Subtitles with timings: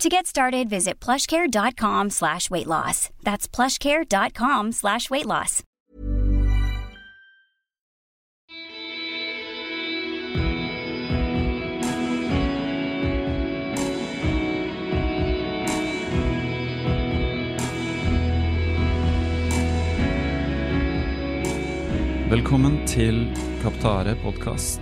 [0.00, 3.08] To get started, visit plushcare.com slash weight loss.
[3.22, 5.62] That's plushcare.com slash weight loss.
[22.28, 22.84] Velkommen
[23.62, 24.80] Kaptare podkast,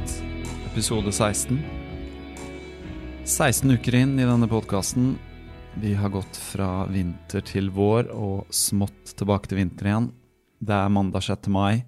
[0.66, 1.83] episode 16.
[3.24, 5.14] 16 uker inn i denne podkasten.
[5.80, 10.08] Vi har gått fra vinter til vår og smått tilbake til vinter igjen.
[10.60, 11.48] Det er mandag 6.
[11.48, 11.86] mai.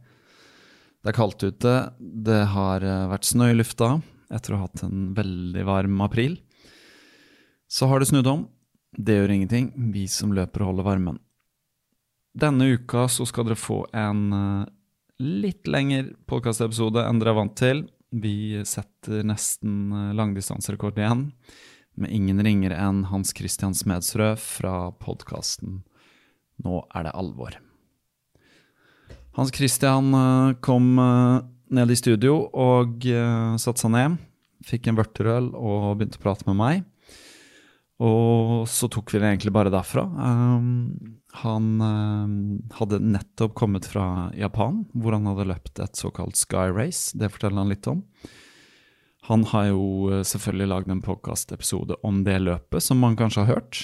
[1.05, 1.75] Det er kaldt ute.
[2.01, 3.99] Det har eh, vært snø i lufta
[4.33, 6.39] etter å ha hatt en veldig varm april.
[7.69, 8.47] Så har det snudd om.
[8.97, 11.21] Det gjør ingenting, vi som løper og holder varmen.
[12.33, 14.73] Denne uka så skal dere få en eh,
[15.21, 17.85] litt lengre podkastepisode enn dere er vant til.
[18.17, 21.29] Vi setter nesten eh, langdistanserekord igjen,
[21.97, 25.83] med ingen ringere enn Hans Christian Smedsrød fra podkasten
[26.65, 27.59] Nå er det alvor.
[29.37, 31.45] Hans Christian eh, kom eh,
[31.77, 33.05] ned i studio og
[33.59, 34.21] satte seg ned.
[34.65, 36.85] Fikk en vørterøl og begynte å prate med meg.
[38.07, 40.05] Og så tok vi det egentlig bare derfra.
[40.07, 46.71] Um, han eh, hadde nettopp kommet fra Japan, hvor han hadde løpt et såkalt Sky
[46.73, 47.17] Race.
[47.17, 48.05] Det forteller han litt om.
[49.27, 53.57] Han har jo uh, selvfølgelig lagd en podkastepisode om det løpet, som man kanskje har
[53.57, 53.81] hørt.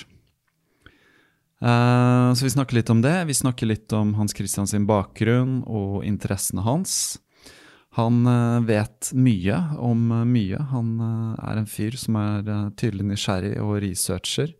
[1.62, 3.14] Eh, så vi snakker litt om det.
[3.26, 7.18] Vi snakker litt om Hans Christian sin bakgrunn og interessene hans.
[7.98, 10.62] Han eh, vet mye om eh, mye.
[10.72, 12.48] Han eh, er en fyr som er
[12.80, 14.54] tydelig nysgjerrig og researcher.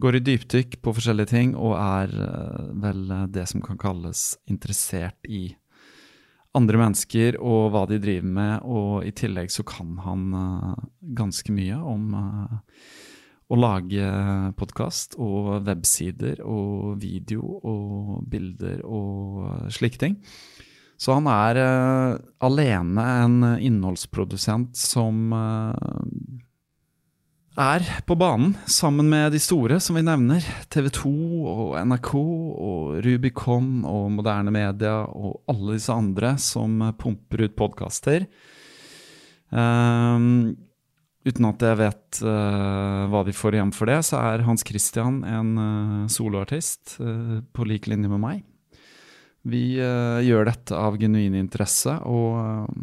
[0.00, 2.12] Går i dypdykk på forskjellige ting og er
[2.80, 3.02] vel
[3.32, 5.50] det som kan kalles interessert i
[6.56, 10.24] andre mennesker og hva de driver med, og i tillegg så kan han
[11.18, 12.16] ganske mye om
[13.50, 14.08] å lage
[14.58, 20.18] podkast og websider og video og bilder og slike ting.
[21.00, 25.72] Så han er uh, alene en innholdsprodusent som uh,
[27.60, 30.44] er på banen sammen med de store, som vi nevner.
[30.72, 31.10] TV 2
[31.50, 38.24] og NRK og Rubicon og moderne media og alle disse andre som pumper ut podkaster.
[39.50, 40.54] Um,
[41.26, 45.20] uten at jeg vet uh, hva de får igjen for det, så er Hans Christian
[45.28, 48.46] en uh, soloartist uh, på lik linje med meg.
[49.40, 52.34] Vi gjør dette av genuin interesse, og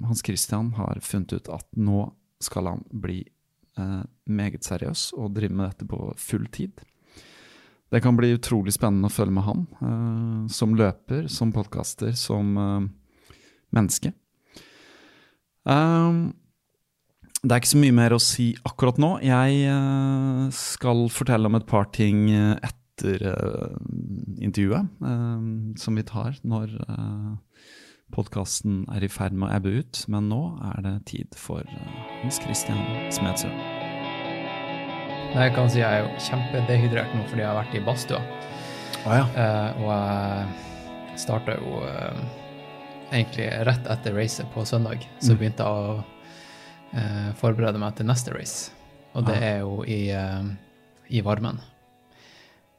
[0.10, 2.08] Hans Christian har funnet ut at nå
[2.42, 3.37] skal han bli uh,
[4.28, 6.84] meget seriøs og driver med dette på full tid.
[7.88, 9.62] Det kan bli utrolig spennende å følge med han,
[10.52, 12.52] som løper, som podkaster, som
[13.72, 14.12] menneske.
[15.64, 19.14] det er ikke så mye mer å si akkurat nå.
[19.24, 19.72] Jeg
[20.56, 23.24] skal fortelle om et par ting etter
[24.44, 26.76] intervjuet som vi tar når
[28.14, 30.02] podkasten er i ferd med å ebbe ut.
[30.12, 31.68] Men nå er det tid for
[32.22, 32.80] Hans Christian
[33.14, 33.54] Smedsrud.
[35.38, 38.22] Jeg kan si jeg er jo kjempedehydrert nå fordi jeg har vært i badstua.
[39.08, 39.26] Ah, ja.
[39.78, 41.82] og jeg starta jo
[43.12, 45.04] egentlig rett etter racet på søndag.
[45.20, 45.40] Så mm.
[45.40, 46.02] begynte jeg
[46.98, 48.72] å forberede meg til neste race.
[49.14, 49.48] Og det ah.
[49.52, 50.02] er jo i,
[51.12, 51.60] i varmen.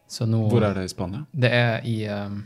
[0.09, 1.27] Nå, Hvor er det i Spania?
[1.33, 2.41] Det er i um,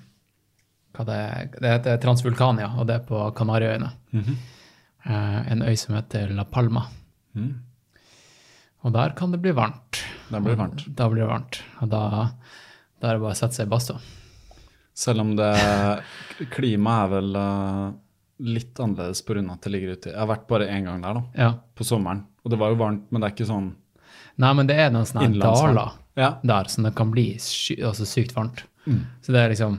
[0.92, 1.18] hva det,
[1.60, 3.90] det heter Transvulkania, og det er på Kanariøyene.
[4.14, 6.84] Eh, en øy som heter La Palma.
[7.34, 7.52] Mm.
[8.82, 10.02] Og der kan det bli varmt.
[10.28, 10.84] Da blir det varmt.
[10.96, 11.60] Da blir det varmt.
[11.80, 12.02] Og da,
[13.00, 14.00] da er det bare å sette seg i badstua.
[14.92, 15.52] Selv om det
[16.52, 17.84] Klimaet er vel eh,
[18.52, 19.44] litt annerledes pga.
[19.54, 20.10] at det ligger ute.
[20.12, 21.22] Jeg har vært bare én gang der, da.
[21.38, 21.52] Ja.
[21.74, 22.26] På sommeren.
[22.42, 23.72] Og det var jo varmt, men det er ikke sånn
[24.40, 26.38] Nei, men det er noen sånne daler Ja.
[26.42, 28.62] der som det kan bli sy altså sykt varmt.
[28.88, 29.02] Mm.
[29.20, 29.76] Så det er liksom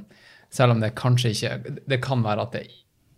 [0.54, 2.68] Selv om det kanskje ikke Det kan være at det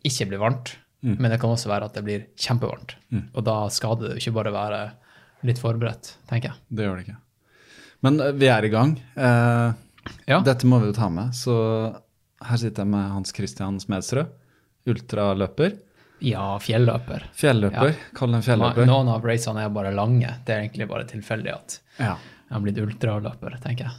[0.08, 1.18] ikke blir varmt, Mm.
[1.22, 2.96] men det kan også være at det blir kjempevarmt.
[3.36, 4.80] Og da skader det ikke bare å være
[5.46, 6.58] litt forberedt, tenker jeg.
[6.74, 7.18] Det gjør det ikke.
[8.02, 8.96] Men eh, vi er i gang.
[9.16, 9.74] Eh,
[10.30, 10.40] Ja.
[10.42, 11.34] Dette må vi jo ta med.
[11.34, 11.54] Så
[12.42, 14.28] her sitter jeg med Hans Christian Smedsrød.
[14.90, 15.78] Ultraløper.
[16.22, 17.26] Ja, fjelløper.
[17.36, 17.96] Fjelløper.
[18.16, 18.86] Kall den fjelløper.
[18.88, 20.30] Noen av racene er bare lange.
[20.46, 22.16] Det er egentlig bare tilfeldig at Ja.
[22.16, 23.94] jeg har blitt ultraløper, tenker jeg.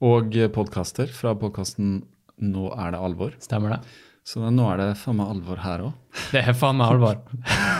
[0.00, 2.04] Og podkaster fra podkasten
[2.44, 3.32] Nå er det alvor.
[3.42, 3.80] Stemmer det?
[4.28, 5.92] Så nå er det faen meg alvor her òg.
[6.34, 7.20] Det er faen meg alvor.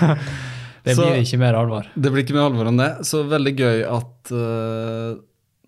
[0.87, 1.88] det Så- blir ikke mer alvor.
[1.94, 2.90] Det blir ikke mer alvor enn det.
[3.08, 5.19] Så veldig gøy at uh,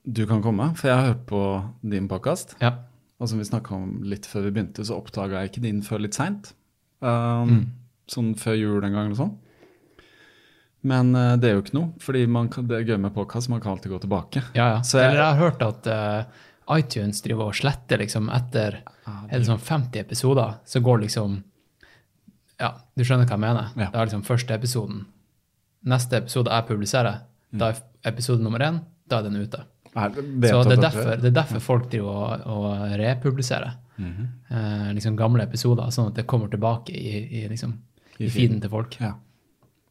[0.08, 1.42] du kan komme, for jeg har hørt på
[1.92, 2.56] din podkast.
[2.64, 2.72] Ja.
[3.20, 6.00] Og som vi snakka om litt før vi begynte, så oppdaga jeg ikke din før
[6.06, 6.54] litt seint.
[7.04, 7.68] Um,
[8.10, 9.36] Sånn før jul en gang eller sånn.
[10.88, 13.60] Men uh, det er jo ikke noe, fordi kan, det er gøy med podkast, man
[13.60, 14.40] kan alltid gå tilbake.
[14.56, 14.80] Ja, ja.
[14.80, 16.40] Så jeg- Eller jeg har hørt at eh,
[16.78, 18.80] iTunes driver og sletter liksom etter
[19.30, 21.42] er det sånn 50 episoder, så går liksom
[22.60, 23.70] Ja, du skjønner hva jeg mener?
[23.76, 23.88] Ja.
[23.90, 25.04] Det er liksom første episoden.
[25.88, 27.22] Neste episode jeg publiserer,
[27.56, 27.78] da er
[28.10, 29.62] episode nummer én, da er den ute.
[29.96, 34.28] Er, vet Så det er derfor, det er derfor folk driver og, og republiserer Mhm.
[34.50, 37.74] eh, liksom gamle episoder, sånn at det kommer tilbake i, i, liksom,
[38.18, 38.96] I i feeden til folk.
[39.00, 39.14] Ja.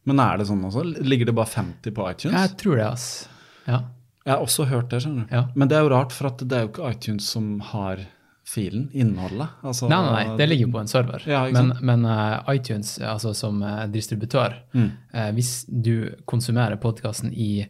[0.05, 0.81] Men er det sånn også?
[1.03, 2.33] Ligger det bare 50 på iTunes?
[2.33, 3.27] Jeg tror det, ass.
[3.67, 3.81] Ja.
[4.29, 5.33] Jeg har også hørt det, skjønner du.
[5.35, 5.43] Ja.
[5.57, 8.05] Men det er jo rart, for det er jo ikke iTunes som har
[8.49, 9.47] filen, innholdet.
[9.65, 11.25] Altså, Nei, nei, nei, det ligger på en server.
[11.29, 14.87] Ja, men men uh, iTunes, altså som uh, distributør, Mm.
[15.13, 17.65] uh, hvis du konsumerer podkasten i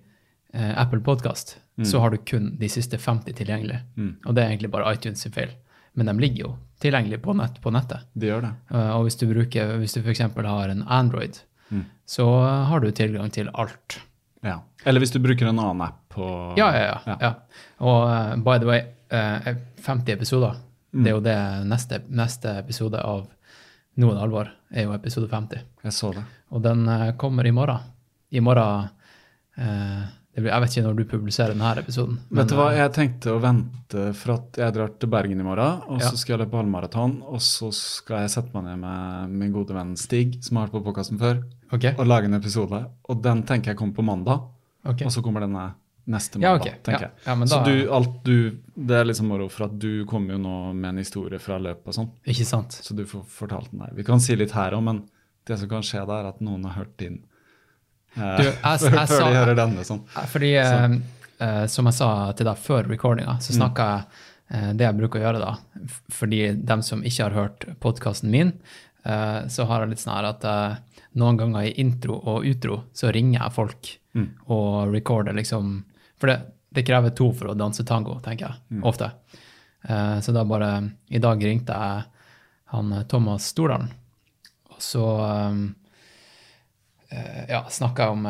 [0.54, 1.86] Apple Podcast, Mm.
[1.86, 3.78] så har du kun de siste 50 tilgjengelig.
[4.26, 5.50] Og det er egentlig bare iTunes sin feil.
[5.96, 6.50] Men de ligger jo
[6.82, 8.02] tilgjengelig på, nett, på nettet.
[8.20, 8.52] De gjør det.
[8.76, 10.20] Og hvis du bruker, hvis du f.eks.
[10.36, 11.40] har en Android,
[11.72, 11.86] Mm.
[12.06, 12.26] så
[12.66, 14.00] har du tilgang til alt.
[14.44, 14.60] Ja.
[14.86, 16.26] Eller hvis du bruker en annen app på
[16.58, 17.18] Ja, ja, ja.
[17.22, 17.34] ja.
[17.80, 18.82] Og uh, by the way,
[19.14, 19.54] uh,
[19.86, 20.58] 50 episoder,
[20.90, 21.04] Mm.
[21.04, 21.38] det er jo det
[21.70, 23.28] neste, neste episode av
[24.02, 25.60] Noen alvor, er jo episode 50.
[25.84, 26.24] Jeg så det.
[26.50, 27.84] Og den uh, kommer i morgen.
[28.32, 28.88] I morgen
[29.58, 30.02] eh,
[30.34, 32.18] det blir, Jeg vet ikke når du publiserer denne episoden.
[32.32, 35.46] Vet du hva, eh, jeg tenkte å vente for at jeg drar til Bergen i
[35.46, 36.10] morgen, og Ja.
[36.10, 39.74] så skal jeg løpe halvmaraton, og så skal jeg sette meg ned med min gode
[39.76, 41.94] venn Stig, som har vært på podkasten før, okay.
[41.98, 42.86] og lage en episode.
[43.10, 44.42] Og den tenker jeg kommer på mandag,
[44.88, 45.06] Okay.
[45.06, 45.74] og så kommer denne
[46.10, 46.74] neste Ja, okay.
[46.84, 47.10] tenker Ja.
[47.10, 47.26] jeg.
[47.28, 50.40] Ja, men så du, alt du, det er liksom moro, for at du kommer jo
[50.42, 52.72] nå med en historie fra løpet og sånn, Ikke sant?
[52.82, 53.94] så du får fortalt den der.
[53.94, 55.04] Vi kan si litt her òg, men
[55.46, 57.22] det som kan skje da, er at noen har hørt din
[58.18, 59.86] eh, Du, jeg- før, jeg før de hører denne.
[59.86, 60.02] sånn.
[60.18, 61.02] Eh, Fordi, så.
[61.40, 63.58] eh, som jeg sa til deg før recordinga, så Mm.
[63.62, 64.06] snakka jeg
[64.52, 65.58] eh, det jeg bruker å gjøre da.
[66.10, 68.54] Fordi dem som ikke har hørt podkasten min,
[69.06, 70.76] eh, så har jeg litt sånn her at eh,
[71.16, 74.30] noen ganger i intro og utro så ringer jeg folk Mm.
[74.50, 75.84] og recorder liksom
[76.20, 76.38] For det,
[76.76, 78.62] det krever to for å danse tango, tenker jeg.
[78.78, 78.84] Mm.
[78.90, 79.12] Ofte.
[79.88, 80.74] Uh, så da bare
[81.08, 82.04] I dag ringte jeg
[82.70, 83.88] han eh, Thomas Stordalen,
[84.70, 85.02] og så
[85.50, 85.62] um,
[87.10, 88.28] uh, ja, snakka jeg om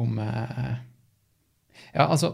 [0.00, 0.74] om eh,
[1.92, 2.30] Ja, altså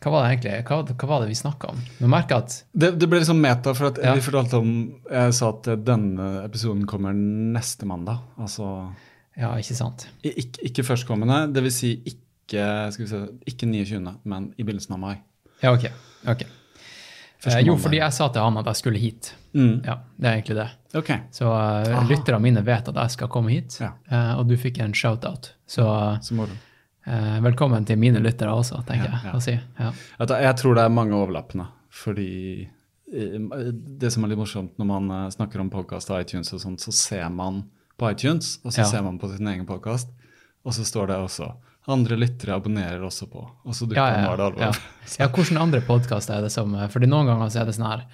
[0.00, 1.80] Hva var det egentlig hva, hva var det vi snakka om?
[2.00, 4.14] Nå merker jeg at Det, det ble liksom meta, for at Ja.
[4.16, 4.70] vi fortalte om
[5.10, 8.22] Jeg sa at denne episoden kommer neste mandag.
[8.38, 8.70] Altså
[9.36, 10.08] Ja, ikke sant?
[10.24, 14.98] ikke, ikke førstkommende, vil Si ikke, skal vi se, ikke 29., men i begynnelsen av
[15.02, 15.16] mai.
[15.62, 15.88] Ja, ok.
[16.28, 16.48] okay.
[17.46, 19.34] Eh, jo, fordi jeg sa til han at jeg skulle hit.
[19.54, 19.82] Mm.
[19.84, 20.68] Ja, Det er egentlig det.
[20.96, 21.18] Okay.
[21.32, 23.92] Så uh, lytterne mine vet at jeg skal komme hit, Ja.
[24.10, 25.52] uh, og du fikk en shout-out.
[25.66, 25.84] Så
[26.22, 26.52] Så du.
[27.06, 29.58] eh, velkommen til mine lyttere også, tenker Ja, jeg å si.
[29.78, 29.92] Ja.
[30.18, 31.66] Jeg tror det er mange overlappende.
[31.90, 32.68] Fordi
[33.06, 36.92] det som er litt morsomt når man snakker om podkast og iTunes, og sånt, så
[36.92, 37.62] ser man
[37.98, 38.84] på iTunes, og så Ja.
[38.84, 40.08] ser man på sin egen podkast,
[40.64, 41.54] og så står det også
[41.92, 43.42] andre lyttere abonnerer også på.
[43.64, 44.70] Og så dukker Ja, ja, ja, det ja.
[45.20, 48.04] ja, hvilke andre podkaster er det som Fordi noen ganger så er det sånn her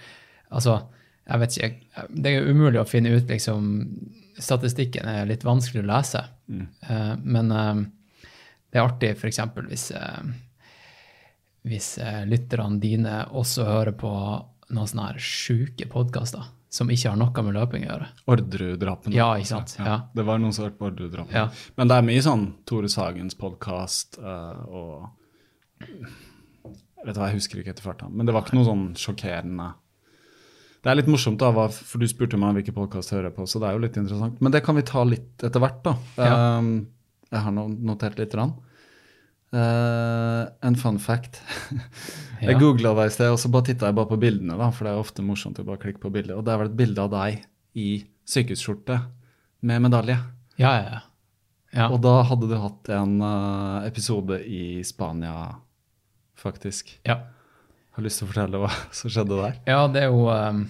[0.53, 0.77] Altså,
[1.25, 3.73] jeg vet ikke Det er umulig å finne ut, liksom
[4.43, 6.23] Statistikken er litt vanskelig å lese.
[6.49, 6.63] Mm.
[6.89, 7.83] Uh, men uh,
[8.73, 9.43] det er artig f.eks.
[9.69, 10.33] hvis uh,
[11.63, 11.93] hvis
[12.27, 14.11] lytterne dine også hører på
[14.75, 18.07] noen sånne her sjuke podkaster som ikke har noe med løping å gjøre.
[18.33, 19.17] Orderud-drapene.
[19.17, 19.75] Ja, ikke sant?
[19.79, 19.85] Ja.
[19.91, 19.97] Ja.
[20.17, 21.37] Det var noen som hørte på Orderud-drapene.
[21.37, 21.73] Ja.
[21.77, 25.11] Men det er mye sånn Tore Sagens podkast og
[27.03, 29.73] Vet du hva, Jeg husker ikke etter farta, men det var ikke noe sånn sjokkerende
[30.85, 33.69] Det er litt morsomt, da, for du spurte meg hvilken podkast hører på, så det
[33.69, 34.41] er jo litt interessant.
[34.43, 35.97] Men det kan vi ta litt etter hvert, da.
[36.19, 36.73] Um,
[37.33, 38.35] jeg har notert litt.
[38.39, 38.57] Rann.
[39.53, 41.43] Uh, en fun fact.
[42.41, 42.59] jeg Ja.
[42.59, 44.95] googla deg i sted, og så bare titta jeg bare på bildene, da, for det
[44.95, 46.39] er ofte morsomt å bare klikke på bilder.
[46.41, 47.43] Og det er vel et bilde av deg
[47.77, 47.89] i
[48.29, 48.97] sykehusskjorte
[49.69, 50.17] med medalje.
[50.61, 51.01] Ja, ja, ja.
[51.77, 51.87] ja.
[51.93, 55.53] Og da hadde du hatt en uh, episode i Spania,
[56.41, 56.97] faktisk.
[57.09, 57.21] ja.
[57.93, 59.57] Har lyst til å fortelle hva som skjedde der?
[59.69, 60.63] Ja, det er jo um,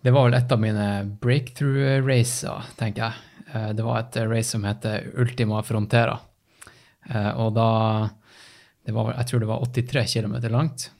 [0.00, 0.86] Det var vel et av mine
[1.20, 3.44] breakthrough-racer, tenker jeg.
[3.52, 6.14] Uh, det var et race som heter Ultima Frontera.
[7.10, 7.70] Eh, og da
[8.90, 10.90] var, Jeg tror det var 83 km langt.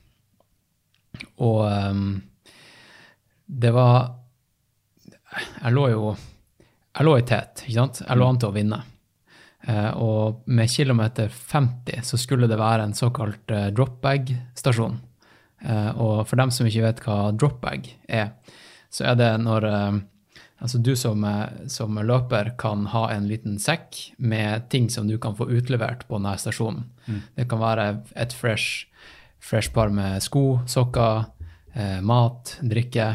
[1.42, 2.20] Og um,
[3.46, 4.14] det var
[5.64, 8.02] Jeg lå jo Jeg lå i tet, ikke sant?
[8.06, 8.80] Jeg lå an til å vinne.
[9.68, 14.98] Eh, og med kilometer 50 så skulle det være en såkalt uh, drop-bag-stasjon.
[15.60, 18.32] Eh, og for dem som ikke vet hva drop-bag er,
[18.90, 19.98] så er det når eh,
[20.60, 21.24] altså du som,
[21.68, 26.18] som løper kan ha en liten sekk med ting som du kan få utlevert på
[26.18, 26.84] denne stasjonen.
[27.34, 28.86] Det kan være et fresh,
[29.40, 31.24] fresh par med sko, sokker,
[31.72, 33.08] eh, mat, drikke.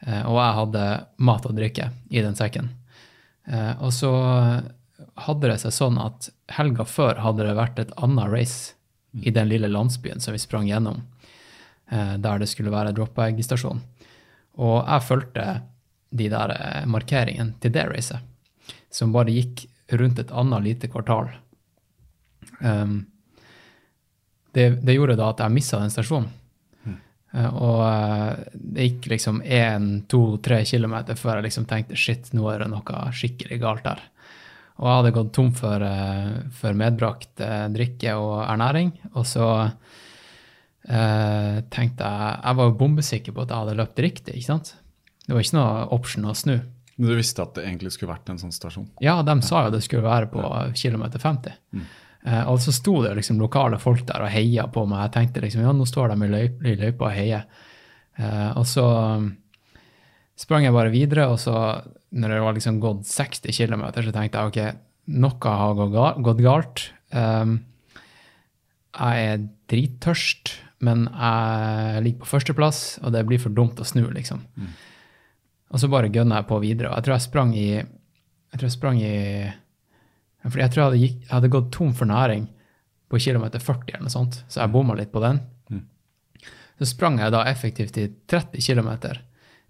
[0.00, 0.84] Eh, og jeg hadde
[1.30, 2.72] mat og drikke i den sekken.
[3.46, 4.12] Eh, og så
[5.26, 8.74] hadde det seg sånn at helga før hadde det vært et annet race
[9.12, 11.02] i den lille landsbyen som vi sprang gjennom,
[11.90, 13.82] eh, der det skulle være drop-bag-stasjon.
[14.60, 15.46] Og jeg fulgte
[16.10, 19.66] de der eh, markeringene til det racet, som bare gikk
[20.00, 21.30] rundt et annet lite kvartal.
[22.60, 23.06] Um,
[24.54, 26.30] det, det gjorde da at jeg mista den stasjonen.
[27.30, 32.32] Eh, og eh, det gikk liksom én, to, tre kilometer før jeg liksom tenkte shit,
[32.34, 34.02] nå er det noe skikkelig galt her.
[34.80, 35.82] Og jeg hadde gått tom for,
[36.56, 37.42] for medbrakt
[37.74, 38.94] drikke og ernæring.
[39.12, 39.44] Og så
[40.80, 44.70] tenkte jeg Jeg var jo bombesikker på at jeg hadde løpt riktig, ikke sant?
[45.30, 46.56] Det var ikke noe option å snu.
[46.98, 48.88] Men du visste at det egentlig skulle vært en sånn stasjon?
[48.98, 50.42] Ja, de sa jo det skulle være på
[50.74, 51.54] kilometer 50.
[52.26, 55.06] Eh, og så sto det liksom lokale folk der og heia på meg.
[55.06, 57.46] Jeg tenkte liksom, ja, nå står de i løyp, i løypa og heier.
[58.18, 59.30] Eh, og så um,
[60.34, 61.54] sprang jeg bare videre, og så
[62.10, 64.84] når det var liksom gått 60 km, så tenkte jeg ok,
[65.22, 66.84] noe har gått galt.
[67.14, 67.60] Um,
[68.98, 74.02] jeg er drittørst, men jeg ligger på førsteplass, og det blir for dumt å snu,
[74.10, 74.42] liksom.
[75.70, 76.90] Og så bare gønna jeg på videre.
[76.90, 79.14] Og jeg tror jeg sprang i Jeg tror jeg sprang i
[80.42, 82.48] Fordi jeg tror jeg hadde, gikk, jeg hadde gått tom for næring
[83.10, 85.40] på kilometer 40 eller noe sånt, så jeg bomma litt på den.
[86.80, 88.88] Så sprang jeg da effektivt i 30 km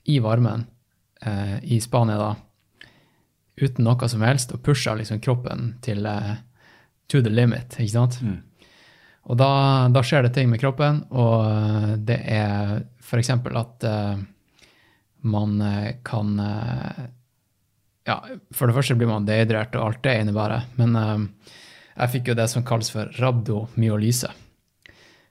[0.04, 0.66] i varmen
[1.26, 2.28] eh, i Spania da,
[3.58, 6.36] uten noe som helst, og pusha liksom kroppen til eh,
[7.10, 8.20] to the limit, ikke sant?
[9.26, 9.50] Og da,
[9.90, 13.32] da skjer det ting med kroppen, og eh, det er f.eks.
[13.34, 14.22] at eh,
[15.20, 17.04] man eh, kan eh,
[18.04, 20.66] Ja, for det første blir man dehydrert, og alt det innebærer.
[20.80, 21.52] Men eh,
[21.96, 24.30] jeg fikk jo det som kalles for rabdomyolyse,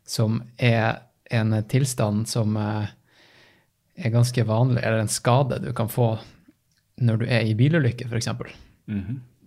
[0.05, 6.15] som er en tilstand som er ganske vanlig, eller en skade du kan få
[6.99, 8.31] når du er i bilulykke, f.eks.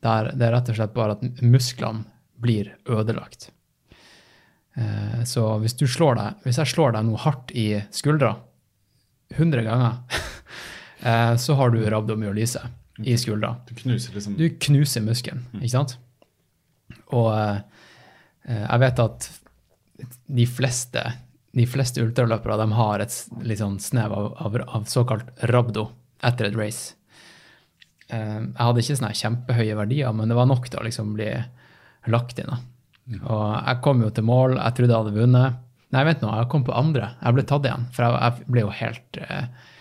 [0.03, 2.07] Der det er rett og slett bare at musklene
[2.43, 3.51] blir ødelagt.
[5.29, 8.37] Så hvis du slår deg, hvis jeg slår deg noe hardt i skuldra
[9.37, 9.99] 100 ganger,
[11.01, 12.63] eh, så har du rabdomyolyse
[13.03, 13.57] i skuldra.
[13.69, 15.97] Du knuser liksom Du knuser muskelen, ikke sant?
[17.13, 17.61] Og eh,
[18.49, 19.29] eh, jeg vet at
[20.27, 21.05] de fleste,
[21.55, 25.91] de fleste ultraløpere de har et litt sånn snev av, av, av såkalt rabdo
[26.25, 26.97] etter et race.
[28.13, 31.31] Jeg hadde ikke sånne kjempehøye verdier, men det var nok til å liksom bli
[32.13, 32.51] lagt inn.
[32.51, 32.59] da.
[33.21, 35.62] Og jeg kom jo til mål, jeg trodde jeg hadde vunnet.
[35.93, 37.13] Nei, vent nå, jeg kom på andre.
[37.21, 39.73] Jeg ble tatt igjen, for jeg, jeg ble jo helt, eh,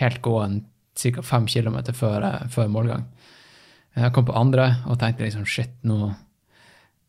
[0.00, 0.56] helt gåen
[0.98, 1.22] ca.
[1.22, 3.06] fem kilometer før, før målgang.
[3.98, 6.12] Jeg kom på andre og tenkte liksom shit, nå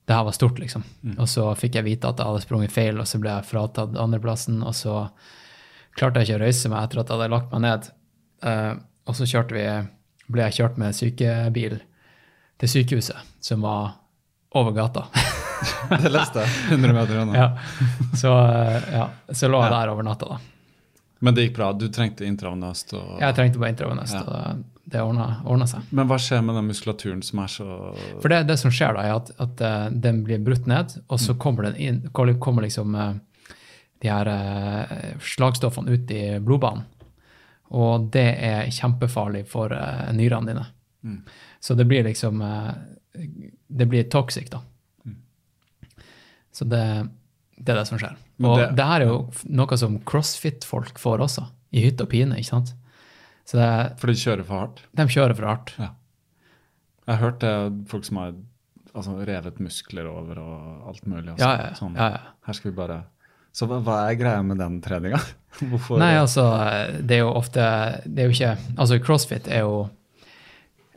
[0.09, 0.83] Det her var stort, liksom.
[1.21, 3.93] Og så fikk jeg vite at jeg hadde sprunget feil, og så ble jeg fratatt
[3.95, 4.57] andreplassen.
[4.65, 4.95] Og så
[5.95, 7.87] klarte jeg ikke å røyse meg etter at jeg hadde lagt meg ned.
[8.43, 8.73] Uh,
[9.07, 9.67] og så kjørte vi,
[10.33, 11.77] ble jeg kjørt med sykebil
[12.59, 14.01] til sykehuset, som var
[14.57, 15.07] over gata.
[16.03, 16.49] Det leste jeg.
[16.71, 17.35] 100 meter unna.
[17.37, 17.57] ja.
[18.17, 19.09] Så, eh, ja.
[19.29, 20.39] så lå jeg der over natta, da.
[21.21, 21.71] Men det gikk bra.
[21.77, 22.95] Du trengte intravenøst.
[22.97, 23.17] Og...
[23.21, 24.21] Jeg trengte bare intravenøst, Ja.
[24.25, 25.83] og det ordna seg.
[25.93, 27.67] Men hva skjer med den muskulaturen som er så
[28.23, 31.21] For det, det som skjer da, er at, at eh, den blir brutt ned, og
[31.21, 33.13] så kommer den inn, kommer liksom eh,
[34.01, 34.31] de her
[35.21, 36.87] slagstoffene ut i blodbanen.
[37.77, 39.71] Og det er kjempefarlig for
[40.17, 40.65] nyrene dine.
[41.61, 42.41] Så det blir liksom
[43.67, 44.59] Det blir toxic, da.
[46.51, 46.81] Så det,
[47.57, 48.15] det er det som skjer.
[48.43, 49.17] Og det- det, her er jo
[49.49, 51.47] noe som crossfit-folk får også.
[51.73, 52.73] i hytt og pine, ikke sant?
[53.47, 54.81] Så det, For de kjører for hardt.
[54.93, 55.71] de kjører for hardt.
[55.79, 55.89] Ja.
[57.07, 58.33] Jeg har hørt det folk som har
[58.93, 61.31] altså, revet muskler over og alt mulig.
[61.33, 61.39] også.
[61.39, 62.19] Ja, ja, Sånn, ja, ja.
[62.45, 63.03] Her skal vi bare
[63.53, 65.19] Så hva, hva er greia med den treninga?
[65.71, 66.43] Hvorfor Nei, altså,
[67.01, 67.63] det er jo ofte
[68.05, 69.89] Det er jo ikke Altså, crossfit er jo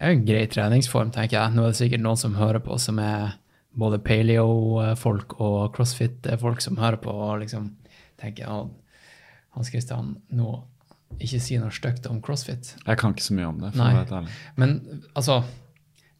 [0.01, 1.55] er en grei treningsform, tenker jeg.
[1.55, 3.37] Nå er det sikkert noen som hører på, som er
[3.79, 7.73] både paleo-folk og crossfit-folk som hører på og liksom
[8.21, 8.61] tenker ja,
[9.55, 10.53] Hans Christian, nå
[11.23, 12.73] ikke si noe stygt om crossfit.
[12.81, 13.91] Jeg kan ikke så mye om det, for Nei.
[13.91, 14.39] å være helt ærlig.
[14.59, 14.73] Men
[15.15, 15.37] altså,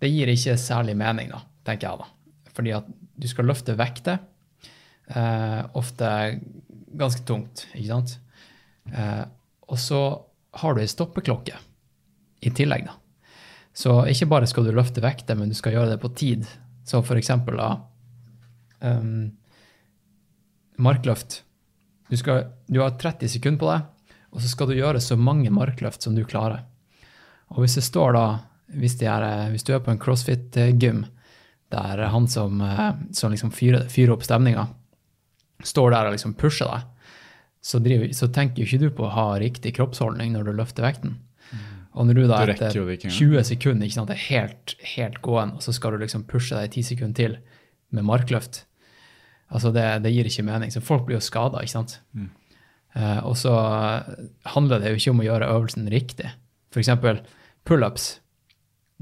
[0.03, 2.53] det gir ikke særlig mening, da, tenker jeg da.
[2.55, 4.21] Fordi at du skal løfte vekter,
[5.11, 6.11] eh, ofte
[6.95, 8.19] ganske tungt, ikke sant?
[8.93, 9.25] Eh,
[9.67, 10.03] og så
[10.61, 11.59] har du ei stoppeklokke
[12.45, 12.99] i tillegg, da.
[13.75, 16.47] Så ikke bare skal du løfte vekter, men du skal gjøre det på tid.
[16.85, 17.71] Så for eksempel da
[18.81, 19.33] um,
[20.77, 21.43] Markløft.
[22.11, 25.53] Du, skal, du har 30 sekunder på deg, og så skal du gjøre så mange
[25.55, 26.65] markløft som du klarer.
[27.55, 28.25] Og hvis det står da,
[28.75, 31.05] hvis, er, eh, hvis du er på en crossfit-gym,
[31.75, 34.67] der han som, eh, som liksom fyrer, fyrer opp stemninga,
[35.65, 36.91] står der og liksom pusher deg,
[37.65, 41.17] så, driver, så tenker ikke du på å ha riktig kroppsholdning når du løfter vekten.
[41.95, 43.19] Og når du da etter jo ikke engang.
[43.39, 46.73] 20 sekunder ikke sant, er helt, helt gående, og så skal du liksom pushe deg
[46.73, 47.37] 10 sekunder til
[47.95, 48.65] med markløft,
[49.55, 50.73] altså det, det gir ikke mening.
[50.75, 52.01] Så folk blir jo skada, ikke sant.
[52.17, 52.33] Mm.
[52.95, 53.53] Uh, og så
[54.55, 56.33] handler det jo ikke om å gjøre øvelsen riktig.
[56.75, 57.21] Eksempel
[57.65, 58.17] pullups.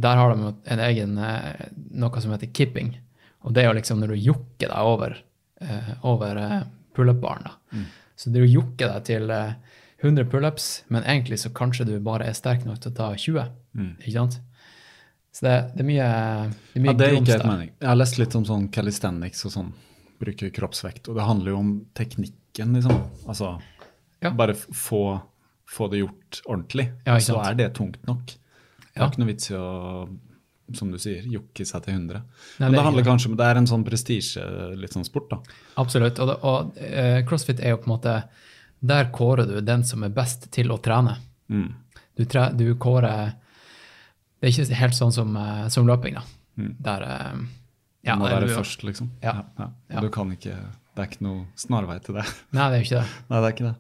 [0.03, 2.95] Der har de en egen eh, noe som heter kipping.
[3.47, 5.17] Og det er jo liksom når du jokker deg over,
[5.65, 6.59] uh, over eh,
[6.97, 7.49] pullup-baren.
[7.73, 7.87] Mm.
[8.17, 9.57] Så du jokker deg til eh,
[10.03, 13.45] 100 pullups, men egentlig så kanskje du bare er sterk nok til å ta 20.
[13.79, 13.93] Mm.
[14.03, 14.41] Ikke sant?
[15.33, 16.07] Så det, det er mye,
[16.75, 17.71] det er mye Ja, det er ikke helt mening.
[17.81, 19.71] Jeg har lest litt om sånn calisthenics og sånn.
[20.23, 21.09] Bruke kroppsvekt.
[21.09, 22.99] Og det handler jo om teknikken, liksom.
[23.27, 23.55] Altså
[24.23, 24.31] Ja.
[24.31, 25.21] bare få,
[25.67, 26.91] få det gjort ordentlig.
[27.07, 28.27] Ja, så er det tungt nok.
[28.27, 29.07] Det Ja.
[29.07, 30.09] er ikke noe vits i å,
[30.75, 32.21] som du sier, jokke seg til 100.
[32.61, 34.45] Nei, Men det er handler kanskje om Det er en sånn prestisje,
[34.77, 35.39] litt sånn sport, da.
[35.79, 36.19] Absolutt.
[36.21, 38.23] Og, det, og uh, crossfit er jo på en måte
[38.83, 41.17] Der kårer du den som er best til å trene.
[41.53, 41.69] Mm.
[42.19, 43.33] Du, tre, du kårer
[44.43, 46.23] Det er ikke helt sånn som, eh, som løping, da.
[46.59, 46.73] Mm.
[46.83, 47.37] Der eh,
[48.03, 49.11] Du ja, må være du- først, liksom.
[49.23, 49.45] Ja.
[49.59, 49.69] Ja.
[49.93, 50.01] Ja.
[50.03, 50.57] Du kan ikke
[50.95, 52.25] Det er ikke noe snarvei til det.
[52.53, 53.09] Nei, det er jo ikke det.
[53.31, 53.77] Nei, det er ikke det.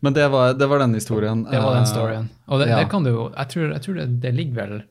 [0.00, 1.42] Men det var, det var den historien.
[1.44, 2.28] Det var den Eh, storyen.
[2.46, 2.78] Og det, ja.
[2.78, 4.82] det kan du jo Jeg tror, jeg tror det, det ligger vel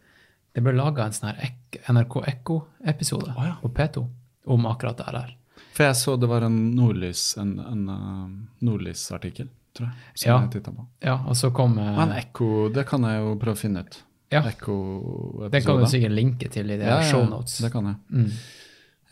[0.54, 1.56] Det ble laga en sånn her
[1.96, 4.06] NRK Ekko-episode oh, på P2
[4.48, 5.32] om akkurat det her.
[5.76, 8.30] For jeg så det var en Nordlys, en, en uh,
[8.64, 10.38] Nordlys-artikkel, tror jeg, som Ja.
[10.46, 10.86] jeg tittet på.
[11.04, 13.98] Ja, og så kom Uh, Men Ekko, det kan jeg jo prøve å finne ut.
[14.32, 14.42] Ja.
[14.48, 15.52] Ekko-episode.
[15.52, 17.42] Den kan du sikkert linke til i de ja, ja.
[17.62, 18.00] Det kan jeg.
[18.10, 18.32] Mm.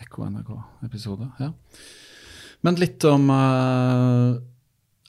[0.08, 1.52] Ekko NRK-episode, ja.
[2.64, 4.40] Men litt om uh,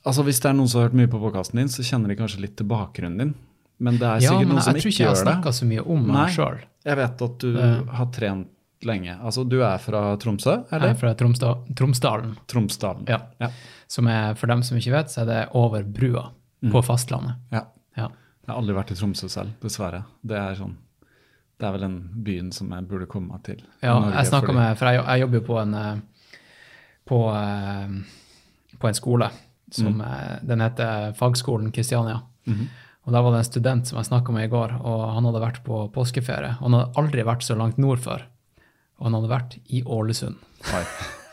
[0.04, 2.16] Altså Hvis det er noen som har hørt mye på podkasten din, så kjenner de
[2.18, 3.30] kanskje litt til bakgrunnen din.
[3.80, 5.24] Men det er Ja, sikkert men noen jeg som tror ikke ikke jeg har gjør
[5.24, 6.58] snakka så mye om meg sjøl.
[6.84, 8.48] Jeg vet at du Det- har trent
[8.84, 9.16] lenge.
[9.22, 12.36] Altså, du er fra Tromsø, Jeg er fra Tromsda Tromsdalen.
[12.46, 13.04] Tromsdalen.
[13.08, 13.18] Ja.
[13.40, 13.50] Ja.
[13.88, 16.30] Som er, for dem som ikke vet, så er det over brua
[16.70, 17.36] på fastlandet.
[17.52, 17.66] ja.
[17.96, 18.08] Ja.
[18.44, 20.02] Jeg har aldri vært i Tromsø selv, dessverre.
[20.22, 20.74] Det er sånn
[21.58, 23.60] Det er vel den byen som jeg burde komme meg til.
[23.80, 25.96] Ja, Norge, jeg snakka fordi- med For jeg, jeg jobber jo på en eh,
[27.06, 29.30] på, eh, på en skole
[29.70, 30.46] som mm.
[30.46, 32.20] Den heter Fagskolen Kristiania.
[32.46, 32.68] Mhm.
[33.06, 35.40] Og der var det en student som jeg snakka med i går, og han hadde
[35.42, 36.54] vært på påskeferie.
[36.60, 38.22] Og han hadde aldri vært så langt nord før.
[39.00, 40.36] Og han hadde vært i Ålesund.
[40.74, 40.82] Oi.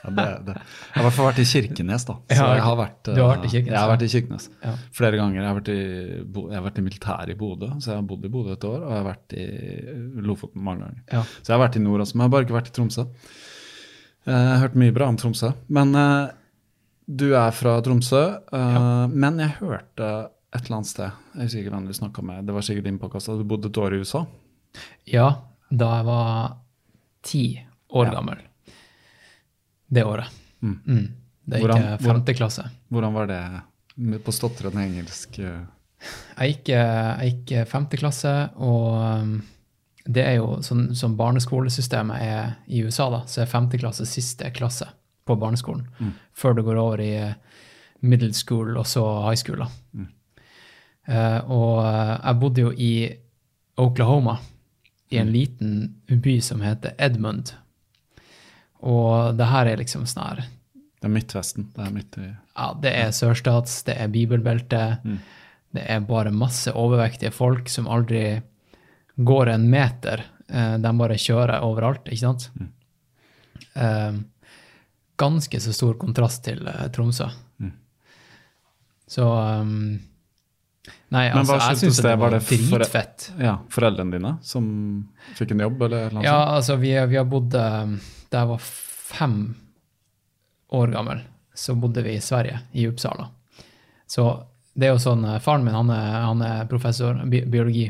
[0.01, 0.53] Ja, det, det.
[0.57, 2.15] Jeg har i hvert fall vært i Kirkenes, da.
[2.33, 4.47] Så jeg har vært, du har vært i eh, Kirkenes, Jeg har vært i Kirkenes
[4.65, 4.71] Ja.
[4.97, 5.37] flere ganger.
[5.43, 8.25] Jeg har vært i, jeg har vært i militæret i Bodø, så jeg har bodd
[8.25, 8.79] i Bodø et år.
[8.81, 9.45] Og jeg har vært i
[10.25, 11.03] Lofoten mange ganger.
[11.13, 11.21] Ja.
[11.37, 13.05] Så jeg har vært i nord også, men jeg har bare ikke vært i Tromsø.
[14.25, 15.51] Eh, Jeg har hørt mye bra om Tromsø.
[15.69, 16.33] Men eh,
[17.21, 18.23] du er fra Tromsø.
[19.13, 20.09] Men jeg hørte
[20.51, 22.45] et eller annet sted Jeg husker ikke hvem du snakka med.
[22.49, 23.29] Det var sikkert din påkast.
[23.29, 24.25] at Du bodde et år i USA.
[25.07, 25.29] Ja,
[25.69, 26.57] da jeg var
[27.23, 28.11] ti år Ja.
[28.15, 28.37] gammel.
[29.91, 30.29] Det året.
[30.61, 30.79] Mm.
[30.87, 31.07] Mm.
[31.45, 32.69] Det gikk Hvordan- femte klasse.
[32.91, 35.39] Hvordan var det på stotrende engelsk?
[35.39, 35.65] eh?
[36.39, 39.43] Jeg gikk, eh, jeg gikk eh, femte klasse, og um,
[40.07, 44.49] det er jo sånn som barneskolesystemet er i USA, da, så er femte klasse siste
[44.51, 44.87] klasse
[45.27, 45.85] på barneskolen,
[46.33, 47.35] før du går over i
[48.01, 49.57] middle school og så high school.
[49.59, 49.67] da.
[51.07, 51.83] Uh, og
[52.23, 53.09] jeg bodde jo i
[53.77, 54.37] Oklahoma,
[55.11, 55.75] i en liten
[56.07, 57.51] by som heter Edmund.
[58.81, 60.41] Og det her er liksom sånn her
[61.01, 61.67] Det er Midtvesten.
[61.75, 64.81] Det er midt i ja, det er sørstats, det er bibelbelte.
[65.71, 68.41] Det er bare masse overvektige folk som aldri
[69.15, 70.25] går en meter.
[70.49, 72.49] Eh, De bare kjører overalt, ikke sant?
[72.59, 74.25] Mm.
[75.17, 77.29] Ganske så stor kontrast til Tromsø.
[77.29, 77.29] Tromsø.
[79.11, 79.99] Så um,
[81.13, 82.09] Nei, Men altså, jeg syns det?
[82.09, 83.25] Var var det for- dritfett.
[83.39, 84.65] Ja, Foreldrene dine som
[85.37, 86.55] fikk en jobb, eller noe Ja, sånt?
[86.57, 87.91] altså, vi, vi har bodd eh,
[88.31, 89.35] Da jeg var fem
[90.73, 91.21] år gammel,
[91.53, 93.27] så bodde vi i Sverige, i Uppsala.
[94.07, 94.25] Så
[94.73, 97.89] det er jo sånn eh, Faren min han er, han er professor i bi biologi,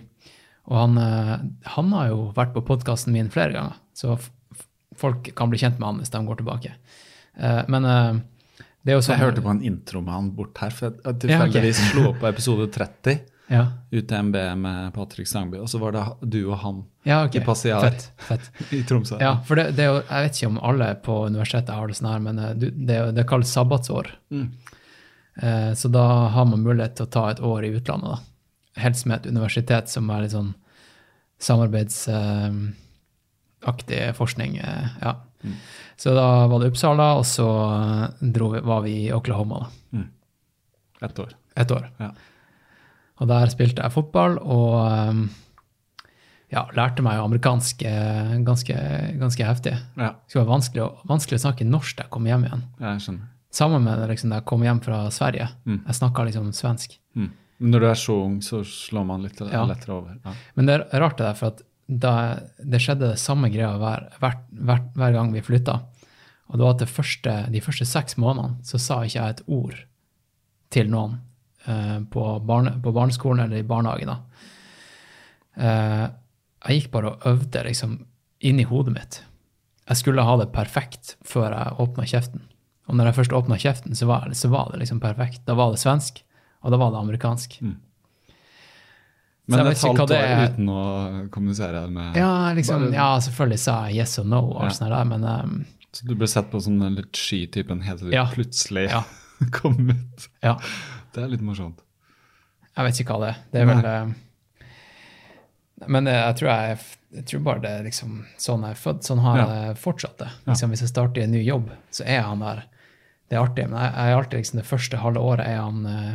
[0.67, 1.35] og han, eh,
[1.77, 4.17] han har jo vært på podkasten min flere ganger, så
[4.97, 6.73] folk kan bli kjent med han hvis de går tilbake.
[7.71, 7.85] Men
[8.85, 11.73] sånn Jeg hørte på en intro med han bort her, for jeg Ja, okay.
[11.77, 13.21] slo opp på episode 30.
[13.51, 17.41] Ja, UTMB med Patrick Sangby, og så var det du og han ja okay.
[17.41, 17.81] I Passiar.
[17.81, 18.11] Fett.
[18.17, 18.51] fett.
[18.73, 19.17] i Tromsø.
[19.19, 22.21] Ja, for det, det jeg vet ikke om alle på universitetet har det sånn her,
[22.23, 24.11] men eh, det, kalt det kalles sabbatsår.
[24.31, 24.45] Mm.
[25.41, 28.81] Eh, så da har man mulighet til å ta et år i utlandet, da.
[28.85, 30.53] Helst med et universitet som er litt sånn
[33.61, 34.57] samarbeidsaktig forskning.
[34.57, 35.15] eh, ja.
[35.43, 35.53] Mm.
[35.97, 40.03] Så da var det Uppsala, og så eh, dro vi, var vi i Oklahoma da,
[41.01, 41.29] Ett år.
[41.55, 41.87] et år.
[41.99, 42.11] Ja.
[43.19, 45.27] Og der spilte jeg fotball og eh,
[46.51, 47.81] ja, lærte meg amerikansk
[48.45, 48.75] ganske,
[49.19, 49.73] ganske heftig.
[49.97, 52.63] Ja, Det skulle være vanskelig, vanskelig å snakke norsk da jeg kom hjem igjen.
[52.79, 53.27] jeg skjønner.
[53.51, 55.49] Sammen med liksom, da jeg kom hjem fra Sverige.
[55.65, 55.81] Mm.
[55.87, 56.99] Jeg snakka liksom svensk.
[57.15, 57.31] Mm.
[57.59, 59.65] Men når du er så ung, så slår man litt Ja.
[59.65, 60.15] lettere over.
[60.25, 60.31] Ja.
[60.55, 62.13] Men det er rart det der, for at da,
[62.57, 65.79] det skjedde det samme greia hver, hver, hver, hver gang vi flytta.
[66.51, 69.43] Og det var at det første, de første seks månedene så sa ikke jeg et
[69.47, 69.77] ord
[70.71, 71.17] til noen
[71.67, 74.13] eh, på, barne, på barneskolen eller i barnehagen.
[75.55, 76.07] Eh,
[76.61, 77.99] jeg gikk bare og øvde liksom
[78.43, 79.21] inni hodet mitt.
[79.89, 82.43] Jeg skulle ha det perfekt før jeg åpna kjeften.
[82.89, 85.43] Og når jeg først åpna kjeften, så var, så var det liksom perfekt.
[85.47, 86.21] Da var det svensk,
[86.61, 87.57] og da var det amerikansk.
[87.61, 87.71] Så
[89.51, 90.41] Men et halvt år er.
[90.49, 90.81] uten å
[91.33, 94.69] kommunisere med Ja, liksom, Bare- ja, selvfølgelig sa jeg yes og no, og Ja.
[94.77, 97.99] sånt der, men um, Så du ble sett på som den litt sky typen helt
[97.99, 98.25] til du Ja.
[98.31, 99.03] plutselig Ja.
[99.51, 100.27] kom ut.
[100.43, 100.57] ja,
[101.13, 101.79] Det er litt morsomt.
[102.77, 103.39] jeg vet ikke hva det er.
[103.51, 104.13] Det er vel uh...
[105.87, 106.77] Men eh, jeg tror, jeg,
[107.17, 109.07] jeg tror bare det er liksom sånn jeg er født.
[109.07, 110.27] Sånn har jeg fortsatt det.
[110.45, 112.61] Liksom, Hvis jeg starter i en ny jobb, så er han der.
[113.31, 115.85] Det er artig, men jeg, jeg er alltid liksom det første halve året er han
[115.89, 116.11] eh,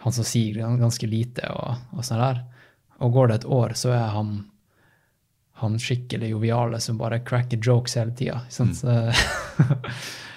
[0.00, 2.42] han som sier ganske lite og, og sånn der.
[3.00, 4.38] Og går det et år, så er han
[5.60, 8.40] han skikkelig joviale som bare cracker jokes hele tida.
[8.60, 9.02] Mm.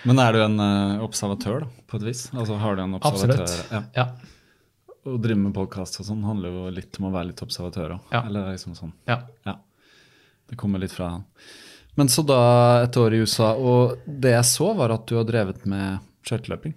[0.03, 2.25] Men er du en eh, observatør, da, på et vis?
[2.35, 3.43] Altså har du en observatør?
[3.45, 3.71] Absolutt.
[3.71, 3.83] Ja.
[3.95, 4.97] Ja.
[5.07, 8.11] Å drive med podkast og sånn handler jo litt om å være litt observatør òg.
[8.11, 8.25] Ja.
[8.27, 8.91] Eller liksom sånn.
[9.07, 9.21] ja.
[9.47, 9.61] Ja.
[10.51, 11.23] Det kommer litt fra han.
[11.95, 15.27] Men så da et år i USA, og det jeg så, var at du har
[15.29, 16.75] drevet med skøyteløping.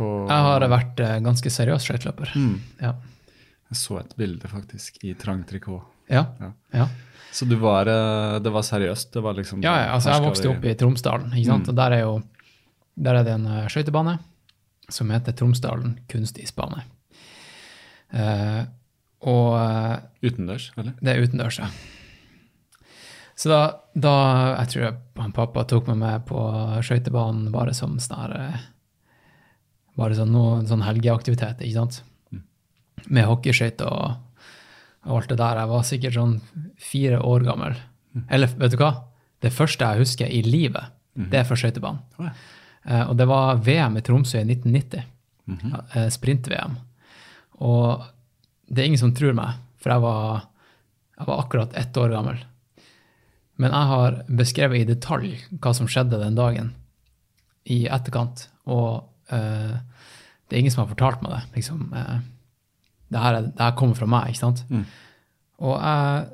[0.00, 2.32] På- Jeg har vært eh, ganske seriøs skøyteløper.
[2.40, 2.56] Mm.
[2.80, 2.94] Ja.
[3.70, 5.84] Jeg så et bilde, faktisk, i trang trikot.
[6.10, 6.24] Ja.
[6.74, 6.88] Ja.
[7.30, 9.12] Så du var, eh, det var seriøst?
[9.14, 11.68] Det var liksom ja, altså jeg vokste opp i Tromsdalen, ikke sant?
[11.68, 11.72] Mm.
[11.74, 12.14] og der er jo
[13.00, 14.18] der er det en eh, skøytebane
[14.90, 16.82] som heter Tromsdalen kunstisbane.
[18.10, 18.64] Uh,
[19.22, 19.54] og
[20.24, 20.96] Utendørs, eller?
[20.98, 21.68] det er utendørs, ja.
[23.38, 23.60] Så da,
[23.94, 24.14] da
[24.58, 26.40] Jeg tror jeg, han pappa tok meg med på
[26.82, 28.58] skøytebanen bare som sånn her
[30.00, 32.00] Bare sånn, noe, sånn helgeaktivitet, ikke sant?
[33.10, 34.46] Med hockeyskøyter og,
[35.08, 35.60] og alt det der.
[35.62, 36.34] Jeg var sikkert sånn
[36.90, 37.76] fire år gammel.
[38.32, 38.94] Eller vet du hva?
[39.40, 40.92] Det første jeg husker i livet,
[41.30, 42.00] det er fra skøytebanen.
[42.20, 42.32] Ja.
[42.84, 45.04] Eh, og det var VM i Tromsø i 1990.
[45.96, 46.76] eh, Sprint-VM.
[47.60, 48.04] Og
[48.70, 50.46] det er ingen som tror meg, for jeg var,
[51.18, 52.38] jeg var akkurat ett år gammel.
[53.60, 56.70] Men jeg har beskrevet i detalj hva som skjedde den dagen
[57.68, 58.46] i etterkant.
[58.70, 59.74] Og eh,
[60.50, 61.40] det er ingen som har fortalt meg det.
[61.60, 62.18] Liksom, eh,
[63.14, 64.64] det, her er, det her kommer fra meg, ikke sant?
[65.60, 66.26] Og jeg,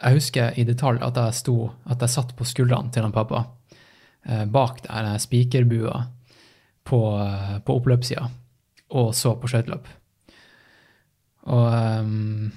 [0.00, 1.56] jeg husker i detalj at jeg sto,
[1.86, 3.44] at jeg satt på skuldrene til han pappa
[4.26, 6.02] eh, bak der spikerbua
[6.90, 7.00] på,
[7.62, 8.26] på oppløpssida
[8.90, 9.86] og så på skøyteløp.
[11.50, 11.66] Og
[12.02, 12.50] um,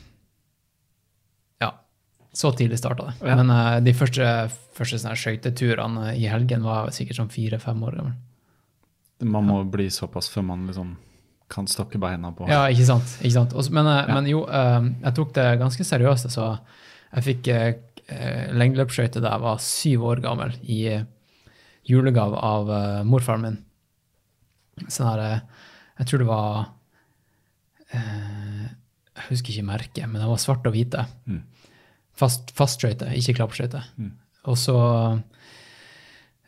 [1.61, 1.69] ja,
[2.33, 3.15] så tidlig starta det.
[3.21, 3.37] Ja.
[3.37, 4.29] Men uh, de første,
[4.73, 8.17] første skøyteturene i helgen var jeg sikkert sånn fire-fem år gammel.
[9.23, 10.95] Man må bli såpass før man liksom
[11.53, 13.17] kan stokke beina på Ja, ikke sant.
[13.21, 13.53] Ikke sant?
[13.53, 14.13] Også, men, eh, Ja.
[14.13, 16.29] men jo, eh, jeg tok det ganske seriøst.
[16.31, 16.59] Så
[17.13, 21.05] jeg fikk eh, lengdeløpsskøyter da jeg var syv år gammel, i
[21.85, 23.57] julegave av morfaren min.
[24.87, 25.41] Sånn her
[25.99, 26.69] Jeg tror det var
[27.93, 28.67] eh,
[29.15, 31.05] Jeg husker ikke merket, men det var svart og hvite.
[31.27, 31.43] Mm.
[32.15, 33.83] Fast, ikke klappskøyter.
[33.97, 34.11] Mm.
[34.45, 35.21] Og så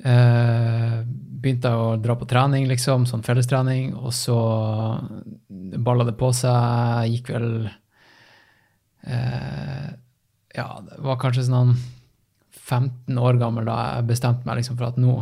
[0.04, 1.00] eh,
[1.46, 4.38] begynte å dra på trening, liksom, sånn fellestrening, og så
[5.86, 7.12] balla det på seg.
[7.12, 7.50] Gikk vel
[9.06, 9.88] uh,
[10.56, 11.76] Ja, det var kanskje sånn
[12.66, 15.20] 15 år gammel da jeg bestemte meg liksom for at nå,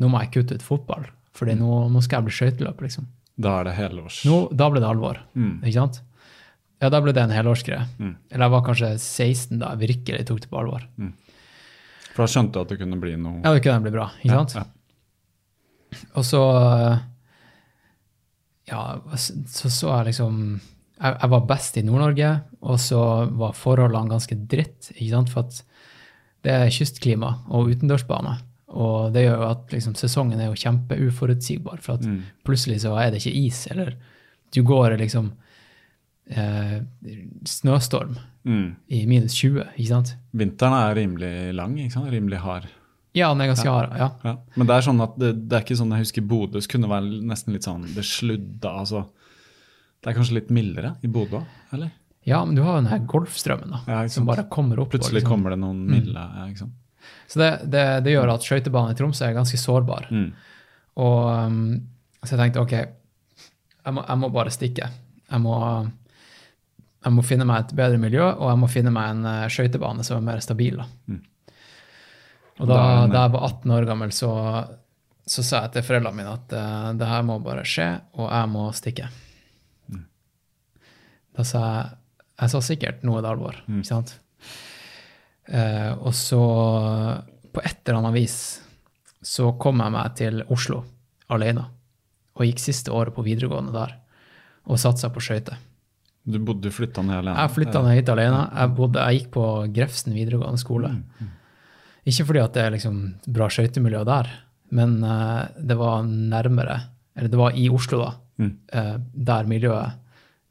[0.00, 1.04] nå må jeg kutte ut fotball.
[1.36, 3.10] Fordi nå, nå skal jeg bli skøyteløper, liksom.
[3.36, 4.22] Da er det helårs.
[4.24, 5.20] Nå, da ble det alvor.
[5.36, 5.58] Mm.
[5.60, 6.00] Ikke sant?
[6.80, 7.84] Ja, da ble det en helårsgreie.
[8.00, 8.14] Mm.
[8.30, 10.86] Eller jeg var kanskje 16 da jeg virkelig tok det på alvor.
[12.16, 14.38] For da skjønte du at det kunne bli noe Ja, det kunne bli bra, ikke
[14.40, 14.54] sant?
[14.56, 14.64] Ja,
[16.16, 16.40] Og så
[18.66, 18.80] Ja,
[19.16, 20.60] så så jeg liksom
[20.96, 22.30] Jeg, jeg var best i Nord-Norge,
[22.64, 22.98] og så
[23.36, 25.28] var forholdene ganske dritt, ikke sant?
[25.28, 25.58] For at
[26.46, 28.32] det er kystklima og utendørsbane.
[28.72, 31.82] Og det gjør jo at liksom, sesongen er jo kjempeuforutsigbar.
[31.84, 32.22] For at Mm.
[32.48, 33.92] plutselig så er det ikke is, eller
[34.54, 35.32] du går liksom
[36.30, 36.80] eh,
[37.46, 38.76] snøstorm Mm.
[38.94, 40.12] i minus 20, ikke sant?
[40.32, 42.10] Vinteren er rimelig lang, ikke sant?
[42.12, 42.68] rimelig hard.
[43.16, 43.96] Ja, den er ganske hard.
[43.98, 44.10] Ja.
[44.22, 44.36] Ja.
[44.54, 47.22] Men det er sånn at det, det er ikke sånn jeg husker Bodø kunne være
[47.26, 49.06] nesten litt sånn Det sludda, altså.
[50.02, 51.40] Det er kanskje litt mildere i Bodø,
[51.72, 51.90] eller?
[52.26, 54.90] ja, men du har jo den her golfstrømmen da, Ja, som bare kommer opp.
[54.94, 56.72] Plutselig liksom- kommer det noen milde ja, ikke sant?
[57.26, 60.06] Så det, det, det gjør at skøytebanen i Tromsø er ganske sårbar.
[60.10, 60.32] Mm.
[60.96, 61.80] Og um,
[62.22, 62.72] Så jeg tenkte ok,
[63.86, 64.88] jeg må, jeg må bare stikke.
[65.30, 65.54] Jeg må,
[67.06, 70.02] jeg må finne meg et bedre miljø, og jeg må finne meg en uh, skøytebane
[70.06, 70.80] som er mer stabil.
[71.06, 71.20] Mm.
[72.58, 74.30] Og da, Da da jeg var 18 år gammel, så,
[75.28, 77.86] så sa jeg til foreldrene mine at uh, det her må bare skje,
[78.18, 79.06] og jeg må stikke.
[79.92, 80.02] Mm.
[81.38, 81.94] Da sa jeg
[82.36, 83.78] Jeg sa sikkert nå er det alvor, Mm.
[83.80, 84.10] ikke sant?
[85.46, 86.40] Uh, og så,
[87.54, 88.34] på et eller annet vis,
[89.22, 90.82] så kom jeg meg til Oslo
[91.32, 91.64] alene.
[92.36, 93.94] Og gikk siste året på videregående der.
[94.68, 95.56] Og satsa på skøyter.
[96.26, 97.38] Du bodde flytta ned alene?
[97.38, 98.40] Jeg flytta ned hit alene.
[98.56, 99.44] Jeg, bodde, jeg gikk på
[99.76, 100.90] Grefsen videregående skole.
[102.06, 102.96] Ikke fordi at det er liksom
[103.34, 104.28] bra skøytemiljø der,
[104.74, 106.80] men eh, det var nærmere
[107.16, 108.50] Eller det var i Oslo, da, Mm.
[108.72, 109.92] eh, der miljøet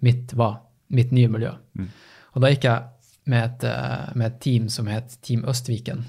[0.01, 0.55] mitt var.
[0.89, 1.51] Mitt nye miljø.
[1.77, 1.89] Mm.
[2.33, 2.83] Og da gikk jeg
[3.29, 6.01] med et, eh, med et team som het Team Østviken.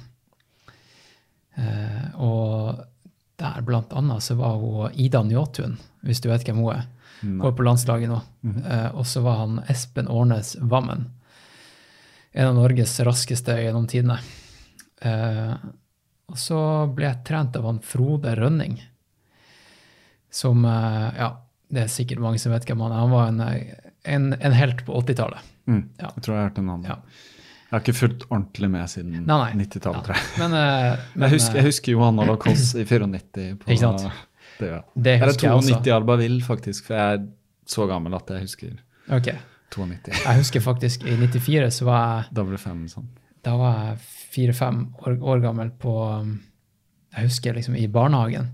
[2.16, 2.80] Og
[3.40, 6.86] der blant annet så var hun Ida Njåtun, hvis du vet hvem hun er.
[7.24, 8.20] Er på landslaget nå.
[8.44, 11.06] Eh, og så var han Espen Årnes Vammen.
[12.36, 14.18] En av Norges raskeste gjennom tidene.
[15.00, 15.54] Eh,
[16.26, 16.58] og så
[16.92, 18.80] ble jeg trent av han Frode Rønning,
[20.32, 21.30] som eh, Ja,
[21.72, 23.04] det er sikkert mange som vet hvem han er.
[23.06, 25.48] Han var en, eh, en, en helt på 80-tallet.
[25.66, 25.82] Mm.
[25.98, 26.12] Ja.
[26.12, 26.84] Jeg tror jeg har hørt annen.
[26.86, 26.98] Ja.
[27.66, 29.64] Jeg har ikke fulgt ordentlig med siden Nei, nei.
[29.64, 30.26] 90-tallet, tror jeg.
[30.38, 33.46] Men, eh, men Jeg husker, jeg husker Johanna Lacoste i 94.
[33.58, 34.04] På, Ikke sant?
[34.58, 34.80] Det, ja.
[34.94, 35.80] det Eller husker jeg også.
[35.82, 36.88] 92 Alba Vill, faktisk.
[36.88, 37.26] For jeg er
[37.68, 38.74] så gammel at jeg husker
[39.12, 39.30] Ok.
[39.74, 40.12] 92.
[40.14, 43.08] Jeg husker faktisk i 94 så var jeg Da ble fem sånn.
[43.44, 43.98] da var jeg
[44.36, 46.36] fire-fem år, år gammel på um,
[47.14, 48.52] Jeg husker liksom i barnehagen.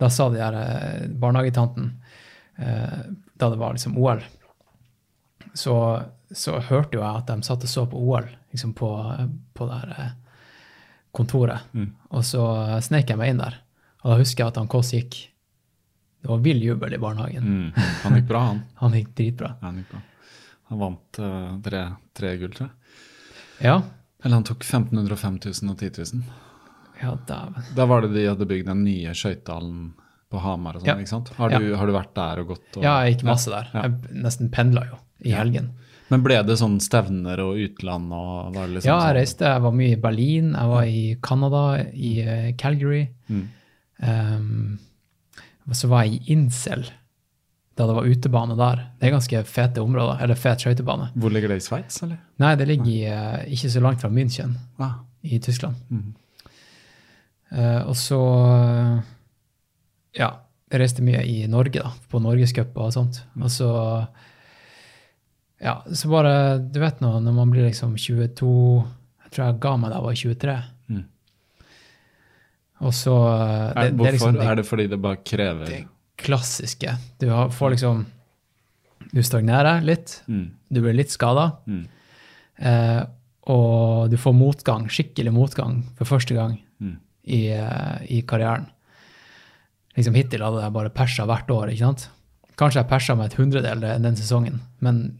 [0.00, 1.90] Da sa de her eh, barnehagetanten
[2.56, 3.00] eh,
[3.36, 4.22] Da det var liksom OL,
[5.54, 5.74] så,
[6.32, 8.90] så hørte jo jeg at de satt og så på OL liksom på,
[9.54, 10.12] på det her eh,
[11.12, 11.66] kontoret.
[11.72, 11.90] Mm.
[12.14, 12.44] Og så
[12.84, 13.58] snek jeg meg inn der.
[14.04, 15.18] Og da husker jeg at han Kåss gikk
[16.20, 17.44] Det var vill jubel i barnehagen.
[17.44, 17.82] Mm.
[18.02, 18.60] Han gikk bra, han.
[18.82, 19.54] Han gikk dritbra.
[19.60, 20.00] Ja, Han gikk bra.
[20.70, 21.80] Han vant uh, tre,
[22.14, 22.76] tre gull, tror jeg.
[23.66, 23.78] Ja.
[24.22, 26.22] Eller han tok 1500, 5000 og 10 000.
[27.00, 27.38] Ja, da...
[27.76, 29.94] Da var det de hadde bygd den nye skøytehallen
[30.30, 30.96] på Hamar og sånn, Ja.
[31.00, 31.32] ikke sant?
[31.40, 32.68] Har du, har du vært der og gått?
[32.76, 33.70] Og, Ja, jeg gikk masse der.
[33.72, 33.86] Ja.
[33.88, 35.72] Jeg nesten pendla jo i helgen.
[36.10, 39.16] Men ble det sånn stevner og utland og var det liksom Ja, jeg sånn?
[39.18, 39.50] reiste.
[39.54, 43.02] Jeg var mye i Berlin, jeg var i Canada, i eh, Calgary.
[43.30, 43.42] Mm.
[44.02, 44.78] Um,
[45.70, 46.82] og så var jeg i Insel,
[47.78, 48.82] da det var utebane der.
[48.98, 51.12] Det er ganske fete områder, eller fet skøytebane.
[51.14, 52.18] Hvor ligger det i Sveits, eller?
[52.42, 55.78] Nei, det ligger i, eh, ikke så langt fra München Ah, i Tyskland.
[55.88, 56.10] Mm.
[57.50, 58.98] Uh, og så eh,
[60.20, 60.28] Ja,
[60.70, 63.22] jeg reiste mye i Norge, da, på Norgescup og sånt.
[63.34, 63.46] Mm.
[63.46, 63.70] Og så
[65.60, 68.84] Ja, så bare Du vet nå, når man blir liksom 22
[69.24, 70.54] Jeg tror jeg ga meg da jeg var 23.
[72.80, 75.66] Og så det, er, det, det er liksom det, er det fordi det bare krever
[75.68, 75.80] det
[76.20, 76.94] klassiske.
[77.20, 78.06] Du har, får liksom
[79.12, 80.22] Du stagnerer litt.
[80.28, 80.46] mm.
[80.70, 81.48] Du blir litt skada.
[81.66, 81.82] Mm.
[82.60, 83.00] Eh,
[83.50, 86.96] og du får motgang, skikkelig motgang, for første gang Mm.
[87.26, 88.66] i, eh, i karrieren.
[89.96, 91.68] Liksom Hittil hadde jeg bare persa hvert år.
[91.72, 92.08] ikke sant?
[92.56, 95.18] Kanskje jeg persa med et hundredel den den sesongen, men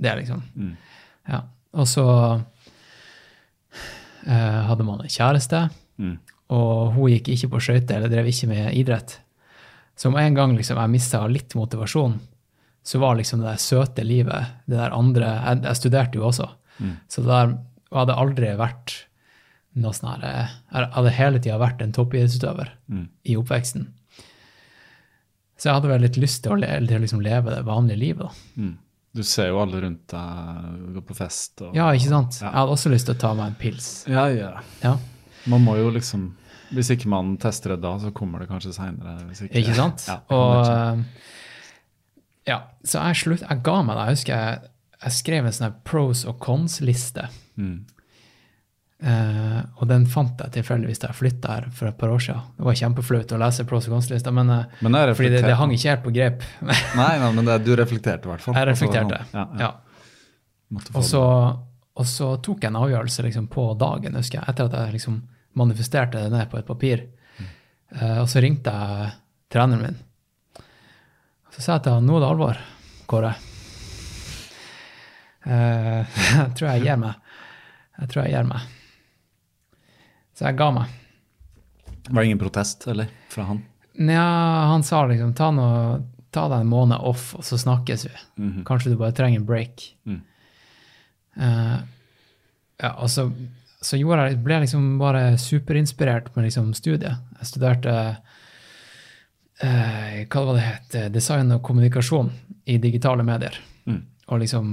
[0.00, 0.76] det er liksom Mm.
[1.28, 1.40] Ja.
[1.74, 2.04] Og så
[4.26, 6.18] eh, hadde man en kjæreste, Mm.
[6.50, 9.18] Og hun gikk ikke på skøyter eller drev ikke med idrett.
[9.98, 12.18] Så om en gang liksom jeg mista litt motivasjon,
[12.88, 16.48] så var liksom det der søte livet, det der andre Jeg, jeg studerte jo også,
[16.78, 16.92] Mm.
[17.10, 17.58] så det der
[17.98, 18.92] hadde aldri vært
[19.74, 23.08] noe sånn her eh, Jeg hadde hele tida vært en toppidrettsutøver Mm.
[23.26, 23.88] i oppveksten.
[25.58, 27.98] Så jeg hadde vel litt lyst til å, le, til å liksom leve det vanlige
[27.98, 28.62] livet, da.
[28.62, 28.76] Mm.
[29.18, 32.36] Du ser jo alle rundt deg gå på fest og Ja, ikke sant?
[32.40, 32.46] Ja.
[32.52, 33.88] Jeg hadde også lyst til å ta meg en pils.
[34.06, 34.52] Ja, ja.
[34.84, 34.92] Ja,
[35.48, 36.28] Man må jo liksom
[36.74, 39.14] Hvis ikke man tester det da, så kommer det kanskje seinere.
[39.48, 40.04] Ikke sant?
[40.08, 40.74] Ja, og ikke.
[40.74, 41.36] eh,
[42.50, 44.04] Ja, så jeg, slutt, jeg ga meg da.
[44.08, 44.58] Jeg husker jeg,
[45.02, 47.24] jeg skrev en sånn pros og cons-liste.
[47.56, 47.78] Mm.
[48.98, 52.40] Uh, og den fant jeg tilfeldigvis da jeg flytta her for et par år siden.
[52.58, 55.70] Det var kjempeflaut å lese pros og cons-lista, men, eh, Men fordi det, det hang
[55.76, 56.42] ikke helt på grep.
[56.98, 58.56] Nei, nei, men det, du reflekterte i hvert fall.
[58.58, 59.20] Jeg reflekterte.
[59.22, 59.68] Altså, Ja, ja.
[59.68, 60.80] Ja.
[60.98, 61.22] Og så,
[61.96, 65.20] og så tok jeg en avgjørelse liksom, på dagen, husker jeg, etter at jeg liksom
[65.58, 67.04] manifesterte det ned på et papir.
[67.92, 69.12] Uh, og så ringte jeg
[69.52, 70.00] treneren min.
[71.48, 72.60] Og så sa jeg til han nå er det alvor,
[73.08, 73.32] Kåre.
[75.48, 76.04] Uh,
[76.42, 77.24] jeg tror jeg gir meg.
[77.98, 78.74] Jeg tror jeg gir meg.
[80.38, 80.94] Så jeg ga meg.
[82.08, 83.10] Var det ingen protest, eller?
[83.32, 83.64] Fra han?
[83.98, 84.24] Nja,
[84.70, 85.98] han sa liksom ta, noe,
[86.30, 88.14] ta deg en måned off, og så snakkes vi.
[88.38, 88.64] Mhm.
[88.68, 89.88] Kanskje du bare trenger en break.
[90.06, 90.20] Mm.
[91.38, 91.78] Uh,
[92.78, 93.26] ja, og så,
[93.80, 97.20] så gjorde jeg, ble liksom bare superinspirert med liksom studiet.
[97.38, 97.94] Jeg studerte
[99.62, 102.32] eh, hva var det het, design og kommunikasjon
[102.68, 103.54] i digitale medier.
[103.86, 104.02] Mm.
[104.28, 104.72] Og liksom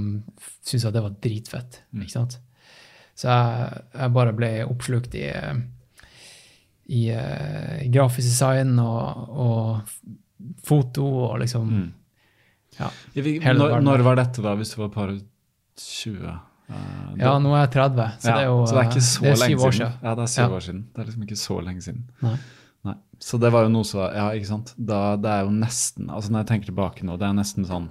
[0.60, 1.80] syntes at det var dritfett.
[1.94, 2.38] ikke sant?
[3.16, 5.54] Så jeg, jeg bare ble oppslukt i, eh,
[6.92, 11.86] i eh, grafisk design og, og foto og liksom Mm.
[12.76, 12.90] Ja.
[13.14, 15.12] I Hele Når, når var dette, da, hvis du var par
[15.80, 16.34] 20?
[16.70, 19.20] Eh, Ja, nå er jeg 30, så Ja, det er jo så det er så
[19.22, 19.92] det er lenge syv år siden.
[19.92, 19.92] siden.
[20.02, 20.48] Ja, det er syv Ja.
[20.56, 20.84] år siden.
[20.94, 22.02] Det er liksom ikke så lenge siden.
[22.22, 22.36] Nei.
[22.84, 22.94] Nei.
[23.20, 24.74] Så det var jo noe så Ja, ikke sant.
[24.78, 27.88] Da, det er jo nesten Altså når jeg tenker tilbake nå, det er nesten sånn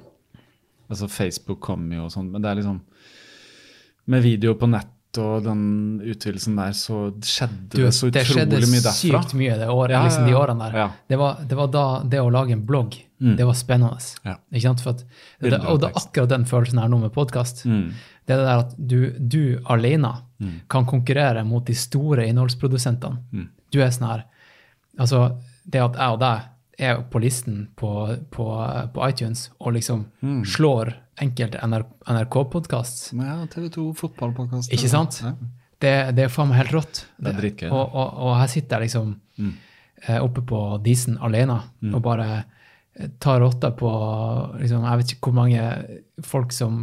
[0.90, 2.80] Altså Facebook kom jo og sånn, men det er liksom
[4.08, 8.52] Med video på nett og den utvidelsen der, så skjedde Du, det så det skjedde
[8.58, 9.22] utrolig mye derfra.
[9.24, 10.92] sykt mye det året, Ja, liksom de årene der.
[11.08, 13.38] Det, var, det var da det å lage en blogg, Mm.
[13.38, 13.98] det var spennende.
[14.26, 14.36] Ja.
[14.52, 14.86] Ikke sant?
[14.86, 15.06] At,
[15.40, 17.64] det, og det er akkurat den følelsen her nå med podkast.
[17.66, 17.94] Mm.
[18.26, 20.14] Det er det der at du, du alene
[20.70, 23.20] kan konkurrere mot de store innholdsprodusentene.
[23.32, 23.50] Mm.
[23.72, 24.24] Du er sånn her
[25.00, 26.42] Altså, det at jeg og deg
[26.80, 27.90] er på listen på,
[28.32, 28.46] på,
[28.96, 30.42] på iTunes og liksom Mm.
[30.48, 34.72] slår enkelte NRK-podkast ja, TV 2 fotballpodkast.
[34.74, 35.20] Ikke sant?
[35.24, 35.34] Ja.
[35.84, 37.04] det, det er faen meg helt rått.
[37.20, 39.50] Det er dritgøy, Og, og, og her sitter jeg liksom Mm.
[40.08, 41.58] eh, oppe på disen alene
[41.92, 42.28] og bare
[42.96, 43.90] eh, tar rotta på
[44.62, 45.64] liksom, Jeg vet ikke hvor mange
[46.24, 46.78] folk som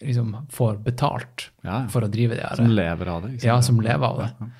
[0.00, 1.88] liksom får betalt Ja, ja.
[1.92, 2.56] for å drive det her.
[2.56, 3.32] Som lever av det.
[3.36, 3.44] sant?
[3.48, 4.50] Ja, som lever av det.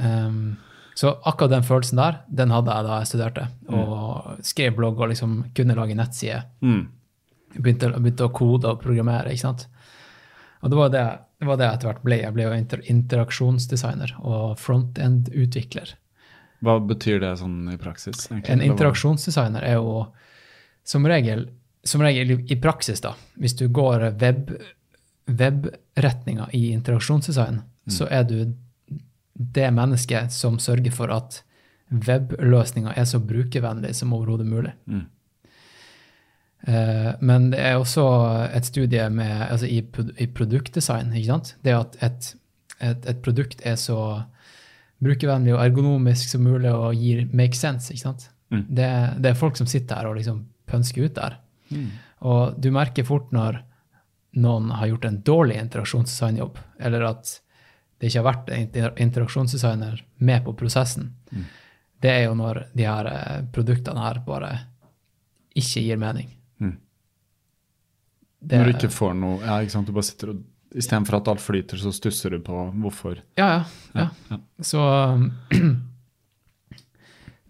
[0.00, 0.56] Um,
[0.94, 3.46] så akkurat den følelsen der, den hadde jeg da jeg studerte.
[3.68, 3.76] Mm.
[3.80, 6.42] Og skrev blogg og liksom kunne lage nettside.
[6.60, 6.82] Mm.
[7.56, 9.66] Begynte, begynte å kode og programmere, ikke sant.
[10.60, 11.04] Og det var det,
[11.40, 12.18] det var det jeg etter hvert ble.
[12.20, 15.94] Jeg ble jo inter interaksjonsdesigner og front-end-utvikler.
[16.60, 18.26] Hva betyr det sånn i praksis?
[18.28, 18.52] egentlig?
[18.52, 20.02] En interaksjonsdesigner er jo
[20.84, 21.46] som regel,
[21.84, 24.50] som regel i- praksis, da, hvis du går web,
[25.26, 28.52] webretninga i interaksjonsdesign, så er du
[29.34, 31.42] det mennesket som sørger for at
[31.90, 34.72] webløsninga er så brukervennlig som overhodet mulig.
[34.86, 35.06] Mm.
[36.68, 38.04] Uh, men det er også
[38.54, 39.80] et studie med, altså i,
[40.20, 41.12] i produktdesign.
[41.16, 41.54] ikke sant?
[41.64, 42.34] Det at et,
[42.80, 44.22] et, et produkt er så
[45.00, 47.88] brukervennlig og ergonomisk som mulig og gir make sense.
[47.92, 48.28] ikke sant?
[48.52, 48.66] Mm.
[48.68, 48.90] Det,
[49.24, 51.38] det er folk som sitter her og liksom pønsker ut der.
[51.70, 51.86] Mm.
[52.30, 53.60] Og du merker fort når
[54.40, 57.32] noen har gjort en dårlig interaksjonsdesignjobb, eller at
[58.00, 61.10] det ikke har vært en interaksjonsdesigner med på prosessen.
[61.32, 61.44] Mm.
[62.00, 64.52] Det er jo når de her eh, produktene her bare
[65.58, 66.30] ikke gir mening.
[66.60, 66.76] Mm.
[68.40, 69.86] Det- Når du ikke får noe Ja, ikke sant.
[69.86, 73.16] Du bare sitter og Istedenfor at alt flyter, så stusser du på hvorfor.
[73.36, 73.64] Ja, ja.
[73.96, 74.04] ja.
[74.30, 74.36] ja.
[74.62, 74.78] Så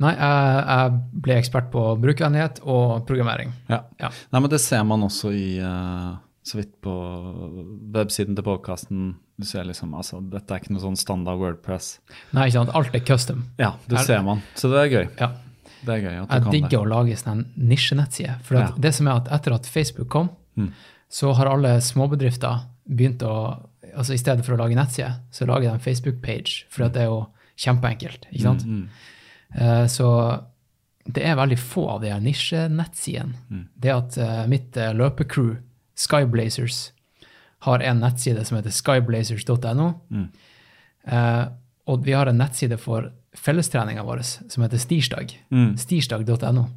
[0.01, 3.53] Nei, jeg, jeg ble ekspert på brukervennlighet og programmering.
[3.69, 3.83] Ja.
[4.01, 4.09] Ja.
[4.33, 6.95] Nei, men det ser man også i uh, Så vidt på
[7.95, 9.11] websiden til podkasten.
[9.41, 11.99] Du ser liksom Altså, dette er ikke noe sånn standard Wordpress.
[12.33, 12.75] Nei, ikke sant.
[12.77, 13.45] Alt er custom.
[13.61, 14.43] Ja, det Er- ser man.
[14.57, 15.07] Så det er gøy.
[15.21, 15.31] Ja.
[15.85, 16.81] Det er gøy at du Jeg kan digger det.
[16.81, 18.39] å lage sånn en nisjenettside.
[18.45, 18.77] For at Ja.
[18.89, 20.73] det som er at etter at Facebook kom, Mm.
[21.11, 23.63] så har alle småbedrifter begynt å
[23.97, 26.65] altså I stedet for å lage nettside, så lager de en Facebook-page.
[26.71, 27.27] For at det er jo
[27.59, 28.27] kjempeenkelt.
[28.33, 28.65] ikke sant?
[28.65, 28.89] Mm, Eh,
[29.91, 30.07] Så
[31.05, 33.35] det er veldig få av de her nisjenettsidene.
[33.51, 33.63] Mm.
[33.75, 35.57] Det at eh, mitt eh, løpecrew,
[35.99, 36.93] Skyblazers,
[37.67, 39.89] har en nettside som heter skyblazers.no.
[40.11, 40.29] Mm.
[41.05, 41.43] Eh,
[41.91, 45.35] og vi har en nettside for fellestreninga vår som heter Stirsdag.
[45.51, 45.75] Mm.
[45.81, 46.69] Stirsdag.no.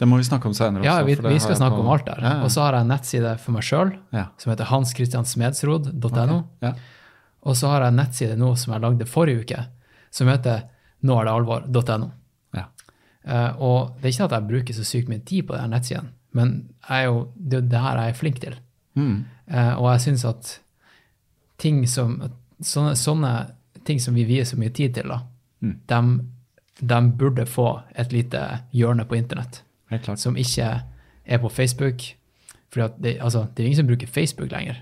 [0.00, 1.06] Det må vi snakke om senere Ja, også.
[1.10, 2.20] vi, vi skal snakke på- om alt der.
[2.24, 2.44] Ja, ja.
[2.46, 4.22] Og så har jeg en nettside for meg sjøl ja.
[4.40, 6.38] som heter hanskristiansmedsrod.no.
[6.64, 6.72] Ja.
[7.42, 9.60] Og så har jeg en nettside nå som jeg lagde forrige uke,
[10.14, 10.62] som heter
[11.04, 12.10] nåerdealvor.no.
[13.26, 16.08] Eh, og det er ikke at jeg bruker så sykt mye tid på den nettsiden,
[16.32, 16.54] men
[16.88, 18.54] jeg jo, det er jo det her jeg er flink til.
[18.94, 19.24] Mm.
[19.50, 20.60] Eh, og jeg syns at
[21.60, 22.16] ting som,
[22.64, 23.32] sånne, sånne
[23.84, 25.20] ting som vi vier så mye tid til, da,
[25.60, 25.74] Mm.
[25.86, 26.20] de,
[26.88, 28.38] de burde få et lite
[28.72, 29.58] hjørne på internett
[30.16, 30.82] som ikke
[31.26, 32.00] er på Facebook,
[32.72, 34.74] For det, altså, det er ingen som bruker Facebook lenger.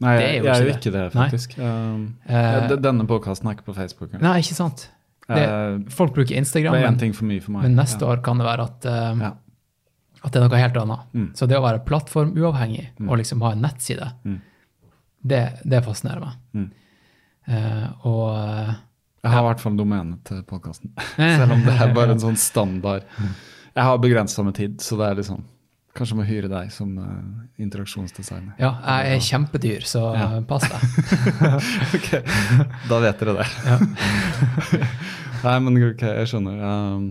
[0.00, 1.58] Nei, Det er jeg, jo jeg er jo ikke ikke det, faktisk.
[1.58, 4.12] Um, uh, Denne podkasten er ikke på Facebook.
[4.22, 4.90] Nei, ikke sant.
[5.28, 6.96] Det, Eh, folk bruker Instagram, men,
[7.62, 9.28] men neste år kan det være at, uh,
[10.22, 11.04] at det er noe helt annet.
[11.14, 11.28] Mm.
[11.38, 14.40] Så det å være plattformuavhengig og liksom ha en nettside, Mm.
[15.22, 16.36] det, det fascinerer meg.
[16.58, 16.68] Mm.
[17.46, 18.74] Eh, og uh,
[19.22, 20.92] Jeg har i hvert fall domenet til podkasten.
[21.16, 23.06] Selv om det er bare en sånn standard.
[23.72, 25.44] Jeg har begrensa med tid, så det er liksom
[25.94, 27.06] Kanskje må hyre deg som uh,
[27.60, 28.54] interaksjonsdesigner.
[28.58, 28.70] ja,
[29.02, 30.28] jeg er kjempedyr, så Ja.
[30.48, 30.80] pass deg.
[31.98, 32.08] Ok,
[32.88, 33.46] Da vet dere det.
[35.42, 36.60] Nei, men ok, jeg skjønner.
[36.62, 37.06] Um,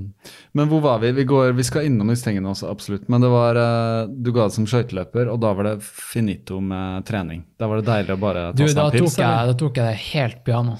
[0.55, 1.09] men hvor var vi?
[1.17, 3.09] Vi, går, vi skal innom disse tingene også, absolutt.
[3.11, 7.03] Men det var, uh, du ga det som skøyteløper, og da var det finito med
[7.09, 7.43] trening.
[7.59, 9.99] Da var det deilig å bare ta Du, seg en pils da tok jeg det
[10.13, 10.77] helt piano.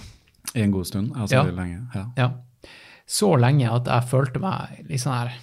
[0.56, 1.12] i en god stund.
[1.16, 1.44] Altså Ja.
[1.52, 1.82] lenge.
[1.96, 2.06] Ja.
[2.18, 2.30] Ja.
[3.06, 5.36] Så lenge at jeg følte meg litt sånn her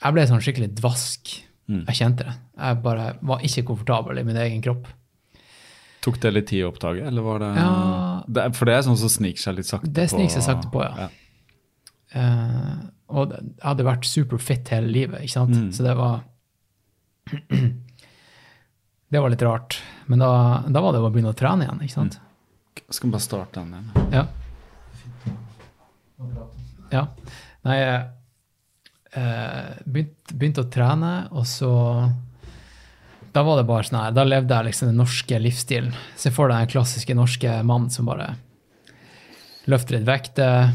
[0.00, 1.34] Jeg ble sånn skikkelig dvask.
[1.70, 1.84] Mm.
[1.86, 2.34] Jeg kjente det.
[2.58, 4.88] Jeg bare var ikke komfortabel i min egen kropp.
[6.00, 8.22] Tok det litt tid å oppdage, eller var det, Ja.
[8.26, 9.92] det For det er sånn som sniker seg litt sakte på.
[9.92, 11.08] Det sniker seg sakte på, ja.
[12.16, 12.76] Eh,
[13.14, 15.54] og jeg hadde vært superfit hele livet, ikke sant?
[15.54, 15.70] Mm.
[15.76, 16.22] Så det var
[19.10, 19.82] Det var litt rart.
[20.06, 22.18] Men da, da var det å begynne å trene igjen, ikke sant?
[22.90, 24.10] Skal vi bare starte den igjen?
[24.14, 24.26] Ja.
[26.90, 27.04] Ja.
[27.66, 28.04] Nei, eh,
[29.12, 31.70] begynte, begynte å trene, og så
[33.32, 34.12] Da var det bare sånn her.
[34.14, 35.92] Da levde jeg liksom den norske livsstilen.
[36.18, 38.32] Se for deg den klassiske norske mannen som bare
[39.70, 40.72] løfter litt vekter,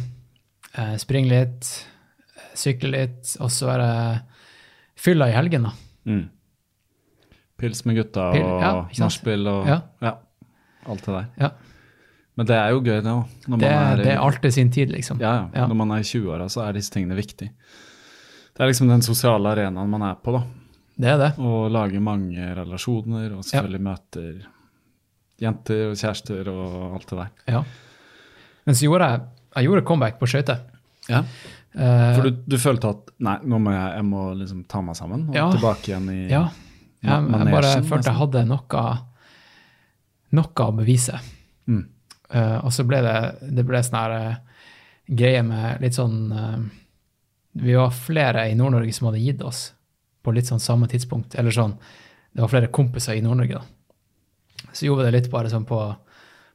[0.78, 1.68] eh, springer litt,
[2.38, 4.22] eh, sykler litt, og så er det
[4.96, 5.74] fylla i helgen, da.
[6.08, 6.30] Mm.
[7.60, 8.74] Pils med gutta Pil- og ja,
[9.04, 9.82] nachspiel og Ja.
[10.02, 10.18] ja.
[10.88, 11.28] Alt det der.
[11.40, 11.50] Ja.
[12.38, 13.28] Men det er jo gøy, det òg.
[13.48, 15.20] Det, det er alltid sin tid, liksom.
[15.20, 15.68] Ja, ja.
[15.68, 17.50] Når man er i 20-åra, så er disse tingene viktig.
[18.56, 20.44] Det er liksom den sosiale arenaen man er på, da.
[20.96, 21.32] Det er det.
[21.44, 24.46] Og lager mange relasjoner, og selvfølgelig møter
[25.44, 27.32] jenter og kjærester og alt det der.
[27.52, 27.64] Ja.
[28.66, 29.26] Men så gjorde jeg,
[29.58, 30.62] jeg gjorde comeback på skøyter.
[31.12, 31.20] Ja.
[31.76, 34.96] Eh, For du, du følte at nei, nå må jeg, jeg må liksom ta meg
[34.96, 35.50] sammen og Ja.
[35.52, 36.46] tilbake igjen i Ja.
[37.06, 38.86] Jeg, jeg bare følte jeg hadde noe,
[40.40, 41.20] noe å bevise.
[41.70, 41.84] Mm.
[42.34, 43.18] Uh, og så ble det,
[43.60, 44.64] det ble sånn her uh,
[45.06, 46.64] greie med litt sånn eh,
[47.56, 49.70] Vi var flere i Nord-Norge som hadde gitt oss
[50.26, 51.36] på litt sånn samme tidspunkt.
[51.40, 51.78] Eller sånn
[52.36, 54.72] Det var flere kompiser i Nord-Norge, da.
[54.76, 55.78] Så gjorde vi det litt bare sånn på,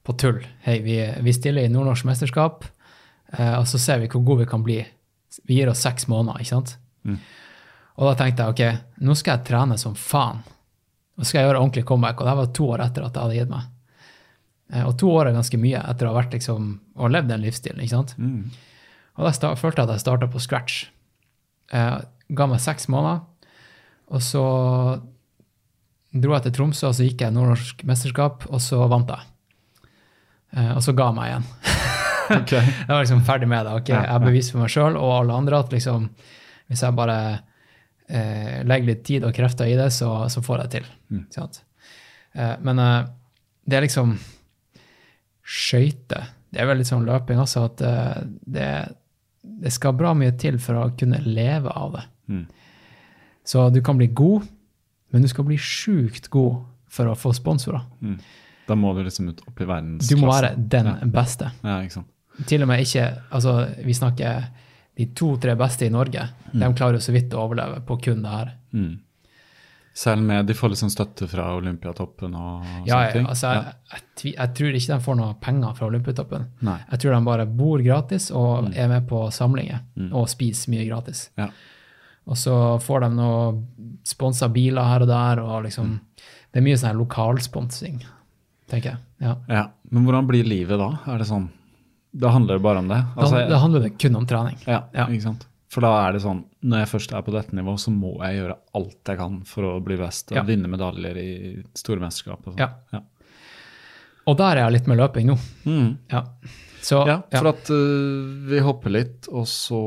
[0.04, 0.42] på tull.
[0.66, 2.66] Hei, vi, vi stiller i Nordnorsk mesterskap,
[3.32, 4.76] eh, og så ser vi hvor gode vi kan bli.
[5.48, 6.74] Vi gir oss seks måneder, ikke sant?
[7.96, 10.42] Og da tenkte jeg ok, nå skal jeg trene som faen.
[11.16, 12.20] Nå skal jeg gjøre ordentlig comeback.
[12.20, 13.70] Og det var to år etter at jeg hadde gitt meg.
[14.72, 16.68] Eh, Og to år er ganske mye etter å ha vært liksom,
[17.00, 17.80] og levd den livsstilen.
[17.80, 18.14] ikke sant?
[18.20, 18.50] Mm.
[19.20, 20.86] Og da følte jeg at jeg starta på scratch.
[21.70, 23.20] Jeg ga meg seks måneder,
[24.10, 24.44] og så
[26.10, 29.28] dro jeg til Tromsø, og så gikk jeg nordnorsk mesterskap, og så vant jeg.
[30.56, 31.50] Eh, og så ga jeg meg igjen.
[32.30, 32.62] Okay.
[32.86, 33.72] Jeg var liksom ferdig med det.
[33.74, 33.88] ok?
[33.90, 36.04] Jeg har for meg sjøl og alle andre at liksom,
[36.70, 37.16] hvis jeg bare
[38.06, 40.92] eh, legger litt tid og krefter i det, så, så får jeg det til.
[41.10, 41.24] Mm.
[41.34, 41.58] Sant?
[42.38, 43.08] Eh, men eh,
[43.66, 44.14] det er liksom
[45.42, 46.30] skøyter.
[46.50, 48.70] Det er vel litt sånn løping også, at eh, det,
[49.60, 52.04] det skal bra mye til for å kunne leve av det.
[52.32, 52.46] Mm.
[53.44, 54.46] Så du kan bli god,
[55.10, 57.82] men du skal bli sjukt god for å få sponsorer.
[58.00, 58.18] Mm.
[58.68, 60.14] Da må du liksom ut opp i verdensklasse.
[60.14, 60.94] Du må være den Ja.
[61.10, 61.50] beste.
[61.64, 62.06] Ja, ikke sant.
[62.46, 64.44] Til og med ikke Altså, vi snakker
[64.96, 66.28] de to-tre beste i Norge.
[66.52, 68.52] De klarer jo så vidt å overleve på kun det her.
[68.72, 68.98] Mm.
[69.92, 73.26] Selv med De får liksom støtte fra Olympiatoppen og sånne Ja, ja, ting?
[73.26, 76.46] altså, jeg, jeg, jeg tror ikke de får noe penger fra Olympiatoppen.
[76.62, 76.76] Nei.
[76.92, 79.80] Jeg tror de bare bor gratis og er med på samlinger
[80.12, 81.24] og spiser mye gratis.
[81.36, 81.48] Ja.
[82.30, 83.42] Og så får de noe
[84.06, 85.98] sponsa biler her og der, og liksom
[86.52, 88.00] Det er mye sånn lokalsponsing,
[88.70, 88.98] tenker jeg.
[89.26, 89.34] Ja.
[89.48, 89.64] ja.
[89.90, 90.92] Men hvordan blir livet da?
[91.10, 91.48] Er det sånn
[92.14, 93.02] Da handler det bare om det?
[93.16, 94.56] Da, Altså, da handler det kun om trening.
[94.66, 95.06] ja, Ja.
[95.06, 95.46] ikke sant?
[95.70, 98.40] For da er det sånn Når jeg først er på dette nivået, så må jeg
[98.40, 100.42] gjøre alt jeg kan for å bli best og Ja.
[100.48, 101.28] vinne medaljer i
[101.78, 102.40] store mesterskap.
[102.46, 102.58] Og sånn.
[102.58, 102.70] Ja.
[102.92, 103.00] Ja.
[104.26, 105.36] Og der er jeg litt med løping nå.
[105.64, 105.92] Mm.
[106.10, 106.24] Ja.
[106.82, 109.78] Så ja, for at uh, vi hopper litt, og så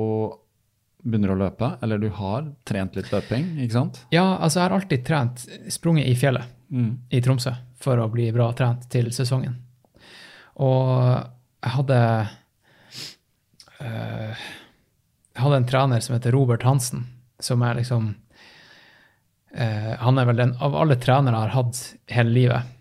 [1.03, 1.69] begynner du å løpe.
[1.83, 4.05] Eller du har trent litt løping, ikke sant?
[4.13, 6.97] Ja, altså jeg har alltid trent, sprunget i fjellet Mm.
[7.11, 9.53] i Tromsø for å bli bra trent til sesongen.
[10.57, 11.27] Og
[11.61, 11.99] jeg hadde
[13.79, 14.35] Jeg
[15.39, 17.07] hadde en trener som heter Robert Hansen,
[17.39, 18.11] som er liksom
[19.55, 21.81] eh, Han er vel den av alle trenere jeg har hatt
[22.13, 22.75] hele livet,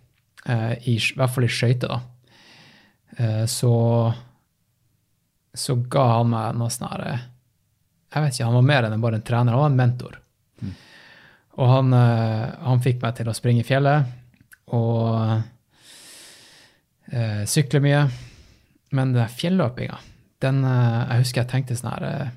[0.46, 2.00] eh, i, I hvert fall i skøyter, da.
[3.16, 3.72] Eh, så
[5.54, 7.24] så ga han meg noe sånn her eh,
[8.14, 10.18] Jeg vet ikke, han var mer enn bare en trener, han var en mentor.
[11.60, 14.08] Og han, eh, han fikk meg til å springe i fjellet
[14.72, 15.42] og
[17.12, 18.06] eh, sykle mye.
[18.96, 19.98] Men den fjelløpinga,
[20.44, 22.30] den eh, Jeg husker jeg tenkte sånn her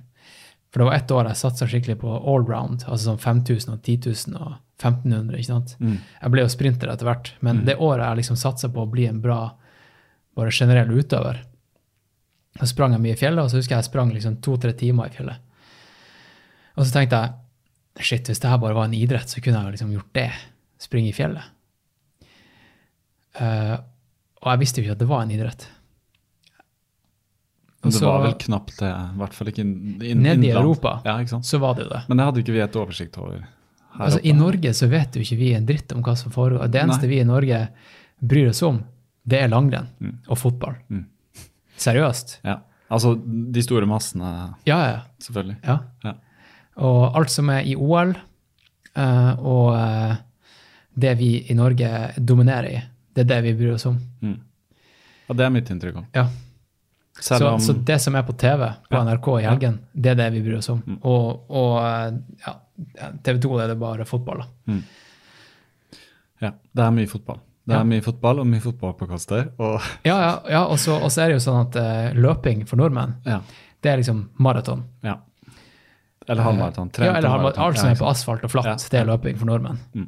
[0.75, 4.09] For det var ett år jeg satsa skikkelig på allround, altså sånn 5000 og 10
[4.11, 5.75] 000 og 1500, ikke sant.
[6.19, 9.05] Jeg ble jo sprinter etter hvert, men det året jeg liksom satsa på å bli
[9.07, 9.37] en bra
[10.35, 11.39] bare generell utøver,
[12.59, 15.07] så sprang jeg mye i fjellet, og så husker jeg jeg sprang liksom to-tre timer
[15.07, 15.39] i fjellet.
[16.75, 19.77] Og så tenkte jeg shit, hvis det her bare var en idrett, så kunne jeg
[19.77, 20.29] liksom gjort det.
[20.83, 21.53] Springe i fjellet.
[23.39, 23.79] Uh,
[24.43, 25.69] og jeg visste jo ikke at det var en idrett.
[27.85, 30.51] Og Det var vel knapt det, i hvert fall ikke in, in, Nede i.
[30.51, 30.97] Europa.
[31.05, 31.19] Ja?
[31.45, 32.01] Så var det jo det.
[32.09, 33.45] Men det hadde ikke vi et oversikt over
[33.95, 34.19] Altså.
[34.27, 36.67] I Norge så vet jo ikke vi en dritt om hva som foregår.
[36.67, 37.11] Det eneste Nei.
[37.13, 37.59] vi i Norge
[38.19, 38.81] bryr oss om,
[39.23, 40.17] det er langrenn Mm.
[40.27, 40.75] og fotball.
[40.91, 41.05] Mm.
[41.77, 42.39] Seriøst.
[42.43, 42.57] Ja.
[42.91, 44.99] Altså de store massene, Ja, ja.
[45.23, 45.55] selvfølgelig.
[45.63, 45.79] ja.
[46.03, 46.13] Ja.
[46.77, 48.11] Og alt som er i OL,
[48.97, 50.15] uh, og uh,
[50.99, 52.81] det vi i Norge dominerer i,
[53.15, 53.97] det er det vi bryr oss om.
[54.21, 54.39] Mm.
[55.29, 56.05] ja, det er mitt inntrykk òg.
[56.13, 56.27] Ja.
[57.19, 60.25] Så, om så det som er på TV på NRK i helgen, det er det
[60.33, 60.81] vi bryr oss om.
[60.85, 60.97] Mm.
[61.07, 62.53] Og, og eh, ja,
[63.23, 64.77] TV 2 er det bare fotball, da.
[66.43, 67.39] Ja, det er mye fotball.
[67.65, 67.79] Det Ja.
[67.81, 69.47] er mye fotball og mye fotballpåkaster.
[69.57, 72.65] Og Ja, ja, ja og så og så er det jo sånn at uh, løping
[72.67, 73.39] for nordmenn, ja,
[73.81, 74.83] det er liksom maraton.
[75.03, 75.15] ja.
[76.27, 76.89] Eller halvmaraton.
[76.97, 77.63] Ja, eller halvmaraton.
[77.63, 78.75] Alt som er på asfalt og flatt, Ja.
[78.89, 79.77] det er løping for nordmenn.
[79.93, 80.07] Mm.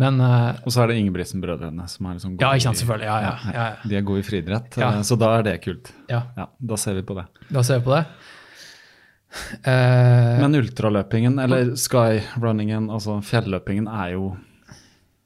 [0.00, 3.06] Men uh, Og så er det Ingebrigtsen-brødrene som er liksom Ja, ikke sant, selvfølgelig.
[3.06, 3.88] Ja, ja, ja, ja.
[3.90, 5.92] De er gode i friidrett, eh, så da er det kult.
[6.10, 7.26] ja, Ja, Da ser vi på det.
[7.50, 8.06] da ser vi på det.
[9.66, 14.36] Uh, Men ultraløpingen, eller skyrunningen, altså fjelløpingen, er jo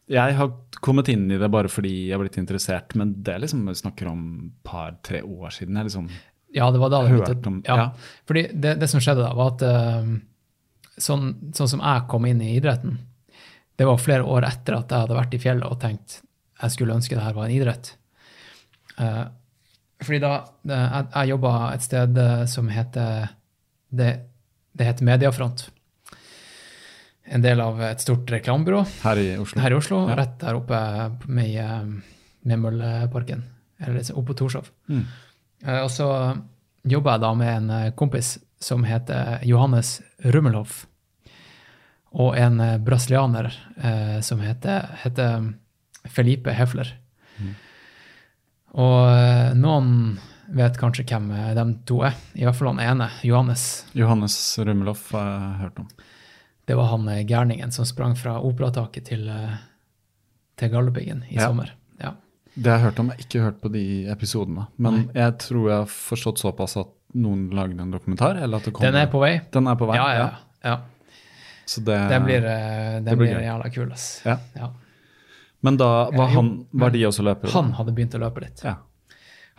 [0.09, 3.43] Jeg har kommet inn i det bare fordi jeg har blitt interessert, men det er
[3.43, 5.77] liksom vi snakker om par-tre år siden.
[5.77, 6.09] Jeg liksom
[6.55, 7.77] ja, det var det hørt om ja.
[7.77, 7.91] ja.
[8.25, 10.15] Fordi det, det som skjedde da, var at uh,
[10.97, 12.97] sånn, sånn som jeg kom inn i idretten,
[13.79, 16.21] det var flere år etter at jeg hadde vært i fjellet og tenkt
[16.59, 17.93] jeg skulle ønske det her var en idrett.
[18.99, 19.29] Uh,
[20.03, 20.31] fordi da
[20.67, 23.29] det, Jeg, jeg jobba et sted eh, som heter
[23.91, 24.09] Det,
[24.79, 25.65] det heter Mediafront.
[27.29, 29.61] En del av et stort reklamebyrå Her i Oslo.
[29.61, 30.17] her i Oslo, Ja.
[30.17, 30.79] rett der oppe
[31.29, 31.85] med, eh,
[32.45, 33.43] med Mølleparken,
[33.81, 34.71] eller oppe på Torshov.
[34.89, 35.05] Mm.
[35.67, 36.09] Uh, Og så
[36.89, 40.87] jobba jeg da med en eh, kompis som heter Johannes Rummelhoff,
[42.13, 45.53] og en eh, brasilianer eh, som heter, heter
[46.09, 46.95] Felipe Hefler.
[47.39, 47.55] Mm.
[48.79, 49.91] Og eh, noen
[50.57, 53.67] vet kanskje hvem eh, de to er, i hvert fall han ene, Johannes.
[53.97, 55.89] Johannes Rumeloff, har jeg hørt om.
[56.69, 59.29] Det var han gærningen som sprang fra operataket til,
[60.61, 61.47] til Galdhøpiggen i Ja.
[61.49, 61.71] sommer.
[62.01, 62.11] Ja.
[62.55, 64.67] Det jeg har hørt om, jeg har ikke hørt på de episodene.
[64.77, 68.75] Men jeg tror jeg har forstått såpass at noen lagde en dokumentar, eller at det
[68.77, 68.85] kom...
[68.85, 69.39] Den er på vei.
[69.55, 69.97] Den er på vei?
[69.97, 70.09] ja.
[70.13, 70.73] Ja, ja.
[70.73, 70.77] ja.
[71.69, 72.59] Så det, det blir, det,
[73.05, 74.07] det blir blir jævla kul, ass.
[74.25, 74.39] Ja.
[74.57, 74.71] Ja.
[75.61, 77.53] Men da var, Eh, han, var de også løpere?
[77.53, 78.63] Han hadde begynt å løpe litt.
[78.65, 78.77] Ja.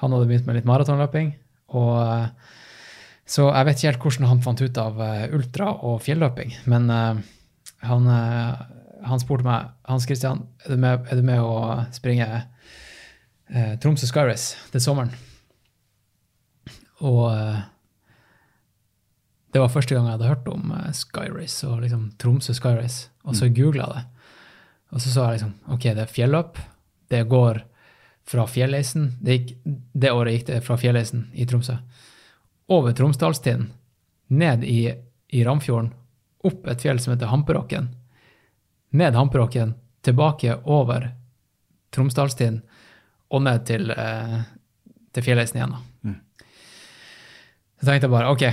[0.01, 1.33] Han hadde begynt med litt maratonløping.
[1.77, 2.55] Og, eh,
[3.29, 6.89] så jeg vet ikke helt hvordan han fant ut av eh, ultra og fjelløping, men
[6.89, 7.19] eh,
[7.85, 8.63] han, eh,
[9.05, 14.09] han spurte meg Hans Christian, er du med, er du med å springe eh, Tromsø
[14.09, 15.13] Sky Race til sommeren?
[17.05, 17.59] Og eh,
[19.53, 22.75] det var første gang jeg hadde hørt om Skyrace Sky Race og liksom Tromsø Sky
[22.77, 23.09] Race.
[23.25, 24.05] Og så googla jeg det.
[24.93, 26.59] Og så sa jeg liksom OK, det er fjelløp.
[27.09, 27.63] Det går
[28.29, 29.11] fra Fjelleisen.
[29.21, 29.55] Det, gikk,
[29.93, 31.79] det året gikk det fra Fjelleisen i Tromsø.
[32.69, 33.71] Over Tromsdalstinden,
[34.29, 34.83] ned i,
[35.33, 35.89] i Ramfjorden,
[36.45, 37.89] opp et fjell som heter Hamperåken.
[38.93, 39.73] Ned Hamperåken,
[40.05, 41.09] tilbake over
[41.93, 42.61] Tromsdalstinden
[43.33, 44.37] og ned til, eh,
[45.13, 45.73] til Fjelleisen igjen.
[45.73, 46.13] da.
[47.79, 48.43] Så tenkte jeg bare OK,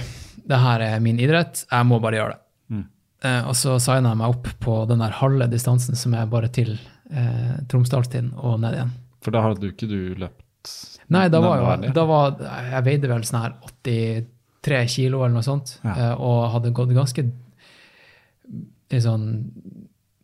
[0.47, 2.40] det her er min idrett, jeg må bare gjøre det.
[2.76, 2.84] Mm.
[3.24, 6.49] Eh, og så signa jeg meg opp på den der halve distansen som er bare
[6.55, 6.74] til
[7.11, 8.92] eh, Tromsdalstind og ned igjen.
[9.24, 10.42] For da hadde du ikke du løpt
[11.14, 12.32] Nei, da var jo da var,
[12.72, 13.53] Jeg veide vel sånn her
[13.86, 15.92] 83 kilo eller noe sånt, Ja.
[15.94, 17.22] eh, og hadde gått ganske
[19.03, 19.26] sånn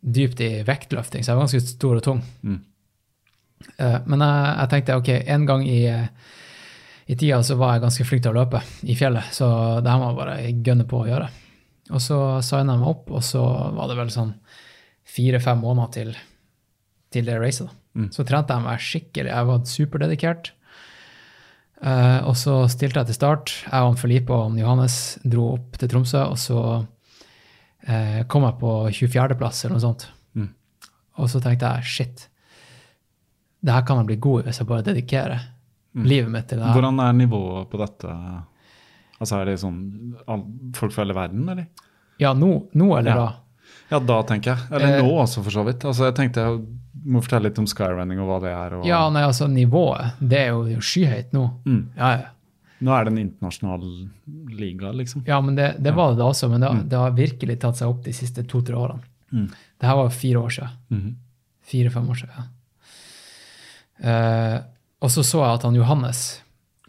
[0.03, 2.21] dypt i vektløfting, så jeg var ganske stor og tung.
[2.43, 2.59] Mm.
[3.79, 5.79] Eh, Men jeg, jeg tenkte ok, en gang i,
[7.05, 9.47] i tida så var jeg ganske flink til å løpe i fjellet, så
[9.83, 10.35] det her må jeg bare
[10.67, 11.29] gønne på å gjøre.
[11.91, 13.43] Og så signa jeg meg opp, og så
[13.75, 14.31] var det vel sånn
[15.13, 16.13] fire-fem måneder til,
[17.11, 17.71] til det racet.
[17.93, 18.09] Mm.
[18.15, 19.33] Så trente jeg meg skikkelig.
[19.33, 20.53] Jeg var superdedikert.
[21.83, 23.53] Uh, og så stilte jeg til start.
[23.67, 28.75] Jeg og Felipe og Johannes dro opp til Tromsø, og så uh, kom jeg på
[29.03, 30.07] 24.-plass eller noe sånt.
[30.39, 30.53] Mm.
[31.19, 32.29] Og så tenkte jeg shit,
[33.63, 35.43] det her kan jeg bli god i hvis jeg bare dedikerer
[35.95, 36.03] Mm.
[36.09, 36.73] livet mitt i det her.
[36.73, 38.13] Hvordan er nivået på dette?
[39.21, 40.15] Altså Er det sånn
[40.75, 41.67] folk fra hele verden, eller?
[42.19, 43.15] Ja, nå, nå eller Ja.
[43.15, 43.35] da?
[43.91, 44.59] Ja, da tenker jeg.
[44.71, 45.83] Eller Eh, nå også, for så vidt.
[45.85, 46.65] Altså, jeg tenkte jeg
[47.05, 48.75] må fortelle litt om skyrunning og hva det er.
[48.79, 51.49] Og, Ja, nei, altså nivået, det er jo, skyhøyt nå.
[51.65, 51.89] Mm.
[51.97, 52.25] Ja, ja.
[52.81, 54.09] Nå er det en internasjonal
[54.49, 55.23] liga, liksom.
[55.27, 56.89] Ja, men det, det var det da også, men det, Mm.
[56.89, 59.01] det har virkelig tatt seg opp de siste to-tre årene.
[59.31, 59.47] Mm.
[59.79, 60.69] Det her var fire år siden.
[60.89, 61.15] Mhm.
[61.63, 62.43] Fire-fem år siden, ja.
[64.09, 64.59] Eh,
[65.03, 66.23] og så så jeg at han Johannes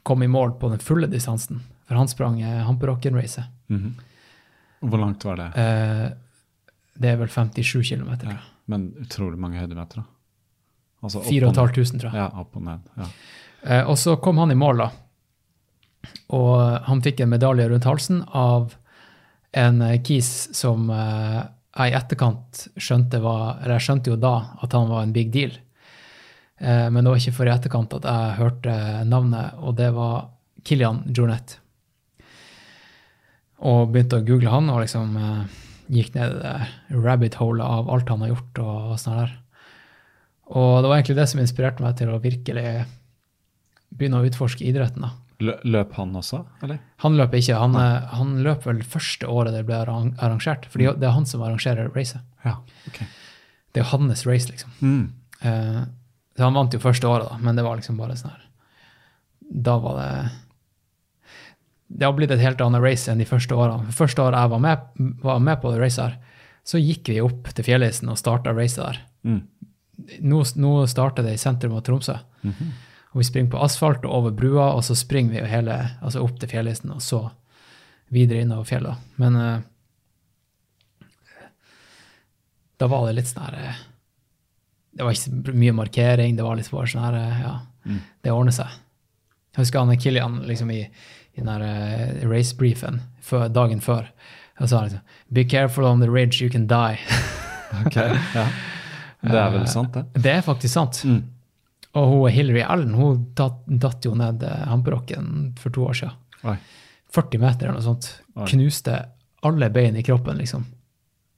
[0.07, 3.49] kom i mål på den fulle distansen, for han sprang eh, Hamperokken-racet.
[3.73, 3.95] Mhm.
[4.85, 5.47] Og Hvor langt var det?
[5.57, 6.11] Eh,
[7.01, 8.37] det er vel 57 km, Ja.
[8.67, 10.05] Men utrolig mange høydemeter, da.
[11.05, 12.21] Altså 4500, tror jeg.
[12.21, 12.81] Ja, opp og ned.
[12.97, 13.09] Ja.
[13.65, 14.91] Eh, og så kom han i mål, da.
[16.37, 18.75] Og han fikk en medalje rundt halsen av
[19.53, 21.43] en eh, kis som eh,
[21.75, 25.33] jeg i etterkant skjønte var Eller jeg skjønte jo da at han var en big
[25.35, 25.57] deal.
[26.61, 28.79] Eh, men det var ikke før i etterkant at jeg hørte
[29.09, 30.31] navnet, og det var
[30.65, 31.59] Kilian Jornet.
[33.65, 35.63] Og begynte å google han, og liksom eh,
[35.95, 38.63] gikk ned i det rabbit holet av alt han har gjort.
[38.65, 39.35] og sånn der.
[40.55, 42.85] Og det var egentlig det som inspirerte meg til å virkelig
[43.95, 45.07] begynne å utforske idretten.
[45.07, 45.15] da.
[45.43, 46.79] Løp han også, eller?
[47.03, 47.59] Han løp ikke.
[47.59, 50.69] Han, eh, han løp vel første året det ble arrangert.
[50.71, 52.23] For det er han som arrangerer racet.
[52.45, 52.59] Ja.
[52.89, 53.07] okay.
[53.73, 54.71] Det er jo hans race, liksom.
[54.81, 55.13] Mm.
[55.43, 56.04] Eh, så
[56.43, 58.43] han vant jo første året, da, men det var liksom bare sånn her
[59.65, 60.09] Da var det
[61.87, 63.93] Det har blitt et helt annet race enn de første årene.
[63.95, 64.89] Første året jeg var med,
[65.23, 66.17] var med på det racet her,
[66.67, 68.99] så gikk vi opp til fjellisen og starta racet der.
[69.23, 69.43] Mm.
[70.27, 72.17] Nå, nå starter det i sentrum av Tromsø.
[72.43, 72.73] Mhm.
[73.15, 76.25] Og vi springer på asfalt og over brua, og så springer vi jo hele, altså
[76.25, 77.21] opp til fjellisen, og så
[78.11, 79.05] videre innover fjellet.
[79.23, 79.61] Men uh,
[82.83, 83.83] da var det litt sånn her eh,
[84.95, 87.99] Det var ikke mye markering, det var litt bare sånn her eh, Ja, Mm.
[88.25, 88.71] det ordner seg.
[89.53, 90.79] Jeg husker han Killian liksom i,
[91.35, 93.03] i den der race-briefen
[93.53, 94.07] dagen før.
[94.61, 95.03] Og sa liksom
[95.35, 96.97] Be careful on the ridge, you can die.
[97.87, 98.47] Ok, ja.
[99.21, 100.05] Det er vel sant, det?
[100.23, 101.01] Det er faktisk sant.
[101.05, 101.23] Mm.
[101.99, 106.15] Og hun Hillary Allen hun datt, datt jo ned eh, Hamperokken for to år siden.
[106.45, 106.57] Oi.
[107.15, 108.09] 40 meter eller noe sånt.
[108.37, 108.47] Oi.
[108.51, 108.95] Knuste
[109.45, 110.65] alle bein i kroppen, liksom.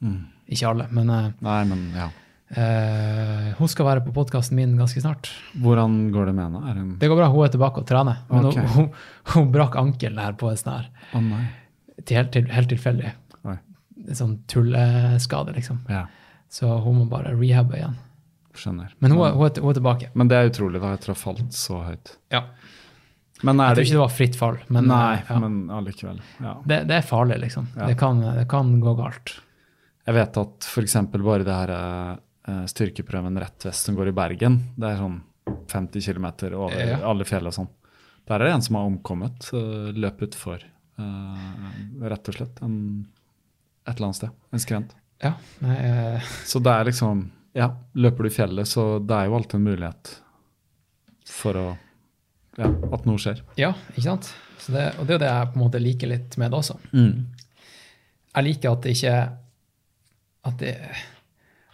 [0.05, 0.21] Mm.
[0.53, 2.07] Ikke alle, men eh, Nei, men ja.
[2.55, 5.31] Eh, hun skal være på podkasten min ganske snart.
[5.63, 6.75] Hvordan går det med henne?
[6.79, 8.23] Hun Det går bra, hun er tilbake og trener.
[8.31, 8.67] Men okay.
[8.67, 8.91] hun, hun,
[9.35, 11.45] hun brakk ankelen her på en sånn her, Å nei.
[12.05, 13.13] til helt, til, helt tilfeldig.
[13.45, 13.57] Oi.
[14.07, 15.83] En sånn tulleskade, liksom.
[15.91, 16.07] Ja,
[16.53, 17.97] Så hun må bare rehabbe igjen.
[18.57, 18.93] skjønner.
[19.01, 20.11] Men hun, er- er, er tilbake.
[20.15, 22.17] Men det er utrolig, da, etter å ha falt så høyt.
[22.33, 22.47] Ja.
[23.45, 25.41] Men Jeg tror ikke det var fritt fall, men, Nei, eh, ja.
[25.43, 26.23] men allikevel.
[26.41, 26.55] Ja.
[26.65, 27.67] det, det er farlig, liksom.
[27.77, 27.91] Ja.
[27.91, 29.35] Det, kan, det kan gå galt.
[30.07, 30.95] Jeg vet at f.eks.
[31.13, 32.17] bare det her eh,
[32.71, 35.21] styrkeprøven rett vest som går i Bergen, det er sånn
[35.71, 36.27] 50 km
[36.59, 36.99] over Ja.
[37.09, 37.69] alle fjell og sånn.
[38.27, 39.49] Der er det en som har omkommet.
[39.95, 40.63] Løp utfor,
[40.99, 42.63] eh, rett og slett.
[42.63, 43.07] En,
[43.87, 44.31] et eller annet sted.
[44.53, 44.95] En skrent.
[45.23, 45.35] Ja.
[45.63, 45.77] Nei,
[46.17, 46.21] uh...
[46.45, 49.65] Så det er liksom Ja, løper du i fjellet, så det er jo alltid en
[49.65, 50.11] mulighet
[51.27, 51.67] for å
[52.59, 53.41] Ja, at noe skjer.
[53.57, 54.29] ja ikke sant?
[54.59, 56.59] Så det, og det er jo det jeg på en måte liker litt med det
[56.59, 56.77] også.
[56.93, 57.27] Mm.
[58.35, 59.15] Jeg liker at det ikke
[60.47, 60.75] At det,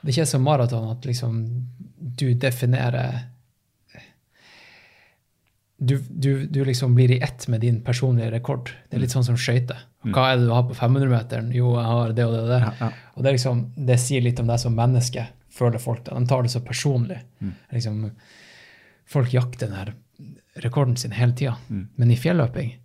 [0.03, 1.39] det er ikke som maraton at liksom
[2.19, 3.29] du definerer
[5.83, 8.71] du, du, du liksom blir i ett med din personlige rekord.
[8.89, 9.81] Det er litt sånn som skøyter.
[10.15, 11.49] Hva er det du har på 500-meteren?
[11.55, 12.59] Jo, jeg har det og det og det.
[12.63, 12.91] Ja, ja.
[13.17, 16.15] Og det, liksom, det sier litt om deg som menneske, føler folk det.
[16.15, 17.19] De tar det så personlig.
[17.75, 18.05] Liksom,
[19.11, 19.97] folk jakter den
[20.63, 21.57] rekorden sin hele tida.
[21.99, 22.77] Men i fjelløping,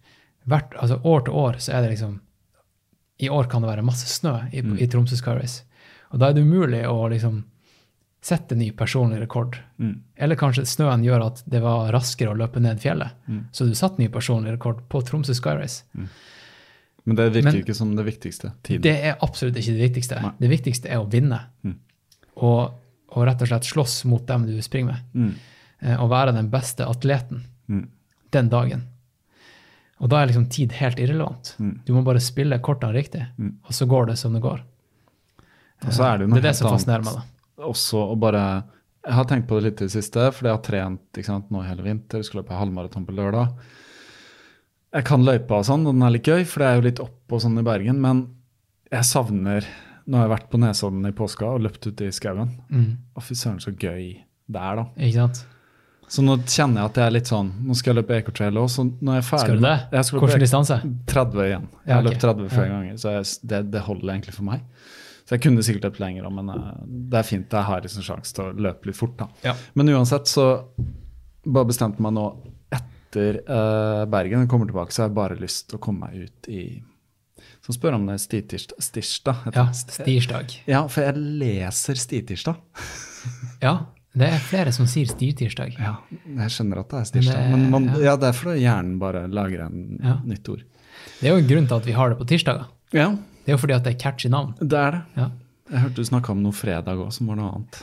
[0.50, 2.18] hvert, altså år til år, så er det liksom
[3.18, 5.64] I år kan det være masse snø i, i Tromsø Sky Race.
[6.14, 7.44] Og da er det umulig å liksom
[8.22, 9.58] sette ny personlig rekord.
[9.80, 10.02] Mm.
[10.18, 13.12] Eller kanskje snøen gjør at det var raskere å løpe ned fjellet.
[13.56, 15.84] Så du satte ny personlig rekord på Tromsø Sky Race.
[17.06, 18.52] Men det virker Men- ikke som det viktigste.
[18.64, 18.82] Tiden.
[18.82, 20.22] Det er absolutt ikke det viktigste.
[20.22, 20.32] Nei.
[20.40, 21.40] Det viktigste er å vinne.
[21.64, 21.76] Mm.
[22.38, 22.74] Og,
[23.16, 25.00] og rett og slett slåss mot dem du springer med.
[25.14, 25.34] Mm.
[25.82, 27.88] Eh, Og være den beste atleten Mm.
[28.32, 28.82] den dagen.
[30.02, 31.56] Og da er liksom tid helt irrelevant.
[31.60, 31.80] Mm.
[31.86, 33.56] Du må bare spille kortene riktig, Mm.
[33.64, 34.62] og så går det som det går.
[35.86, 37.14] Og så er det jo noe det er det som fascinerer meg.
[37.22, 37.64] da.
[37.70, 38.44] også å bare
[39.06, 41.52] Jeg har tenkt på det litt i det siste, fordi jeg har trent ikke sant,
[41.54, 42.24] nå hele vinter.
[42.28, 43.54] Skal løpe halvmaraton på lørdag.
[44.98, 47.00] Jeg kan løypa og sånn, og den er litt gøy, for det er jo litt
[47.04, 48.00] opp og sånn i Bergen.
[48.04, 48.26] Men
[48.92, 49.68] jeg savner
[50.08, 52.54] Nå har jeg vært på Nesodden i påska og løpt ute i skauen.
[52.72, 52.92] Mm.
[53.12, 54.14] Å, fy søren, så gøy
[54.48, 54.86] det er, da.
[55.04, 55.42] Ikke sant?
[56.08, 58.70] Så nå kjenner jeg at jeg er litt sånn Nå skal jeg løpe Ecotrail òg,
[58.72, 59.74] så når jeg er ferdig Skal du det?
[59.92, 60.78] Jeg skal løpe Hvilken distanse?
[61.12, 61.66] 30 igjen.
[61.84, 62.78] Jeg Ja, har løpt 30 flere Ja.
[62.78, 64.64] ganger, så jeg, det, det holder egentlig for meg.
[65.28, 66.68] Så jeg kunne sikkert løpt lenger, òg, men eh,
[67.12, 67.52] det er fint.
[67.52, 69.20] Jeg har liksom sjanse til å løpe litt fort.
[69.44, 69.54] Ja.
[69.76, 70.46] Men uansett så
[71.44, 72.24] bare bestemte meg nå
[72.72, 76.28] etter uh, Bergen jeg kommer tilbake, så har jeg bare lyst til å komme meg
[76.30, 76.62] ut i
[77.68, 78.80] som spør om det er stitirsdag.
[78.84, 79.44] Stirsdag.
[79.56, 80.54] Ja, stirsdag.
[80.70, 82.62] ja, for jeg leser stitirsdag.
[83.60, 83.72] Ja,
[84.16, 85.74] det er flere som sier stirtirsdag.
[85.82, 85.96] Ja,
[86.38, 87.48] jeg skjønner at det er stirsdag.
[87.52, 88.04] Men Men, man, ja.
[88.06, 90.14] ja, det er fordi hjernen bare lager en Ja.
[90.24, 90.62] nytt ord.
[91.20, 92.70] Det er jo en grunn til at vi har det på tirsdager.
[92.96, 93.10] Ja,
[93.48, 94.50] Det er jo fordi at det er catchy navn.
[94.60, 95.04] det er det.
[95.16, 95.30] Ja.
[95.72, 97.80] Jeg hørte du snakka om noe fredag òg, som var noe annet.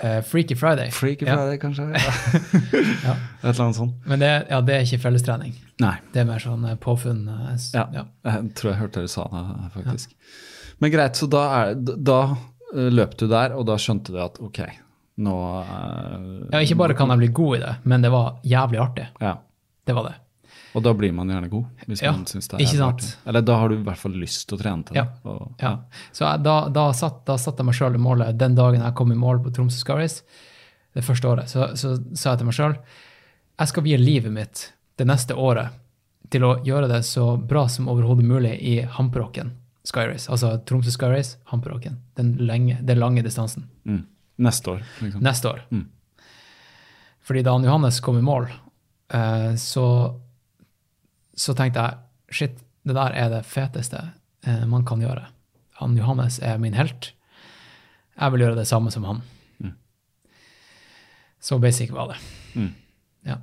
[0.00, 0.88] Uh, Freaky Friday.
[0.96, 1.34] Freaky Ja.
[1.36, 1.84] Friday, kanskje?
[3.04, 3.14] Ja.
[3.42, 3.94] Et eller annet sånt.
[4.08, 5.52] Men det, ja, det er ikke fellestrening.
[5.84, 5.94] Nei.
[6.14, 7.26] Det er mer sånn eh, påfunn.
[7.28, 8.04] eh, Ja, ja.
[8.24, 9.42] jeg tror jeg hørte dere sa det,
[9.76, 10.14] faktisk.
[10.80, 12.20] Men greit, så da, er, da
[12.72, 14.62] løp du der, og da skjønte du at ok,
[15.20, 18.80] nå uh, ja, ikke bare kan jeg bli god i det, men det var jævlig
[18.80, 19.08] artig.
[19.20, 19.34] Ja.
[19.84, 20.14] Det var det.
[20.74, 21.64] Og da blir man gjerne god.
[21.86, 23.06] hvis Ja, man synes det er ikke sant?
[23.26, 25.02] Eller da har du i hvert fall lyst til å trene til det.
[25.02, 25.06] Ja.
[25.30, 25.72] Og, Ja.
[26.12, 28.94] Så jeg, da, da, satt, da satte jeg meg sjøl i målet den dagen jeg
[28.94, 30.20] kom i mål på Tromsø Scaris,
[30.94, 31.50] det første året.
[31.50, 32.76] Så, så sa jeg til meg sjøl
[33.60, 34.60] jeg skal vie livet mitt
[34.96, 35.74] det neste året
[36.32, 39.50] til å gjøre det så bra som overhodet mulig i Hamperåken
[39.84, 40.30] Skyrace.
[40.32, 41.98] Altså Tromsø Skyrace, Hamperåken.
[42.16, 43.66] Den, den lange distansen.
[43.84, 44.04] Mm.
[44.40, 45.20] Neste år, liksom.
[45.24, 45.62] Neste år.
[45.70, 45.88] Mm.
[47.26, 48.48] Fordi da han Johannes kom i mål,
[49.12, 49.84] eh, så,
[51.40, 54.00] så tenkte jeg shit, det der er det feteste
[54.46, 55.24] eh, man kan gjøre.
[55.80, 57.12] Han Johannes er min helt.
[58.20, 59.22] Jeg vil gjøre det samme som han.
[59.60, 59.72] Mm.
[61.40, 62.18] Så basic var det.
[62.54, 62.74] Mm.
[63.28, 63.38] Ja.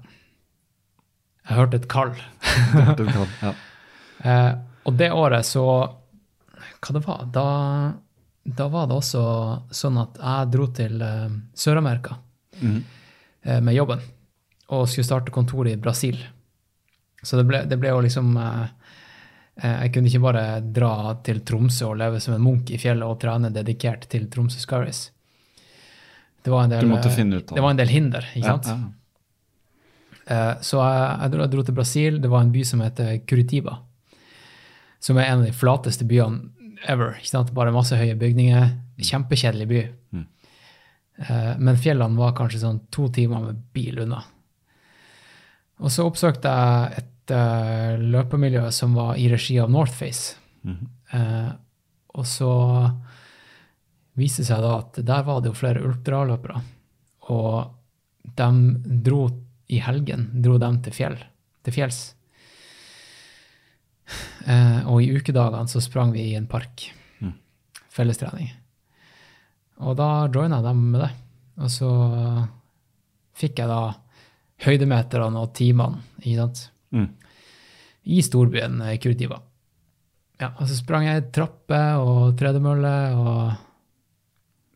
[1.47, 2.13] Jeg hørte et kall.
[3.41, 3.55] Ja.
[4.17, 4.53] Eh,
[4.89, 5.61] og det året så
[6.81, 7.19] Hva det var?
[7.29, 7.43] Da,
[8.41, 9.21] da var det også
[9.69, 12.17] sånn at jeg dro til eh, Sør-Amerika
[12.57, 12.79] mm.
[13.45, 14.01] eh, med jobben
[14.73, 16.17] og skulle starte kontor i Brasil.
[17.27, 18.63] Så det ble, det ble jo liksom eh,
[19.59, 20.91] eh, Jeg kunne ikke bare dra
[21.27, 25.09] til Tromsø og leve som en munk i fjellet og trene dedikert til Tromsø Scaris.
[26.43, 28.71] Det var en del, eh, det var en del hinder, ikke sant?
[28.71, 28.77] ja.
[28.77, 30.53] ja.
[30.63, 32.21] Så jeg, jeg, dro, til Brasil.
[32.23, 33.77] Det var en by som heter Curitiba.
[34.99, 37.15] Som er en av de flateste byene ever.
[37.19, 37.53] ikke sant?
[37.55, 38.73] Bare masse høye bygninger.
[39.07, 39.83] Kjempekjedelig by.
[40.15, 40.25] Mm.
[41.17, 44.23] Eh, Men fjellene var kanskje sånn to timer med bil unna.
[45.79, 50.35] Og så oppsøkte jeg et eh, løpemiljø som var i regi av Northface.
[50.63, 50.89] Mhm.
[51.11, 51.51] Eh,
[52.17, 52.51] og så
[54.17, 56.61] viste det seg da at der var det jo flere ultraløpere.
[57.29, 57.73] Og
[58.37, 58.49] de
[59.05, 59.27] dro
[59.69, 61.17] i helgen dro de til fjell,
[61.63, 61.99] til fjells.
[64.47, 66.87] Eh, og i ukedagene så sprang vi i en park.
[67.19, 67.33] Mm.
[67.91, 68.49] Fellestrening.
[69.83, 71.11] Og da joina de med det.
[71.57, 71.89] Og så
[73.37, 73.81] fikk jeg da
[74.63, 77.09] høydemeterne og timene, ikke sant, Mm.
[78.07, 79.41] I storbyen eh, Curitiba.
[80.39, 83.39] Ja, og så sprang jeg trapper og tredemølle og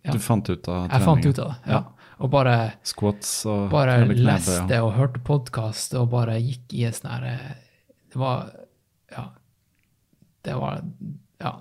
[0.01, 0.15] Ja.
[0.15, 1.57] Du fant ut av Jeg fant ut av det.
[1.69, 1.73] Ja.
[1.77, 1.83] Ja.
[2.21, 2.55] Og bare
[2.85, 7.51] Squats og bare leste og hørte podkast og bare gikk i en sånn her eh,
[8.09, 8.49] Det var
[9.13, 9.27] Ja.
[10.43, 10.81] Det var
[11.39, 11.53] Ja.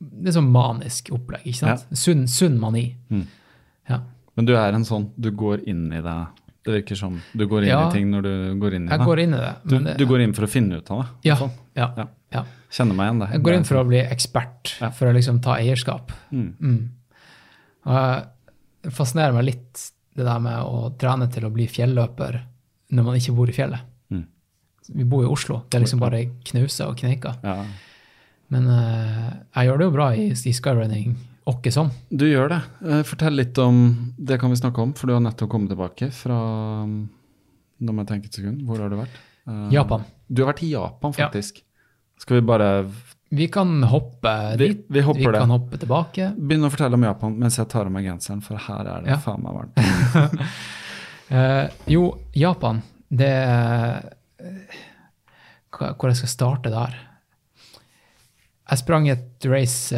[0.00, 1.98] Det er sånn manisk opplegg, ikke sant?
[1.98, 2.86] Sunn, sunn mani.
[3.10, 3.26] Mm.
[3.90, 3.98] Ja.
[4.36, 6.14] Men du er en sånn, du går inn i det.
[6.64, 7.88] Det virker som du går inn Ja.
[7.88, 9.06] i ting når du går inn i Jeg det.
[9.06, 9.52] går inn i det.
[9.66, 11.08] du, det- du går inn for å finne ut av det.
[11.30, 11.36] ja,
[11.76, 12.06] ja, Ja.
[12.32, 12.44] ja.
[12.70, 13.28] Kjenner meg igjen det.
[13.32, 16.12] Jeg går inn for å bli ekspert, for å liksom ta eierskap.
[16.30, 16.54] Mm.
[16.60, 16.88] Mm.
[17.86, 18.26] Og jeg-
[18.82, 22.40] det fascinerer meg litt det der med å trene til å bli fjelløper
[22.92, 23.80] når man ikke bor i fjellet.
[24.12, 24.24] Mm.
[24.94, 25.62] Vi bor i Oslo.
[25.70, 27.36] Det er liksom bare knauser og kneiker.
[27.42, 27.64] Ja.
[28.50, 31.16] Men uh, jeg gjør det jo bra i, i skyrunning,
[31.50, 31.90] åkke sånn.
[32.10, 32.60] Du gjør det.
[32.86, 33.80] Eh, Fortell litt om
[34.18, 36.38] Det kan vi snakke om, for du har nettopp kommet tilbake fra
[36.86, 38.60] Nå må jeg tenke et sekund.
[38.68, 39.14] Hvor har du vært?
[39.48, 40.04] Eh, Japan.
[40.28, 41.28] Du har vært i Japan, Ja.
[41.28, 41.62] faktisk.
[42.20, 42.86] Skal vi bare
[43.32, 44.84] Vi kan hoppe Vi- dit.
[44.90, 45.40] vi hopper vi det.
[45.40, 46.34] kan hoppe tilbake.
[46.36, 49.08] Begynn å fortelle om Japan mens jeg tar av meg genseren, for her er det
[49.08, 49.16] Ja.
[49.16, 50.40] faen meg varmt.
[51.30, 53.30] uh, jo, Japan, det
[55.72, 56.94] Hvor jeg skal starte der?
[58.70, 59.92] Jeg sprang et race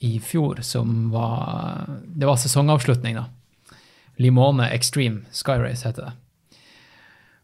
[0.00, 3.26] i fjor som var Det var sesongavslutning, da.
[4.20, 6.12] Limone Extreme Sky Race heter det.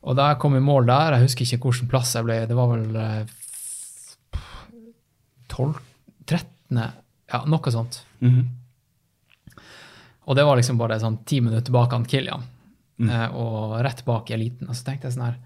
[0.06, 2.56] Og da jeg kom i mål der, jeg husker ikke hvilken plass jeg ble, det
[2.56, 4.40] var vel eh,
[5.48, 5.74] 12
[6.26, 6.80] 13.
[7.32, 8.00] Ja, noe sånt.
[8.20, 8.44] Mhm.
[10.26, 12.42] Og det var liksom bare sånn ti minutter bak han Kilian,
[12.98, 13.10] Mm.
[13.10, 14.68] eh, og rett bak eliten.
[14.68, 15.36] Og så tenkte jeg sånn her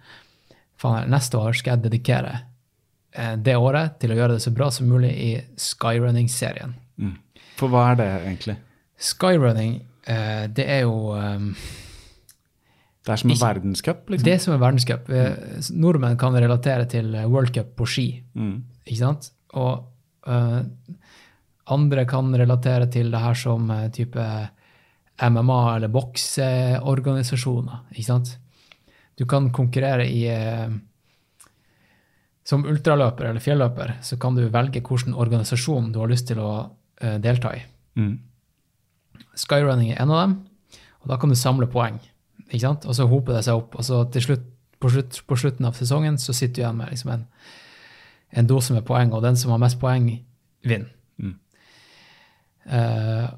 [0.80, 2.42] Faen, neste år skal jeg dedikere
[3.12, 6.72] eh, det året til å gjøre det så bra som mulig i skyrunning-serien.
[7.00, 7.14] Mm.
[7.56, 8.56] For hva er det egentlig?
[9.00, 11.54] Skyrunning, eh, det er jo um,
[13.04, 14.24] Det er som en Ikke- verdenscup, liksom?
[14.28, 15.08] det som er verdenscup.
[15.08, 15.70] Mm.
[15.80, 18.62] Nordmenn kan relatere til eh, World Cup på ski, Mm.
[18.86, 19.30] ikke sant?
[19.54, 19.86] Og
[20.28, 20.62] uh,
[21.66, 24.20] andre kan relatere til det her som uh, type
[25.20, 28.36] MMA- eller bokseorganisasjoner, ikke sant?
[29.16, 30.70] Du kan konkurrere i uh,
[32.44, 36.52] som ultraløper eller fjelløper så kan du velge hvilken organisasjon du har lyst til å
[36.58, 36.68] eh,
[37.00, 37.62] delta i.
[37.96, 38.18] Mm.
[39.38, 40.34] Skyrunning er en av dem,
[41.02, 42.00] og da kan du samle poeng.
[42.50, 42.86] ikke sant?
[42.88, 44.48] Og så hoper det seg opp, og så til slutt,
[44.80, 47.26] på, slutt, på slutten av sesongen så sitter du igjen med liksom en,
[48.40, 50.08] en dose med poeng, og den som har mest poeng,
[50.66, 50.90] vinner.
[51.20, 51.36] Mm.
[52.70, 53.28] Uh,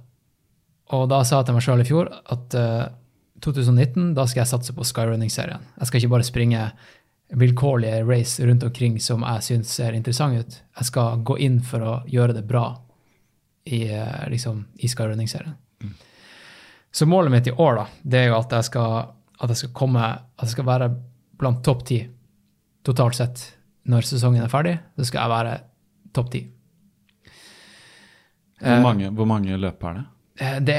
[0.93, 2.91] og da sa jeg til meg sjøl i fjor at uh,
[3.43, 5.63] 2019, da skal jeg satse på skyrunning-serien.
[5.79, 6.67] Jeg skal ikke bare springe
[7.39, 10.59] vilkårlige race rundt omkring som jeg syns ser interessant ut.
[10.79, 12.67] Jeg skal gå inn for å gjøre det bra
[13.65, 15.55] i, eh, liksom, i skyrunning-serien.
[16.93, 19.07] Så målet mitt i år da, det er jo at jeg skal,
[19.41, 20.91] at jeg skal komme, at jeg skal være
[21.41, 22.03] blant topp ti
[22.85, 23.45] totalt sett
[23.89, 24.75] når sesongen er ferdig.
[24.99, 25.55] Så skal jeg være
[26.15, 26.43] topp ti.
[28.63, 30.05] Hvor, mange, hvor mange løp er det?
[30.41, 30.77] Eh, Det,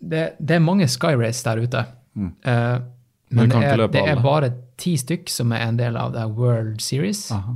[0.00, 1.84] det, det er mange Skyrace der ute.
[2.14, 2.32] Mm.
[2.44, 2.78] Eh,
[3.32, 6.24] Men men det er, det er bare ti stykk som er en del av det
[6.36, 7.30] World Series.
[7.32, 7.54] Aha.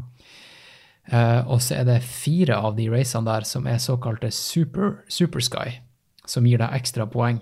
[1.06, 5.44] Eh, og så er det fire av de racene der som er såkalte super, super
[5.44, 5.78] Sky,
[6.26, 7.38] som gir deg ekstra poeng.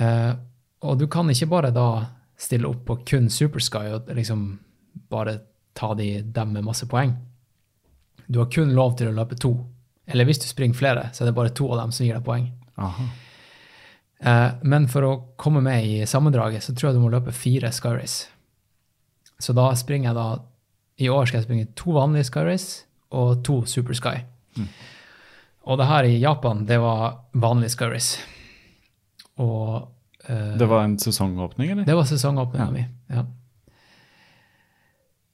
[0.00, 0.32] Eh,
[0.82, 1.88] og du kan ikke bare da
[2.40, 4.46] stille opp på kun Super Sky og liksom
[5.12, 5.36] bare
[5.78, 7.14] ta de, dem med masse poeng.
[8.26, 9.52] Du har kun lov til å løpe to.
[10.08, 12.24] Eller hvis du springer flere, så er det bare to av dem som gir deg
[12.26, 12.48] poeng.
[12.82, 13.06] Aha.
[14.22, 17.70] Eh, men for å komme med i sammendraget, så tror jeg du må løpe fire
[17.74, 18.26] Skyrace.
[19.42, 20.26] Så da springer jeg da
[20.98, 24.16] I år skal jeg springe to vanlige Skyrace og to Super Sky.
[25.64, 28.20] Og det her i Japan, det var vanlig Skyrace.
[29.38, 29.88] Og
[30.28, 31.84] uh, Det var en sesongåpning, eller?
[31.88, 32.70] det var sesongåpninga Ja.
[32.70, 32.84] mi.
[33.10, 33.24] Ja.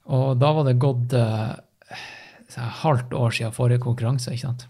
[0.09, 1.57] Og da var det gått uh,
[2.83, 4.67] halvt år siden forrige konkurranse, ikke sant.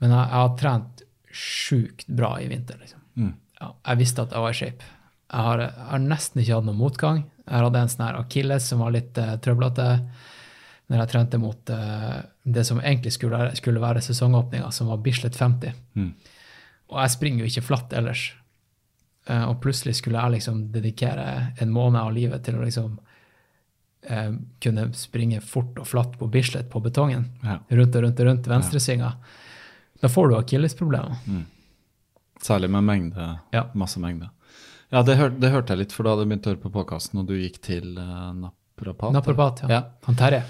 [0.00, 3.00] Men jeg, jeg har trent sjukt bra i vinter, liksom.
[3.16, 3.34] Mm.
[3.60, 4.86] Ja, jeg visste at jeg var i shape.
[5.30, 7.18] Jeg har, jeg har nesten ikke hatt noen motgang.
[7.50, 9.88] Jeg hadde en sånn her akilles som var litt uh, trøblete
[10.90, 15.36] når jeg trente mot uh, det som egentlig skulle, skulle være sesongåpninga, som var Bislett
[15.38, 15.76] 50.
[15.94, 16.10] Mm.
[16.90, 18.24] Og jeg springer jo ikke flatt ellers.
[19.28, 21.28] Uh, og plutselig skulle jeg liksom dedikere
[21.62, 24.32] en måned av livet til å liksom uh,
[24.64, 27.28] kunne springe fort og flatt på Bislett på betongen.
[27.44, 27.60] Ja.
[27.70, 29.12] Rundt og rundt og rundt venstresvinga.
[30.02, 31.22] Da får du akillesproblemer.
[32.42, 33.30] Særlig med mengde.
[33.54, 33.68] Ja.
[33.78, 34.32] Masse mengde.
[34.90, 37.20] Ja, det, hør, det hørte jeg litt, for du hadde begynt å høre på podkasten,
[37.22, 39.12] og du gikk til uh, naprapat.
[39.14, 39.68] Naprapat, ja.
[39.76, 39.80] Ja.
[40.08, 40.40] Han Terje.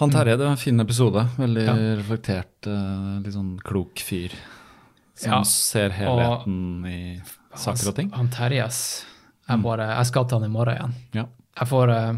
[0.00, 1.26] Han Terje, det var en fin episode.
[1.36, 1.74] Veldig Ja.
[2.00, 4.32] reflektert, uh, litt sånn klok fyr.
[5.14, 7.00] Som Ja, ser helheten i
[7.54, 8.08] saker og ting.
[8.16, 8.80] Han Terje, ass.
[9.50, 10.94] Jeg, bare, jeg skal til han i morgen igjen.
[11.18, 11.26] Ja.
[11.60, 12.14] Jeg får uh,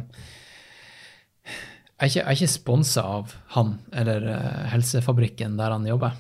[1.95, 6.15] Jeg er ikke, jeg er ikke sponsa av han eller uh, helsefabrikken der han jobber,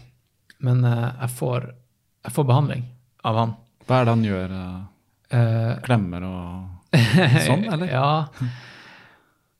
[0.66, 1.66] men uh, jeg, får,
[2.26, 2.84] jeg får behandling
[3.26, 3.54] av han.
[3.86, 4.54] Hva er det han gjør?
[4.58, 4.82] eh,
[5.30, 6.98] Eh, klemmer og
[7.48, 7.88] sånn, eller?
[7.90, 8.26] ja.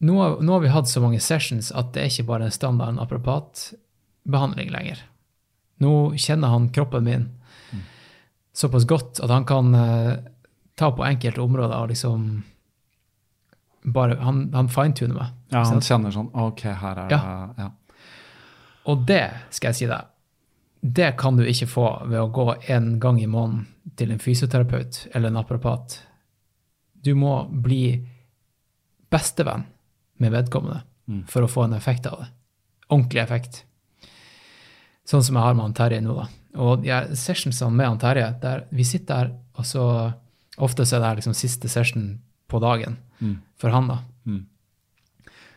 [0.04, 2.98] Nå nå har vi hatt så mange sessions at det er ikke bare en standard
[3.02, 5.00] apropatbehandling lenger.
[5.82, 7.30] Nå kjenner han kroppen min
[8.54, 10.14] såpass godt at han kan uh,
[10.78, 12.42] ta på enkelte områder og liksom
[13.84, 15.32] bare Han, han fine-tuner meg.
[15.52, 15.84] Ja, han sant?
[15.84, 17.18] kjenner sånn Ok, her er det
[17.60, 17.66] ja.
[18.88, 20.06] Og det, skal jeg si deg,
[20.80, 25.04] det kan du ikke få ved å gå en gang i måneden til en fysioterapeut
[25.12, 25.98] eller en apropat.
[26.92, 27.98] Du må bli
[29.12, 29.66] bestevenn
[30.22, 30.80] med vedkommende
[31.28, 32.28] for å få en effekt av det.
[32.88, 33.64] Ordentlig effekt.
[35.04, 36.28] Sånn som jeg har med han Terje nå, da.
[36.64, 39.86] Og ja, sessionsene med han Terje, der vi sitter der, og så
[40.62, 42.12] Ofte så er det liksom siste session
[42.46, 42.94] på dagen
[43.58, 43.96] for han, da.
[44.26, 44.46] Mm.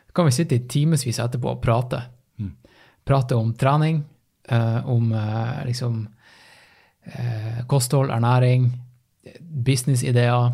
[0.07, 2.01] Så kan vi sitte i timevis etterpå og prate.
[3.07, 4.03] Prate om trening,
[4.49, 6.07] eh, om eh, liksom
[7.03, 8.71] eh, kosthold, ernæring,
[9.65, 10.51] businessideer,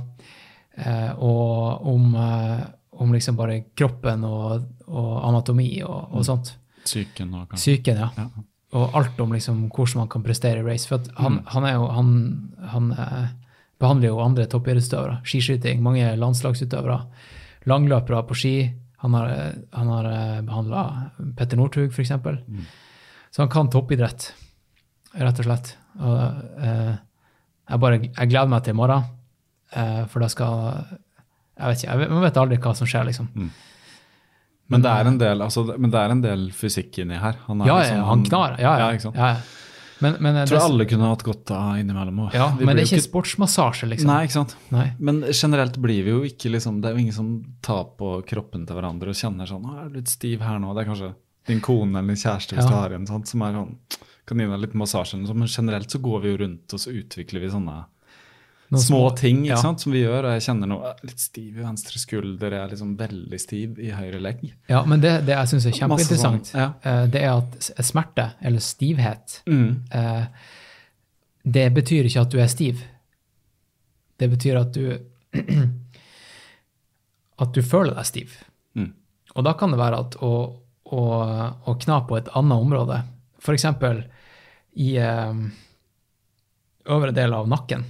[0.77, 6.55] eh, og om, eh, om liksom bare kroppen og, og anatomi og, og sånt.
[6.83, 8.09] Psyken og Psyken, ja.
[8.17, 8.27] Ja.
[8.73, 10.89] Og alt om liksom hvordan man kan prestere i race.
[10.89, 12.07] For han, han er jo Han,
[12.73, 13.27] han eh,
[13.79, 15.19] behandler jo andre toppidrettsutøvere.
[15.23, 17.03] Skiskyting, mange landslagsutøvere.
[17.69, 18.55] Langløpere på ski.
[19.03, 19.29] Han har,
[19.75, 20.05] han har
[20.47, 22.11] behandla Petter Northug, f.eks.
[22.23, 22.65] Mm.
[23.31, 24.29] Så han kan toppidrett,
[25.19, 25.73] rett og slett.
[25.99, 26.95] Og eh,
[27.69, 29.03] jeg bare jeg gleder meg til i morgen,
[29.75, 30.85] eh, for da skal
[31.59, 33.27] Jeg vet ikke, jeg vet, man vet aldri hva som skjer, liksom.
[34.73, 37.35] Men det en del, altså, men det er en del fysikk inni her.
[37.47, 38.55] Han er Ja, liksom- han knar.
[38.59, 38.91] Ja, ja.
[38.91, 39.15] Ja, sant?
[39.15, 39.37] ja, ja.
[40.01, 42.19] Men, men, eh, tror det- alle kunne hatt godt av innimellom.
[42.19, 44.07] og Ja, men det er ikke, ikke sportsmassasje, liksom.
[44.07, 44.55] Nei, ikke sant.
[44.71, 44.93] Nei.
[44.99, 48.65] Men generelt blir vi jo ikke liksom Det er jo ingen som tar på kroppen
[48.65, 51.15] til hverandre og kjenner sånn 'Å, jeg er litt stiv her nå.' Det er kanskje
[51.45, 52.69] din kone eller din kjæreste hvis Ja.
[52.69, 53.75] du har en sånn, som er sånn
[54.25, 55.33] Kan gi deg litt massasje noe.
[55.35, 57.81] Men generelt så går vi jo rundt og så utvikler vi sånne
[58.73, 59.57] Noen små, små- ting ja.
[59.61, 60.25] sant, som vi gjør.
[60.25, 63.77] Og jeg kjenner nå eh, litt stiv i venstre skulder, jeg er liksom veldig stiv
[63.83, 64.39] i høyre legg.
[64.71, 66.69] Ja, men det, det jeg syns er kjempeinteressant, sånn, ja.
[66.89, 69.83] eh, det er at smerte, eller stivhet, Mm.
[69.91, 70.25] eh,
[71.43, 72.81] det betyr ikke at du er stiv.
[74.17, 74.97] Det betyr at du
[77.43, 78.35] at du føler deg stiv.
[78.77, 78.91] Mm.
[79.35, 80.31] Og da kan det være at å,
[80.93, 81.01] å,
[81.67, 83.01] å kna på et annet område,
[83.43, 83.65] f.eks.
[84.79, 85.43] i eh,
[86.95, 87.83] øvre del av nakken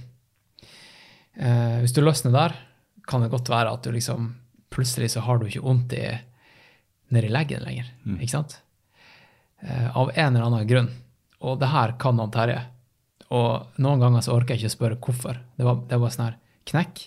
[1.38, 2.56] eh, Hvis du løsner der,
[3.06, 4.32] kan det godt være at du liksom
[4.74, 6.04] plutselig så har du ikke vondt i,
[7.14, 7.86] nedi leggen lenger.
[8.18, 8.56] Ikke sant?
[9.62, 10.88] Eh, av en eller annen grunn.
[11.44, 12.62] Og det her kan han Terje.
[13.34, 15.38] Og noen ganger så orker jeg ikke spørre hvorfor.
[15.56, 16.38] Det var, det var sånn her
[16.70, 17.04] knekk.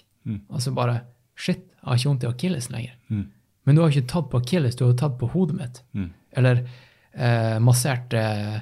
[0.53, 1.01] Og så bare
[1.37, 2.93] Shit, jeg har ikke vondt i akillesen lenger.
[3.67, 5.81] Men du har ikke tatt på akilles, du har tatt på hodet mitt.
[6.39, 6.63] Eller
[7.17, 8.59] eh, massert eh,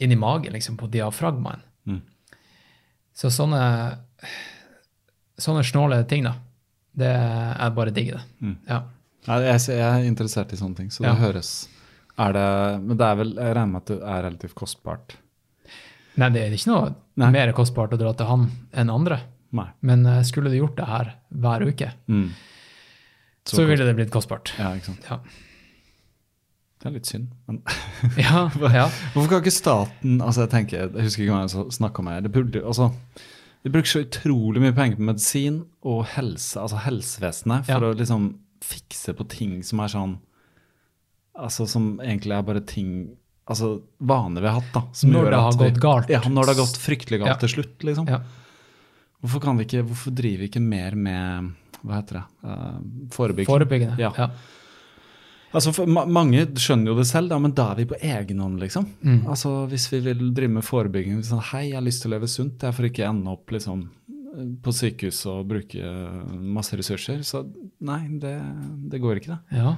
[0.00, 1.62] inn i magen, liksom, på diafragmaen.
[3.16, 3.60] Så sånne,
[5.40, 6.34] sånne snåle ting, da.
[6.96, 8.50] Det er bare digg, det.
[8.68, 8.82] Ja.
[9.26, 11.14] Jeg, er interessert i sånne ting, så det Ja.
[11.20, 11.68] høres
[12.18, 12.44] er det,
[12.82, 15.16] Men det er vel, jeg regner med at det er relativt kostbart.
[16.16, 17.30] Nei, det er ikke noe Nei.
[17.30, 19.18] mer kostbart å dra til han enn andre.
[19.52, 19.66] Nei.
[19.82, 22.30] Men eh, skulle du gjort det her hver uke, Mm.
[23.44, 24.52] så, ville det blitt kostbart.
[24.58, 25.04] Ja, ikke sant.
[25.10, 25.18] Ja.
[26.82, 27.30] Det er litt synd.
[27.48, 27.62] Men
[28.20, 28.86] Ja, ja.
[29.14, 32.32] hvorfor kan ikke staten altså Jeg tenker, jeg husker ikke hva jeg snakka med det
[32.34, 32.90] burde, altså,
[33.64, 37.92] De bruker så utrolig mye penger på medisin og helse, altså helsevesenet, for Ja.
[37.92, 38.28] å liksom
[38.62, 40.18] fikse på ting som er sånn
[41.36, 42.90] Altså som egentlig er bare ting
[43.46, 44.82] Altså vaner vi har hatt, da.
[44.92, 46.08] som Når det har vi- gått galt.
[46.10, 48.06] Ja, når det har gått fryktelig galt til slutt, liksom.
[49.22, 51.52] Hvorfor, kan vi ikke, hvorfor driver vi ikke mer med
[51.86, 52.80] hva heter det, Uh,
[53.14, 53.46] forebyggende.
[53.46, 53.98] Forebyggende.
[54.00, 54.10] Ja.
[55.54, 58.58] Altså ma mange skjønner jo det selv, da, men da er vi på egen hånd,
[58.60, 58.88] liksom.
[59.00, 59.20] Mm.
[59.30, 62.28] Altså Hvis vi vil drive med forebygging sånn, Hei, jeg har lyst til å leve
[62.30, 63.86] sunt, det er for ikke ende opp liksom
[64.36, 65.92] på sykehus og bruke
[66.36, 67.22] masse ressurser.
[67.24, 67.44] Så
[67.88, 68.34] nei, det,
[68.90, 69.60] det går ikke, det.
[69.62, 69.76] ja.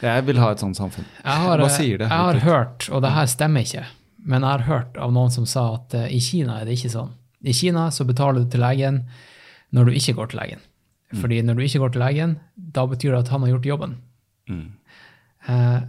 [0.00, 1.04] Jeg vil ha et sånt samfunn.
[1.20, 2.06] Jeg har, Hva sier det?
[2.08, 3.82] Jeg har hørt, og det her stemmer ikke,
[4.24, 6.92] men jeg har hørt av noen som sa at uh, i Kina er det ikke
[6.94, 7.12] sånn.
[7.44, 9.02] I Kina så betaler du til legen
[9.76, 10.62] når du ikke går til legen.
[11.10, 11.18] Mm.
[11.20, 13.94] Fordi når du ikke går til legen, da betyr det at han har gjort jobben.
[14.50, 14.68] Mm.
[15.48, 15.80] Eh,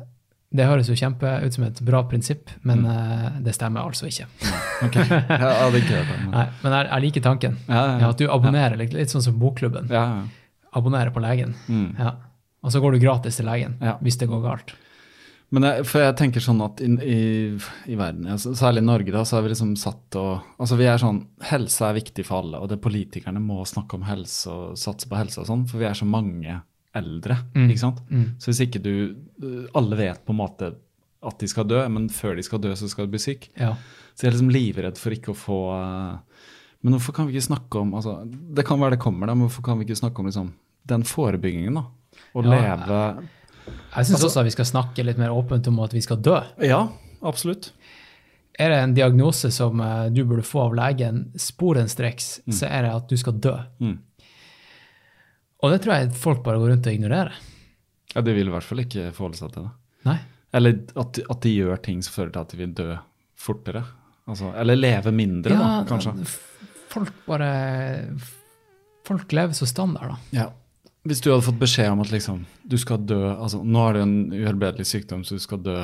[0.54, 2.64] det høres jo kjempe ut som et bra prinsipp, Mm.
[2.68, 4.28] men eh, det stemmer altså ikke.
[4.88, 5.06] okay.
[5.08, 7.58] Jeg hadde ikke hørt men- Nei, men jeg, jeg liker tanken.
[7.68, 9.88] Ja, ja, Ja, at du abonnerer, litt, litt sånn som bokklubben.
[10.74, 11.56] Abonnerer på legen.
[11.68, 11.96] Mm.
[12.00, 12.14] Ja.
[12.64, 13.98] Og så går du gratis til legen Ja.
[14.04, 14.74] hvis det går galt.
[15.54, 17.60] Men jeg, for jeg tenker sånn at i, i,
[17.92, 20.86] i verden, altså, særlig i Norge, da, så er vi liksom satt og Altså vi
[20.88, 24.78] er sånn Helse er viktig for alle, og det politikerne må snakke om helse og
[24.80, 26.62] satse på helse og sånn, for vi er så mange
[26.98, 28.02] eldre, ikke sant.
[28.42, 28.92] Så hvis ikke du
[29.78, 30.74] Alle vet på en måte
[31.22, 33.48] at de skal dø, men før de skal dø, så skal de bli syk.
[33.60, 33.76] Ja.
[34.16, 36.48] Så jeg er liksom livredd for ikke å få eh,
[36.82, 39.46] Men hvorfor kan vi ikke snakke om altså, Det kan være det kommer, da, men
[39.48, 40.50] hvorfor kan vi ikke snakke om liksom,
[40.90, 41.86] den forebyggingen, da?
[42.34, 43.00] Å Ja, leve
[43.94, 46.40] Jeg syns også at vi skal snakke litt mer åpent om at vi skal dø.
[46.66, 46.88] Ja,
[47.22, 47.72] absolutt.
[48.60, 52.96] Er det en diagnose som eh, du burde få av legen sporenstreks, så er det
[52.98, 53.54] at du skal dø.
[53.80, 53.96] Mm.
[55.62, 57.40] Og det tror jeg folk bare går rundt og ignorerer.
[58.16, 59.74] Ja, De vil i hvert fall ikke forholde seg til det.
[60.10, 60.18] Nei.
[60.58, 62.88] Eller at, at de gjør ting som fører til at de vil dø
[63.40, 63.84] fortere.
[64.30, 66.14] Altså, eller leve mindre, da, kanskje.
[66.92, 67.52] folk bare
[69.08, 70.18] Folk lever så standard, da.
[70.44, 70.44] Ja.
[71.10, 74.04] Hvis du hadde fått beskjed om at liksom, du skal dø altså, Nå har du
[74.04, 75.78] en uhelbredelig sykdom, så du skal dø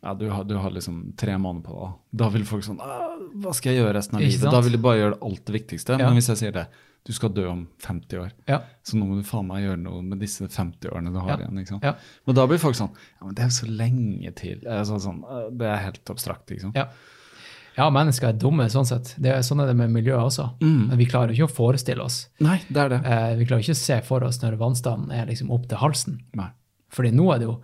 [0.00, 1.96] ja, du har, du har liksom tre måneder på deg.
[2.22, 3.10] Da vil folk sånn «Ah,
[3.42, 4.46] Hva skal jeg gjøre resten av livet?
[4.48, 5.98] Da vil de bare gjøre det alt det viktigste.
[6.00, 6.06] Ja.
[6.08, 6.62] Men hvis jeg sier det,
[7.06, 8.58] du skal dø om 50 år, Ja.
[8.84, 11.36] så nå må du faen meg gjøre noe med disse 50 årene du har Ja.
[11.46, 11.58] igjen.
[11.58, 11.82] ikke sant?
[11.84, 11.94] Ja.
[12.26, 12.90] Men da blir folk sånn
[13.20, 14.60] Ja, men det er jo så lenge til.
[14.66, 16.72] Altså, sånn, «Øh, det er helt abstrakt, liksom.
[16.74, 16.88] Ja.
[17.78, 19.14] ja, mennesker er dumme sånn sett.
[19.18, 20.58] Det er, sånn er det med miljøet også.
[20.60, 20.88] Mm.
[20.88, 22.28] Men vi klarer ikke å forestille oss.
[22.40, 23.00] Nei, det er det.
[23.06, 26.20] Eh, vi klarer ikke å se for oss når vannstanden er liksom opp til halsen.
[26.34, 26.50] Nei.
[26.90, 27.60] Fordi nå er det jo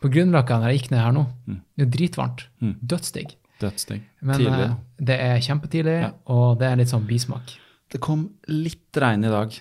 [0.00, 1.26] På Grünerløkka, når jeg gikk ned her nå,
[1.76, 2.46] det er dritvarmt.
[2.62, 2.76] Mm.
[2.86, 3.34] Dødsdigg.
[3.60, 4.00] Dødsdigg.
[4.22, 7.58] Men eh, det er kjempetidlig, og det er litt sånn bismak.
[7.90, 9.54] Det kom litt regn i dag.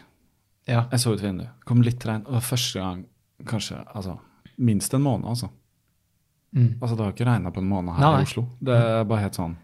[0.70, 0.84] Ja.
[0.92, 1.50] Jeg så ut vinduet.
[1.58, 3.06] Det kom litt regn, og det var første gang
[3.50, 4.18] kanskje altså,
[4.62, 5.50] minst en måned, altså.
[6.54, 6.78] Mm.
[6.82, 8.46] Altså, Det har ikke regna på en måned her Nei, i Oslo.
[8.60, 9.58] Det er bare helt sånn.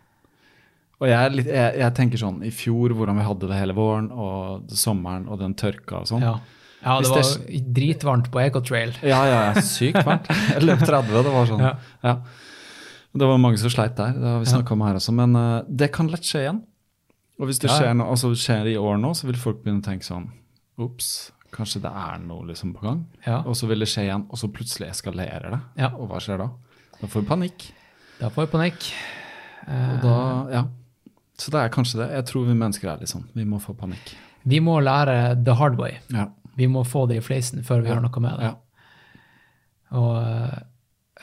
[0.95, 4.07] Og jeg, litt, jeg, jeg tenker sånn i fjor, hvordan vi hadde det hele våren,
[4.11, 6.24] og sommeren, og den tørka og sånn.
[6.24, 6.38] Ja.
[6.86, 7.34] ja, det var
[7.80, 8.95] dritvarmt på Ecotrail.
[9.03, 10.30] Ja, ja, ja, sykt varmt.
[10.53, 11.66] Jeg løp 30, det var sånn.
[11.68, 11.74] Ja.
[12.05, 12.16] Ja.
[13.16, 15.13] Det var mange som sleit der, det har vi snakka om her også.
[15.16, 16.63] Men uh, det kan lett skje igjen.
[17.39, 19.83] Og hvis det skjer, noe, altså, det skjer i år nå, så vil folk begynne
[19.83, 20.29] å tenke sånn
[20.79, 23.01] Ops, kanskje det er noe liksom på gang.
[23.25, 23.38] Ja.
[23.47, 25.59] Og så vil det skje igjen, og så plutselig eskalerer det.
[25.79, 25.89] Ja.
[25.95, 26.49] Og hva skjer da?
[26.99, 27.67] Da får vi panikk.
[28.19, 28.88] Da får vi panikk.
[29.67, 30.17] Eh, Og da,
[30.51, 30.63] ja.
[31.39, 32.09] Så det er kanskje det.
[32.15, 33.23] Jeg tror vi mennesker er litt sånn.
[33.36, 34.13] Vi må få panikk.
[34.47, 35.97] Vi må lære the hard way.
[36.15, 36.27] Ja.
[36.55, 38.51] Vi må få det i fleisen før vi gjør noe med det.
[38.51, 38.53] Ja.
[39.95, 40.15] Og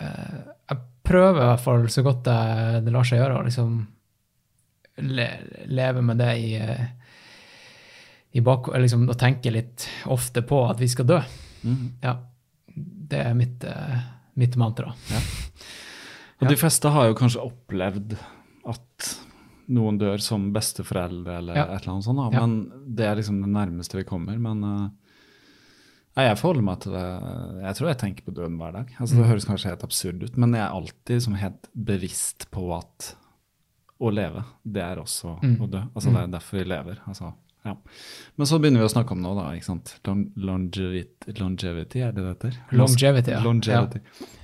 [0.01, 2.39] uh, jeg prøver i hvert fall så godt det,
[2.87, 3.73] det lar seg gjøre, å liksom
[4.99, 5.29] le,
[5.67, 6.87] leve med det i, eh,
[8.33, 8.69] i bak...
[8.79, 11.21] Liksom Og tenke litt ofte på at vi skal dø.
[11.65, 11.89] Mm.
[12.03, 12.17] Ja.
[13.13, 13.99] Det er mitt, eh,
[14.41, 14.93] mitt mantra.
[14.93, 16.49] Og Ja.
[16.49, 18.17] de fleste har jo kanskje opplevd
[18.67, 19.13] at
[19.69, 21.65] noen dør som besteforeldre eller Ja.
[21.75, 22.31] et eller annet sånt, da.
[22.39, 22.47] Ja.
[22.47, 24.39] men det er liksom det nærmeste vi kommer.
[24.39, 24.89] Men uh,
[26.17, 27.05] jeg forholder meg til det.
[27.63, 28.89] Jeg tror jeg tenker på døden hver dag.
[29.01, 29.23] Altså, Mm.
[29.23, 33.15] Det høres kanskje helt absurd ut, men jeg er alltid liksom helt bevisst på at
[34.03, 35.57] å leve, det er også Mm.
[35.63, 35.83] å dø.
[35.95, 36.99] Altså Det er derfor vi lever.
[37.07, 37.33] altså
[37.65, 37.77] ja.
[38.37, 39.51] Men så begynner vi å snakke om noe, da.
[39.55, 39.93] ikke sant?
[40.37, 42.57] Longevity, longevity, er det det heter?
[42.75, 43.41] Longevity, ja.
[43.45, 44.01] Longevity.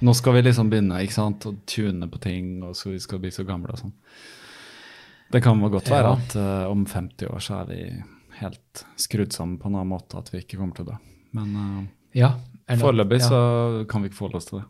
[0.06, 3.18] Nå skal vi liksom begynne ikke sant, å tune på ting, og så vi skal
[3.18, 3.92] bli så gamle og sånn.
[5.32, 6.12] Det kan godt være Ja.
[6.14, 8.02] at uh, om 50 år så er vi
[8.38, 10.98] helt skrudd sammen på en annen måte at vi ikke kommer til å dø.
[11.34, 11.82] Men uh,
[12.14, 12.36] Ja.
[12.78, 13.28] foreløpig ja.
[13.28, 14.66] så kan vi ikke forholde oss til det.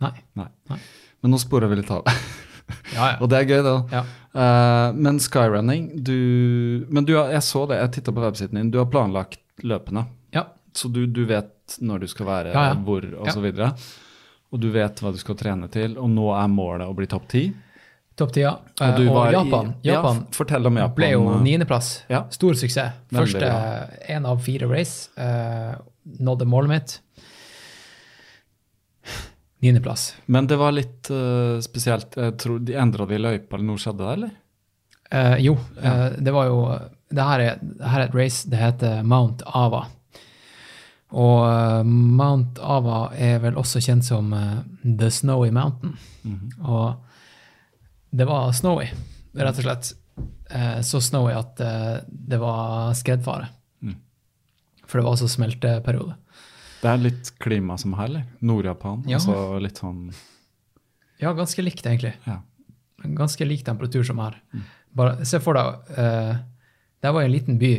[0.00, 0.12] Nei.
[0.40, 0.48] Nei.
[0.70, 0.78] Nei.
[1.22, 2.02] Men nå sporer vi litt av.
[2.94, 3.16] Ja, ja.
[3.20, 3.76] og det er gøy, da.
[3.92, 4.02] ja.
[4.32, 8.70] Uh, men skyrunning du, Men du har, jeg så det, jeg titta på websiden din.
[8.72, 10.06] Du har planlagt løpene.
[10.32, 10.46] ja.
[10.74, 12.74] Så du, du vet når du skal være, Ja, ja.
[12.80, 13.72] hvor og Ja.
[14.52, 17.28] Og du vet hva du skal trene til, og nå er målet å bli topp
[17.28, 17.52] ti.
[18.16, 18.54] Topp tida.
[18.80, 20.00] Og du og var i- Japan, Ja,
[20.32, 20.94] fortell om Japan.
[20.94, 22.04] ble jo eh, niendeplass.
[22.08, 22.24] Ja.
[22.30, 22.92] Stor suksess.
[23.12, 23.48] Første
[24.08, 25.08] én av fire race.
[25.16, 25.76] Uh,
[26.20, 27.00] nådde målet mitt.
[29.62, 30.16] Niendeplass.
[30.26, 32.16] Men det var litt uh, spesielt.
[32.18, 34.32] Jeg tror De endra de løypa, eller noe skjedde der, eller?
[35.12, 36.56] Uh, jo, eh, det var jo
[37.12, 38.48] det her, er, det her er et race.
[38.48, 39.84] Det heter Mount Ava.
[41.12, 44.32] Og Mount Ava er vel også kjent som
[44.80, 45.92] The Snowy Mountain.
[46.64, 46.96] Og
[48.16, 48.86] det var snowy,
[49.36, 49.92] rett og slett.
[50.88, 51.60] Så snowy at
[52.08, 53.50] det var skredfare.
[53.84, 53.98] Mm.
[54.86, 56.16] For det var også smelteperiode.
[56.82, 58.28] Det er litt klima som her, eller?
[58.42, 59.04] Nord-Japan.
[59.06, 59.20] Ja.
[59.20, 60.08] Altså litt sånn
[61.22, 62.16] Ja, ganske likt, egentlig.
[62.26, 62.40] Ja.
[63.02, 64.40] Ganske lik temperatur som her.
[64.94, 66.32] Bare se for deg uh,
[67.02, 67.72] Det var en liten by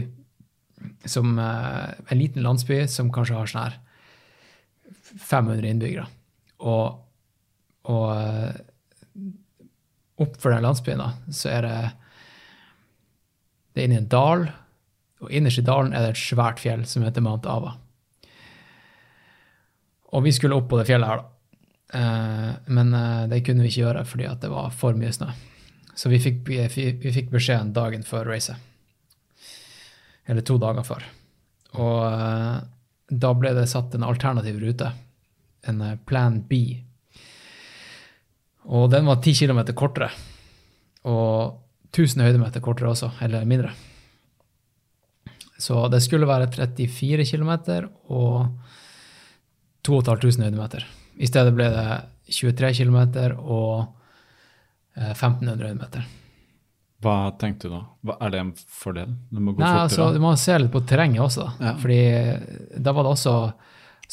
[1.07, 3.79] som uh, En liten landsby som kanskje har sånn her
[5.13, 6.07] 500 innbyggere.
[6.65, 6.95] Og,
[7.91, 8.55] og uh,
[10.23, 11.77] opp for den landsbyen da, så er det
[13.73, 14.47] Det er inni en dal,
[15.21, 17.75] og innerst i dalen er det et svært fjell som heter Mount Ava.
[20.13, 21.29] Og vi skulle opp på det fjellet her, da.
[21.93, 25.29] Eh, men eh, det kunne vi ikke gjøre fordi det var for mye snø.
[25.93, 28.57] Så vi fikk, vi, fikk beskjeden dagen før racet.
[30.25, 31.05] Eller to dager før.
[31.77, 32.61] Og eh,
[33.13, 34.89] da ble det satt en alternativ rute.
[35.69, 36.63] En Plan B.
[38.73, 40.09] Og den var ti kilometer kortere.
[41.07, 41.59] Og
[41.93, 43.73] 1000 høydemeter kortere også, eller mindre.
[45.61, 47.51] Så det skulle være 34 km
[48.11, 48.47] og
[49.83, 50.85] 2500 høydemeter.
[51.19, 51.87] I stedet ble det
[52.33, 52.99] 23 km
[53.43, 53.93] og
[54.95, 56.05] eh, 1500 høydemeter.
[57.03, 57.81] Hva tenkte du da?
[58.07, 59.15] Hva, er det en fordel?
[59.29, 60.07] Du må gå Nei, altså.
[60.15, 61.47] Du må se litt på terrenget også.
[61.49, 61.67] da.
[61.67, 61.73] Ja.
[61.81, 62.45] Fordi eh,
[62.79, 63.35] da var det også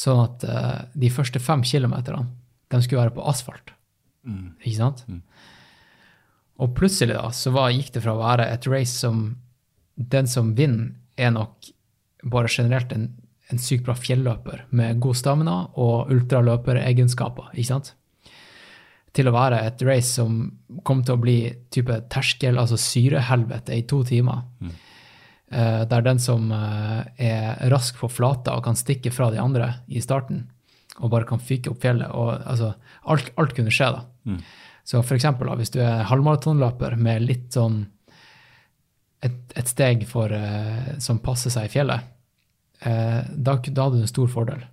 [0.01, 2.25] sånn at uh, de første fem kilometerne
[2.71, 3.73] de skulle være på asfalt.
[4.25, 4.53] Mm.
[4.63, 5.03] Ikke sant?
[5.07, 5.21] Mm.
[6.63, 9.23] Og plutselig da, så var, gikk det fra å være et race som
[9.95, 11.67] den som vinner, er nok
[12.31, 13.09] bare generelt en,
[13.51, 17.93] en sykt bra fjelløper med god stamina og ultraløperegenskaper, ikke sant?
[19.11, 20.45] Til å være et race som
[20.87, 21.37] kom til å bli
[21.73, 24.45] type terskel, altså syrehelvete, i to timer.
[25.51, 29.81] Eh, der den som uh, er rask på flata og kan stikke fra de andre
[29.91, 30.45] i starten,
[31.01, 32.71] og bare kan fyke opp fjellet, og altså,
[33.11, 34.05] alt, alt kunne skje da.
[34.31, 34.37] Mm.
[34.87, 37.83] Så for eksempel da, hvis du er halvmaratonløper med litt sånn
[39.21, 42.07] et, et steg for, uh, som passer seg i fjellet,
[42.81, 44.63] da, da hadde du en stor fordel.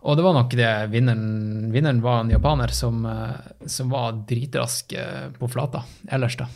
[0.00, 3.34] Og det var nok det vinneren, vinneren var en japaner som, eh,
[3.68, 6.46] som var dritrask eh, på flata ellers, da.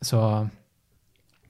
[0.00, 0.22] Så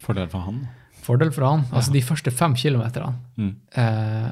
[0.03, 0.67] Fordel for han?
[1.03, 1.63] fordel for han.
[1.73, 3.55] Altså de første fem kilometerne, Mm.
[3.77, 4.31] eh,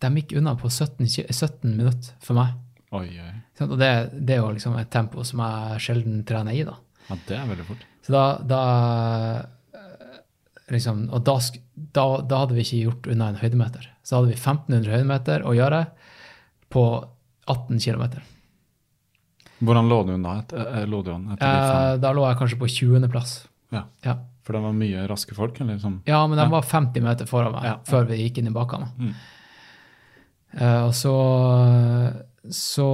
[0.00, 2.54] de gikk unna på 17, 17 minutter for meg.
[2.92, 3.32] Oi, oi.
[3.58, 6.74] Sånn, Og det, det er jo liksom et tempo som jeg sjelden trener i, da.
[7.08, 7.84] Ja, det er veldig fort.
[8.04, 8.60] Så da, da
[9.38, 9.46] eh,
[10.72, 11.36] liksom, Og da,
[11.74, 13.90] da, da hadde vi ikke gjort unna en høydemeter.
[14.06, 15.84] Så hadde vi 1500 høydemeter å gjøre
[16.72, 16.86] på
[17.46, 18.22] 18 km.
[19.62, 20.38] Hvordan lå du unna?
[20.42, 23.36] Et, eh, lå du an etter Eh, da lå jeg kanskje på 20.-plass.
[23.72, 23.84] Ja.
[24.04, 24.18] Ja.
[24.46, 25.60] For det var mye raske folk?
[25.60, 26.00] eller sånn?
[26.06, 26.48] ja, men de Ja.
[26.50, 27.76] var 50 meter foran meg ja.
[27.84, 28.90] før vi gikk inn i bakkene.
[28.98, 29.14] Mm.
[30.60, 31.14] Uh, og så
[32.48, 32.86] så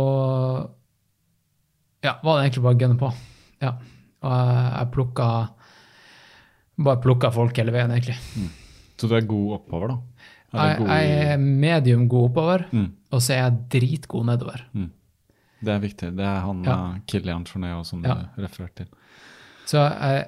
[2.03, 3.11] ja, var det egentlig bare å gunne på.
[3.62, 3.74] Ja.
[4.23, 5.27] Og jeg, jeg plukka
[6.78, 8.16] Bare plukka folk hele veien, egentlig.
[8.99, 9.99] Så du er god oppover, da?
[10.53, 12.90] Jeg, god jeg er medium god oppover, Mm.
[13.12, 14.65] og så er jeg dritgod nedover.
[15.62, 16.11] Det er viktig.
[16.16, 16.70] Det er han Ja.
[16.70, 16.99] ja.
[17.07, 18.15] Kilian Jornet som Ja.
[18.36, 18.86] du refererte til.
[19.66, 20.27] Så jeg,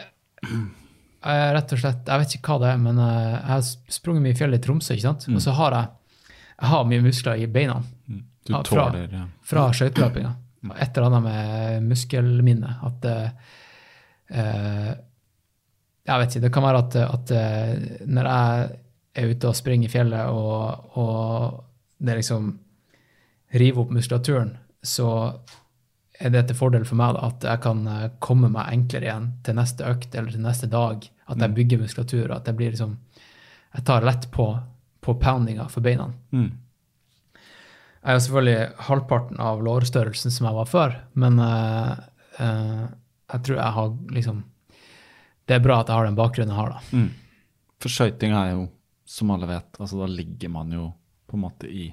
[1.25, 4.23] jeg rett og slett Jeg vet ikke hva det er, men eh, jeg har sprunget
[4.23, 5.27] mye i fjellet i Tromsø, ikke sant?
[5.29, 5.35] Mm.
[5.37, 5.89] Og så har jeg,
[6.61, 9.25] jeg har mye muskler i beina Du Ja, fra- tåler ja.
[9.43, 10.35] fra skøyteløpinga.
[10.81, 12.77] Et eller annet med muskelminne.
[12.85, 13.31] At uh,
[14.31, 14.95] eh,
[16.05, 16.45] Jeg vet ikke.
[16.45, 18.65] Det kan være at, at eh, når jeg
[19.15, 22.51] er ute og springer i fjellet, og, og det liksom
[23.55, 25.09] river opp muskulaturen, så
[26.21, 29.31] er det til fordel for meg da, at jeg kan eh, komme meg enklere igjen
[29.47, 31.09] til neste økt eller til neste dag.
[31.33, 32.35] At jeg bygger muskulatur.
[32.35, 32.99] At jeg blir liksom
[33.75, 34.45] Jeg tar lett på,
[35.03, 36.13] på poundinga for beina.
[36.31, 36.53] Mm.
[37.35, 41.97] Jeg er jo selvfølgelig halvparten av lårstørrelsen som jeg var før, men uh,
[42.39, 42.85] uh,
[43.33, 44.45] jeg tror jeg har liksom
[45.47, 46.97] Det er bra at jeg har den bakgrunnen jeg har, da.
[46.97, 47.11] Mm.
[47.81, 48.69] For skøyting er jo,
[49.05, 50.93] som alle vet, altså da ligger man jo
[51.29, 51.91] på en måte i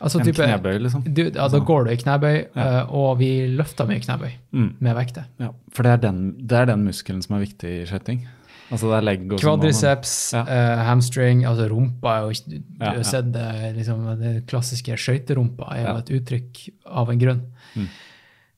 [0.00, 1.02] Altså, en type- knebøy, liksom.
[1.12, 2.62] Du, ja, da går du i knebøy, Ja.
[2.80, 4.76] eh, og vi løfter mye knebøy Mm.
[4.80, 5.24] med vekter.
[5.38, 8.26] Ja, for det er, den, det er den muskelen som er viktig i skøyting.
[8.72, 9.60] Altså det er legg og sånn.
[9.60, 10.42] Kvadriceps, Ja.
[10.48, 15.86] uh, hamstring, altså rumpa er jo Du, har sett det, liksom, det klassiske skøyterumpa er
[15.86, 17.42] jo et uttrykk av en grunn.
[17.76, 17.88] Mm.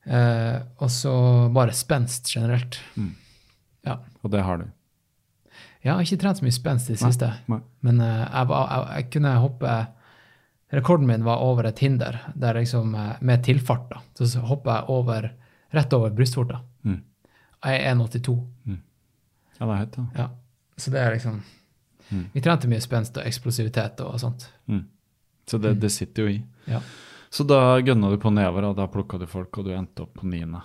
[0.09, 1.13] Uh, og så
[1.53, 2.79] bare spenst generelt.
[2.97, 3.11] Mm.
[4.23, 4.67] Og det har du.
[5.83, 7.61] Jeg har ikke trent så mye spenst i det siste, nei.
[7.87, 9.77] men uh, jeg, var, jeg, jeg kunne hoppe
[10.69, 13.87] Rekorden min var over et hinder, der liksom, eh, med tilfart.
[13.89, 14.03] da.
[14.13, 15.25] Så, hopper jeg over,
[15.73, 16.59] rett over brystvorta.
[16.85, 16.99] Mm.
[17.65, 18.35] Jeg er 1,82.
[18.69, 18.75] Ja,
[19.63, 20.03] det er høyt, da.
[20.19, 20.27] Ja.
[20.77, 21.39] Så det er liksom
[22.11, 22.25] Mm.
[22.33, 24.47] Vi trente mye spenst og eksplosivitet og sånt.
[24.69, 24.85] Mm.
[25.49, 26.39] Så det, det sitter jo i.
[26.69, 26.81] Ja.
[27.29, 30.15] Så da gønna du på nedover, og da plukka du folk, og du endte opp
[30.17, 30.61] på niende.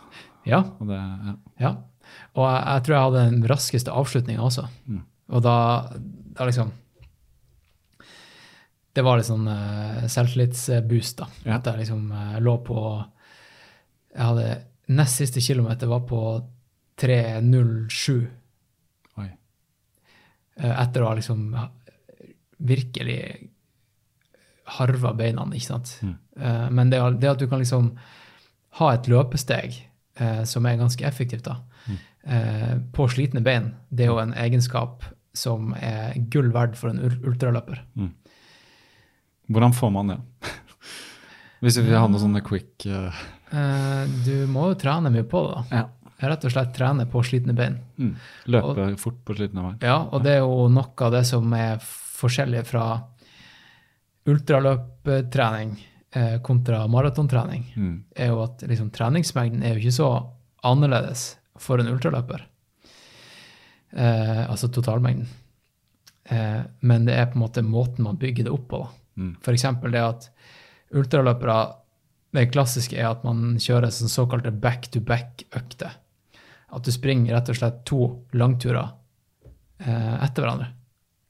[0.49, 0.63] ja.
[0.81, 1.35] Det, ja.
[1.61, 1.75] Ja.
[2.35, 4.67] Og jeg, jeg tror jeg hadde den raskeste avslutninga også.
[4.91, 5.03] Mm.
[5.33, 5.57] Og da,
[6.37, 6.73] da liksom
[8.95, 11.29] Det var litt sånn uh, selvtillitsboost, da.
[11.47, 11.59] Ja.
[11.59, 12.79] At jeg liksom uh, lå på
[14.15, 14.49] Jeg hadde
[14.95, 16.21] Nest siste kilometer var på
[17.01, 18.19] 3.07
[19.23, 19.31] Oi.
[20.61, 21.47] Uh, etter å ha liksom
[22.65, 23.19] virkelig
[24.77, 25.95] harva beina, ikke sant.
[26.05, 26.13] Mm.
[26.37, 27.95] Uh, men det, det at du kan liksom
[28.81, 29.83] ha et løpesteg
[30.47, 31.57] som er ganske effektivt, da,
[31.89, 31.99] Mm.
[32.27, 35.05] eh, på slitne bein, det er jo en egenskap
[35.35, 37.83] som er gull verd for en ultraløper.
[37.97, 38.13] ultraløper.
[39.51, 40.19] Hvordan får man det?
[41.65, 43.13] Hvis vi har noen sånne quick uh...
[44.25, 45.83] Du må jo trene mye på det, da.
[45.83, 45.85] ja.
[46.25, 47.75] Rett og slett trene på slitne bein.
[48.01, 48.13] mm.
[48.55, 49.79] Løpe fort på slitne bein.
[49.85, 52.87] Ja, og det er jo noe av det som er forskjellig fra
[54.31, 55.75] ultraløptrening
[56.47, 58.05] kontra maratontrening, Mm.
[58.17, 60.11] er jo at liksom, treningsmengden er jo ikke så
[60.63, 62.43] annerledes for en ultraløper.
[63.95, 65.27] Eh, altså totalmengden.
[66.25, 68.79] Eh, men det er på en måte måten man bygger det opp på.
[68.85, 68.89] da.
[69.23, 69.35] Mm.
[69.55, 70.31] Eksempel det at
[70.95, 71.75] ultraløpere
[72.35, 75.93] Det klassiske er at man kjører sånn såkalte back-to-back-økter.
[76.75, 77.99] At du springer rett og slett to
[78.35, 78.89] langturer
[79.79, 80.67] eh, etter hverandre.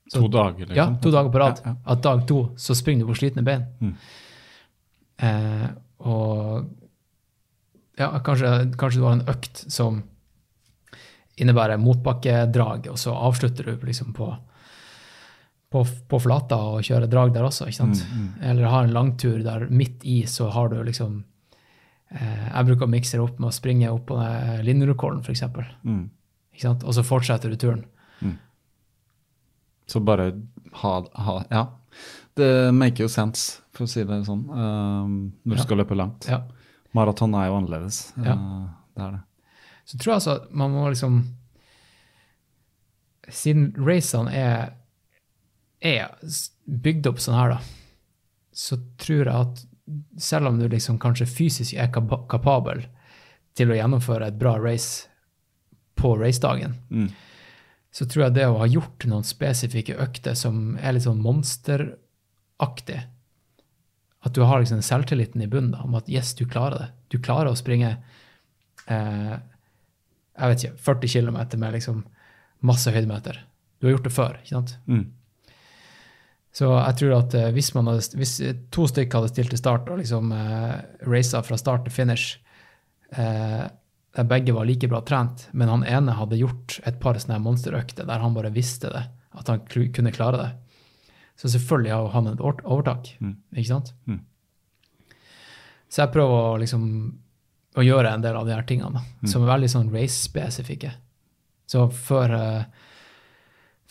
[0.09, 0.77] Så- To dager, liksom?
[0.77, 1.61] Ja, to dager på rad.
[1.63, 1.77] Ja, ja.
[1.93, 3.67] At dag to så springer du på slitne bein.
[3.83, 3.93] Mm.
[5.19, 5.69] Eh,
[6.09, 6.71] og
[7.99, 10.03] ja, kanskje, kanskje du har en økt som
[11.41, 14.29] innebærer motbakkedrag, og så avslutter du liksom på,
[15.75, 18.03] på, på flata og kjører drag der også, ikke sant?
[18.13, 21.25] Mm, Eller har en langtur der midt i så har du liksom
[22.15, 24.19] eh, Jeg bruker å mikse det opp med å springe opp på
[24.63, 25.43] Linderudkollen, f.eks.
[25.83, 26.05] Mm.
[26.55, 26.85] Ikke sant?
[26.87, 27.85] Og så fortsetter du turen.
[29.87, 30.31] Så bare
[30.81, 31.67] ha, ha Ja.
[32.35, 35.63] Det make jo sense, for å si det sånn, um, når du Ja.
[35.63, 36.27] skal løpe langt.
[36.27, 36.41] Ja.
[36.95, 38.13] Maraton er jo annerledes.
[38.17, 38.35] Ja.
[38.35, 38.67] Uh,
[38.97, 39.21] det er det.
[39.85, 41.23] Så tror jeg altså at man må liksom
[43.33, 44.75] Siden racene er,
[45.81, 46.11] er
[46.69, 47.61] bygd opp sånn her, da,
[48.53, 49.63] så tror jeg at
[50.21, 52.83] selv om du liksom kanskje fysisk er kap kapabel
[53.57, 55.07] til å gjennomføre et bra race
[55.97, 57.09] på racedagen, Mm.
[57.95, 63.01] så tror jeg det å ha gjort noen spesifikke økter som er litt sånn monsteraktig
[64.25, 66.87] At du har liksom selvtilliten i bunnen da, om at yes, du klarer det.
[67.13, 67.91] Du klarer å springe
[68.89, 69.35] eh,
[70.35, 72.05] jeg vet ikke, 40 km med liksom
[72.65, 73.39] masse høydemeter.
[73.79, 74.77] Du har gjort det før, ikke sant?
[74.89, 75.05] Mm.
[76.55, 78.35] Så jeg tror at eh, hvis, man hadde, hvis
[78.75, 80.77] to stykker hadde stilt til start og liksom eh,
[81.11, 82.39] raca fra start til finish,
[83.11, 83.65] eh,
[84.15, 88.07] der begge var like bra trent, men han ene hadde gjort et par sånne monsterøkter
[88.07, 89.03] der han bare visste det,
[89.35, 90.53] at han kunne klare det,
[91.35, 93.35] så selvfølgelig har han et overtak, Mm.
[93.57, 93.91] ikke sant?
[94.07, 94.21] Mm.
[95.91, 96.85] Så jeg prøver å liksom
[97.75, 99.29] å gjøre en del av de her tingene, da, Mm.
[99.31, 100.93] som er veldig sånn race-spesifikke.
[101.67, 102.65] Så før, uh,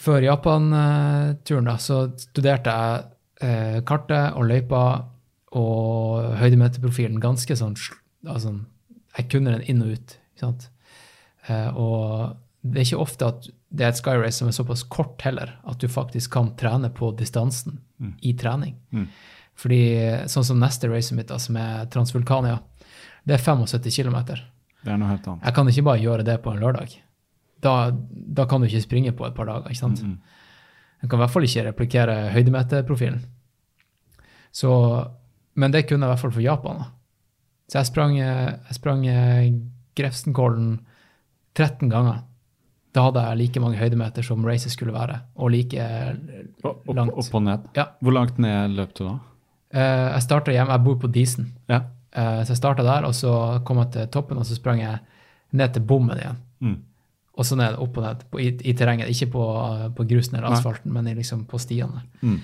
[0.03, 3.03] Før Japan-turen da, så studerte jeg
[3.43, 4.81] uh, kartet og løypa
[5.53, 7.75] og høydemeterprofilen ganske sånn
[8.27, 8.55] altså,
[9.17, 10.15] Jeg kunne den inn og ut.
[10.33, 10.69] ikke sant?
[11.47, 15.21] Uh, og det er ikke ofte at det er et skyrace som er såpass kort
[15.25, 17.79] heller, at du faktisk kan trene på distansen
[18.21, 18.75] i trening.
[19.59, 19.79] Fordi
[20.31, 22.59] sånn som neste racet mitt, da, som er Transvulkania,
[23.25, 24.17] det er 75 km.
[24.83, 25.43] Det er noe helt annet.
[25.47, 26.95] Jeg kan ikke bare gjøre det på en lørdag.
[27.63, 27.73] Da,
[28.11, 29.69] da kan du ikke springe på et par dager.
[29.71, 30.01] ikke sant?
[30.03, 33.21] Jeg kan i hvert fall ikke replikere høydemeterprofilen.
[34.53, 34.69] Så,
[35.55, 36.83] men det kunne jeg i hvert fall for Japan.
[36.83, 36.89] da.
[37.71, 39.47] Så jeg sprang, jeg sprang eh,
[39.97, 40.75] Grefsenkollen
[41.57, 42.21] 13 ganger.
[42.93, 46.59] Da hadde jeg like mange høydemeter som racet skulle være, og like langt.
[46.63, 46.83] Opp,
[47.23, 47.63] opp og ned.
[47.77, 47.87] Ja.
[48.03, 49.15] Hvor langt ned løp du da?
[49.73, 51.47] Eh, Jeg starta hjemme, jeg bor på Disen.
[51.71, 51.79] Ja.
[52.13, 54.99] Eh, Så jeg starta der, og så kom jeg til toppen, og så sprang jeg
[55.51, 56.37] ned til bommen igjen.
[56.61, 56.75] Mm.
[57.33, 59.09] Og så ned, opp og ned på, i, i terrenget.
[59.09, 59.43] Ikke på,
[59.97, 60.57] på grusen eller Nei.
[60.59, 62.03] asfalten, men i, liksom på stiene.
[62.21, 62.39] Mm.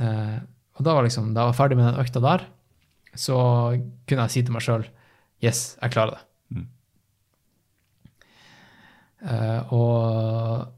[0.00, 0.38] Uh,
[0.76, 2.42] og da var liksom, da jeg var ferdig med den økta der,
[3.16, 3.36] så
[4.08, 4.88] kunne jeg si til meg sjøl
[5.44, 6.22] Yes, jeg klarer det.
[6.56, 6.66] Mm.
[9.26, 10.72] Uh, og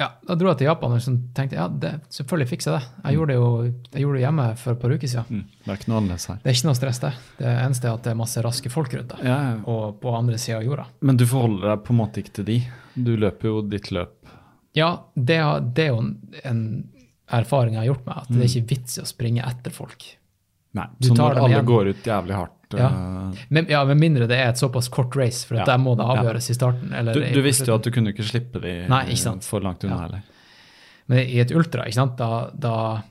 [0.00, 2.88] ja, da dro jeg til Japan og liksom tenkte ja, det, selvfølgelig fikser jeg det.
[3.04, 3.50] Jeg gjorde det jo
[3.94, 5.26] jeg gjorde det hjemme for et par uker siden.
[5.30, 5.44] Mm.
[5.64, 6.38] Det er ikke noe annerledes her.
[6.42, 7.12] Det er ikke noe stress, det.
[7.38, 9.22] Det eneste er at det er masse raske folk rundt deg.
[9.28, 9.54] Ja, ja.
[9.70, 10.86] Og på andre sida av jorda.
[11.00, 12.58] Men du forholder deg på en måte ikke til de.
[12.94, 14.16] Du løper jo ditt løp.
[14.74, 15.38] Ja, det,
[15.78, 16.02] det er jo
[16.50, 16.64] en
[17.30, 18.50] erfaring jeg har gjort meg, at det er Mm.
[18.50, 20.04] ikke vits i å springe etter folk.
[20.74, 21.64] Nei, Du Så når alle hjem.
[21.70, 22.88] går ut jævlig hardt Ja.
[22.88, 25.64] eh, Men, ja, med mindre det er et såpass kort race, for Ja.
[25.64, 26.16] der må det Ja.
[26.22, 26.92] avgjøres i starten.
[26.94, 29.44] Eller du, i visste jo at du kunne ikke slippe de Nei, ikke sant.
[29.44, 30.00] for langt unna Ja.
[30.02, 30.22] heller.
[31.08, 33.02] Men i et ultra, ikke sant, da, da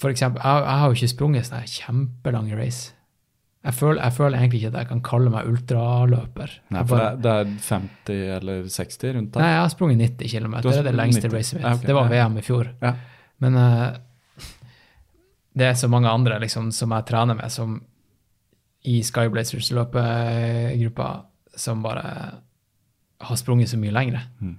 [0.00, 2.92] For eksempel, jeg, jeg har jo ikke sprunget sånne kjempelange race.
[3.62, 6.48] Jeg føler, jeg føler egentlig ikke at jeg kan kalle meg ultraløper.
[6.70, 9.40] Nei, for bare- det, det er 50 eller 60 rundt der.
[9.40, 10.54] Nei, jeg har sprunget 90 km.
[10.62, 11.34] Det er det lengste 90.
[11.36, 11.62] racet mitt.
[11.66, 12.08] Ja, okay, det var.
[12.08, 12.70] VM i fjor.
[12.80, 12.94] Ja.
[13.40, 13.96] Men uh,
[15.60, 17.82] det er så mange andre liksom, som jeg trener med, som
[18.88, 21.08] i Skyblazers løpegruppa,
[21.56, 22.04] som bare
[23.20, 24.22] har sprunget så mye lengre.
[24.40, 24.56] Mm.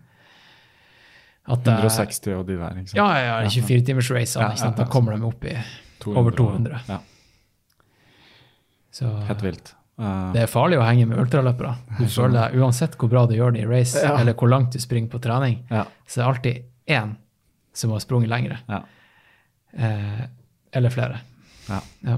[1.51, 2.97] At 160 og de der, ikke sant?
[2.99, 4.51] Ja, ja, ja 24-timers-racene.
[4.51, 4.77] Ja, sant?
[4.77, 5.55] ja, Da kommer de opp i
[6.03, 6.81] 200 over 200.
[6.87, 6.99] Ja,
[8.91, 9.73] Så helt vilt.
[10.01, 11.73] Uh, det er farlig å henge med ultraløpere.
[11.99, 14.15] Du føler deg, Uansett hvor bra du gjør det i race, Ja.
[14.19, 16.63] eller hvor langt du springer på trening, ja, så er det alltid
[16.97, 17.15] én
[17.73, 18.59] som har sprunget lengre.
[18.69, 18.81] ja,
[19.73, 20.25] Eh,
[20.73, 21.21] eller flere.
[21.69, 22.17] ja.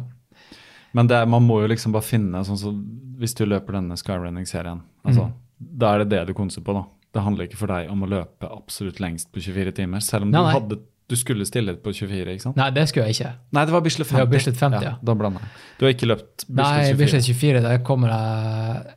[0.93, 0.99] Ja.
[0.99, 2.71] Men det, man må jo liksom bare finne sånn så,
[3.17, 5.77] Hvis du løper denne Skyrunning-serien, altså, Mm.
[5.79, 6.83] da er det det du konser på, da.
[7.13, 10.31] Det handler ikke for deg om å løpe absolutt lengst på 24 timer, selv om
[10.31, 10.79] Nei, du, hadde,
[11.09, 12.55] du skulle stille på 24, ikke sant?
[12.57, 13.31] Nei, det skulle jeg ikke.
[13.53, 14.19] Nei, det var Bislett 50.
[14.19, 14.93] Var Bislett 50, ja.
[15.01, 15.49] Da blanda jeg.
[15.79, 16.89] Du har ikke løpt Bislett 24?
[16.89, 18.95] Nei, Bislett 24, det kommer jeg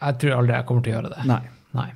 [0.00, 1.24] Jeg tror aldri jeg kommer til å gjøre det.
[1.26, 1.40] Nei.
[1.74, 1.90] Nei.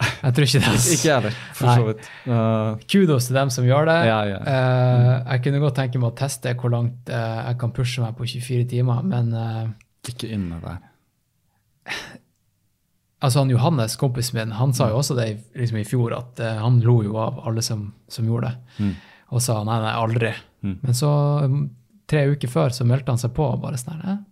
[0.00, 0.68] Jeg tror ikke det.
[0.70, 0.92] Altså.
[0.96, 1.74] Ikke jeg heller, for Nei.
[1.76, 2.06] så vidt.
[2.28, 3.96] Uh, Kudos til dem som gjør det.
[4.08, 4.38] Ja, ja.
[4.44, 8.16] Uh, jeg kunne godt tenke meg å teste hvor langt uh, jeg kan pushe meg
[8.18, 9.66] på 24 timer, men eh,
[10.12, 10.78] ikke inne der.
[13.20, 15.28] altså han Johannes, kompisen min, han sa jo også det
[15.58, 18.94] liksom i fjor, at han lo jo av alle som, som gjorde det, Mm.
[19.36, 20.32] og sa nei, nei, aldri.
[20.64, 20.76] Mm.
[20.82, 21.10] Men så,
[21.44, 21.60] um,
[22.08, 24.26] tre uker før, så meldte han seg på og bare sånn her, «Eh,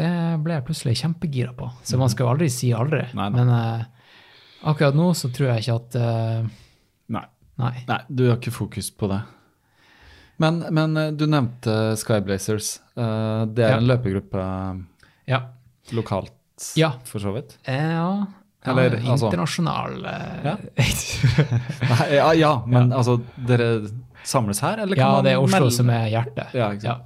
[0.00, 0.10] Det
[0.44, 1.66] ble jeg plutselig kjempegira på.
[1.84, 3.02] Så man skal jo aldri si aldri.
[3.10, 3.16] Mm.
[3.18, 3.40] Nei, nei.
[3.44, 3.86] Men
[4.64, 6.48] akkurat nå så tror jeg ikke at uh,
[7.10, 7.24] Nei.
[7.60, 7.74] Nei.
[7.88, 9.20] Nei, du har ikke fokus på det.
[10.40, 12.78] Men, men eh, du nevnte Skyblazers.
[12.96, 13.78] Uh, det er Ja.
[13.80, 14.44] en løpegruppe
[15.28, 15.40] Ja.
[15.92, 16.32] lokalt,
[16.76, 16.92] Ja.
[17.04, 17.58] for så vidt?
[17.68, 18.26] Eh, ja.
[18.64, 20.56] ja Eller, altså- internasjonal eh, Ja.
[21.90, 23.90] Nei, ja, ja, men altså, dere
[24.24, 26.54] samles her, eller kan Ja, det er Oslo melde- som er hjertet.
[26.54, 27.02] Ja, ikke sant.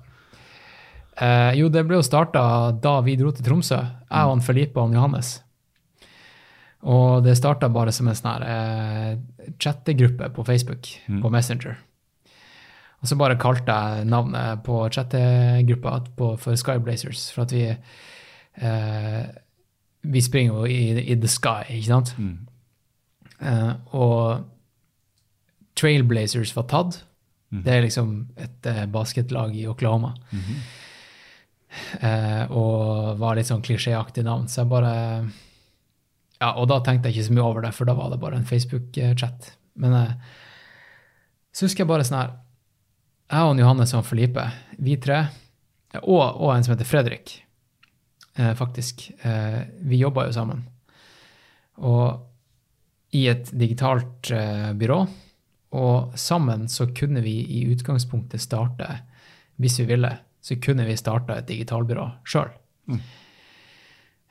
[1.15, 4.79] Uh, jo, det ble jo starta da vi dro til Tromsø, jeg og han Felipe
[4.81, 5.41] og han Johannes.
[6.85, 9.15] Og det starta bare som en sånn eh,
[9.59, 10.89] chattegruppe på Facebook,
[11.23, 11.79] på Messenger.
[13.01, 17.65] Og så bare kalte jeg navnet på chattegruppa på- for Skyblazers, for at vi
[18.61, 19.25] eh,
[20.05, 22.15] Vi springer jo i, i the sky, ikke sant?
[22.19, 22.47] Mm.
[23.41, 24.45] Eh, og
[25.77, 27.01] Trailblazers var tatt.
[27.65, 30.13] Det er liksom et eh, basketlag i Oklahoma.
[32.03, 34.95] eh, og var litt sånn klisjéaktig navn, så jeg bare
[36.45, 38.37] Ja, og da tenkte jeg ikke så mye over det, for da var det bare
[38.37, 39.55] en Facebook-chat.
[39.81, 40.35] Men eh,
[41.57, 42.35] så husker jeg bare sånn her
[43.33, 44.45] Jeg og Johannes og Felipe,
[44.77, 45.23] vi tre,
[46.03, 47.33] og, og en som heter Fredrik,
[48.37, 50.67] eh, faktisk, eh, vi jobba jo sammen.
[51.81, 54.29] Og i et digitalt
[54.77, 55.01] byrå.
[55.79, 58.89] Og sammen så kunne vi i utgangspunktet starte,
[59.63, 60.11] hvis vi ville,
[60.45, 62.51] så kunne vi starta et digitalbyrå sjøl.
[62.93, 63.13] Eh,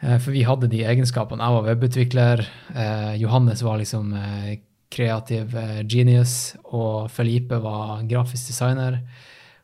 [0.04, 1.46] For vi hadde de egenskapene.
[1.46, 2.42] Jeg var webutvikler,
[2.76, 4.58] eh, Johannes var liksom eh,
[4.94, 9.00] kreativ eh, genius, og Felipe var grafisk designer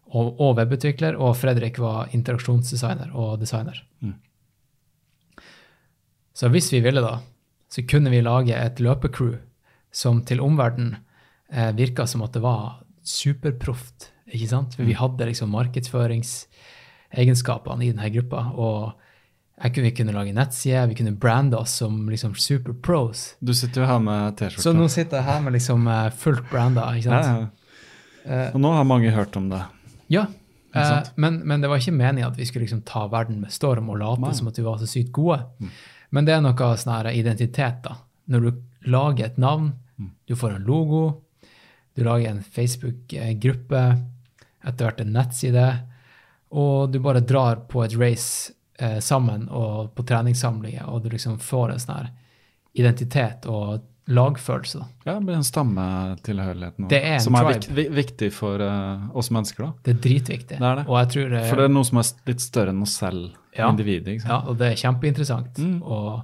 [0.10, 3.86] og, og webutvikler, og Fredrik var interaksjonsdesigner og designer.
[4.02, 4.14] Mm.
[6.34, 7.20] Så hvis vi ville, da,
[7.70, 9.34] så kunne vi lage et løpecrew
[9.92, 10.96] som til omverdenen
[11.52, 14.12] eh, virka som at det var superproft.
[14.30, 14.76] ikke sant?
[14.78, 18.42] For vi hadde liksom markedsføringsegenskapene i denne gruppa.
[18.56, 18.94] og
[19.60, 23.36] jeg vi kunne lage nettside, vi kunne brande oss som liksom super pros.
[23.44, 24.64] Du sitter jo her med T-skjorte.
[24.64, 26.86] Så nå sitter jeg her med liksom eh, fullt branda.
[26.96, 27.56] ikke sant?
[28.26, 28.52] ja.
[28.54, 29.60] Og nå har mange hørt om det.
[30.14, 30.26] Ja,
[30.76, 33.90] eh, men, men det var ikke meningen at vi skulle liksom ta verden med storm
[33.90, 34.34] og late Nei.
[34.38, 35.40] som at vi var så sykt gode.
[35.60, 35.72] Mm.
[36.12, 37.98] Men det er noe sånn her identitet, da.
[38.30, 38.64] Når du
[38.96, 40.12] lager et navn, Mm.
[40.28, 41.00] du får en logo,
[41.96, 43.82] du lager en Facebook-gruppe,
[44.64, 45.66] etter hvert en nettside,
[46.56, 51.38] og du bare drar på et race eh, sammen og på treningssamlinger, og du liksom
[51.44, 52.10] får en sånn her
[52.80, 54.80] identitet og lagfølelse.
[54.80, 54.86] da.
[55.06, 56.88] Ja, det blir en stammetilhørighet nå.
[56.90, 59.72] Det er en som er vik, vi- viktig for uh, oss mennesker, da.
[59.86, 60.58] Det er dritviktig.
[60.58, 60.86] Det er det.
[60.90, 63.36] Og jeg tror det, For det er noe som er litt større enn oss selv,
[63.58, 63.68] Ja.
[63.70, 64.24] individet.
[64.26, 65.58] Ja, og det er kjempeinteressant.
[65.62, 65.82] Mm.
[65.84, 66.24] Og,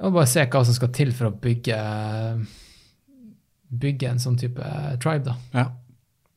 [0.00, 1.78] og bare se hva som skal til for å bygge,
[3.70, 5.36] bygge en sånn type tribe, da.
[5.54, 5.66] Ja.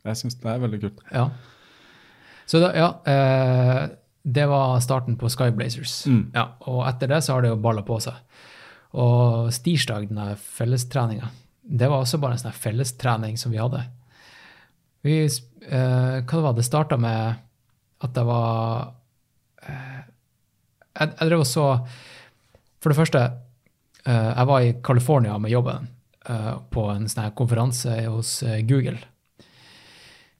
[0.05, 1.03] Jeg syns det er veldig kult.
[1.15, 1.29] Ja.
[2.45, 3.89] Så da, ja, eh,
[4.23, 6.05] det var starten på Skyblazers.
[6.07, 6.31] Mm.
[6.33, 8.19] Ja, og etter det så har det jo balla på seg.
[8.93, 11.31] Og stirsdag, den der fellestreninga,
[11.63, 13.81] det var også bare en sånn fellestrening som vi hadde.
[15.03, 16.63] Vi, eh, hva det var det?
[16.63, 17.41] starta med
[18.03, 18.93] at det var
[19.63, 20.03] eh,
[20.93, 21.65] jeg, jeg drev og så
[22.83, 23.23] For det første,
[24.05, 25.89] eh, jeg var i California med jobben
[26.29, 28.99] eh, på en sånn konferanse hos eh, Google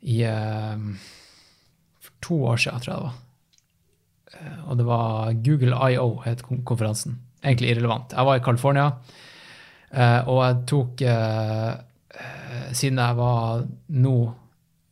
[0.04, 0.88] i eh,
[2.04, 3.23] for to år siden, tror jeg det var.
[4.34, 7.20] Eh, og det var Google IO, het konferansen.
[7.44, 8.14] Egentlig irrelevant.
[8.16, 8.88] Jeg var i California,
[9.92, 11.74] eh, og jeg tok eh,
[12.78, 14.12] Siden jeg var nå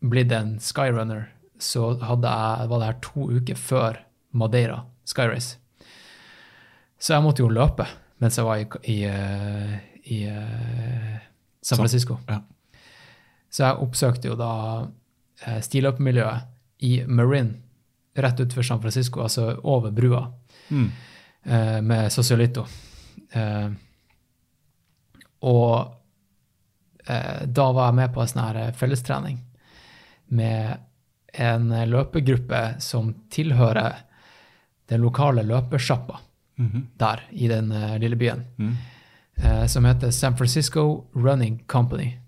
[0.10, 1.28] blitt en skyrunner,
[1.62, 4.00] så jeg, var det her to uker før
[4.34, 5.58] Madeira Skyrace.
[6.98, 7.86] Så jeg måtte jo løpe
[8.22, 8.98] mens jeg var i, i,
[10.16, 11.22] i San
[11.62, 12.18] San Så- Francisco.
[12.30, 12.40] ja.
[13.54, 14.52] Så jeg oppsøkte jo da
[15.62, 16.48] stiløpermiljøet
[16.88, 17.56] i Marin,
[18.16, 20.32] rett utenfor San Francisco, altså over brua,
[20.72, 20.92] Mm.
[21.46, 22.66] eh, med Socialito.
[23.34, 23.70] Eh,
[25.42, 25.94] og
[27.08, 29.40] eh, da var jeg med på en sånn eh, fellestrening
[30.38, 30.78] med
[31.34, 33.96] en eh, løpegruppe som tilhører
[34.92, 36.20] den lokale løpersjappa
[36.62, 36.82] Mhm.
[37.00, 38.76] der i den uh, lille byen, Mm.
[39.68, 42.20] som heter San Francisco Running Company.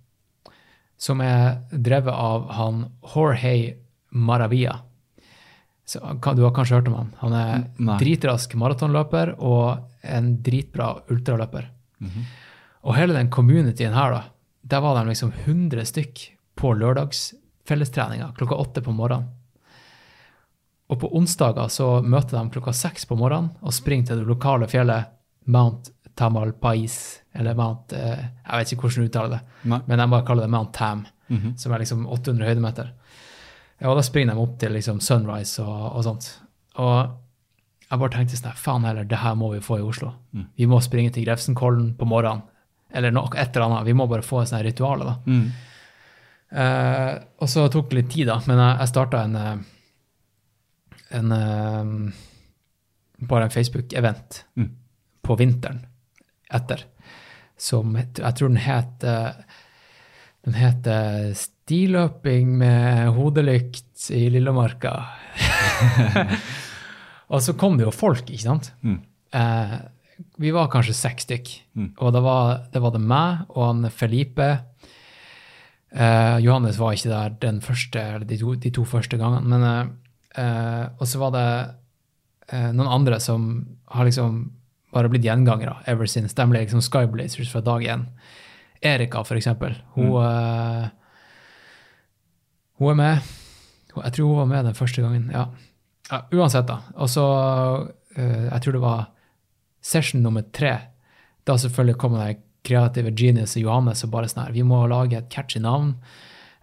[0.98, 3.76] Som er drevet av han Jorge
[4.12, 4.80] Maravilla.
[5.86, 6.00] Så,
[6.36, 7.10] du har kanskje hørt om han.
[7.20, 7.98] Han er Nei.
[8.00, 11.66] dritrask maratonløper og en dritbra ultraløper.
[12.00, 12.24] Mhm.
[12.84, 14.24] Og hele den communityen her, da,
[14.64, 16.24] der var de liksom 100 stykk
[16.60, 19.28] på lørdagsfellestreninga klokka åtte på morgenen.
[20.92, 24.68] Og på onsdager så møter de klokka seks på morgenen og springer til det lokale
[24.72, 25.06] fjellet
[25.48, 26.98] Mount Tamalpais,
[27.34, 29.40] eller Mount eh, Jeg vet ikke hvordan du uttaler det,
[29.72, 29.80] Nei.
[29.88, 31.56] men de bare kaller det Mount Tam, Mhm.
[31.58, 32.92] som er liksom 800 høydemeter.
[33.82, 36.28] Og da springer de opp til liksom Sunrise og, og sånt.
[36.80, 36.96] Og
[37.90, 40.14] jeg bare tenkte sånn, faen heller, det her må vi få i Oslo.
[40.58, 42.46] Vi må springe til Grefsenkollen på morgenen,
[42.94, 43.86] eller noe, et eller annet.
[43.90, 45.16] Vi må bare få et sånt ritual da.
[45.26, 45.46] Mm.
[46.54, 49.58] Uh, og så tok det litt tid, da, men jeg, jeg starta en, eh,
[51.18, 52.22] en uh,
[53.24, 54.70] Bare en Facebook-event Mm.
[55.24, 55.86] på vinteren
[56.54, 56.84] etter,
[57.58, 59.30] som jeg tror den het eh,
[60.44, 64.98] Den het eh, 'Stiløping med hodelykt i Lillemarka'.
[67.34, 68.74] og så kom det jo folk, ikke sant?
[68.84, 69.00] Mm.
[69.32, 69.78] Eh,
[70.44, 71.54] vi var kanskje seks stykk.
[71.80, 71.90] Mm.
[71.98, 74.50] Og det var, det var det meg og han Felipe.
[75.94, 79.48] Eh, Johannes var ikke der den første, eller de to, de to første gangene.
[79.48, 81.48] Men, eh, eh, og så var det
[82.52, 84.44] eh, noen andre som har liksom
[84.94, 86.36] bare blitt gjengangere ever since.
[86.36, 88.08] De ble liksom Skyblazers fra dag én.
[88.84, 89.76] Erika, for eksempel.
[89.96, 90.88] Hun, eh,
[92.80, 93.34] hun er med.
[93.96, 95.30] Jeg tror hun var med den første gangen.
[95.34, 95.48] Ja.
[96.12, 96.82] ja uansett, da.
[96.96, 97.26] Og så
[98.18, 99.06] eh, Jeg tror det var
[99.84, 100.78] session nummer tre.
[101.46, 105.32] Da selvfølgelig kom den kreative genius Johannes og bare sånn her Vi må lage et
[105.32, 105.98] catchy navn.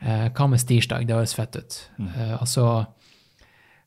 [0.00, 1.06] Eh, hva med stirsdag?
[1.06, 1.76] Det høres fett ut.
[2.00, 2.66] Eh, og så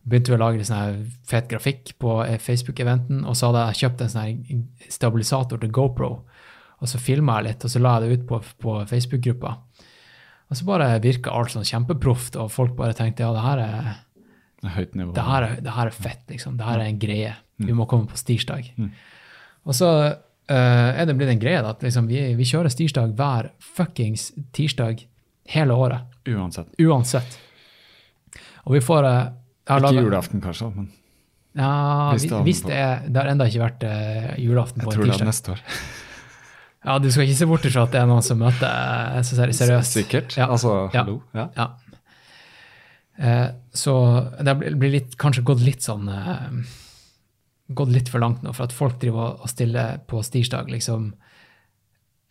[0.04, 4.12] begynte vi å lage sånn fet grafikk på Facebook-eventen, og så hadde jeg kjøpt en
[4.12, 6.10] sånn stabilisator til GoPro,
[6.84, 9.54] og så filma jeg litt, og så la jeg det ut på, på Facebook-gruppa.
[10.52, 13.88] Og så bare virka alt sånn kjempeproft, og folk bare tenkte ja, det her er,
[14.76, 15.16] høyt nivå.
[15.16, 16.60] det her er, det her er fett, liksom.
[16.60, 17.32] Det her er en greie.
[17.64, 18.68] Vi må komme på stirsdag.
[19.64, 23.54] Og så uh, er det blitt en greie at liksom, vi, vi kjører stirsdag hver
[23.64, 25.06] fuckings tirsdag
[25.56, 26.04] hele året.
[26.28, 26.76] Uansett.
[26.84, 27.40] Uansett.
[28.68, 29.18] Og vi får uh,
[29.64, 30.92] Ikke laget- julaften, kanskje, men
[31.54, 35.06] Ja, Hvis det hvis det er Det har ennå ikke vært uh, julaften jeg tror
[35.06, 35.68] det er neste år.
[36.84, 39.38] Ja, Du skal ikke se bort ifra at det er noen som møter eh, så
[39.40, 39.98] seriøst.
[39.98, 40.38] Sikkert.
[40.38, 40.50] Ja.
[40.52, 41.22] Altså, hallo.
[41.36, 41.48] Ja.
[41.58, 41.70] Ja.
[43.18, 43.94] Eh, så
[44.42, 46.48] det blir litt, kanskje gått litt sånn eh,
[47.78, 51.12] Gått litt for langt nå, for at folk driver og stiller på stirsdag liksom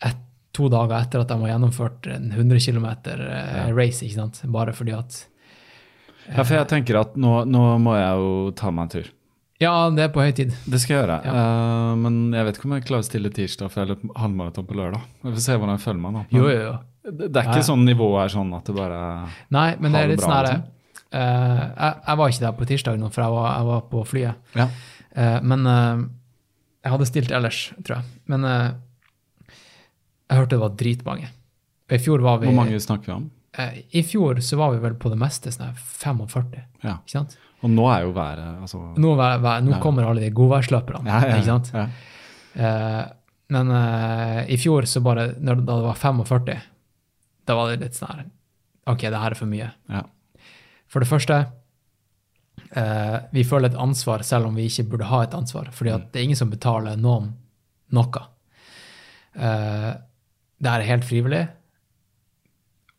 [0.04, 0.18] et,
[0.52, 4.42] to dager etter at de har gjennomført en 100 km eh, race, ikke sant?
[4.52, 5.22] Bare fordi at
[6.28, 9.08] ja, for jeg tenker at nå, nå må jeg jo ta meg en tur.
[9.62, 10.54] Ja, det er på høy tid.
[10.66, 11.18] Det skal jeg gjøre.
[11.30, 14.66] Eh, men jeg vet ikke om jeg klarer å stille tirsdag, for jeg løper halvmaraton
[14.68, 15.04] på lørdag.
[15.22, 16.22] Vi får se hvordan jeg føler meg nå.
[16.34, 16.72] Jo, jo, jo.
[17.02, 17.68] Det, det er ikke Nei.
[17.70, 18.98] sånn nivå er sånn at det bare
[19.50, 20.60] Nei, men det er litt sånn her eh,
[21.18, 24.52] jeg, jeg var ikke der på tirsdag nå, for jeg var, jeg var på flyet.
[24.58, 24.68] Ja.
[25.12, 28.18] Uh, men jeg hadde stilt ellers, tror jeg.
[28.32, 31.28] Men jeg hørte det var dritmange.
[31.92, 33.30] I fjor var vi Hvor mange snakker vi om?
[33.92, 36.94] I fjor så var vi vel på det meste sånn 45, Ja.
[37.02, 37.36] ikke sant?
[37.62, 39.80] Og nå er jo været altså Nå, vær- vær- nå Ja.
[39.80, 41.72] kommer alle de godværsløperne, ja, ja, ikke sant?
[42.54, 43.02] Eh,
[43.52, 46.56] men uh, i fjor, så bare, da det var 45,
[47.46, 48.24] da var det litt sånn her
[48.90, 49.68] OK, det her er for mye.
[49.88, 50.02] Ja.
[50.90, 51.36] For det første,
[52.76, 55.68] uh, vi føler et ansvar selv om vi ikke burde ha et ansvar.
[55.70, 57.34] fordi at det er ingen som betaler noen
[57.92, 58.24] noe.
[59.32, 61.44] Det er helt frivillig.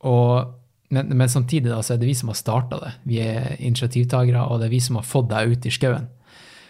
[0.04, 0.54] Og,
[0.94, 2.92] men, men samtidig da, så er det vi som har starta det.
[3.10, 6.06] Vi er initiativtakere, og det er vi som har fått deg ut i skauen.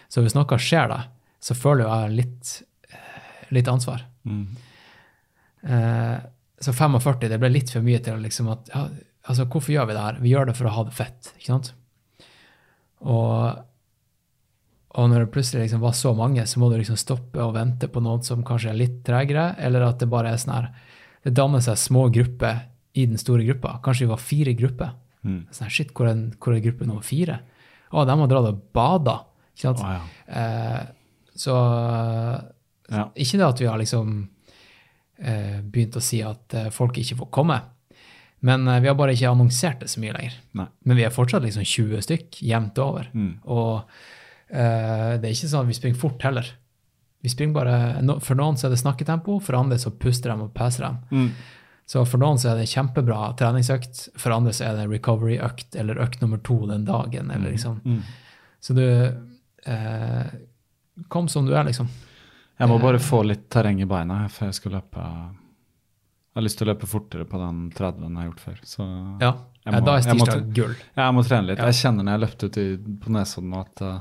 [0.08, 1.00] Så hvis noe skjer da,
[1.44, 2.52] så føler jeg litt,
[2.88, 4.06] eh, litt ansvar.
[4.24, 4.46] Mm.
[5.64, 6.16] Eh,
[6.64, 8.86] så 45, det ble litt for mye til liksom at ja,
[9.28, 10.18] altså Hvorfor gjør vi det her?
[10.22, 11.72] Vi gjør det for å ha det fett, ikke sant?
[13.04, 13.64] Og,
[14.94, 17.90] og når det plutselig liksom var så mange, så må du liksom stoppe og vente
[17.92, 20.70] på noen som kanskje er litt tregere, eller at det bare er sånn her
[21.24, 22.62] Det danner seg små grupper
[22.94, 23.78] i den store gruppa.
[23.84, 24.92] Kanskje vi var fire grupper.
[25.24, 25.40] Mm.
[25.54, 27.40] Sånn Shit, hvor er, hvor er gruppe nummer fire?
[27.90, 29.16] Å, de har dratt og bada.
[29.54, 29.82] Ikke sant?
[29.82, 30.04] Å, ja.
[30.40, 30.82] Eh,
[31.34, 31.54] så
[32.94, 33.08] Ja.
[33.16, 34.16] ikke det at vi har liksom
[35.18, 37.56] eh, begynt å si at eh, folk ikke får komme,
[38.44, 40.36] men eh, vi har bare ikke annonsert det så mye lenger.
[40.60, 40.66] Nei.
[40.84, 43.08] Men vi er fortsatt liksom 20 stykk jevnt over.
[43.14, 43.32] Mm.
[43.48, 46.50] Og uh, det er ikke sånn at vi springer fort heller.
[47.24, 50.44] Vi springer bare, no, For noen så er det snakketempo, for andre så puster de
[50.44, 51.16] og peser de.
[51.16, 51.30] Mm.
[51.86, 56.00] Så for noen så er det kjempebra treningsøkt, for andre så er det recovery-økt eller
[56.00, 57.30] økt nummer to den dagen.
[57.30, 57.80] eller liksom.
[57.84, 58.02] Mm.
[58.60, 58.84] Så du
[59.66, 60.26] eh,
[61.08, 61.88] Kom som du er, liksom.
[62.56, 65.02] Jeg må bare få litt terreng i beina før jeg skal løpe.
[65.02, 68.60] Jeg har lyst til å løpe fortere på den 30 jeg har gjort før.
[68.62, 68.86] Så
[69.20, 69.32] Ja,
[69.66, 70.74] må- da er tirsdag gull.
[70.96, 71.58] jeg må trene litt.
[71.58, 71.66] Ja.
[71.66, 74.00] Jeg kjenner når jeg løpte ut i, på Nesodden at uh,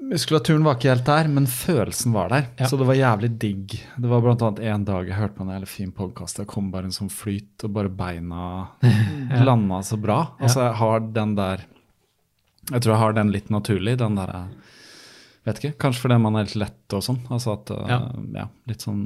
[0.00, 2.46] muskulaturen var ikke helt der, men følelsen var der.
[2.58, 2.68] Ja.
[2.70, 3.74] Så det var jævlig digg.
[3.96, 6.40] Det var blant annet en dag jeg hørte på en jævlig fin podkast.
[6.40, 8.46] Det kom bare en sånn flyt, og bare beina
[9.48, 10.22] landa så bra.
[10.40, 11.66] Altså jeg har den der
[12.70, 14.48] Jeg tror jeg har den litt naturlig, den der eh,
[15.48, 17.22] Vet ikke, kanskje fordi man er litt lett og sånn.
[17.32, 18.00] Altså at Ja.
[18.36, 18.48] ja.
[18.68, 19.04] litt sånn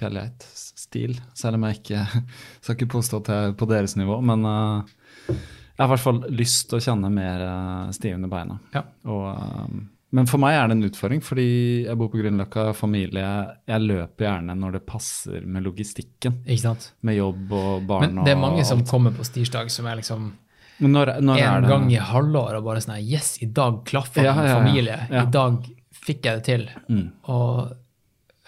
[0.00, 1.16] fjellgeit-stil.
[1.36, 2.02] Selv om jeg ikke
[2.60, 4.82] skal ikke påstå at jeg er på deres nivå, men uh,
[5.30, 8.58] jeg har i hvert fall lyst til å kjenne mer uh, stivende beina.
[8.76, 8.84] Ja.
[9.08, 9.80] Og, uh,
[10.10, 11.44] men for meg er det en utfordring, fordi
[11.86, 13.26] jeg bor på Grünerløkka, familie.
[13.70, 16.88] Jeg løper gjerne når det passer med logistikken, Ikke sant?
[17.06, 20.32] med jobb og barn Men det er mange som kommer på stirsdag som er liksom
[20.80, 24.46] når, når en gang i halvåret og bare sånn Yes, i dag klaffer Ja, ja,
[24.48, 24.56] ja.
[24.56, 24.96] familie.
[25.12, 25.66] I dag
[26.00, 26.64] fikk jeg det til.
[26.88, 27.04] Mm.
[27.28, 27.74] Og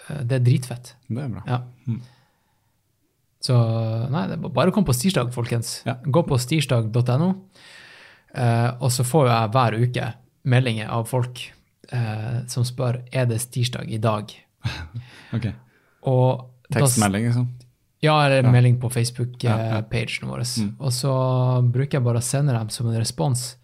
[0.09, 0.95] eh, det er dritfett.
[1.07, 1.43] Det er bra.
[1.47, 1.59] Ja.
[1.85, 2.01] Mm.
[3.43, 3.59] Så
[4.09, 5.83] nei, bare å komme på stirsdag, folkens.
[5.85, 7.29] Gå på stirsdag.no,
[8.33, 10.09] eh, og så får jeg hver uke
[10.43, 11.39] meldinger av folk
[11.91, 14.31] eh, som spør er det stirsdag i dag.
[15.33, 15.47] Ok.
[16.07, 17.47] Og Tekstmelding, liksom?
[18.03, 18.51] Ja, eller Ja.
[18.51, 18.89] melding på.
[18.91, 20.43] Facebook-pagen vår.
[20.59, 20.75] Mm.
[20.79, 21.13] Og så
[21.71, 23.55] bruker jeg bare å sende dem som en respons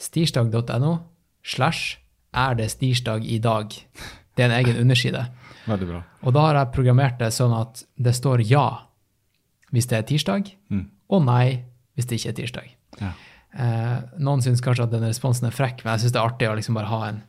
[0.00, 0.98] stirsdag.no
[1.44, 1.98] slash
[2.34, 3.72] er det stirsdag i dag.
[4.36, 5.24] Det er en egen underside.
[5.70, 6.02] Veldig bra.
[6.24, 8.66] Og da har jeg programmert det sånn at det står ja
[9.70, 10.86] hvis det er tirsdag, Mm.
[11.10, 11.64] og nei
[11.94, 12.70] hvis det ikke er tirsdag.
[13.00, 13.12] Ja.
[13.52, 16.48] Eh, noen syns kanskje at den responsen er frekk, men jeg syns det er artig
[16.50, 17.22] å liksom bare ha en,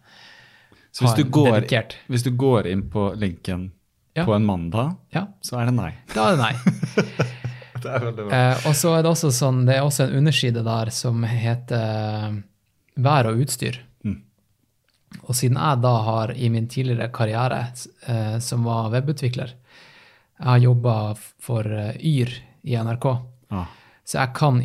[0.94, 1.96] Så hvis ha du, går, dedikert.
[2.12, 3.72] hvis du går inn på linken
[4.16, 4.26] Ja.
[4.26, 5.94] på en mandag, Ja, så er det nei.
[6.14, 6.56] da er det nei.
[7.82, 10.62] Det er veldig Eh, og så er det også sånn, det er også en underside
[10.64, 12.36] der som heter eh,
[13.02, 13.80] vær og utstyr.
[14.06, 14.20] Mm.
[15.26, 17.64] Og siden jeg da har i min tidligere karriere,
[18.06, 19.56] eh, som var webutvikler,
[20.38, 22.30] jeg har jobba for eh, Yr
[22.70, 23.08] i NRK,
[23.52, 23.66] Ah.
[24.06, 24.62] så jeg kan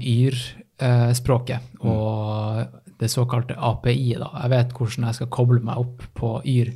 [0.82, 2.66] Yr-språket og
[3.01, 4.20] det såkalte API-et.
[4.43, 6.70] Jeg vet hvordan jeg skal koble meg opp på Yr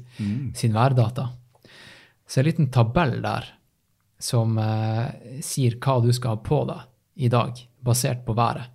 [0.56, 1.28] sin værdata.
[2.28, 3.46] Så en liten tabell der
[4.20, 8.68] som eh, sier hva du skal ha på deg i dag, basert på været.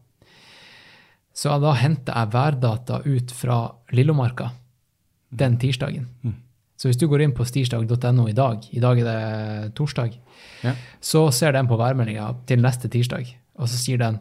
[1.36, 3.60] Så da henter jeg værdata ut fra
[3.94, 4.50] Lillomarka
[5.36, 6.08] den tirsdagen.
[6.78, 10.18] Så hvis du går inn på stirsdag.no i dag, i dag er det torsdag,
[10.64, 10.74] Ja.
[11.02, 13.30] så ser den på værmeldinga til neste tirsdag,
[13.60, 14.20] og så sier den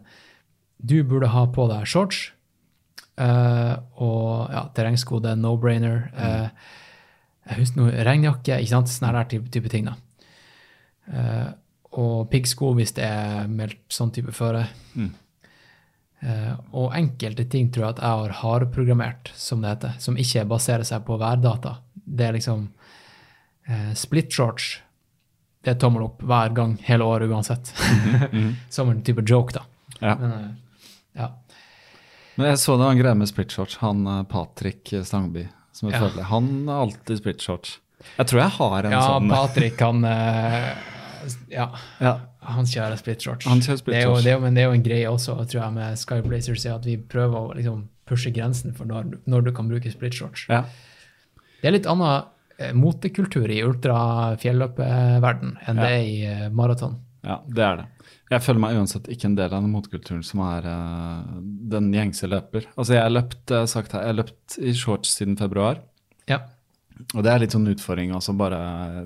[0.84, 2.28] du burde ha på deg shorts
[3.14, 6.08] Uh, og ja, er no-brainer.
[6.18, 6.48] Uh,
[7.46, 8.90] jeg husker noe, Regnjakke, ikke sant?
[8.90, 9.90] Sånn her type, type ting.
[9.90, 9.98] da.
[11.04, 11.50] Uh,
[11.94, 14.64] og piggsko hvis det er meldt sånn type føre.
[16.24, 20.42] Eh, og enkelte ting tror jeg at jeg har hardprogrammert, som det heter, som ikke
[20.50, 21.76] baserer seg på værdata.
[21.94, 22.64] Det er liksom
[23.94, 24.72] split shorts.
[25.62, 27.70] Det er tommel opp hver gang, hele året uansett.
[28.74, 29.62] som en type joke, da.
[30.00, 30.16] Ja.
[30.18, 30.56] Men,
[31.16, 31.30] ja.
[32.36, 33.76] Men jeg så det var en greie med splitshorts.
[33.84, 36.08] Han eh, Patrick Stangby, som jeg Ja.
[36.08, 37.78] følger, han har alltid splitshorts.
[38.18, 40.74] Jeg tror jeg har en ja, sånn Patrick, han eh,
[41.48, 41.68] Ja.
[42.00, 42.16] Ja.
[42.44, 43.22] Han kjører split.
[43.24, 44.24] Kjører split det shorts.
[44.26, 46.74] det er men det er jo en greie også, tror jeg, med Sky Blazers, er
[46.74, 50.44] at vi prøver å liksom pushe grensen for når, når du kan bruke split shorts.
[50.50, 50.64] Ja.
[51.62, 52.26] Det er litt annen
[52.58, 55.82] eh, motekultur i ultra-fjelløperverden enn Ja.
[55.86, 56.98] det er i maraton.
[57.24, 57.86] ja, det er det.
[58.34, 61.36] Jeg føler meg uansett ikke en del av den motkulturen som er uh,
[61.74, 62.66] den gjengse løper.
[62.74, 65.80] Altså, jeg har løpt, eh, sagt her, jeg har løpt i shorts siden februar.
[66.30, 66.40] Ja.
[67.14, 68.58] Og det er litt sånn utfordring også, bare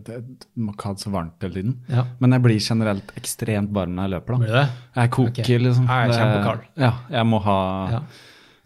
[0.05, 1.77] det, Du må ikke ha det så varmt hele tiden.
[1.89, 2.05] ja.
[2.21, 4.65] Men jeg blir generelt ekstremt varm når jeg løper, da.
[4.99, 5.63] Jeg koker, okay.
[5.65, 5.87] liksom.
[5.89, 6.67] Jeg er kjempekald.
[6.77, 7.61] Ja, jeg må ha
[7.93, 8.03] Ja.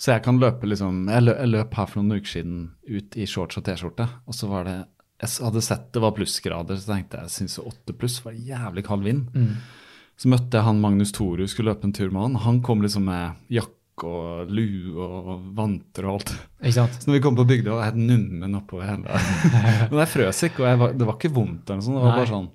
[0.02, 2.56] Så jeg kan løpe liksom Jeg løp, jeg løp her for noen uker siden
[2.90, 4.78] ut i shorts og T-skjorte, og så var det
[5.22, 8.82] Jeg hadde sett det var plussgrader, så tenkte jeg jeg syntes åtte pluss var jævlig
[8.88, 9.28] kald vind.
[9.30, 9.54] Mm.
[10.22, 12.34] Så møtte jeg han Magnus Toru, skulle løpe en tur med han.
[12.44, 16.30] Han kom liksom med jakke og lue og vanter og alt.
[16.62, 16.94] Ikke sant?
[17.02, 19.18] Så når vi kom på bygda, var jeg helt nummen oppover hele
[19.90, 21.98] Men jeg frøs ikke, og var, det var ikke vondt eller noe sånt.
[21.98, 22.20] Det var Nei.
[22.20, 22.48] bare sånn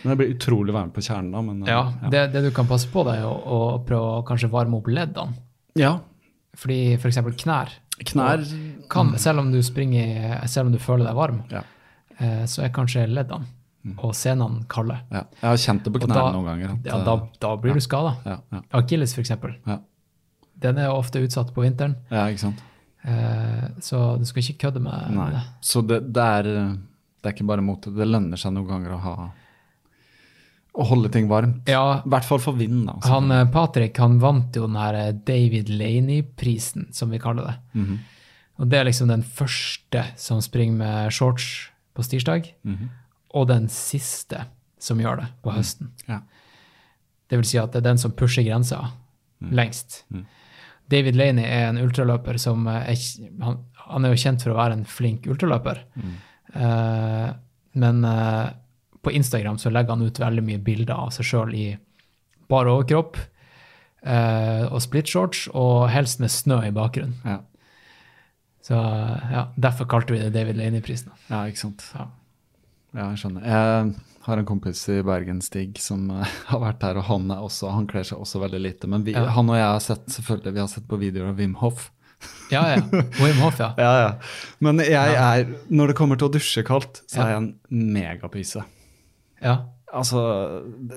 [0.00, 1.42] Men jeg blir utrolig varm på kjernen da.
[1.46, 1.80] Men, Ja,
[2.10, 4.90] det, det du kan passe på, da, er å, å prøve å kanskje varme opp
[4.90, 5.38] leddene.
[5.78, 5.94] ja.
[6.56, 7.18] Fordi f.eks.
[7.44, 7.74] knær
[8.10, 8.42] Knær
[8.88, 11.60] kan, selv om du springer, selv om du føler deg varm, ja.
[12.16, 13.44] eh, så er kanskje leddene
[13.98, 14.96] og senene kalde.
[15.12, 15.22] ja.
[15.42, 16.70] Jeg har kjent det på knærne noen ganger.
[16.72, 18.16] at, Ja, da, eh, da blir du skada.
[18.24, 19.30] ja, ja, Akilles, f.eks.
[19.66, 19.78] ja.
[20.58, 22.62] Den er ofte utsatt på vinteren, ja, ikke sant.
[23.04, 25.30] eh, så du skal ikke kødde med Nei.
[25.30, 25.42] det.
[25.60, 26.42] Så det, det, er,
[27.22, 27.92] det er ikke bare mote.
[27.94, 29.16] Det lønner seg noen ganger å ha
[30.76, 31.62] Å holde ting varmt.
[31.72, 32.88] Ja, I hvert fall for vinden.
[32.92, 33.08] altså.
[33.14, 37.56] han eh, Patrick han vant jo den her eh, David Laney-prisen, som vi kaller det.
[37.80, 37.98] Mhm.
[38.58, 42.88] Og det er liksom den første som springer med shorts på stirsdag, Mhm.
[43.36, 44.46] Og den siste
[44.80, 45.92] som gjør det på høsten.
[46.08, 46.22] Ja.
[47.28, 48.86] Det vil si at det er den som pusher grensa
[49.36, 49.50] Mm.
[49.52, 50.06] lengst.
[50.88, 52.86] David Laney er en ultraløper som er,
[53.42, 55.82] han, han er jo kjent for å være en flink ultraløper.
[55.92, 56.14] Mm.
[56.56, 57.26] Uh,
[57.76, 58.48] men uh,
[59.04, 61.66] på Instagram så legger han ut veldig mye bilder av seg sjøl i
[62.48, 67.20] bar overkropp uh, og split shorts, og helst med snø i bakgrunnen.
[67.28, 67.42] Ja.
[68.64, 68.80] Så
[69.36, 71.12] ja, derfor kalte vi det David Laney-prisen.
[71.28, 71.84] ja, ikke sant.
[71.92, 72.08] Ja.
[72.96, 73.44] Ja, jeg skjønner.
[73.44, 73.90] Jeg
[74.26, 77.68] har en kompis i Bergen, Stig, som eh, har vært der, og han, er også,
[77.74, 78.88] han kler seg også veldig lite.
[78.90, 79.26] Men vi, Ja.
[79.36, 81.90] han og jeg har sett selvfølgelig, vi har sett på videoer av Wim Hof.
[82.50, 82.80] Ja, ja.
[83.20, 83.74] Wim Hof, ja.
[83.84, 84.10] Ja, ja.
[84.64, 87.50] Men jeg er, når det kommer til å dusje kaldt, så er jeg en
[87.94, 88.64] megapyse.
[89.44, 89.58] ja.
[89.96, 90.18] Altså,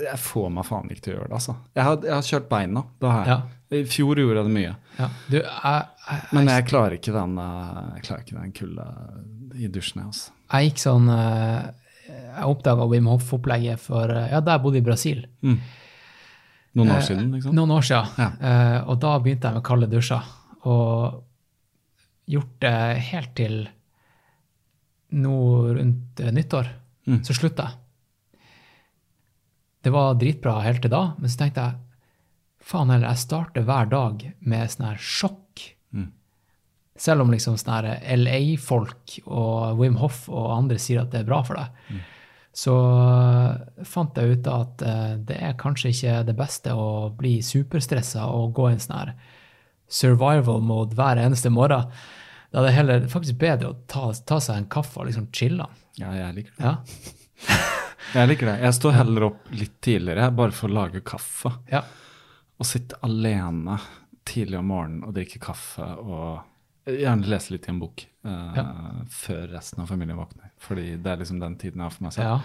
[0.01, 1.53] jeg får meg faen ikke til å gjøre det, altså.
[1.77, 3.29] Jeg har, jeg har kjørt beina, det har jeg.
[3.29, 3.75] Ja.
[3.77, 4.71] I fjor gjorde jeg det mye.
[4.97, 5.07] ja.
[5.29, 8.87] Du, jeg, jeg, Men jeg klarer ikke den, eh, jeg klarer ikke den kulda
[9.53, 10.33] i dusjen, jeg, altså.
[10.55, 11.69] jeg gikk sånn eh,
[12.19, 15.25] Jeg oppdaga Wim Hof-opplegget for eh, Ja, da jeg bodde i Brasil.
[15.43, 17.55] Noen år Eh, siden, liksom.
[17.57, 18.13] Noen år siden.
[18.21, 18.29] Ja.
[18.49, 20.29] Eh, og da begynte jeg med kalde dusjer.
[20.69, 21.23] Og
[22.29, 22.75] gjort det
[23.09, 23.59] helt til
[25.17, 25.35] nå
[25.79, 26.67] rundt eh, nyttår.
[27.09, 27.21] Mm.
[27.25, 27.75] Så slutta jeg.
[29.87, 31.77] Det var dritbra helt til da, men så tenkte jeg
[32.69, 35.45] faen heller, jeg starter hver dag med sånn her sjokk.
[36.99, 37.85] Selv om liksom sånn
[38.19, 41.99] LA-folk og Wim Hof og andre sier at det er bra for deg, Mm.
[42.59, 42.73] så
[43.87, 48.51] fant jeg ut at eh, det er kanskje ikke det beste å bli superstressa og
[48.57, 49.13] gå i en sånn
[49.89, 51.87] survival mode hver eneste morgen.
[52.51, 55.65] Da er det heller faktisk bedre å ta, ta seg en kaffe og liksom chille.
[56.01, 56.65] Ja, jeg liker det.
[56.65, 56.75] Ja.
[58.09, 58.53] Jeg liker det.
[58.63, 61.51] Jeg står heller opp litt tidligere, bare for å lage kaffe.
[61.69, 61.83] ja.
[62.59, 63.75] Og sitte alene
[64.25, 66.39] tidlig om morgenen og drikke kaffe og
[66.97, 68.59] gjerne lese litt i en bok eh,
[69.09, 70.51] før resten av familien våkner.
[70.59, 72.25] Fordi det er liksom den tiden jeg har for meg selv.
[72.25, 72.41] ja.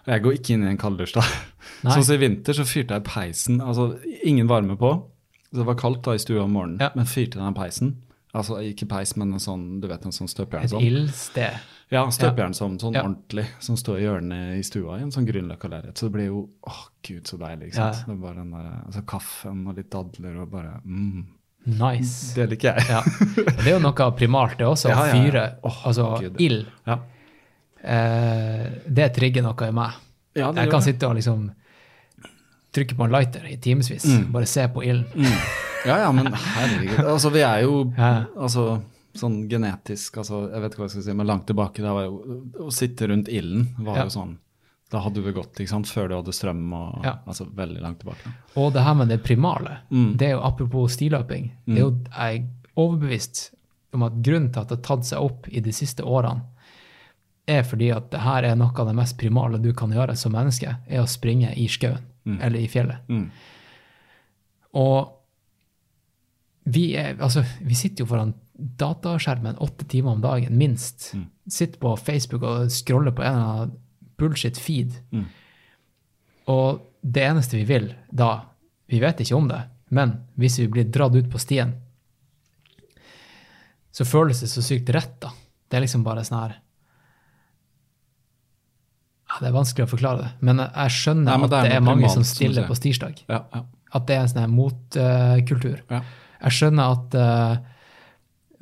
[0.00, 1.22] Og jeg går ikke inn i en kalddusj da.
[1.84, 3.90] Sånn som i vinter så fyrte jeg peisen, altså
[4.24, 4.94] ingen varme på.
[5.50, 6.88] Så det var kaldt da i stua om morgenen, Ja.
[6.96, 7.90] men fyrte den peisen.
[8.32, 10.64] Altså ikke peis, men en sånn, du vet, en sånn støpejern.
[10.64, 10.84] Et Sånn.
[10.86, 11.58] ildsted.
[11.90, 13.02] Ja, støpejern som sånn Ja.
[13.02, 15.98] ordentlig, som står i hjørnet i stua i en sånn Grünerløkka-leilighet.
[15.98, 17.66] Så det blir jo åh, gud, så deilig.
[17.72, 17.96] ikke sant?
[18.00, 18.04] Ja.
[18.06, 21.26] Det er bare den der, altså Kaffen og litt dadler og bare mm.
[21.64, 22.32] Nice.
[22.34, 22.86] Det liker jeg.
[22.88, 23.00] Ja.
[23.36, 24.90] Det er jo noe primalt, det også.
[24.94, 25.42] Å fyre.
[25.66, 26.06] Oh, altså
[26.40, 26.66] ild.
[26.88, 26.98] Ja.
[27.82, 29.98] Eh, det trigger noe i meg.
[30.38, 31.48] Ja, Jeg kan sitte og liksom
[32.74, 34.04] trykke på en lighter i timevis.
[34.06, 34.28] Mm.
[34.32, 35.26] Bare se på ilden.
[35.86, 37.00] Ja, ja, men herregud.
[37.08, 38.66] Altså, vi er jo altså,
[39.16, 42.04] sånn genetisk altså, Jeg vet ikke hva jeg skal si, men langt tilbake da var
[42.04, 42.18] jo
[42.66, 44.04] Å sitte rundt ilden var Ja.
[44.06, 44.36] jo sånn
[44.90, 45.86] Da hadde det gått ikke sant?
[45.86, 47.12] Før du hadde strøm og Ja.
[47.26, 48.32] Altså veldig langt tilbake.
[48.56, 50.16] Og det her med det primale, Mm.
[50.16, 51.50] det er jo apropos stiløping.
[51.66, 52.46] Det er jo, jeg er
[52.76, 53.50] overbevist
[53.92, 56.42] om at grunnen til at det har tatt seg opp i de siste årene,
[57.48, 60.32] er fordi at det her er noe av det mest primale du kan gjøre som
[60.32, 61.98] menneske, er å springe i skauen
[62.40, 62.98] eller i fjellet.
[63.08, 63.30] Mm.
[64.74, 65.08] Og
[66.70, 71.12] vi, er, altså, vi sitter jo foran dataskjermen åtte timer om dagen, minst.
[71.16, 71.24] Mm.
[71.48, 73.78] Sitter på Facebook og scroller på en eller annen
[74.20, 74.96] bullshit feed.
[75.10, 75.26] Mm.
[76.52, 78.32] Og det eneste vi vil da,
[78.90, 79.60] vi vet ikke om det,
[79.96, 81.74] men hvis vi blir dratt ut på stien,
[83.90, 85.32] så føles det så sykt rett, da.
[85.70, 86.52] Det er liksom bare sånn her
[89.30, 91.68] ja, Det er vanskelig å forklare det, men jeg skjønner Nei, men at det er
[91.68, 93.20] det er mange primalt, som stiller på stirsdag.
[93.30, 93.60] Ja, ja,
[93.94, 95.84] At det er en sånn motkultur.
[95.90, 96.02] ja.
[96.40, 97.54] Jeg skjønner at uh,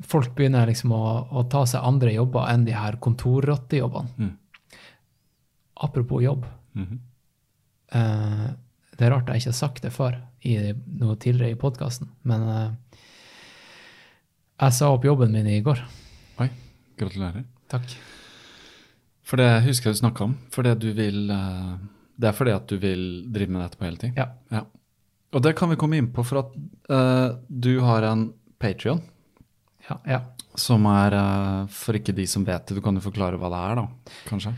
[0.03, 4.11] folk begynner liksom å, å ta seg andre jobber enn de her kontorrottejobbene.
[4.19, 4.33] Mm.
[5.79, 6.45] Apropos jobb.
[6.73, 6.99] Mm -hmm.
[7.95, 8.49] uh,
[8.97, 12.41] det er rart jeg ikke har sagt det før i noe tidligere i podkasten, men
[12.41, 12.71] uh,
[14.59, 15.79] jeg sa opp jobben min i går.
[16.39, 16.49] Oi,
[16.97, 17.43] gratulerer.
[17.69, 17.95] Takk.
[19.23, 20.37] For det husker jeg du snakka om.
[20.51, 21.77] Fordi du vil uh,
[22.15, 24.13] Det er fordi at du vil drive med dette på heltid?
[24.17, 24.27] Ja.
[24.51, 24.65] ja.
[25.31, 26.51] Og det kan vi komme inn på, for at
[27.47, 29.01] du har en Patrion
[29.89, 30.19] Ja, ja.
[30.55, 33.75] som er For ikke de som vet det, du kan jo forklare hva det er,
[33.75, 33.87] da?
[34.27, 34.53] Kanskje?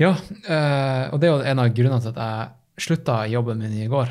[0.00, 3.76] Ja eh, og det er jo en av grunnene til at jeg slutta jobben min
[3.80, 4.10] i går.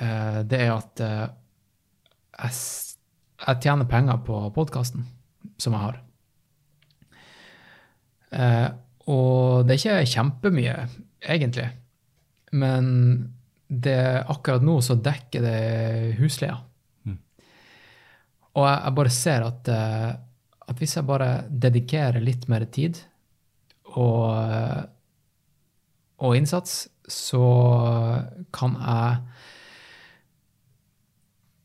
[0.00, 1.26] Eh, det er at eh,
[2.38, 2.62] jeg,
[3.44, 5.04] jeg tjener penger på podkasten
[5.60, 6.00] som jeg har.
[9.12, 10.76] Og det er ikke kjempemye,
[11.20, 11.66] egentlig.
[12.56, 12.86] Men
[13.68, 15.58] det, akkurat nå så dekker det
[16.16, 16.56] husleia.
[17.04, 17.18] Mm.
[18.56, 23.02] Og jeg, jeg bare ser at, at hvis jeg bare dedikerer litt mer tid
[23.98, 24.88] og,
[26.22, 27.44] og innsats, så
[28.54, 29.18] kan jeg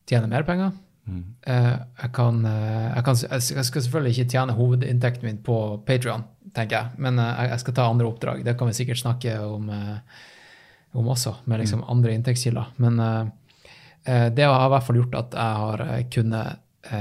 [0.07, 0.75] tjene mer penger.
[1.07, 1.23] Mm.
[1.47, 6.25] Eh, jeg, kan, eh, jeg, kan, jeg skal selvfølgelig ikke tjene hovedinntekten min på Patrion,
[6.55, 8.43] tenker jeg, men eh, jeg skal ta andre oppdrag.
[8.45, 9.71] Det kan vi sikkert snakke om,
[10.97, 12.73] om også, med liksom andre inntektskilder.
[12.83, 12.99] Men
[14.07, 15.81] det har i hvert fall gjort at jeg har
[16.15, 16.93] kunnet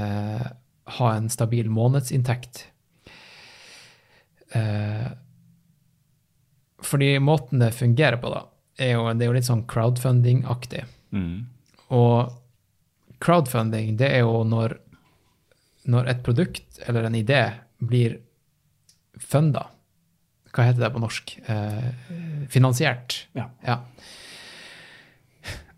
[0.97, 2.65] ha en stabil månedsinntekt.
[4.57, 5.07] Eh,
[6.87, 8.43] fordi måten det fungerer på, da,
[8.77, 10.83] er jo, det er jo litt sånn crowdfunding-aktig.
[11.15, 11.47] Mm.
[11.97, 12.35] Og
[13.23, 14.77] crowdfunding, det er jo når,
[15.89, 17.41] når et produkt eller en idé
[17.77, 18.19] blir
[19.17, 19.67] funda.
[20.53, 21.35] Hva heter det på norsk?
[21.49, 21.89] Eh,
[22.49, 23.23] finansiert.
[23.37, 23.49] Ja.
[23.65, 23.81] Ja.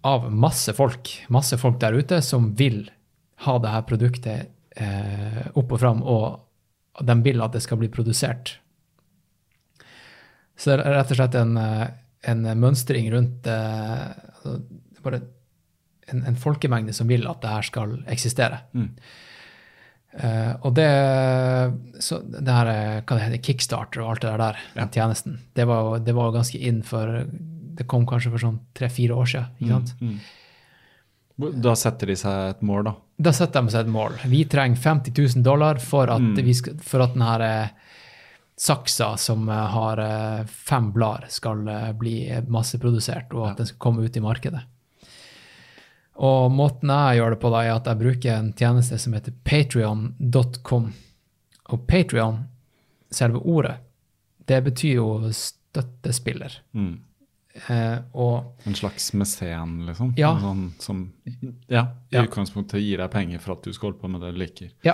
[0.08, 1.12] Av masse folk.
[1.28, 2.86] Masse folk der ute som vil
[3.46, 7.92] ha det her produktet eh, opp og fram, og de vil at det skal bli
[7.92, 8.58] produsert.
[10.60, 11.88] Så det er rett og slett en, eh,
[12.34, 14.06] en mønstring rundt eh,
[14.36, 14.58] altså,
[15.06, 15.22] bare
[16.12, 18.60] en, en folkemengde som vil at det her skal eksistere.
[18.76, 18.90] Mm.
[20.10, 20.88] Uh, og det,
[22.02, 22.70] så det her,
[23.06, 24.82] hva det heter, Kickstarter og alt det der, Ja.
[24.82, 27.28] den tjenesten, det var, det var ganske inn for
[27.78, 29.52] Det kom kanskje for sånn tre-fire år siden.
[29.62, 29.94] ikke sant?
[30.02, 30.18] Mm.
[31.64, 32.94] Da setter de seg et mål, da.
[33.30, 34.18] Da setter de seg et mål.
[34.34, 36.36] Vi trenger 50 000 dollar for at, Mm.
[36.44, 37.70] vi skal, for at denne eh,
[38.60, 43.80] saksa som eh, har eh, fem blader, skal eh, bli masseprodusert, og at den skal
[43.80, 44.62] komme ut i markedet.
[46.20, 49.38] Og måten jeg gjør det på, da, er at jeg bruker en tjeneste som heter
[49.48, 50.90] patrion.com.
[51.70, 52.42] Og Patrion,
[53.14, 53.78] selve ordet,
[54.50, 56.60] det betyr jo støttespiller.
[56.76, 56.98] Mm.
[57.56, 60.14] Eh, og En slags mesen, liksom?
[60.18, 60.36] Ja.
[60.40, 61.00] Sånn, som
[61.68, 62.24] ja, i Ja.
[62.24, 64.70] utgangspunktet gir deg penger for at du skal holde på med det du liker.
[64.86, 64.94] Ja.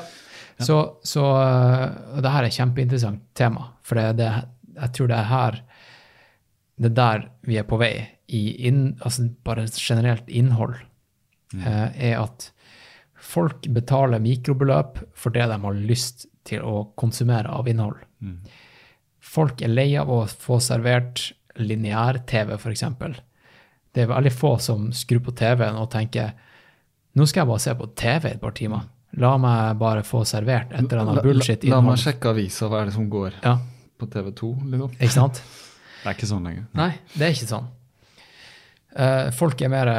[0.59, 4.29] Så, så øh, og det her er et kjempeinteressant tema, for det, det,
[4.77, 5.61] jeg tror det er her
[6.77, 7.93] Det er der vi er på vei
[8.27, 10.75] i inn, altså bare generelt innhold.
[11.55, 12.49] eh, er at
[13.15, 17.95] folk betaler mikrobeløp for det de har lyst til å konsumere av innhold.
[18.21, 18.39] Mm.
[19.19, 22.83] Folk er lei av å få servert lineær-TV, f.eks.
[23.95, 26.33] Det er veldig få som skrur på TV-en og tenker
[27.15, 28.87] nå skal jeg bare se på TV et par timer.
[29.23, 32.81] La meg bare få servert et eller annet la, bullshit la meg sjekke avisa, hva
[32.81, 33.53] er det som går Ja,
[33.95, 34.49] på TV 2?
[34.73, 34.97] Liksom.
[34.99, 35.39] ikke sant?
[36.05, 36.65] Det er ikke sånn lenger.
[36.77, 37.69] Nei, det er ikke sånn.
[38.93, 39.89] Uh, folk er mer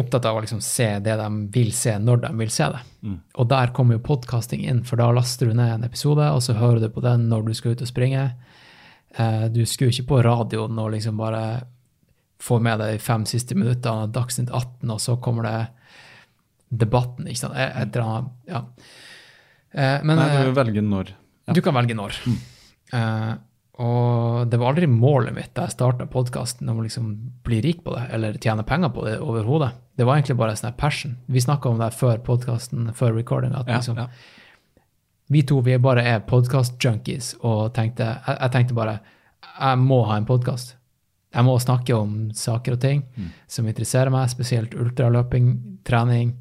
[0.00, 2.80] opptatt av å liksom se det de vil se, når de vil se det.
[3.04, 3.18] Mm.
[3.42, 6.56] Og der kommer jo podkasting inn, for da laster du ned en episode, og så
[6.56, 8.24] hører du på den når du skal ut og springe.
[9.18, 11.44] Eh, du skrur ikke på radioen og liksom bare
[12.42, 15.56] får med deg de fem siste minuttene av Dagsnytt 18, og så kommer det
[16.72, 17.56] debatten, ikke sant.
[17.58, 18.62] Et eller annet, ja.
[19.72, 21.14] Eh, men Nei, eh, du velger når.
[21.48, 21.54] Ja.
[21.56, 22.18] du kan velge når.
[22.92, 23.32] Eh,
[23.82, 27.06] og det var aldri målet mitt da jeg starta podkasten, om å liksom
[27.46, 29.70] bli rik på det eller tjene penger på det overhodet.
[29.96, 31.16] Det var egentlig bare sånn her passion.
[31.26, 34.08] Vi snakka om det før podkasten, før recording, at Ja, liksom, ja.
[35.32, 39.00] Vi to vi bare er podkast-junkies, og tenkte, jeg, jeg tenkte bare
[39.52, 40.76] jeg må ha en podkast.
[41.32, 43.02] Jeg må snakke om saker og ting
[43.50, 45.52] som interesserer meg, spesielt ultraløping,
[45.88, 46.34] trening,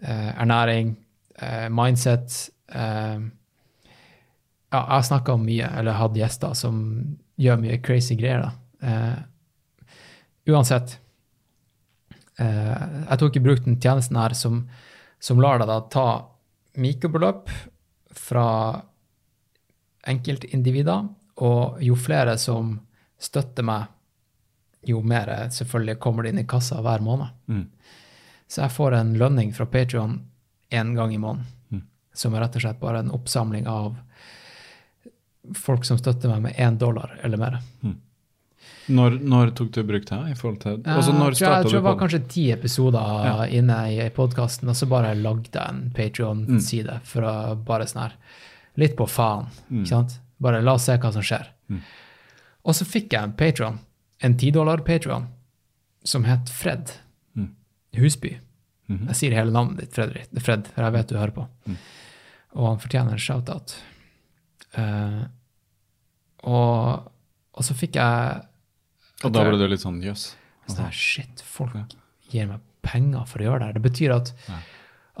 [0.00, 0.94] eh, ernæring,
[1.36, 2.50] eh, mindset.
[2.72, 3.18] Eh,
[4.72, 6.80] ja, jeg har snakka om mye, eller hatt gjester som
[7.36, 8.50] gjør mye crazy greier.
[8.80, 9.18] Eh,
[10.48, 10.98] uansett.
[12.38, 12.74] Eh,
[13.10, 14.64] jeg tok i bruk den tjenesten her som,
[15.20, 16.08] som lar deg da ta
[16.76, 17.50] mikrobeløp
[18.26, 18.46] fra
[20.06, 21.08] enkeltindivider,
[21.42, 22.76] og jo flere som
[23.20, 23.86] støtter meg,
[24.86, 27.32] jo mer selvfølgelig kommer det inn i kassa hver måned.
[27.50, 27.64] Mm.
[28.46, 30.20] Så jeg får en lønning fra Patreon
[30.70, 31.82] én gang i måneden, Mm.
[32.14, 33.96] som er rett og slett bare en oppsamling av
[35.54, 37.58] folk som støtter meg med én dollar eller mer.
[38.88, 40.32] Når, når tok du brukt bruk det?
[40.32, 40.76] i forhold til...
[40.84, 43.46] Altså, jeg når tror jeg, startet jeg tror det var kanskje ti episoder Ja.
[43.58, 47.34] inne i podkasten, og så bare lagde jeg en Patreon-side for å
[47.66, 48.16] bare sånn her
[48.76, 50.18] Litt på faen, ikke sant?
[50.38, 51.46] Bare la oss se hva som skjer.
[52.66, 53.78] Og så fikk jeg en Patreon,
[54.20, 55.30] en tidollar Patreon,
[56.04, 56.92] som het Fred
[57.96, 58.34] Husby.
[58.86, 61.46] Jeg sier hele navnet ditt, Fredrik, Fred, for jeg vet du hører på.
[62.56, 63.74] Og han fortjener en shout-out.
[64.76, 65.24] Uh,
[66.44, 67.08] og,
[67.56, 68.44] og så fikk jeg
[69.24, 70.28] Og da ble du litt sånn jøss.
[70.66, 70.76] Yes.
[70.76, 71.76] Så shit, folk
[72.32, 73.78] gir meg penger for å gjøre det her.
[73.78, 74.32] Det betyr at,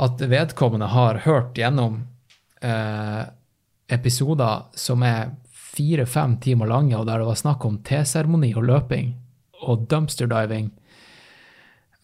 [0.06, 2.02] at vedkommende har hørt gjennom
[2.60, 3.22] eh,
[3.92, 5.30] episoder som er
[5.76, 9.14] fire-fem timer lange, og der det var snakk om teseremoni og løping
[9.66, 10.70] og dumpster diving.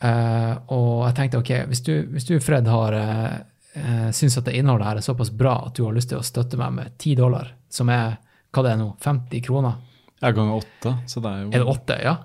[0.02, 4.56] Eh, og jeg tenkte ok, hvis du, hvis du Fred, har eh, syns at det
[4.59, 7.16] innholdet her er såpass bra at du har lyst til å støtte meg med 10
[7.23, 8.19] dollar, som er
[8.52, 9.78] hva det er nå, 50 kroner?
[10.23, 11.97] Er ganger åtte, så det er jo Er det åtte?
[12.03, 12.16] Ja.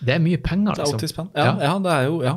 [0.00, 0.98] Det er mye penger, liksom.
[0.98, 1.08] Det er liksom.
[1.08, 1.30] 80 spenn.
[1.36, 1.78] Ja, ja.
[1.78, 2.36] det er jo Ja.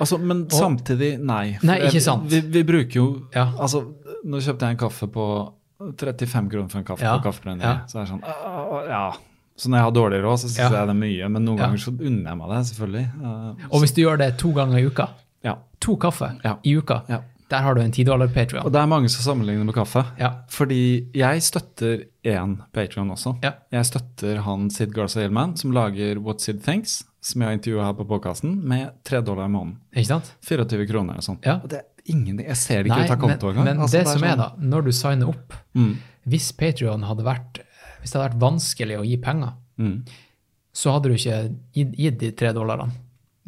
[0.00, 1.58] Altså, men samtidig, nei.
[1.62, 2.28] Nei, ikke sant.
[2.30, 3.48] Vi, vi bruker jo Ja.
[3.58, 3.80] Altså,
[4.24, 5.24] nå kjøpte jeg en kaffe på
[5.78, 7.16] 35 kroner for en kaffe Ja.
[7.18, 7.62] på Kaffebrenneriet.
[7.64, 7.86] Ja.
[7.86, 9.12] Så er sånn uh, Ja.
[9.58, 10.68] Så når jeg har dårlig råd, så syns Ja.
[10.70, 11.28] jeg det er mye.
[11.30, 11.66] Men noen Ja.
[11.66, 13.06] ganger så unner jeg meg det, selvfølgelig.
[13.22, 15.08] Uh, Og hvis du gjør det to ganger i uka,
[15.44, 15.54] ja.
[15.80, 16.56] to kaffe Ja.
[16.64, 17.20] i uka, Ja.
[17.48, 20.04] Der har du en 10 dollar Og det er mange som sammenligner med kaffe.
[20.18, 20.30] Ja.
[20.48, 23.38] Fordi jeg støtter én Patrion også.
[23.42, 23.52] Ja.
[23.72, 27.84] Jeg støtter han Sid Garza Hillman, som lager What Sid Thinks, som jeg har intervjua
[27.86, 29.78] her på podkasten, med tre dollar i måneden.
[29.96, 30.32] Ikke sant?
[30.44, 31.38] 24 kroner og sånn.
[31.44, 31.56] Ja.
[31.62, 33.64] Og det er ingen, Jeg ser det ikke Nei, ut av kontoen engang.
[33.64, 35.96] men Altså, det, som er sånn- da, når du signer opp, Mm,
[36.28, 37.60] hvis Patreon hadde vært
[38.00, 40.06] hvis det hadde vært vanskelig å gi penger, mm,
[40.72, 42.92] så hadde du ikke gitt de tre dollarene.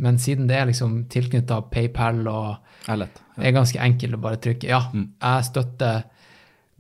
[0.01, 2.57] Men siden det er liksom tilknytta PayPal og
[2.87, 3.21] det er lett.
[3.37, 5.09] det er ganske enkelt å bare trykke ja, Mm.
[5.21, 6.05] jeg støtter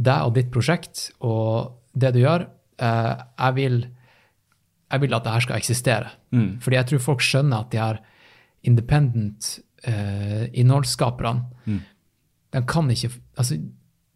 [0.00, 2.46] deg og ditt prosjekt og det du gjør.
[2.80, 3.80] Eh, jeg, vil,
[4.90, 6.10] jeg vil at det her skal eksistere.
[6.32, 6.58] Mm.
[6.64, 8.00] Fordi jeg tror folk skjønner at de her
[8.64, 11.80] independent eh, innholdsskaperne, Mm.
[12.52, 13.54] de kan ikke Altså,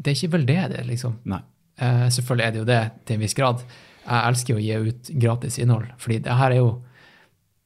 [0.03, 1.19] det er ikke veldedig, liksom.
[1.25, 1.41] Nei.
[1.79, 3.63] Eh, selvfølgelig er det jo det til en viss grad.
[4.05, 6.83] Jeg elsker å gi ut gratis innhold, fordi det her er jo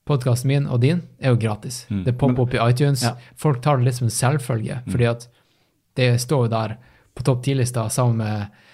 [0.08, 1.82] Podkasten min og din er jo gratis.
[1.92, 2.04] Mm.
[2.06, 3.02] Det popper opp i iTunes.
[3.04, 3.14] Ja.
[3.36, 5.28] Folk tar det litt som en selvfølge, fordi at
[5.98, 6.78] det står jo der
[7.18, 8.64] på topp 10-lista sammen med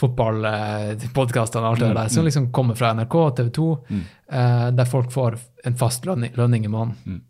[0.00, 3.66] fotballpodkastene og alt det der, som liksom kommer fra NRK og TV 2,
[4.32, 5.36] eh, der folk får
[5.68, 7.20] en fast lønning, lønning i måneden.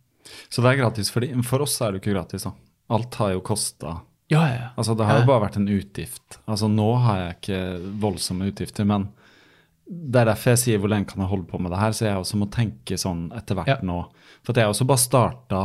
[0.48, 1.32] Så det er gratis for de.
[1.34, 2.52] Men For oss er det jo ikke gratis, da.
[2.90, 4.00] Alt har jo kosta
[4.30, 4.68] Ja, ja, ja.
[4.78, 6.38] Altså, det har jo bare vært en utgift.
[6.46, 7.62] Altså, nå har jeg ikke
[8.04, 9.08] voldsomme utgifter, men
[9.90, 12.04] det er derfor jeg sier hvor lenge kan jeg holde på med det her, så
[12.06, 13.78] jeg også må tenke sånn etter hvert Ja.
[13.82, 14.04] nå.
[14.46, 15.62] For at jeg også bare starta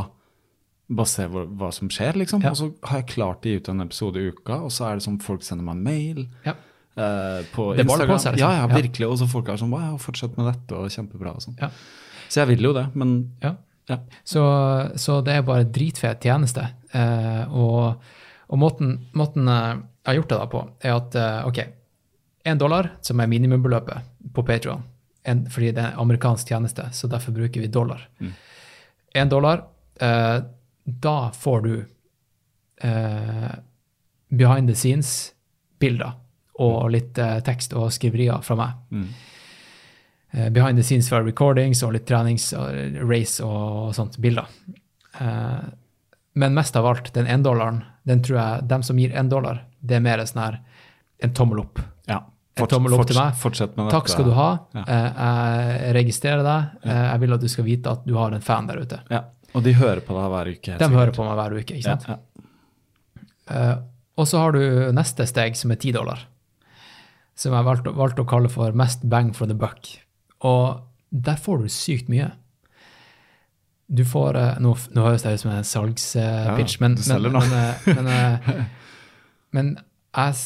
[0.90, 2.44] bare se hva, hva som skjer, liksom.
[2.46, 2.52] Ja.
[2.54, 4.96] Og så har jeg klart å gi ut en episode i uka, og så er
[5.00, 6.54] det sånn folk sender meg mail ja.
[6.98, 8.12] eh, på Det Instagram.
[8.12, 8.52] på seg, liksom.
[8.52, 9.08] Ja, ja, virkelig.
[9.10, 11.58] Og så folk er sånn Wow, fortsett med dette, og kjempebra og sånn.
[12.30, 13.56] Så jeg vil jo det, men ja.
[13.90, 13.98] ja.
[14.26, 14.44] Så,
[15.02, 16.68] så det er bare en dritfet tjeneste.
[16.94, 18.02] Eh, og
[18.46, 19.74] og måten, måten eh,
[20.06, 21.60] jeg har gjort det da på, er at eh, ok,
[22.46, 24.84] én dollar, som er minimumbeløpet på Patreon,
[25.26, 28.04] fordi det er en amerikansk tjeneste, så derfor bruker vi dollar.
[29.16, 29.64] Én dollar,
[30.00, 30.44] eh,
[30.86, 31.86] da får du
[32.82, 33.56] eh,
[34.30, 36.12] behind the scenes-bilder
[36.62, 38.76] og litt eh, tekst og skriverier fra meg.
[38.92, 39.08] Mm.
[40.36, 44.52] Eh, behind the scenes for recordings og litt trenings, og race og sånt, bilder.
[45.20, 45.66] Eh,
[46.36, 49.98] men mest av alt, den éndollaren, den tror jeg, dem som gir én dollar, det
[49.98, 50.62] er mer sånn her
[51.24, 51.80] en tommel opp.
[52.10, 52.22] Ja.
[52.56, 53.36] En tommel opp til meg.
[53.40, 54.14] Fortsett med Takk dette.
[54.15, 54.49] skal du ha.
[54.77, 54.84] Ja.
[54.88, 55.07] Eh,
[55.84, 56.77] jeg registrerer deg.
[56.88, 58.99] Eh, jeg vil at du skal vite at du har en fan der ute.
[59.11, 59.23] Ja.
[59.56, 60.77] Og de hører på deg hver uke.
[60.80, 61.76] De hører på meg hver uke.
[61.76, 62.07] ikke sant?
[62.07, 62.18] Ja.
[63.52, 63.76] Eh,
[64.15, 64.61] og så har du
[64.95, 66.23] neste steg, som er 10 dollar.
[67.36, 69.91] Som jeg valgte, valgte å kalle for mest bang for the buck.
[70.48, 70.80] Og
[71.11, 72.32] der får du sykt mye.
[73.91, 77.36] Du får Nå, nå høres det ut som en salgspitch, Ja, men, men,
[77.99, 78.07] men,
[79.56, 79.68] men
[80.15, 80.40] jeg,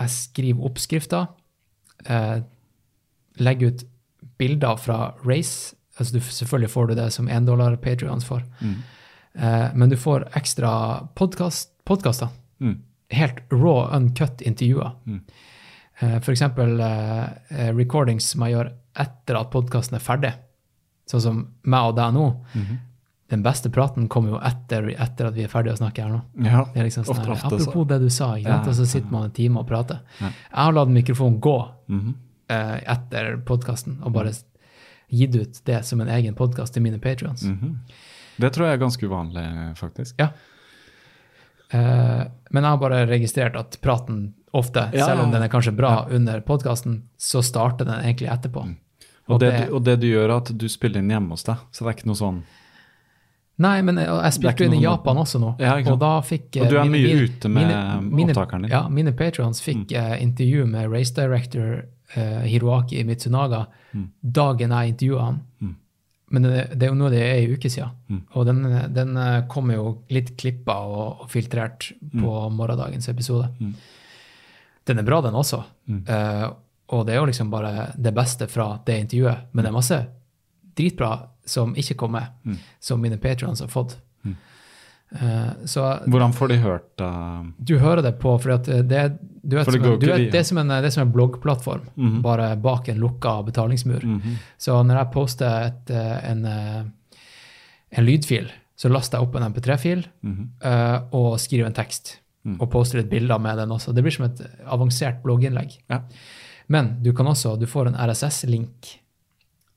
[0.00, 1.26] jeg skriver oppskrifter,
[2.08, 2.38] eh,
[3.42, 3.84] legge ut
[4.38, 5.74] bilder fra race.
[5.96, 8.42] Altså du, selvfølgelig får du det som én dollar Patrions får.
[8.60, 8.76] Mm.
[9.34, 10.72] Eh, men du får ekstra
[11.14, 12.28] podcast, podkaster.
[12.60, 12.78] Mm.
[13.10, 14.90] Helt raw, uncut intervjuer.
[15.06, 15.20] Mm.
[15.98, 20.32] Eh, eksempel eh, eh, recordings som jeg gjør etter at podkasten er ferdig.
[21.08, 22.26] Sånn som meg og deg nå.
[22.52, 22.82] Mhm.
[23.28, 26.20] Den beste praten kommer jo etter, etter at vi er ferdige å snakke her nå.
[26.46, 28.34] Ja, Det er liksom sånn ofte, her, ofte apropos det du sa?
[28.38, 29.98] Ja, og så sitter man en time og prater.
[30.20, 30.26] Ja.
[30.28, 31.56] Jeg har latt mikrofonen gå
[31.88, 32.14] Mhm.
[32.48, 34.32] eh, etter podkasten og bare
[35.10, 37.42] gitt ut det som en egen podkast til mine patrions.
[37.42, 37.76] Mhm.
[38.38, 40.14] Det tror jeg er ganske uvanlig, faktisk.
[40.18, 40.30] Ja.
[41.70, 46.06] Eh, men jeg har bare registrert at praten ofte, selv om den er kanskje bra
[46.10, 48.62] under podkasten, så starter den egentlig etterpå.
[48.64, 48.76] Mm.
[49.28, 51.56] Og det, det- og det du gjør, er at du spiller inn hjemme hos deg.
[51.72, 52.42] Så det er ikke noe sånn
[53.58, 56.10] Nei, men jeg, jeg er spilte jo inn i Japan også nå, Ja, og da
[56.20, 57.70] fikk Og du eh, er mine- mye ute med
[58.12, 58.70] mine- opptakeren din.
[58.74, 61.84] Ja, mine patrons fikk eh, intervju med race director
[62.16, 63.66] uh, Hiroaki Mitsunaga
[63.96, 64.10] Mm.
[64.20, 65.40] dagen jeg intervjua han.
[65.62, 65.74] Mm.
[66.30, 67.90] Men det, det er jo noe det er ei uke siden.
[68.10, 68.20] Mm.
[68.34, 68.58] Og den,
[68.92, 73.48] den eh, kommer jo litt klippa og, og filtrert på morgendagens episode.
[73.60, 73.72] Mm.
[74.86, 75.62] Den er bra, den også.
[75.88, 76.02] Mm.
[76.06, 76.44] Eh,
[76.92, 79.46] og det er jo liksom bare det beste fra det intervjuet.
[79.54, 80.00] Men det er masse
[80.76, 81.14] dritbra
[81.46, 82.58] som ikke kom med, Mm.
[82.80, 83.96] som mine patrons har fått.
[84.24, 84.36] Mm.
[85.22, 89.02] Uh, så Hvordan får de hørt uh, du hører det på, for at det,
[89.42, 90.16] du vet, For det som, du via.
[90.18, 92.22] det, er som en, det som en bloggplattform, Mhm.
[92.22, 94.00] bare bak en lukka betalingsmur.
[94.02, 94.36] -hmm.
[94.58, 96.82] Så når jeg poster et, eh, en, eh,
[97.90, 100.46] en lydfil, så laster jeg opp en MP3-fil -hmm.
[100.64, 102.18] uh, og skriver en tekst.
[102.44, 102.60] Mm.
[102.60, 103.92] Og poster litt bilder med den også.
[103.94, 105.78] Det blir som et avansert blogginnlegg.
[105.90, 106.00] Ja.
[106.68, 109.00] Men du kan også, du får en RSS-link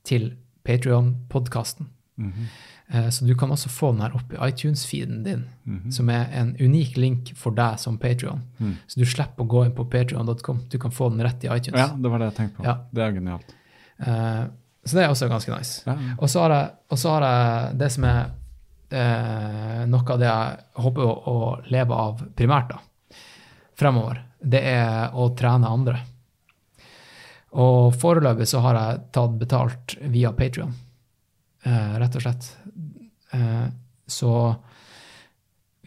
[0.04, 0.34] til
[0.66, 1.86] Patrion-podkasten.
[2.18, 2.46] Mhm.
[2.92, 5.92] Eh, Så du kan også få den her opp i iTunes-feeden din, Mhm.
[5.92, 8.42] som er en unik link for deg som Patrion.
[8.60, 8.76] Mm.
[8.88, 10.60] Så du slipper å gå inn på patrion.com.
[10.70, 11.78] Du kan få den rett i iTunes.
[11.80, 12.64] Ja, det var det jeg tenkte på.
[12.66, 12.78] Ja.
[12.92, 13.54] Det er genialt.
[14.00, 14.46] Eh,
[14.86, 15.84] Så det er også ganske nice.
[15.86, 16.16] Ja, ja.
[16.20, 16.50] Og så har
[17.20, 17.22] har
[17.68, 18.32] jeg det som er
[18.92, 22.80] eh, noe av det jeg håper å, å leve av primært da,
[23.78, 24.24] fremover.
[24.42, 26.00] Det er å trene andre.
[27.58, 30.74] Og foreløpig så har jeg tatt betalt via Patrion,
[31.66, 32.50] eh, rett og slett.
[33.34, 33.68] Eh,
[34.10, 34.34] så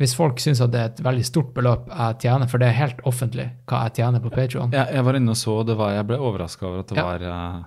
[0.01, 2.79] hvis folk syns at det er et veldig stort beløp jeg tjener, for det er
[2.81, 5.93] helt offentlig hva jeg tjener på Patrion Jeg, jeg var inne og så, det var,
[5.95, 7.05] jeg ble overraska over at det Ja.
[7.07, 7.61] var eh,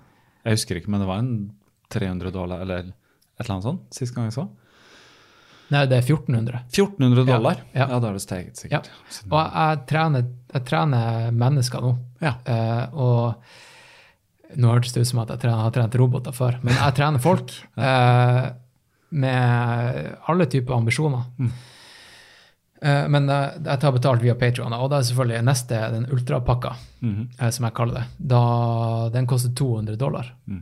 [0.44, 1.32] Jeg husker ikke, men det var en
[1.96, 4.48] 300 dollar eller et eller annet sånt sist gang jeg så.
[5.72, 6.60] Nei, det er 1400.
[6.70, 7.62] 1400 dollar?
[7.74, 7.88] ja.
[7.90, 8.90] Ja, da har det steget sikkert.
[9.32, 11.94] Og jeg, jeg, trener, jeg trener mennesker nå.
[12.22, 12.36] Ja.
[12.46, 13.48] Uh, og
[14.62, 17.54] nå hørtes det ut som at jeg har trent roboter før, men jeg trener folk
[17.90, 18.44] eh,
[19.16, 21.24] med alle typer ambisjoner.
[21.40, 21.54] Mm.
[22.82, 26.76] Eh, men eh, jeg tar betalt via Patreon, og da er selvfølgelig neste den ultrapakka,
[27.02, 28.06] mm eh, som jeg kaller det.
[28.34, 28.42] Da,
[29.14, 30.34] den koster 200 dollar.
[30.46, 30.62] Mm.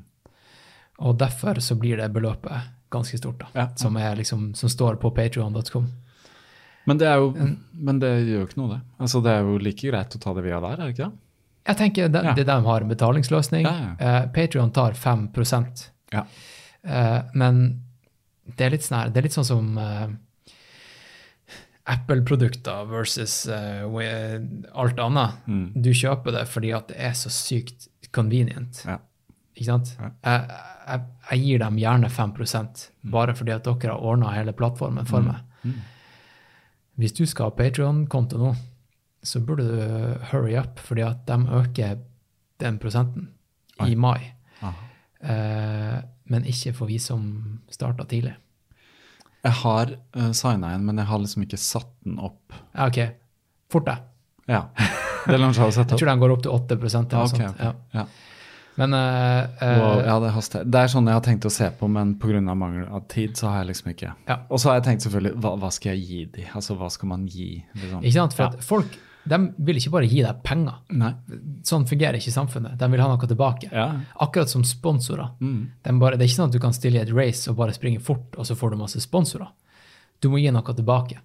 [1.03, 3.67] Og derfor så blir det beløpet ganske stort, da, Ja.
[3.75, 5.87] Som, liksom, som står på patreon.com.
[6.85, 6.97] Men
[7.71, 8.81] men det gjør jo ikke noe, det.
[8.99, 11.22] Altså, det er jo like greit å ta det via der, er det ikke det?
[11.63, 12.33] Jeg tenker det, Ja.
[12.35, 13.63] det de har en betalingsløsning.
[13.63, 15.29] Ja, Eh, Patreon tar 5
[16.11, 16.25] Ja.
[16.85, 17.83] Uh, Men
[18.57, 20.07] det er litt sånn her, det er litt sånn som uh,
[21.85, 25.31] Apple-produkter versus alt annet.
[25.47, 25.71] Mm.
[25.81, 28.83] Du kjøper det fordi at det er så sykt convenient.
[28.85, 28.99] Ja.
[29.55, 29.95] Ikke sant?
[29.99, 30.11] Ja.
[30.23, 32.33] Jeg, jeg, jeg gir dem gjerne 5
[33.11, 35.41] bare fordi at dere har ordna hele plattformen for meg.
[35.63, 35.81] Mm.
[36.99, 38.53] Hvis du skal ha Patreon-konto nå,
[39.23, 41.97] så burde du hurry up, fordi at de øker
[42.63, 43.29] den prosenten
[43.79, 43.91] Oi.
[43.91, 44.33] i mai.
[45.23, 45.99] Eh,
[46.31, 47.23] men ikke for vi som
[47.71, 48.33] starta tidlig.
[49.43, 52.53] Jeg har uh, signa inn, men jeg har liksom ikke satt den opp.
[52.71, 52.99] Ja, OK.
[53.71, 54.05] Fort deg.
[54.47, 54.61] Ja.
[55.27, 55.97] Det lar seg sette opp.
[55.97, 57.59] Jeg tror den går opp til 8% eller noe Ah, ok, sånt.
[57.59, 57.59] ok.
[57.59, 57.99] Ja.
[57.99, 58.05] Ja.
[58.79, 60.63] Men eh, eh, Wow, ja, det haster.
[60.65, 62.41] Det er sånn jeg har tenkt å se på, men pga.
[62.55, 64.13] mangel av tid så har jeg liksom ikke.
[64.27, 64.37] Ja.
[64.49, 66.45] Og så har jeg tenkt selvfølgelig, hva, hva skal jeg gi de?
[66.55, 67.49] Altså, hva skal man gi?
[67.75, 68.01] Liksom?
[68.01, 68.37] Ikke sant?
[68.39, 70.79] For at folk de vil ikke bare gi deg penger.
[70.99, 71.11] Nei.
[71.67, 72.75] Sånn fungerer ikke samfunnet.
[72.79, 73.69] De vil ha noe tilbake.
[73.71, 73.87] Ja.
[74.23, 75.31] Akkurat som sponsorer.
[75.39, 75.61] Mm.
[75.85, 77.75] De bare, det er ikke sånn at du kan stille i et race og bare
[77.75, 79.51] springe fort, og så får du masse sponsorer.
[80.19, 81.21] Du må gi noe tilbake.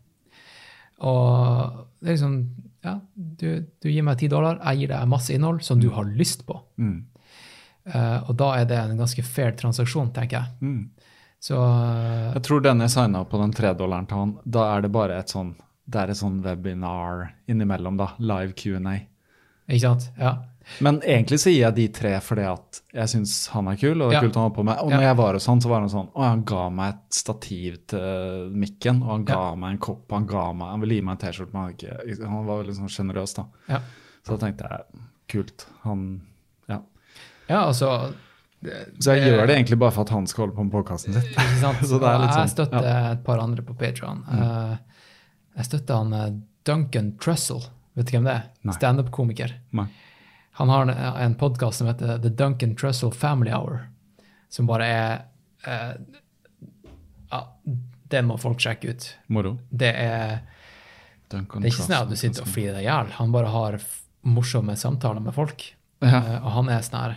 [1.06, 2.40] Og det er liksom
[2.86, 6.06] Ja, du, du gir meg ti dollar, jeg gir deg masse innhold som du har
[6.06, 6.60] lyst på.
[6.78, 7.00] Mm.
[7.88, 10.54] Uh, og da er det en ganske fair transaksjon, tenker jeg.
[10.62, 11.08] Mm.
[11.42, 14.90] Så eh, Jeg tror den jeg signa på den tredollaren til han, da er det
[14.94, 15.52] bare et sånn
[15.88, 18.10] det er et sånn webinar innimellom, da.
[18.18, 18.98] Live Q&A.
[19.68, 20.10] Ikke sant?
[20.18, 20.36] Ja.
[20.84, 24.10] Men egentlig så gir jeg de tre fordi at jeg syns han er kul, og
[24.10, 24.20] det er Ja.
[24.26, 24.78] kult han har på meg.
[24.82, 24.96] Og Ja.
[24.96, 27.78] når jeg var hos han, så var han sånn Å, han ga meg et stativ
[27.86, 29.54] til mikken, og han ga Ja.
[29.54, 32.26] meg en kopp, han ga meg Han ville gi meg en T-skjorte, men han, ikke,
[32.28, 33.44] han var veldig sånn sjenerøs, da.
[33.68, 33.80] Ja.
[34.26, 35.66] Så da tenkte jeg kult.
[35.84, 36.20] Han
[36.68, 36.80] Ja.
[37.48, 38.12] ja, altså
[38.62, 40.72] det- Så jeg det- gjør det egentlig bare for at han skal holde på med
[40.72, 41.22] podkasten sin.
[41.88, 43.00] Så det er litt sånn, jeg støtter ja.
[43.08, 43.12] Mm.
[43.12, 44.22] et par andre på Patron.
[45.58, 46.28] Jeg støtter han eh,
[46.68, 47.64] Duncan Trussell.
[47.98, 48.72] Vet du hvem det er?
[48.76, 49.56] Standup-komiker.
[50.58, 50.90] Han har en,
[51.26, 53.84] en podkast som heter The Duncan Trussell Family Hour,
[54.50, 55.12] som bare er
[55.66, 55.94] eh,
[57.30, 57.40] Ja,
[58.08, 59.06] den må folk sjekke ut.
[59.28, 59.56] Moro.
[59.70, 60.38] Det er,
[61.28, 63.10] Duncan det er ikke sånn at du sitter og flirer deg i hjel.
[63.18, 63.76] Han bare har
[64.28, 65.66] morsomme samtaler med folk.
[66.02, 66.22] Ja.
[66.22, 67.14] Uh, og han er sånn her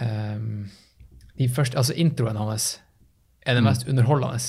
[0.00, 0.70] um,
[1.38, 2.78] de første, altså Introen hans
[3.44, 3.68] er det Mm.
[3.68, 4.48] mest underholdende hvis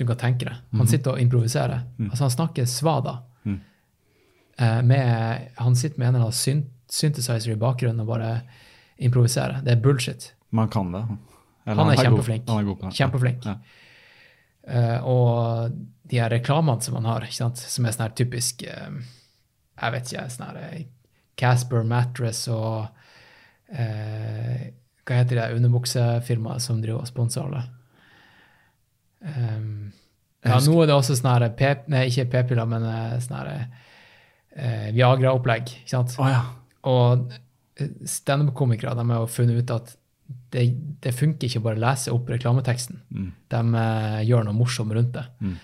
[0.00, 0.56] du kan tenke deg.
[0.70, 0.80] Mhm.
[0.82, 1.84] Han sitter og improviserer.
[1.98, 2.10] Mm.
[2.10, 3.18] Altså Han snakker svada.
[4.60, 8.40] Eh, med, han sitter med en eller annen synt, synthesizer i bakgrunnen og bare
[9.00, 9.62] improviserer.
[9.64, 10.34] Det er bullshit.
[10.52, 11.00] Man kan det.
[11.64, 12.48] Eller Han er god- kjempeflink.
[12.48, 12.96] Han er god på det.
[12.98, 13.46] Kjempeflink.
[13.46, 13.54] Ja.
[14.70, 15.70] Uh, og
[16.10, 18.90] de her reklamene som han har, som er sånn her typisk uh,
[19.80, 20.84] Jeg vet ikke, sånn her
[21.40, 22.88] Casper Mattress og
[23.70, 27.62] Hva heter det underbuksefirmaet som driver og sponser alle?
[29.20, 29.90] Um,
[30.40, 31.44] ja, nå er det også sånn
[31.92, 35.72] Nei, ikke p-piller, men eh, sånn eh, Viagra-opplegg.
[35.82, 36.14] ikke sant?
[36.16, 36.42] Oh, ja.
[36.88, 37.26] Og
[37.76, 39.96] eh, standup-komikere de har jo funnet ut at
[40.54, 40.64] det,
[41.02, 43.00] det funker ikke bare å lese opp reklameteksten.
[43.10, 43.28] Mm.
[43.50, 45.26] De uh, gjør noe morsomt rundt det.
[45.42, 45.56] Mm.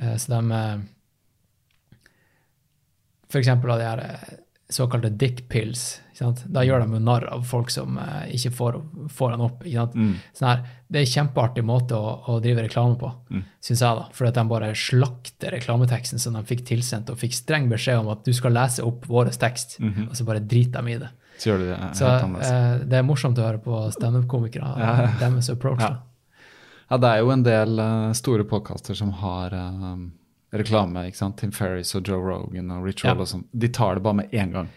[0.00, 2.00] Uh, så de uh,
[3.28, 4.02] For eksempel av de her
[4.72, 5.98] såkalte dick pills.
[6.18, 8.78] Da gjør de jo narr av folk som eh, ikke får,
[9.12, 9.64] får den opp.
[9.94, 10.14] Mm.
[10.34, 13.42] Sånn her, det er en kjempeartig måte å, å drive reklame på, Mm.
[13.60, 13.96] syns jeg.
[14.00, 17.98] da, For at de bare slakter reklameteksten som de fikk tilsendt, og fikk streng beskjed
[18.00, 20.08] om at du skal lese opp vår tekst, Mhm.
[20.10, 21.10] og så bare driter de i det.
[21.38, 24.78] Så gjør de det Så helt eh, det er morsomt å høre på standup-komikere.
[24.78, 25.10] Ja, ja.
[25.20, 25.80] Deres approach.
[25.80, 25.98] Ja.
[26.90, 29.96] Ja, det er jo en del uh, store podkaster som har uh,
[30.54, 31.06] reklame.
[31.08, 31.36] ikke sant?
[31.36, 33.12] Tim Ferris og Joe Rogan og Rich Ja.
[33.12, 33.44] Roll og sånn.
[33.52, 34.68] De tar det bare med én gang.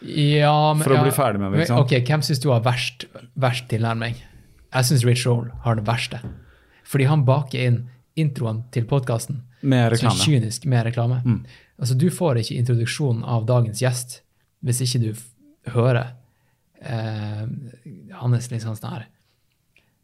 [0.00, 1.68] Ja, men, For å bli ferdig med det?
[1.76, 3.04] Ok, Hvem syns du har verst,
[3.40, 4.16] verst tilnærming?
[4.70, 6.22] Jeg syns Rich Roll har det verste.
[6.88, 7.82] Fordi han baker inn
[8.18, 11.20] introen til podkasten Med så kynisk med reklame.
[11.24, 11.44] Mm.
[11.80, 14.20] Altså, Du får ikke introduksjonen av dagens gjest
[14.60, 16.10] hvis ikke du hører
[16.84, 17.46] eh,
[18.20, 19.06] hans liksom sånn her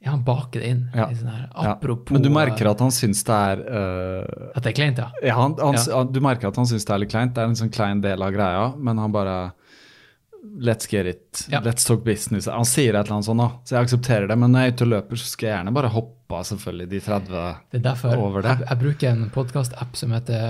[0.01, 0.82] Ja, han baker det inn.
[0.97, 1.10] Ja.
[1.12, 1.74] Sånn her, Ja.
[2.12, 5.10] Men du merker at han syns det er uh, at det er kleint, ja.
[5.24, 6.12] ja, han, han.
[6.12, 7.35] Du merker at han syns det er litt kleint.
[7.36, 9.36] Det er en sånn klein del av greia, men han bare
[10.59, 11.47] Let's get it.
[11.51, 11.60] Ja.
[11.60, 12.47] Let's talk business.
[12.47, 14.39] Han sier et eller annet sånt, da, så jeg aksepterer det.
[14.40, 16.89] Men når jeg er ute og løper, så skal jeg gjerne bare hoppe av selvfølgelig
[16.90, 17.36] de 30
[17.70, 18.55] Det er derfor Over det.
[18.56, 20.43] Jeg, jeg bruker en podkast-app som heter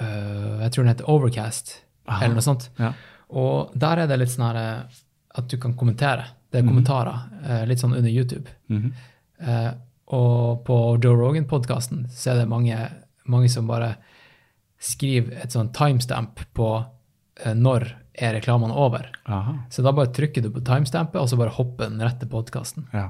[0.00, 1.74] øh, Jeg tror den heter Overcast,
[2.08, 2.24] Aha.
[2.24, 2.70] eller noe sånt.
[2.78, 2.92] Ja.
[3.28, 5.02] Og der er det litt sånn eh,
[5.38, 6.24] at du kan kommentere.
[6.48, 8.48] Det er kommentarer, kommentarer, eh, litt sånn under YouTube.
[8.68, 8.92] Mm -hmm.
[9.48, 9.72] uh,
[10.06, 12.78] og på Joe Rogan-podkasten så er det mange,
[13.24, 13.96] mange som bare
[14.78, 16.84] skriver et sånn timestamp på
[17.46, 19.06] uh, når er reklamene over.
[19.26, 19.54] Aha.
[19.70, 22.86] Så da bare trykker du på timestampet, og så bare hopper den rett til podkasten.
[22.94, 23.08] Ja.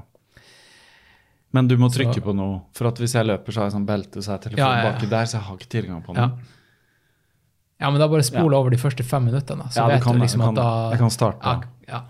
[1.51, 2.61] Men du må Så- trykke på noe.
[2.73, 5.09] For at hvis jeg løper, så har jeg sånn belte, så telefonen Ja, ja, baki
[5.09, 6.27] der, så jeg har ikke tilgang på Ja.
[6.27, 6.39] den.
[7.81, 9.63] ja, men da bare spol over de første fem minuttene.
[9.71, 10.89] Så vet kan du liksom kan at da.
[10.91, 11.63] Jeg kan starte.
[11.87, 12.01] Ja.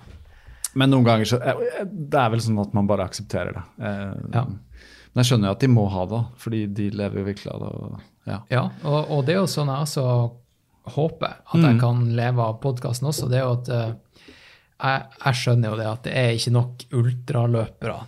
[0.75, 3.63] Men noen ganger så eh, Det er vel sånn at man bare aksepterer det.
[3.79, 4.45] Eh.
[5.15, 7.59] Men jeg skjønner jo at de må ha det, fordi de lever jo virkelig av
[7.59, 7.69] det.
[7.69, 8.39] Og, ja.
[8.51, 10.31] Ja, og, og det er jo sånn jeg også
[10.95, 11.79] håper at jeg Mm.
[11.79, 13.29] kan leve av podkasten også.
[13.29, 13.93] Det er jo at uh,
[14.79, 17.99] jeg, jeg skjønner jo det at det er ikke nok ultraløpere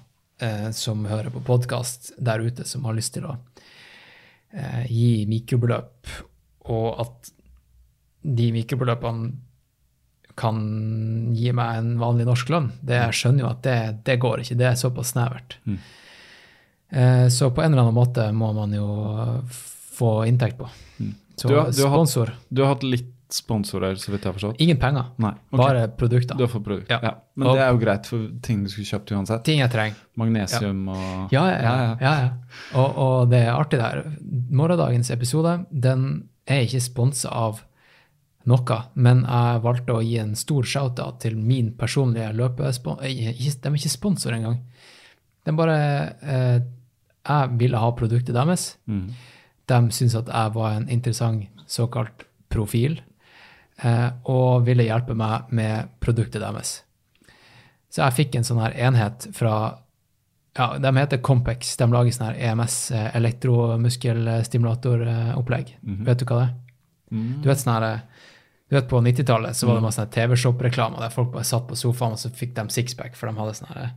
[0.44, 6.12] uh, som hører på podkast der ute, som har lyst til å uh, gi mikrobeløp,
[6.72, 7.32] og at
[8.24, 9.32] de mikrobeløpene
[10.38, 10.62] kan
[11.36, 12.70] gi meg en vanlig norsk lønn.
[12.82, 14.56] Det jeg skjønner jo at det, det går ikke.
[14.62, 15.58] Det er såpass snevert.
[15.66, 15.80] Mm.
[17.30, 18.86] Så på en eller annen måte må man jo
[19.52, 20.70] få inntekt på.
[21.50, 24.56] Du har- du har hatt- Du har hatt litt sponsorer, så vidt jeg har forstått.
[24.60, 25.32] Ingen penger, Nei.
[25.54, 25.58] okay.
[25.58, 26.36] bare produkter.
[26.36, 26.90] Du har fått produkt.
[26.90, 27.00] Ja.
[27.02, 27.14] Ja.
[27.36, 29.44] Men Og- det er jo greit for ting du skulle kjøpt uansett.
[29.46, 29.96] Ting jeg trenger.
[30.18, 31.62] Magnesium og Ja, ja.
[31.62, 32.30] ja, ja, ja.
[32.76, 34.04] Og, og det er artig det her.
[34.52, 37.62] Morgendagens episode den er ikke sponsa av
[38.46, 42.98] noe, men jeg valgte å gi en stor shout-out til min personlige løpespon...
[43.02, 44.60] eh, De er ikke sponsor engang.
[45.46, 46.60] De bare eh,
[47.30, 48.76] Jeg ville ha produktet deres.
[48.90, 49.10] Mm.
[49.72, 51.40] De syntes at jeg var en interessant
[51.72, 52.18] såkalt
[52.52, 52.94] profil,
[53.82, 56.84] eh, og ville hjelpe meg med produktet deres.
[57.92, 59.54] Så jeg fikk en sånn her enhet fra
[60.52, 61.78] ja, De heter Compex.
[61.80, 65.68] De lager sånn her EMS, elektromuskelstimulatoropplegg.
[65.80, 66.06] Mm -hmm.
[66.06, 66.54] Vet du hva det er?
[67.12, 68.28] Du vet sånn her eh,
[68.72, 72.14] du vet På 90-tallet så var det masse TV-shop-reklamer der folk bare satt på sofaen
[72.16, 73.90] og så fikk de sixpack, for de hadde sånne her,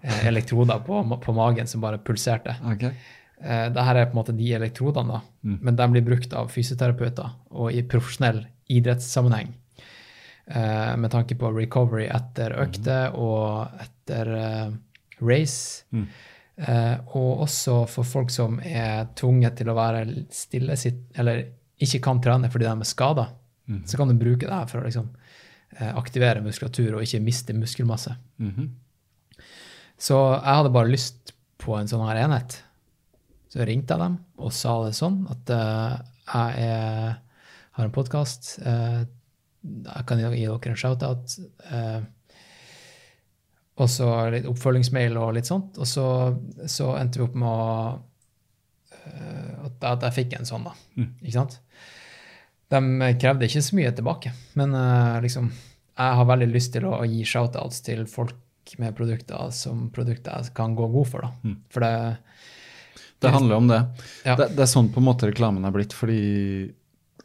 [0.00, 2.54] eh, elektroder på, på magen som bare pulserte.
[2.64, 2.86] Ok.
[3.40, 5.20] Eh, Dette er på en måte de elektrodene, da.
[5.42, 9.52] men de blir brukt av fysioterapeuter og i profesjonell idrettssammenheng.
[10.46, 14.70] Eh, med tanke på recovery etter økter og etter eh,
[15.20, 15.84] race.
[16.56, 21.42] Eh, og også for folk som er tvunget til å være stille, sitt, eller
[21.82, 23.28] ikke kan trene fordi de er skada.
[23.84, 25.08] Så kan du bruke det her for å liksom,
[25.76, 28.14] eh, aktivere muskulatur og ikke miste muskelmasse.
[28.38, 28.68] Mhm.
[29.98, 32.62] Så jeg hadde bare lyst på en sånn her enhet.
[33.52, 35.94] Så ringte jeg dem og sa det sånn at eh,
[36.26, 37.16] jeg er,
[37.78, 38.56] har en podkast.
[38.58, 41.36] jeg kan gi dere en shout-out.
[41.70, 42.02] Uh,
[43.76, 45.76] og så litt oppfølgingsmail og litt sånt.
[45.80, 46.06] Og så,
[46.70, 47.66] så endte vi opp med å
[49.04, 50.72] eh, at, at jeg fikk en sånn, da.
[51.20, 51.58] Ikke sant?
[52.72, 55.50] De krevde ikke så mye tilbake, men eh, liksom
[55.96, 58.34] jeg har veldig lyst til å, gi shout-outs til folk
[58.82, 61.24] med produkter som produkter jeg kan gå god for.
[61.24, 61.52] da.
[61.72, 61.92] For det,
[63.20, 63.78] Det handler om det.
[64.26, 64.34] Ja.
[64.36, 64.50] det.
[64.56, 66.72] Det er sånn på en måte reklamen er blitt, fordi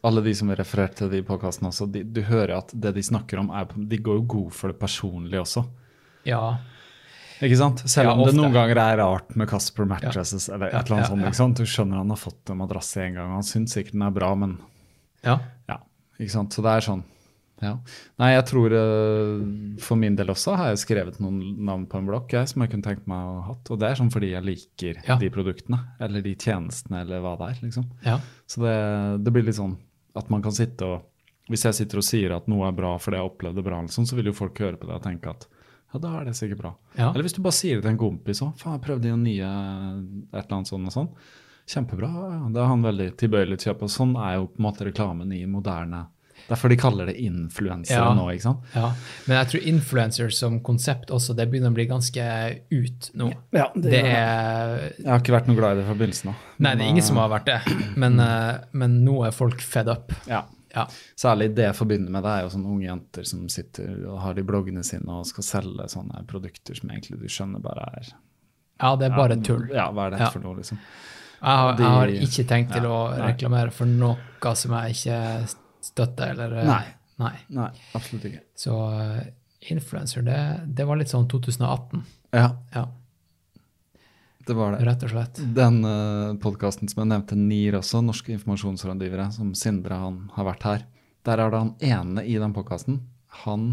[0.02, 2.94] alle de som er referert til det i podkasten også, de, du hører at det
[2.96, 5.62] de snakker om, er, de går jo god for det personlige også.
[6.26, 6.40] ja,
[7.42, 7.80] Ikke sant?
[7.90, 10.96] Selv Ja, om det noen ganger er rart med Casper Mattresses eller et Ja, eller
[10.96, 11.22] annet ja, sånt.
[11.22, 11.30] ja.
[11.32, 11.56] ikke sant?
[11.58, 14.14] Du skjønner han har fått en madrass en gang, og han syns sikkert den er
[14.14, 14.56] bra, men
[15.26, 15.38] ja.
[15.68, 15.78] ja.
[16.18, 16.54] ikke sant?
[16.54, 17.02] Så det er sånn.
[17.62, 17.76] Ja.
[18.18, 22.08] Nei, jeg tror eh, for min del også har jeg skrevet noen navn på en
[22.10, 23.70] blokk jeg, som jeg kunne tenkt meg å ha hatt.
[23.70, 25.16] Og det er sånn fordi jeg liker Ja.
[25.22, 27.62] de produktene, eller de tjenestene, eller hva det er.
[27.68, 27.86] liksom.
[28.04, 28.18] ja.
[28.50, 28.74] Så det,
[29.24, 29.76] det blir litt sånn
[30.18, 31.08] at man kan sitte og
[31.50, 34.06] Hvis jeg sitter og sier at noe er bra fordi jeg opplevde det bra, sånn,
[34.06, 35.46] så vil jo folk høre på det og tenke at
[35.92, 36.70] ja, da er det sikkert bra.
[36.96, 37.08] Ja.
[37.10, 38.52] Eller hvis du bare sier det til en kompis òg.
[38.60, 39.48] Faen, jeg prøvde jo nye
[40.30, 41.08] et eller annet sånn og sånn.
[41.68, 42.08] Kjempebra.
[42.08, 43.88] Ja, det er han veldig tilbøyelig til å kjøpe.
[43.92, 46.04] Sånn er jo på en måte reklamen i moderne
[46.48, 48.14] Derfor de kaller det influensere Ja.
[48.14, 48.58] nå, ikke sant?
[48.74, 48.92] ja.
[49.26, 53.32] Men jeg tror influencer som konsept også, det begynner å bli ganske ut nå.
[53.52, 56.34] Ja, Det er Jeg har ikke vært noe glad i det fra begynnelsen av.
[56.58, 57.60] Nei, det er ingen som har vært det,
[57.96, 60.12] men, eh, men nå er folk fed up.
[60.26, 60.42] Ja.
[60.74, 60.86] Ja.
[61.16, 64.32] Særlig det jeg forbinder med det, er jo sånne unge jenter som sitter og har
[64.34, 68.06] de bloggene sine og skal selge sånne produkter som egentlig du skjønner bare er
[68.80, 69.68] Ja, det er bare tull.
[69.70, 70.30] Ja, hva er det Ja.
[70.30, 70.78] for noe, liksom?
[71.42, 74.16] Jeg har, De- jeg har ikke tenkt til Ja, å reklamere for noe
[74.54, 75.48] som jeg ikke
[75.84, 76.82] støtter, eller eh, Nei.
[77.22, 77.34] nei.
[77.58, 77.68] Nei,
[77.98, 78.42] absolutt ikke.
[78.58, 79.22] Så eh,
[79.72, 82.02] influencer, det, det var litt sånn 2018.
[82.34, 82.86] Ja, Ja,
[84.46, 84.80] det var det.
[84.88, 85.38] rett og slett.
[85.54, 90.64] Den uh, podkasten som jeg nevnte, NIR også, Norske informasjonsrådgivere, som Sindre han har vært
[90.66, 90.82] her.
[91.28, 92.96] Der er det han ene i den podkasten.
[93.44, 93.68] Han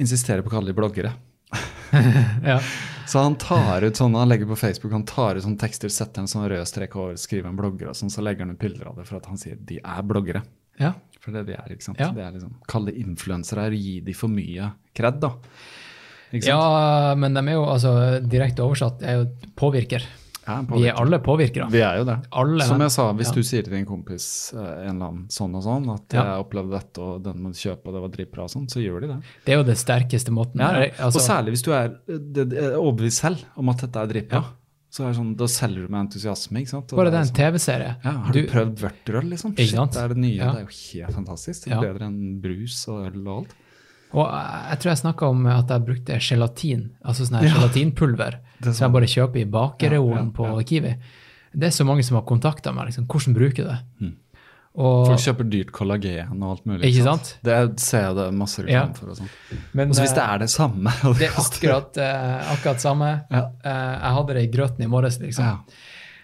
[0.00, 1.14] insisterer på å kalle de bloggere.
[2.46, 2.60] Ja.
[3.08, 6.22] Så han tar ut sånne, han legger på Facebook, han tar ut sånne tekster, setter
[6.22, 8.90] en sånn rød strek over, skriver en blogger og sånn, så legger han ut bilder
[8.92, 10.44] av det for at han sier de er bloggere.
[10.80, 10.94] ja.
[11.22, 12.00] For det de er, ikke sant.
[12.02, 12.08] Ja.
[12.10, 15.28] Det er liksom, Kalle influensere er å gi de for mye kred, da.
[16.34, 17.92] Ja, men de er jo altså
[18.24, 20.02] direkte oversatt er jo påvirker.
[20.72, 21.66] Vi er alle påvirkere.
[21.72, 22.16] Vi er jo det.
[22.32, 23.34] Alle, Som jeg sa, hvis ja.
[23.34, 24.58] du sier til din kompis eh,
[24.88, 26.24] en eller annen sånn og sånn, at Ja.
[26.36, 28.80] jeg opplevde dette og den må du kjøpe og det var dritbra og sånn, så
[28.84, 29.20] gjør de det.
[29.44, 30.60] Det er jo det sterkeste måten.
[30.60, 30.90] Ja, ja.
[30.98, 34.44] Altså, og særlig hvis du er eh, er overbevist selv om at dette er dritbra.
[34.92, 36.60] Så er det sånn, Da selger du med entusiasme.
[36.60, 36.92] ikke sant?
[36.92, 37.92] Og bare det er en sånn, TV-serie.
[38.04, 39.54] ja, Har du, prøvd vørterøl, liksom?
[39.56, 40.36] Shit, det er det nye.
[40.36, 40.50] Ja.
[40.52, 40.76] Det er jo
[41.06, 41.64] helt fantastisk.
[41.64, 41.80] Det er Ja.
[41.92, 43.54] Bedre enn brus og øl og alt.
[44.12, 47.54] Og jeg jeg tror jeg snakka om at jeg brukte gelatin, altså sånn her Ja.
[47.54, 48.92] gelatinpulver, Det så jeg sånn.
[48.96, 50.66] bare kjøper i bakereolen Ja, ja, på.
[50.70, 50.94] Kiwi.
[51.52, 52.86] Det er så mange som har kontakta meg.
[52.88, 53.78] liksom, Hvordan bruker du det?
[54.74, 55.06] Og, Mm.
[55.10, 56.88] Folk kjøper dyrt kollagen og alt mulig.
[56.88, 57.34] Ikke sant?
[57.44, 58.92] Det ser jeg det masse reklame Ja.
[58.96, 59.10] for.
[59.10, 59.28] og sånn.
[59.74, 63.10] men Også hvis eh, det er det samme og det er akkurat, eh, akkurat samme.
[63.30, 63.42] Ja.
[63.64, 65.44] Eh, jeg hadde det i grøten i morges, liksom.
[65.44, 65.58] Ja.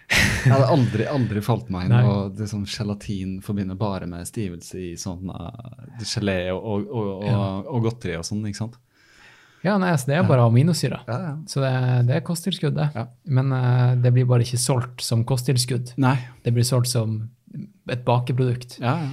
[0.09, 4.79] Jeg hadde aldri, aldri falt meg inn og det sånn gelatin forbinder bare med stivelse
[4.81, 5.51] i sånn uh,
[6.01, 8.79] gelé og, og, og, og, og godteri og sånn, ikke sant?
[9.65, 11.01] Ja, nei, så det er bare aminosyrer.
[11.07, 11.31] Ja, ja.
[11.51, 11.71] Så det,
[12.07, 12.89] det er kosttilskudd, det.
[12.95, 13.07] Ja.
[13.27, 15.95] Men uh, det blir bare ikke solgt som kosttilskudd.
[15.99, 16.15] Nei.
[16.45, 17.21] Det blir solgt som
[17.89, 18.77] et bakeprodukt.
[18.79, 19.09] Ja, ja.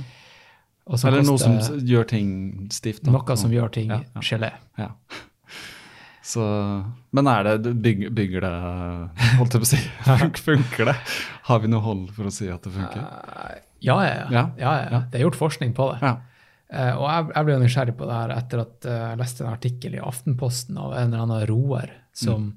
[0.87, 2.29] Eller noe som gjør ting
[2.71, 3.03] stivt.
[3.03, 3.11] da.
[3.11, 3.91] noe som gjør ting
[4.23, 4.53] gelé.
[4.79, 4.93] Ja.
[6.27, 6.43] Så,
[7.15, 8.55] men er det, bygger, bygger det
[9.39, 9.79] Holdt jeg på å si.
[10.49, 10.95] Funker det?
[11.47, 13.05] Har vi noe hold for å si at det funker?
[13.79, 14.25] Ja, ja, ja.
[14.35, 15.01] Ja, ja, ja.
[15.13, 16.01] Det er gjort forskning på det.
[16.03, 16.17] Ja.
[16.67, 19.53] Eh, og jeg, jeg ble nysgjerrig på det her etter at eh, jeg leste en
[19.53, 22.55] artikkel i Aftenposten av en eller annen roer som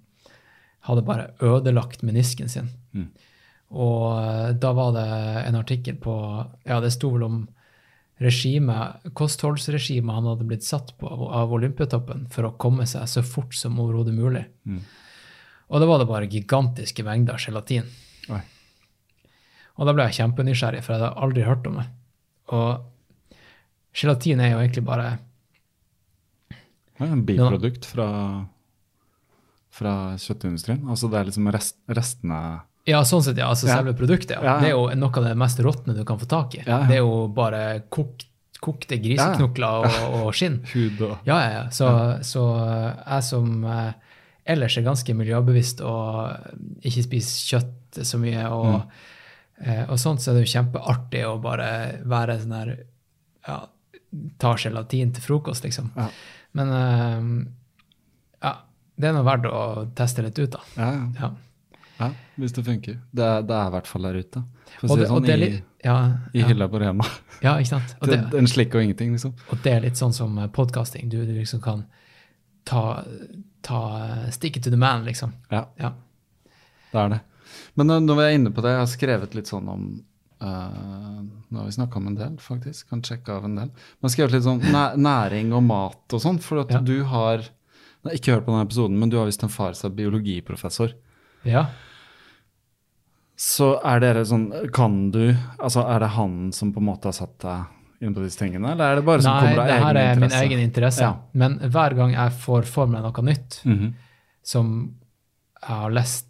[0.88, 2.72] hadde bare ødelagt menisken sin.
[2.96, 3.10] Mm.
[3.78, 5.08] Og eh, da var det
[5.46, 6.16] en artikkel på
[6.66, 7.40] Ja, det sto vel om
[8.20, 13.24] regimet, kostholdsregimet han hadde blitt satt på av, av Olympiatoppen for å komme seg så
[13.24, 14.44] fort som overhodet mulig.
[14.68, 14.82] Mm.
[15.70, 17.86] Og da var det bare gigantiske mengder gelatin.
[18.34, 18.42] Oi.
[19.80, 21.86] Og da ble jeg kjempenysgjerrig, for jeg hadde aldri hørt om det.
[22.58, 22.89] Og
[23.96, 25.18] gelatin er jo egentlig bare
[27.00, 28.08] en biprodukt fra,
[29.72, 30.82] fra kjøttindustrien.
[30.90, 32.40] Altså det er liksom rest, restene
[32.90, 33.50] Ja, sånn sett, ja.
[33.52, 33.78] Altså Ja.
[33.80, 34.36] selve produktet.
[34.42, 34.58] Ja.
[34.60, 36.64] Det er jo noe av det mest råtne du kan få tak i.
[36.66, 38.26] Det er jo bare kokt,
[38.60, 40.60] kokte griseknokler og, og skinn.
[40.74, 41.64] hud og Ja, ja, ja.
[41.70, 41.88] Så,
[42.26, 42.44] så
[43.06, 43.94] jeg som eh,
[44.50, 46.34] ellers er ganske miljøbevisst og
[46.84, 48.92] ikke spiser kjøtt så mye, og,
[49.62, 51.70] eh, og sånt, så er det jo kjempeartig å bare
[52.10, 52.74] være sånn her
[53.48, 53.60] ja,
[54.42, 55.92] Ta gelatin til frokost, liksom.
[55.96, 56.08] Ja.
[56.58, 57.28] Men eh,
[58.42, 58.54] ja,
[58.98, 59.62] det er nå verdt å
[59.96, 60.62] teste litt ut, da.
[60.78, 60.90] ja,
[61.22, 61.30] ja.
[62.00, 62.08] Ja.
[62.40, 62.96] hvis det funker.
[63.12, 64.42] Det, er- det er i hvert fall der ute.
[64.80, 65.96] For å si det, sånn, det er i, litt, ja,
[66.34, 67.04] i ja, hylla på Rema.
[67.44, 67.96] ja, ikke sant?
[68.08, 69.34] Det, en slikk og ingenting, liksom.
[69.52, 71.10] og det er litt sånn som podkasting.
[71.12, 71.84] Du, du liksom kan
[72.64, 73.04] ta,
[73.68, 73.82] ta
[74.32, 75.34] stick it to the man, liksom.
[75.52, 75.92] Ja, Ja.
[76.94, 77.20] det er det.
[77.76, 79.84] Men nå- når vi er inne på det, jeg har skrevet litt sånn om
[80.42, 82.90] eh, Nå har vi snakka om en del, faktisk.
[82.90, 83.70] Kan sjekke av en del.
[84.02, 86.80] Men skrevet litt sånn næ næring og mat og sånn, for at Ja.
[86.80, 89.74] du har Jeg har ikke hørt på denne episoden, men du har visst en far
[89.74, 90.94] som er biologiprofessor.
[91.44, 91.66] ja.
[93.40, 97.14] Så er dere sånn Kan du Altså, er det han som på en måte har
[97.14, 97.66] satt deg
[98.02, 99.98] inn på disse tingene, eller er det bare som Nei, kommer av det egen her
[100.00, 101.02] er min egen interesse.
[101.04, 101.18] Ja.
[101.34, 103.94] Men hver gang jeg får for meg noe nytt Mhm.
[104.42, 104.96] som
[105.62, 106.29] jeg har lest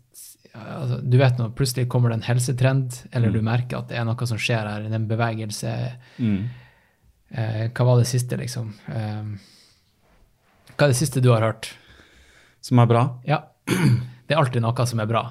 [0.60, 4.06] altså, Du vet når plutselig kommer det en helsetrend, eller du merker at det er
[4.08, 5.74] noe som skjer her, en bevegelse
[6.20, 6.50] Mm.
[7.32, 8.74] eh, Hva var det siste, liksom?
[8.88, 9.24] Eh,
[10.78, 11.74] hva er det siste du har hørt?
[12.62, 13.04] Som er bra?
[13.28, 13.42] Ja.
[13.68, 15.22] Det er alltid noe som er bra.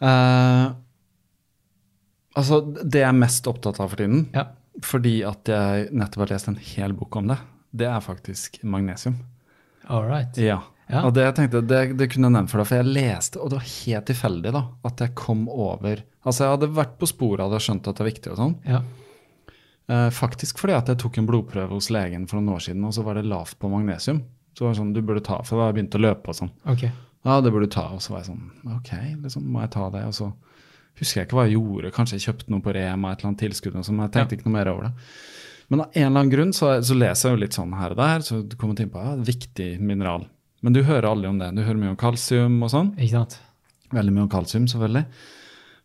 [0.00, 0.72] Uh,
[2.38, 4.46] altså, det jeg er mest opptatt av for tiden, Ja.
[4.82, 7.38] fordi at jeg nettopp har lest en hel bok om det,
[7.76, 9.18] det er faktisk magnesium.
[9.88, 10.36] All right.
[10.38, 10.62] Ja.
[10.90, 11.04] Ja.
[11.06, 13.52] Og det jeg tenkte, det, det kunne jeg nevnt for deg, for jeg leste, og
[13.52, 17.40] det var helt tilfeldig da, at jeg kom over Altså, jeg hadde vært på sporet
[17.40, 18.50] av det og skjønt at det er viktig og sånn.
[18.68, 18.80] Ja.
[19.90, 22.92] Eh, faktisk fordi at jeg tok en blodprøve hos legen for noen år siden, og
[22.92, 24.20] så var det lavt på magnesium.
[24.52, 26.52] Så var det sånn, du burde ta, for da jeg begynt å løpe og sånn.
[26.68, 26.84] Ok.
[27.24, 27.86] Ja, det burde du ta.
[27.96, 28.44] Og så var jeg sånn,
[28.76, 28.92] ok,
[29.24, 30.04] liksom, må jeg ta det?
[30.08, 30.30] Og så
[31.00, 31.92] husker jeg ikke hva jeg gjorde.
[31.96, 34.36] Kanskje jeg kjøpte noe på Rema, et eller annet tilskudd, og sånn, men jeg tenkte
[34.36, 34.92] ikke noe mer over det.
[35.70, 38.00] Men av en eller annen grunn så, så leser jeg jo litt sånn her og
[38.00, 40.26] der, så du jeg inn på ja, viktig mineral.
[40.60, 41.50] Men du hører aldri om det.
[41.56, 42.90] Du hører mye om kalsium og sånn.
[42.98, 43.38] Ikke sant?
[43.94, 45.06] Veldig mye om kalsium, selvfølgelig.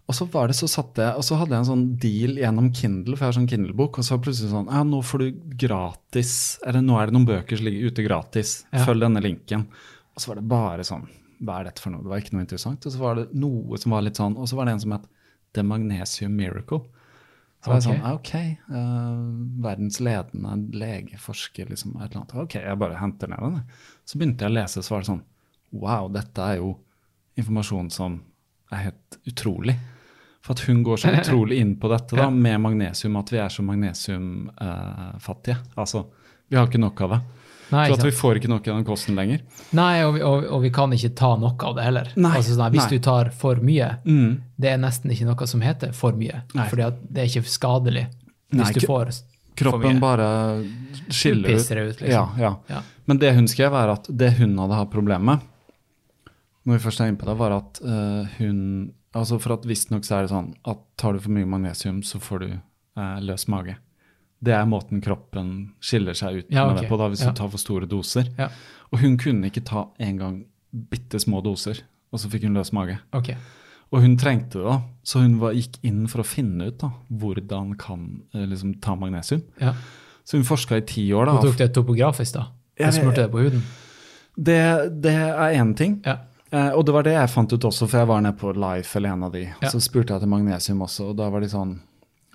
[0.05, 2.67] Og så var det så satte jeg, og så hadde jeg en sånn deal gjennom
[2.77, 6.33] Kindle, for jeg har sånn Kindle-bok, og så plutselig sånn Ja, nå får du gratis
[6.61, 8.51] Eller nå er det noen bøker som ligger ute gratis.
[8.69, 8.83] Ja.
[8.85, 9.65] Følg denne linken.
[10.13, 11.07] Og så var det bare sånn
[11.41, 12.05] Hva er dette for noe?
[12.05, 12.85] Det var ikke noe interessant.
[12.85, 14.93] Og så var det noe som var litt sånn, og så var det en som
[14.95, 15.09] het
[15.57, 16.83] The Magnesium Miracle.
[17.65, 18.33] Så var jeg sånn, ah, ok,
[18.69, 19.21] uh,
[19.65, 22.35] verdens ledende legeforsker, liksom, et eller annet.
[22.43, 23.63] Ok, jeg bare henter ned den.
[24.05, 25.23] Så begynte jeg å lese, så var det sånn,
[25.81, 26.75] wow, dette er jo
[27.41, 28.19] informasjon som
[28.69, 29.73] er helt utrolig.
[30.45, 33.49] For at hun går så utrolig inn på dette da, med magnesium, at vi er
[33.49, 35.57] så magnesiumfattige.
[35.73, 36.05] altså,
[36.45, 37.21] vi har ikke nok av det.
[37.71, 39.39] Nei, Så at vi får ikke nok av den kosten lenger.
[39.73, 42.11] Nei og, vi, og, og vi kan ikke ta noe av det heller.
[42.15, 42.97] Nei, Altså, sånn, hvis nei.
[42.99, 44.41] du tar for mye, Mm.
[44.61, 46.43] det er nesten ikke noe som heter for mye.
[46.69, 48.05] For det er ikke skadelig
[48.53, 49.99] hvis Nei, du får får for Kroppen mye.
[50.03, 50.27] bare
[51.09, 51.55] skiller ut.
[51.55, 52.11] pisser det ut, liksom.
[52.11, 52.55] Ja, ja.
[52.69, 52.81] Ja.
[53.07, 55.39] Men det hun skrev, er at det hun hadde hatt problem med,
[56.65, 60.03] når vi først er inne på det, var at uh, hun altså For at visstnok
[60.03, 62.47] så er det sånn at tar du for mye magnesium, så får du
[62.99, 63.77] uh, løs mage.
[64.43, 66.81] Det er måten kroppen skiller seg ut Ja, med ok.
[66.81, 67.31] det på da, hvis Ja.
[67.31, 68.27] du tar for store doser.
[68.37, 68.49] Ja.
[68.91, 71.79] Og hun kunne ikke ta engang bitte små doser,
[72.11, 72.99] og så fikk hun løs mage.
[73.13, 73.35] Okay.
[73.93, 76.91] Og hun trengte det, da, så hun var, gikk inn for å finne ut da,
[77.11, 79.41] hvordan kan eh, liksom, ta magnesium.
[79.61, 79.73] Ja.
[80.25, 81.25] Så hun forska i ti år.
[81.25, 81.31] da.
[81.37, 82.47] Hun tok det topografisk, da?
[82.77, 83.61] Jeg Og smurte det på huden?
[84.35, 86.01] Det, det er én ting.
[86.05, 86.17] Ja.
[86.51, 88.97] Eh, og det var det jeg fant ut også, for jeg var nede på Life
[88.97, 89.45] eller en av de.
[89.61, 89.69] Ja.
[89.69, 91.79] Så spurte jeg til magnesium også, og da var de sånn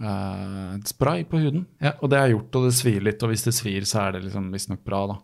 [0.00, 1.66] eh, spray på huden.
[1.78, 1.94] Ja.
[2.00, 4.24] Og det har gjort, og det svir litt, og hvis det svir, så er det
[4.28, 5.18] liksom visstnok bra, da.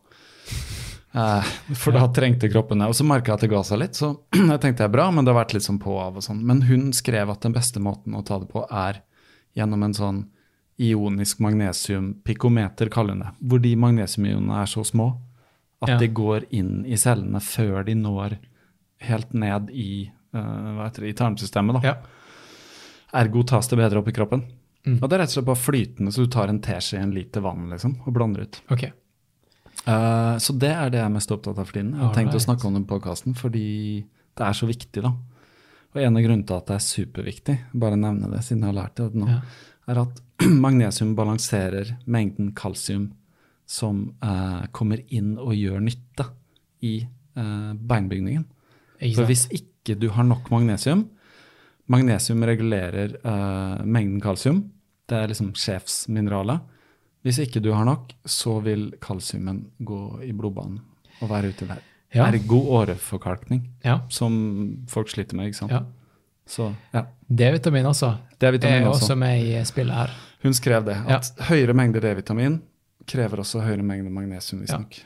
[1.17, 1.43] Uh,
[1.81, 2.91] for da trengte kroppen det.
[2.91, 5.11] Og så merka jeg at det ga seg litt, så jeg tenkte det er bra,
[5.11, 6.43] men det har vært litt sånn på og av og sånn.
[6.47, 9.01] Men hun skrev at den beste måten å ta det på er
[9.57, 10.25] gjennom en sånn
[10.77, 13.31] ionisk magnesiumpikometer, kaller hun det.
[13.41, 15.15] Hvor de magnesiumionene er så små
[15.81, 15.97] at Ja.
[16.01, 18.37] de går inn i cellene før de når
[19.09, 21.81] helt ned i, uh, det, i tarmsystemet.
[21.81, 21.89] da.
[21.89, 21.97] Ja.
[23.17, 24.45] Ergo tas det bedre opp i kroppen.
[24.87, 25.01] Mm.
[25.01, 27.15] Og det er rett og slett bare flytende, så du tar en teskje i en
[27.15, 28.61] liter vann liksom, og blander ut.
[28.71, 28.93] Okay.
[29.87, 31.95] Uh, så det er det jeg er mest opptatt av for tiden.
[31.95, 33.67] Jeg har tenkt å snakke om det på podkasten fordi
[34.37, 35.13] det er så viktig, da.
[35.97, 38.79] Og en av grunnene til at det er superviktig, bare nevne det siden jeg har
[38.83, 39.41] lært det nå, Ja.
[39.91, 40.23] er at
[40.67, 43.11] magnesium balanserer mengden kalsium
[43.67, 46.29] som uh, kommer inn og gjør nytte
[46.87, 47.01] i
[47.39, 48.45] uh, beinbygningen.
[49.01, 51.09] Ikke For hvis ikke du har nok magnesium
[51.87, 54.65] Magnesium regulerer uh, mengden kalsium.
[55.09, 56.61] Det er liksom sjefsmineralet.
[57.27, 60.81] Hvis ikke du har nok, så vil kalsiumen gå i blodbanen
[61.23, 61.81] og være ute der.
[62.15, 62.27] Ja.
[62.31, 64.01] Ergo åreforkalkning, Ja.
[64.09, 65.47] som folk sliter med.
[65.51, 65.73] ikke sant?
[65.73, 65.83] ja.
[66.47, 69.03] Så ja, D-vitamin også D-vitamin er også.
[69.03, 70.11] også med i spillet her.
[70.43, 71.17] Hun skrev det, Ja.
[71.17, 72.61] at høyere mengde D-vitamin
[73.07, 74.61] krever også høyere mengde magnesium.
[74.61, 74.79] Ja.
[74.79, 75.01] visstnok.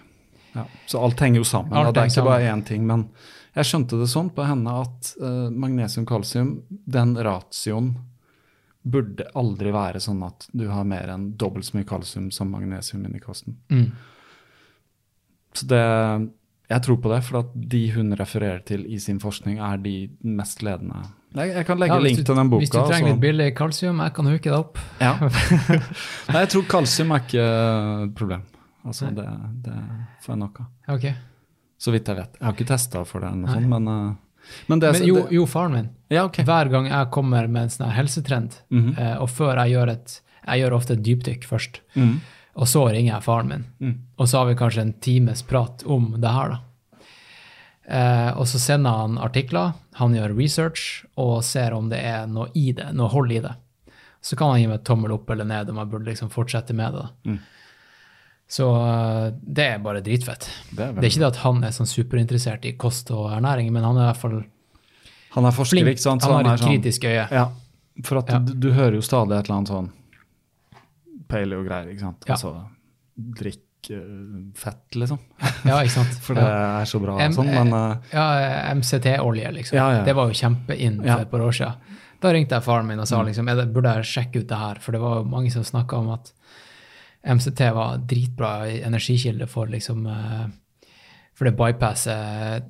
[0.54, 0.64] Ja.
[0.86, 1.72] Så alt henger jo sammen.
[1.72, 2.86] Alt det er ikke bare én ting.
[2.86, 3.08] Men
[3.56, 7.96] jeg skjønte det sånn på henne at uh, magnesium-kalsium, den ratioen,
[8.82, 13.04] burde aldri være sånn at du har mer enn dobbelt så mye kalsium som magnesium
[13.04, 13.58] inni kosten.
[13.70, 13.90] Mm.
[15.52, 15.80] Så det,
[16.70, 19.94] jeg tror på det, for at de hun refererer til i sin forskning, er de
[20.22, 21.02] mest ledende.
[21.34, 22.62] Jeg, jeg kan legge Ja, link til den boka.
[22.64, 24.78] Hvis du trenger så- litt billig kalsium, jeg kan huke det opp.
[25.00, 25.12] Ja.
[26.32, 27.44] Nei, jeg tror kalsium er ikke
[28.06, 28.46] et problem.
[28.86, 29.26] Altså, det,
[29.66, 29.76] det
[30.24, 30.70] får jeg nok av.
[30.96, 31.14] Okay.
[31.80, 32.34] Så vidt jeg vet.
[32.40, 34.14] Jeg har ikke testa for det, sånn, men, eh,
[34.66, 35.88] men det Men jo, jo, faren min.
[36.08, 36.44] Ja, okay.
[36.44, 38.98] Hver gang jeg kommer med en sånn helsetrend, helsetrend, -hmm.
[38.98, 42.20] eh, og før jeg gjør et Jeg gjør ofte et dypdykk først, mm.
[42.54, 43.64] og så ringer jeg faren min.
[43.78, 43.98] Mm.
[44.18, 46.58] Og så har vi kanskje en times prat om det her, da.
[47.90, 52.48] Eh, og så sender han artikler, han gjør research og ser om det er noe
[52.54, 53.52] i det, noe hold i det.
[54.22, 56.94] Så kan han gi meg tommel opp eller ned om jeg burde liksom fortsette med
[56.94, 57.02] det.
[57.02, 57.38] da.
[58.50, 58.54] Mm.
[58.56, 60.48] Så eh, det er bare dritfett.
[60.74, 63.70] Det er Det er ikke det at han er sånn superinteressert i kost og ernæring,
[63.72, 64.40] men han er i hvert fall
[65.36, 65.94] Han er forsker, flink.
[65.94, 66.22] ikke sant?
[66.26, 67.28] Så Han har et sånn- kritisk øye.
[67.30, 67.48] Ja,
[68.02, 68.38] for at Ja.
[68.42, 69.90] du, du hører jo stadig et eller annet sånn
[71.30, 72.24] paleo-greier, ikke sant?
[72.26, 72.34] Ja.
[72.34, 72.52] Altså
[73.40, 75.18] drikk eh, fett, liksom.
[75.68, 76.18] Ja, ikke sant?
[76.24, 78.26] For det er så bra M- sånn, men uh, Ja,
[78.74, 79.76] MCT-olje, liksom.
[79.78, 80.04] Ja, ja.
[80.06, 81.96] Det var jo kjempeinn for et par år siden.
[82.20, 83.12] Da ringte jeg faren min og Mm.
[83.14, 85.52] sa liksom, er det, burde jeg sjekke ut det her, for det var jo mange
[85.52, 86.32] som snakka om at
[87.24, 90.46] MCT var dritbra energikilde for liksom eh,
[91.34, 92.62] For det bypasser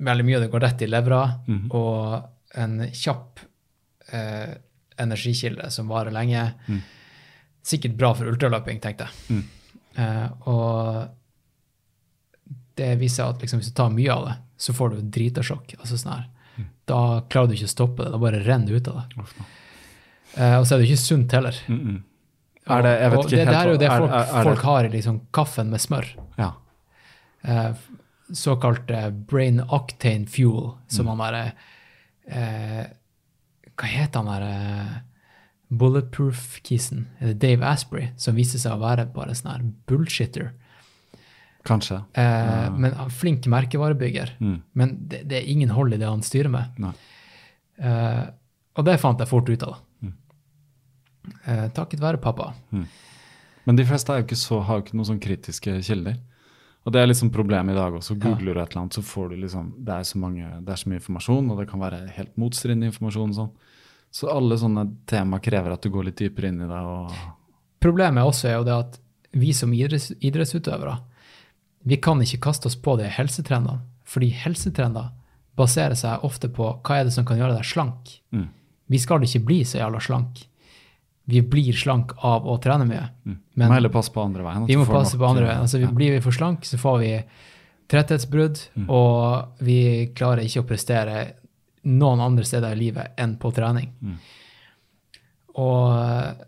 [0.00, 1.70] veldig mye det går rett i levra, Mhm.
[1.72, 2.22] og
[2.54, 3.40] en kjapp
[4.12, 4.54] eh,
[4.98, 6.52] energikilde som varer lenge.
[6.68, 6.80] Mm.
[7.62, 9.12] Sikkert bra for ultraløping, tenkte jeg.
[9.30, 9.44] Mm.
[9.96, 11.08] Eh, og
[12.76, 15.74] det viser at liksom, hvis du tar mye av det, så får du dritasjokk.
[15.80, 16.26] Altså sånn her.
[16.90, 19.24] Da klarer du ikke å stoppe det, da bare renner det ut av det.
[20.36, 21.56] Eh, og så er det ikke sunt heller.
[21.68, 21.98] mm, mm.
[22.68, 24.84] Er det, jeg vet ikke det, helt det er jo det folk, er- folk har
[24.84, 26.06] i liksom kaffen med smør.
[26.38, 26.50] Ja.
[27.42, 27.72] Eh,
[28.32, 31.08] såkalt eh, brain octane fuel, som Mm.
[31.18, 31.52] han derre
[32.28, 32.86] eh,
[33.76, 35.02] Hva heter han derre
[35.70, 37.06] Bulletproof-kisen?
[37.38, 40.50] Dave Asprey, som viser seg å være bare sånn her bullshitter.
[41.64, 42.02] Kanskje.
[42.14, 44.34] Eh, Men han er flink merkevarebygger.
[44.40, 44.62] Mm.
[44.74, 46.94] Men det, det er ingen hold i det han styrer med.
[47.80, 48.24] Eh,
[48.76, 49.78] og det fant jeg fort ut av.
[51.30, 51.46] Mm.
[51.46, 52.52] Eh, takket være pappa.
[53.64, 56.18] Men de fleste er jo ikke så, har jo ikke noen sånn kritiske kilder.
[56.88, 58.16] Og det er liksom problemet i dag også.
[58.20, 60.80] Googler du et eller annet, så får du liksom Det er så, mange, det er
[60.80, 63.52] så mye informasjon, og det kan være helt motstridende informasjon og sånn.
[64.10, 66.80] Så alle sånne tema krever at du går litt dypere inn i det.
[66.80, 67.12] og...
[67.84, 68.98] Problemet også er jo det at
[69.38, 70.96] vi som idretts, idrettsutøvere,
[71.86, 73.84] vi kan ikke kaste oss på de helsetrendene.
[74.10, 75.12] Fordi helsetrender
[75.60, 78.16] baserer seg ofte på hva er det som kan gjøre deg slank.
[78.34, 78.48] Mm.
[78.90, 80.42] Vi skal ikke bli så jævla slank.
[81.30, 83.06] Vi blir slank av å trene mye.
[83.26, 83.38] Mm.
[83.60, 84.66] Men må heller passe på andre veien.
[84.68, 85.64] vi må passe nok, på andre eh, veien.
[85.66, 85.92] Altså, vi, ja.
[86.00, 87.12] Blir vi for slank, så får vi
[87.90, 88.84] tretthetsbrudd, Mm.
[88.94, 89.80] og vi
[90.14, 91.16] klarer ikke å prestere
[91.90, 93.88] noen andre steder i livet enn på trening.
[94.04, 94.18] Mm.
[95.58, 96.44] Og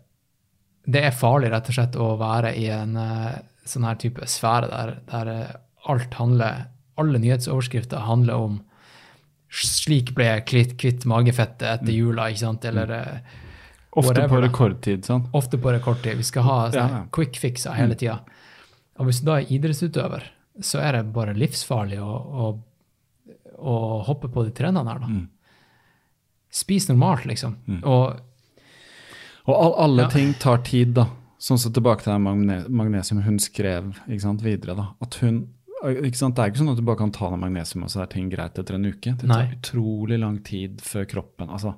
[0.85, 4.69] det er farlig rett og slett å være i en eh, sånn her type sfære
[4.71, 5.55] der, der eh,
[5.91, 8.57] alt handler Alle nyhetsoverskrifter handler om
[9.49, 12.65] slik ble jeg kvitt, kvitt magefettet etter jula, ikke sant?
[12.69, 13.39] Eller eh,
[13.95, 15.03] Ofte whatever, på rekordtid.
[15.05, 15.27] sånn.
[15.33, 16.17] ofte på rekordtid.
[16.17, 17.05] Vi skal ha Ja, ja.
[17.11, 18.19] quick fixer hele tida.
[18.99, 20.23] Og hvis du da er idrettsutøver,
[20.61, 22.13] så er det bare livsfarlig å,
[22.43, 22.59] å,
[23.59, 25.07] å hoppe på de trendene her, da.
[25.07, 25.27] Mm.
[26.53, 27.55] Spis normalt, liksom.
[27.83, 28.19] Og
[29.45, 30.07] Og all, alle Ja.
[30.09, 31.07] ting tar tid, da.
[31.37, 34.73] Sånn som tilbake til magne magnesium hun skrev sant, videre.
[34.77, 35.49] da, at hun,
[35.83, 38.01] ikke sant, Det er ikke sånn at du bare kan ta deg magnesium, og så
[38.03, 39.17] er ting greit etter en uke.
[39.17, 39.55] Det tar Nei.
[39.59, 41.75] utrolig lang tid før kroppen altså,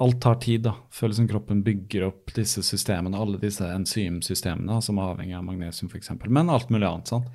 [0.00, 0.74] alt tar tid, da.
[0.94, 5.90] Føles som kroppen bygger opp disse systemene, alle disse enzymsystemene som er avhengig av magnesium
[5.92, 6.14] f.eks.
[6.26, 7.10] Men alt mulig annet.
[7.10, 7.28] sant?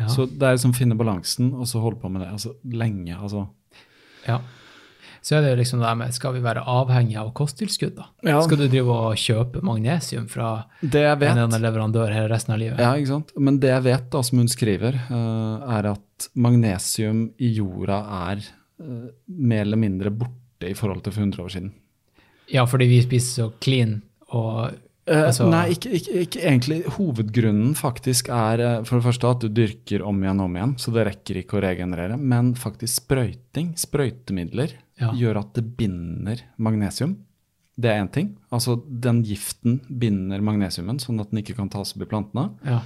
[0.00, 0.08] Ja.
[0.08, 3.14] Så det er liksom finne balansen, og så holde på med det altså, lenge.
[3.14, 3.46] altså.
[4.26, 4.40] Ja.
[5.20, 8.06] Så er det jo liksom det med, skal vi være avhengig av kosttilskudd, da?
[8.24, 8.38] Ja.
[8.44, 12.54] Skal du drive og kjøpe magnesium fra Det jeg en eller annen leverandør hele resten
[12.56, 12.80] av livet?
[12.80, 13.34] ja, ikke sant?
[13.36, 18.00] Men det jeg vet, da, som hun skriver, uh, er at magnesium i jorda
[18.30, 18.42] er
[18.80, 21.70] uh, mer eller mindre borte i forhold til for 100 år siden.
[22.50, 24.00] Ja, fordi vi spiser så clean
[24.30, 24.72] og
[25.10, 26.84] Eh, Altså- nei, ikke, ikke, ikke egentlig.
[26.94, 30.74] Hovedgrunnen faktisk er eh, for det første at du dyrker om igjen og om igjen,
[30.78, 32.18] så det rekker ikke å regenerere.
[32.20, 35.10] Men faktisk sprøyting, sprøytemidler, Ja.
[35.12, 37.16] gjør at det binder magnesium.
[37.80, 38.36] Det er én ting.
[38.52, 42.50] Altså den giften binder magnesiumen, sånn at den ikke kan tas opp i plantene.
[42.64, 42.80] Ja.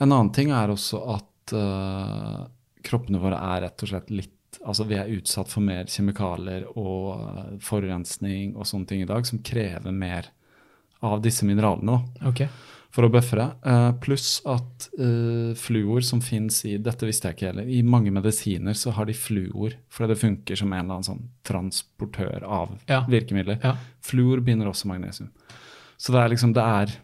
[0.00, 2.46] En annen ting er også at uh,
[2.82, 4.35] kroppene våre er rett og slett litt
[4.66, 9.26] Altså vi er utsatt for mer kjemikalier og eh, forurensning og sånne ting i dag
[9.28, 10.26] som krever mer
[11.06, 12.00] av disse mineralene.
[12.18, 12.46] da Ok.
[12.96, 13.44] for å bøffere.
[13.60, 17.68] Uh, pluss at uh, fluor som fins i Dette visste jeg ikke heller.
[17.68, 21.26] I mange medisiner så har de fluor fordi det funker som en eller annen sånn
[21.44, 23.02] transportør av Ja.
[23.06, 23.58] virkemidler.
[23.62, 23.74] Ja.
[24.00, 25.28] Fluor binder også magnesium.
[25.98, 26.96] Så det er liksom Det er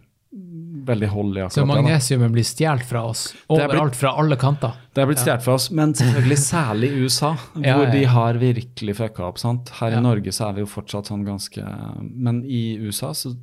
[0.86, 4.36] veldig hold i Så akkurat Så magnesiumet blir stjålet fra oss er overalt, fra alle
[4.40, 4.72] kanter.
[4.94, 7.32] Det er blitt stjålet fra oss, men selvfølgelig særlig i USA,
[7.62, 9.38] Ja, hvor ja, de har virkelig fucka opp.
[9.38, 9.70] sant?
[9.80, 9.98] Her Ja.
[9.98, 11.62] i Norge så er vi jo fortsatt sånn ganske
[12.02, 13.34] Men i USA så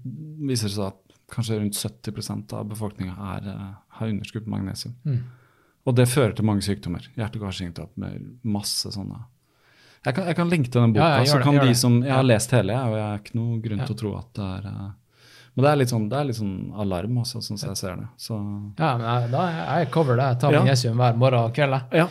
[0.47, 0.95] viser det seg at
[1.29, 3.13] kanskje rundt 70% av befolkninga
[3.45, 3.65] eh,
[3.99, 4.95] har underskudd på magnesium.
[5.05, 5.19] Mm.
[5.85, 7.05] Og det fører til mange sykdommer.
[7.17, 9.19] Hjerte- og karsykdom med masse sånne
[10.05, 12.01] Jeg kan, jeg kan linke til den boka, Ja, ja, gjør så kan de som
[12.03, 13.85] Jeg har lest hele, jeg, og jeg har ikke noe grunn Ja.
[13.85, 14.89] til å tro at det er eh,
[15.55, 17.95] Men det er litt sånn, det er litt sånn alarm også, sånn som jeg ser
[17.97, 18.07] det.
[18.17, 18.37] Så
[18.79, 20.23] Ja, men da er jeg cover det.
[20.33, 20.59] Jeg tar Ja.
[20.63, 21.81] magnesium hver morgen og kveld.
[21.93, 22.07] Ja.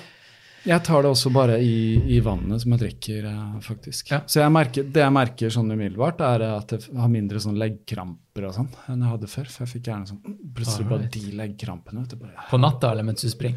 [0.67, 4.11] Jeg tar det også bare i, i vannet som jeg drikker, eh, faktisk.
[4.11, 4.19] Ja.
[4.27, 8.45] Så jeg merker, det jeg merker sånn umiddelbart, er at jeg har mindre sånn leggkramper
[8.49, 9.47] og sånn enn jeg hadde før.
[9.49, 12.05] For jeg fikk gjerne sånn Plutselig bare de leggkrampene.
[12.51, 13.57] På natta eller mens du springer.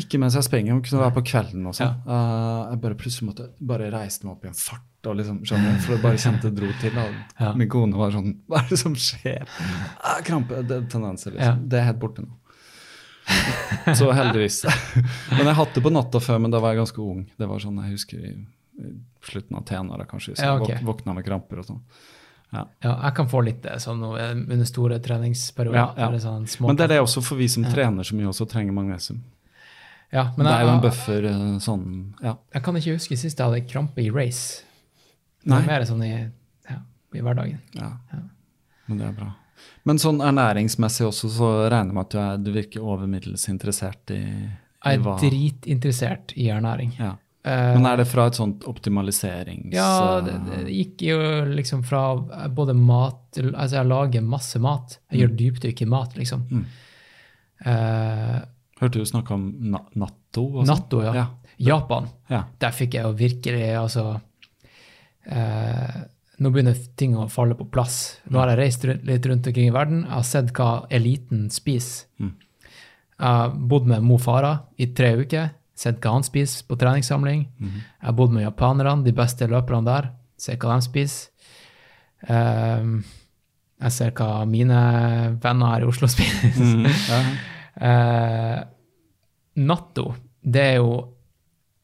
[0.00, 1.86] Ikke mens jeg springer, men kunne være på kvelden også.
[1.86, 4.86] Eh, jeg bare plutselig måtte bare reiste meg opp i en fart.
[5.04, 5.76] Og liksom, skjønner?
[5.84, 6.96] For jeg bare kjente det dro til.
[6.98, 7.50] Og Ja.
[7.60, 9.44] Min kone var sånn Hva er det som skjer?
[10.00, 11.60] Uh, krampe, det, tendenser, liksom.
[11.60, 11.68] Ja.
[11.70, 12.32] Det er helt borte nå.
[13.94, 14.62] Så heldigvis.
[15.36, 17.22] Men jeg hadde hatt det på natta før, men da var jeg ganske ung.
[17.40, 18.32] Det var sånn, Jeg husker i,
[18.80, 18.90] i
[19.24, 20.34] slutten av tenåra, kanskje.
[20.36, 20.76] Så Ja, okay.
[20.82, 21.80] våk, våkna med kramper og sånn.
[22.54, 25.78] Ja, jeg kan få litt det sånn nå, eh, under store treningsperioder.
[25.78, 26.08] Ja, ja.
[26.08, 28.46] eller Sånn små Men det er det også for vi som trener så mye, også
[28.50, 29.24] trenger magnesium.
[30.14, 31.86] Ja, men det er jo en buffer eh, sånn
[32.22, 32.36] Ja.
[32.54, 34.62] jeg kan ikke huske sist jeg hadde krampe i race.
[35.44, 36.12] Det er mer sånn i,
[36.70, 36.76] ja,
[37.18, 37.58] i hverdagen.
[37.76, 37.90] Ja.
[38.86, 39.32] Men det er bra.
[39.84, 43.48] Men sånn ernæringsmessig også, så regner jeg med at du, er, du virker over middels
[43.52, 44.48] interessert i, i
[44.86, 46.94] Jeg er hva dritinteressert i ernæring.
[47.00, 47.16] ja.
[47.44, 49.74] Eh, Men er det fra et sånt optimaliserings...
[49.76, 51.18] Ja, det, eh, det gikk jo
[51.50, 52.14] liksom fra
[52.48, 54.96] både mat Altså, jeg lager masse mat.
[55.12, 56.46] Jeg gjør dypdykk i mat, liksom.
[56.48, 56.64] Mm.
[57.66, 58.38] Eh,
[58.80, 60.48] Hørte du snakke om na natto?
[60.58, 60.68] sånn?
[60.68, 61.14] Natto, ja.
[61.14, 61.26] ja.
[61.62, 62.08] Japan.
[62.30, 62.44] Ja.
[62.58, 64.06] Der fikk jeg jo virkelig altså
[65.30, 66.00] eh,
[66.42, 68.18] Nå begynner ting å falle på plass.
[68.26, 70.00] Nå har jeg reist rundt, litt rundt omkring i verden.
[70.02, 72.08] Jeg har sett hva eliten spiser.
[72.18, 72.32] Mm.
[73.14, 75.52] Jeg har bodd med Mo Farah i tre uker.
[75.78, 77.46] Sett hva han spiser på treningssamling.
[77.62, 77.78] Mhm.
[77.78, 80.10] Jeg har bodd med japanerne, de beste løperne der.
[80.36, 81.30] Ser hva de spiser.
[82.26, 82.90] Eh,
[83.84, 84.82] jeg ser hva mine
[85.42, 86.50] venner her i Oslo spiser.
[86.58, 87.22] Mm, ja.
[87.80, 88.60] Eh,
[89.54, 90.06] natto,
[90.40, 90.94] det er jo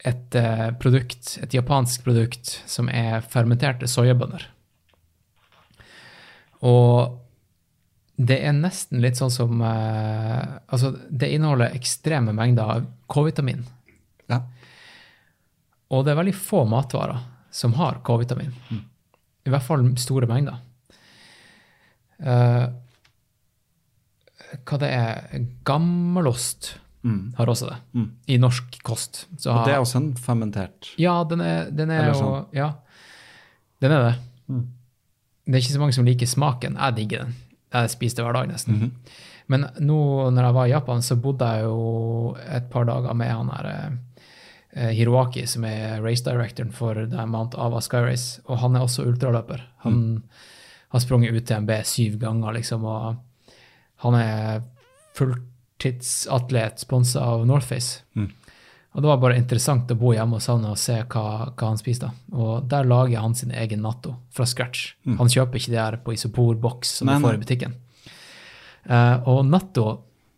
[0.06, 4.46] et eh, produkt, et japansk produkt, som er fermenterte soyabønner.
[6.66, 7.18] Og
[8.20, 13.64] det er nesten litt sånn som eh, Altså, det inneholder ekstreme mengder av K-vitamin.
[14.30, 14.42] ja.
[15.90, 17.18] Og det er veldig få matvarer
[17.50, 18.52] som har K-vitamin.
[19.42, 20.60] I hvert fall store mengder.
[22.20, 22.66] Eh,
[24.66, 27.32] hva det er Gammelost Mm.
[27.38, 28.10] har også det, Mm.
[28.28, 29.26] i norsk kost.
[29.38, 32.46] Så Og det er også en fermentert Ja, den er, den er jo sånn.
[32.52, 32.72] Ja,
[33.80, 34.18] den er det.
[34.50, 34.66] Mm.
[35.46, 36.76] Det er ikke så mange som liker smaken.
[36.76, 37.34] Jeg digger den.
[37.72, 38.74] Jeg spiser det hver dag, nesten.
[38.74, 38.90] -hmm.
[39.48, 43.28] Men nå når jeg var i Japan, så bodde jeg jo et par dager med
[43.30, 43.92] han her
[44.76, 46.94] eh, Hiroaki, som er race directoren for
[47.26, 48.40] Mount Ava Sky Race.
[48.46, 49.60] Og han er også ultraløper.
[49.78, 50.22] Han Mm.
[50.90, 53.16] har sprunget UTMB syv ganger, liksom, og
[54.00, 54.62] han er
[55.18, 58.04] fulltidsatlet sponsa av Northface.
[58.16, 58.30] Mm.
[58.90, 61.24] Og det var bare interessant å bo hjemme hos han og se hva,
[61.54, 62.08] hva han spiste.
[62.34, 64.94] Og der lager han sin egen natto fra scratch.
[65.06, 65.18] Mm.
[65.20, 67.38] Han kjøper ikke det her på isoporboks som Nei, du får nei.
[67.38, 67.76] i butikken.
[68.90, 69.86] Uh, og natto,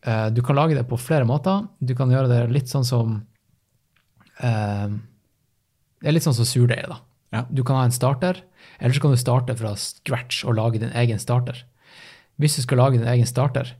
[0.04, 1.64] uh, du kan lage det på flere måter.
[1.80, 3.16] Du kan gjøre det litt sånn som
[4.42, 4.88] uh,
[6.02, 7.00] Det er litt sånn som surdeig, da.
[7.32, 7.46] Ja.
[7.48, 8.42] Du kan ha en starter,
[8.76, 11.62] eller så kan du starte fra scratch og lage din egen starter.
[12.40, 13.74] Hvis du skal lage din egen starter,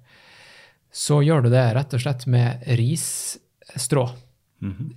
[0.92, 4.06] så gjør du det rett og slett med risstrå.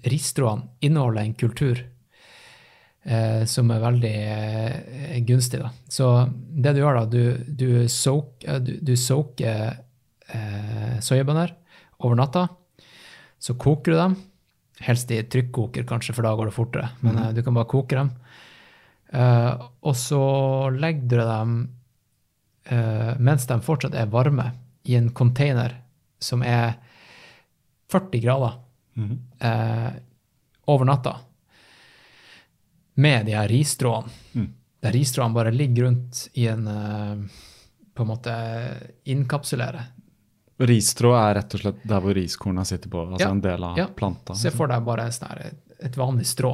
[0.06, 1.80] Risstråene inneholder en kultur
[3.06, 5.62] eh, som er veldig eh, gunstig.
[5.64, 5.72] Da.
[5.90, 9.80] Så det du gjør, da, du, du, soak, du, du soaker
[10.28, 11.56] eh, soyabønner
[12.04, 12.48] over natta.
[13.40, 14.18] Så koker du dem.
[14.86, 16.92] Helst i trykkoker, kanskje, for da går det fortere.
[17.06, 18.12] Men eh, du kan bare koke dem.
[19.16, 20.22] Eh, og så
[20.76, 21.58] legger du dem
[23.20, 24.52] mens de fortsatt er varme,
[24.86, 25.76] i en container
[26.20, 26.74] som er
[27.92, 28.56] 40 grader
[29.40, 29.92] eh,
[30.68, 31.16] over natta,
[32.96, 34.10] med de her risstråene.
[34.82, 37.26] Der risstråene bare ligger rundt i en eh,
[37.96, 38.34] På en måte
[39.08, 39.82] innkapsulere.
[40.60, 43.32] Risstrå er rett og slett der hvor riskorna sitter på, altså Ja.
[43.32, 43.86] en del av Ja.
[43.88, 44.36] planta.
[44.36, 45.32] Se for deg bare sånn
[45.80, 46.52] et vanlig strå.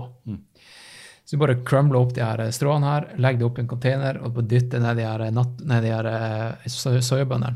[1.32, 4.18] Så du bare crumble opp de her stråene her, legger det opp i en container
[4.20, 7.54] og dytte ned de her, natt, ned de her eh, soyabønnene.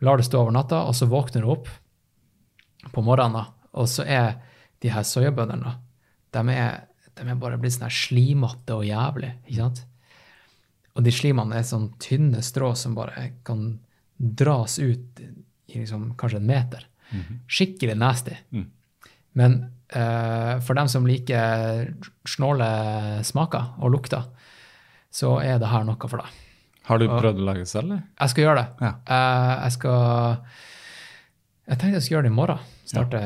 [0.00, 1.68] Lar det stå over natta, og så våkner du opp
[2.94, 4.38] på morgenen, og så er
[4.80, 5.74] de her soyabønnene
[6.32, 6.56] de
[7.18, 9.34] de er bare blitt sånn slimete og jævlig.
[9.44, 9.84] ikke sant?
[10.96, 13.66] Og de slimene er sånn tynne strå som bare kan
[14.16, 16.86] dras ut i liksom kanskje en meter.
[17.46, 18.36] Skikkelig nasty.
[19.32, 21.94] Men eh, for dem som liker
[22.28, 22.68] snåle
[23.24, 24.26] smaker og lukter,
[25.10, 26.34] så er det her noe for deg.
[26.88, 28.02] Har du prøvd å lage det selv, eller?
[28.20, 28.68] Jeg skal gjøre det.
[28.86, 28.92] Ja.
[29.12, 30.38] Eh, jeg skal
[31.68, 32.58] Jeg tenkte jeg skulle gjøre det i morgen.
[32.88, 33.18] Starte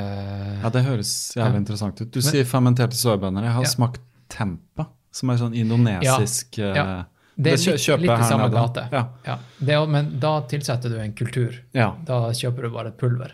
[0.62, 2.10] Ja, det høres jævlig interessant ut.
[2.10, 3.44] Du sier fermenterte soyabønner.
[3.46, 3.68] Jeg har Ja.
[3.70, 7.04] smakt tempa, som er sånn indonesisk Ja, eh, ja.
[7.38, 8.88] Det er litt, litt i samme gate.
[8.92, 9.08] Ja.
[9.26, 9.38] Ja.
[9.58, 11.54] Det men da tilsetter du en kultur.
[11.72, 11.94] ja.
[12.04, 13.32] Da kjøper du bare et pulver.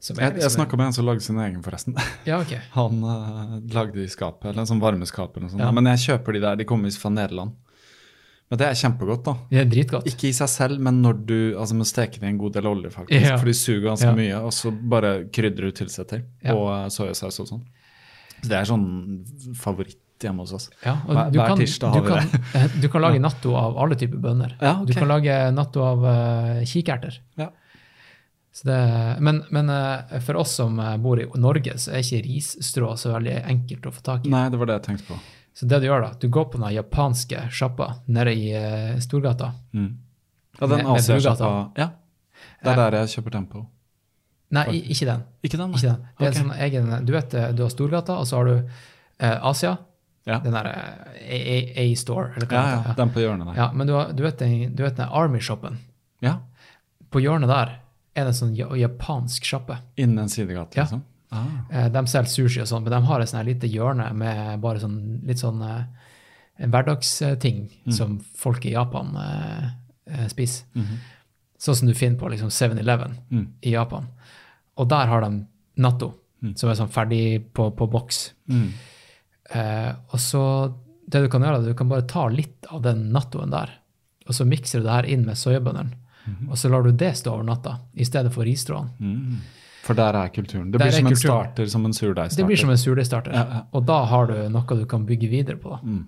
[0.00, 1.94] Som er Jeg, jeg liksom- snakka med en som lagde sin egen, forresten.
[2.26, 2.54] Ja, ok.
[2.78, 5.60] Han uh, lagde det i skapet, eller en sånn varmeskap eller noe sånt.
[5.66, 5.70] Ja.
[5.72, 7.52] Men jeg kjøper de der, de kommer fra Nederland.
[8.48, 9.32] Men det er kjempegodt, da.
[9.50, 10.06] Det er dritgodt.
[10.06, 12.68] Ikke i seg selv, men når du altså må steke det i en god del
[12.70, 13.24] olje, faktisk.
[13.26, 13.36] Ja.
[13.40, 14.14] For de suger ganske Ja.
[14.14, 16.22] mye, og så bare krydder du tilsetter.
[16.44, 16.54] Ja.
[16.54, 17.64] Og eh, soyasaus og sånn.
[18.44, 19.24] Så det er sånn
[19.58, 20.70] favoritt hjemme hos oss.
[20.84, 23.76] Ja, og Hver- du hver kan, tirsdag du, vi kan, du kan lage natto av
[23.82, 24.54] alle typer bønner.
[24.62, 24.86] Ja, okay.
[24.86, 27.18] Du kan lage natto av uh, kikerter.
[27.36, 27.50] Ja.
[28.56, 28.76] Så det,
[29.20, 33.12] men men eh, for oss som eh, bor i Norge, så er ikke risstrå så
[33.12, 34.30] veldig enkelt å få tak i.
[34.32, 35.18] Nei, det var det jeg tenkte på.
[35.56, 39.50] Så det du gjør da, du går på den japanske sjappa nede i eh, Storgata.
[39.76, 39.90] Mm.
[40.60, 41.90] Ja, den Asia-sjappa Ja.
[42.64, 43.66] Det er der jeg kjøper tempo.
[44.56, 45.22] Nei, i- ikke den.
[45.44, 45.76] Ikke den, nei.
[45.78, 46.02] Ikke den.
[46.18, 46.40] Det er okay.
[46.42, 49.76] sånn egen, du vet, du har Storgata, og så har du eh, Asia,
[50.26, 50.38] Ja.
[50.42, 50.66] den der
[51.22, 52.96] A-store, eller hva Ja, det ja, heter.
[53.04, 53.56] den på hjørnet der.
[53.60, 55.76] Ja, men du, har, du vet den, den Army-shoppen?
[56.24, 56.38] Ja.
[57.10, 57.74] På hjørnet der er
[58.24, 59.76] en sånn japansk sjappe.
[59.96, 60.82] Innen en sidegate, Ja.
[60.84, 61.02] liksom?
[61.30, 61.44] Ah.
[61.70, 65.26] Eh, De selger sushi og sånn, men de har et lite hjørne med bare sånn
[65.26, 65.84] litt sånn eh,
[66.66, 67.92] hverdagsting Mm.
[67.92, 69.70] som folk i Japan eh,
[70.28, 70.28] spiser.
[70.30, 70.64] spiser.
[70.74, 70.96] -hmm.
[71.58, 73.46] Sånn som du finner på liksom 7-Eleven Mm.
[73.62, 74.06] i Japan.
[74.76, 75.46] Og der har de
[75.78, 76.14] natto,
[76.54, 78.32] som er sånn ferdig på, på boks.
[78.48, 78.72] Mm.
[79.54, 80.74] Eh, og så
[81.08, 83.70] det du kan gjøre, er at du kan bare ta litt av den nattoen der,
[84.28, 85.92] og så mikser du det her inn med soyabønnene.
[86.26, 86.50] Mhm.
[86.50, 88.90] Og så lar du det stå over natta, i stedet for risstråene.
[89.00, 89.36] Mm.
[89.86, 90.70] For der er kulturen.
[90.72, 92.36] Det blir som en starter, som en surdeigstarter.
[92.42, 93.32] Det blir som en surdeigstarter.
[93.32, 93.60] Ja, ja.
[93.72, 95.78] Og da har du noe du kan bygge videre på.
[95.84, 96.06] Mm.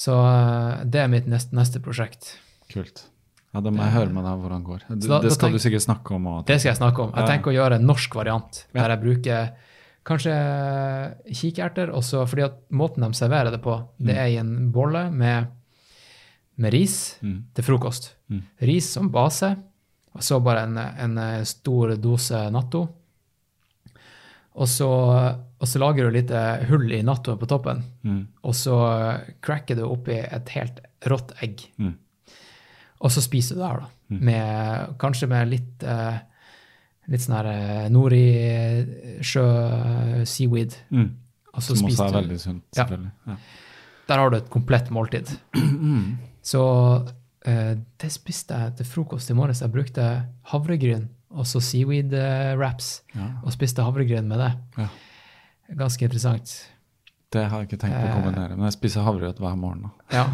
[0.00, 2.38] Så eh, det er mitt neste, neste prosjekt.
[2.72, 3.04] Kult.
[3.52, 4.80] Ja, Da må jeg høre med deg hvordan det går.
[5.08, 6.28] Da- det skal tenk- du sikkert snakke om.
[6.46, 7.12] Det skal jeg snakke om.
[7.16, 9.50] Jeg tenker å gjøre en norsk variant, der jeg bruker
[10.06, 10.34] kanskje
[11.34, 15.48] kikerter, også fordi at måten de serverer det på, det er i en bolle med,
[16.60, 17.38] med ris Mm.
[17.56, 18.10] til frokost.
[18.30, 18.42] Mm.
[18.68, 19.54] Ris som base,
[20.14, 22.82] og så bare en, en stor dose natto.
[24.60, 28.26] Og så, og så lager du litt eh, hull i nattoen på toppen, Mm.
[28.42, 28.76] og så
[29.44, 31.62] cracker du oppi et helt rått egg.
[31.78, 31.94] Mm.
[33.00, 33.88] Og så spiser du det her, da.
[34.10, 36.18] Med, kanskje med litt eh,
[37.10, 39.46] litt sånn her eh, nori-sjø
[40.26, 40.74] seaweed.
[40.90, 41.08] Mm.
[41.54, 43.12] Og så Som også er veldig sunt, selvfølgelig.
[43.26, 43.36] Ja.
[44.10, 45.30] Der har du et komplett måltid.
[46.42, 46.62] Så
[47.46, 49.60] eh, det spiste jeg til frokost i morges.
[49.64, 50.06] Jeg brukte
[50.52, 53.28] havregryn og så seaweed eh, wraps, Ja.
[53.44, 54.52] og spiste havregryn med det.
[54.78, 54.88] Ja.
[55.78, 56.54] Ganske interessant.
[57.30, 58.14] Det har jeg ikke tenkt å Eh.
[58.16, 59.82] kombinere, men jeg spiser havregrøt hver morgen.
[59.82, 60.16] Da.
[60.16, 60.24] Ja.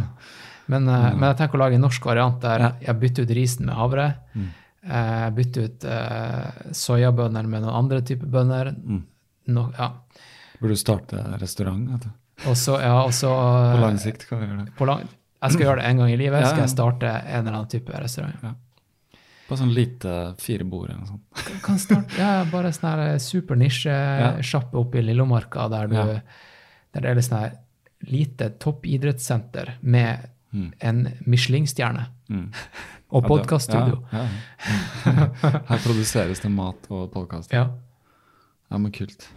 [0.69, 3.67] Men, eh, men jeg tenker å lage en norsk variant der jeg bytter ut risen
[3.67, 4.07] med havre.
[4.35, 4.49] Mm.
[4.89, 8.73] Eh, bytter ut eh, soyabønner med noen andre typer bønner.
[8.75, 9.03] Mm.
[9.49, 9.91] No, ja.
[10.61, 11.91] Burde du starte restaurant?
[11.91, 12.11] Vet du.
[12.49, 13.29] Og ja, og så
[13.77, 14.75] På lang sikt kan vi gjøre det.
[14.77, 15.05] på lang,
[15.43, 16.41] Jeg skal gjøre det en gang i livet.
[16.41, 18.57] Ja, Skal jeg starte en eller annen type restaurant.
[19.47, 21.61] På sånn lite fire bord eller noe sånt.
[21.63, 26.07] Kan starte, ja, Bare sånn her super nisje-sjappe oppe i Lillomarka der, du, Ja.
[26.97, 27.55] der det er litt sånn her
[28.07, 30.29] lite toppidrettssenter med
[30.81, 32.09] en Michelin-stjerne.
[32.29, 32.51] Mm.
[33.15, 34.01] Og Ja, podkaststudio.
[34.11, 34.25] Ja,
[35.07, 35.27] ja.
[35.71, 37.53] Her produseres det mat og podkast.
[37.55, 37.69] Ja.
[38.67, 39.29] Ja, men kult.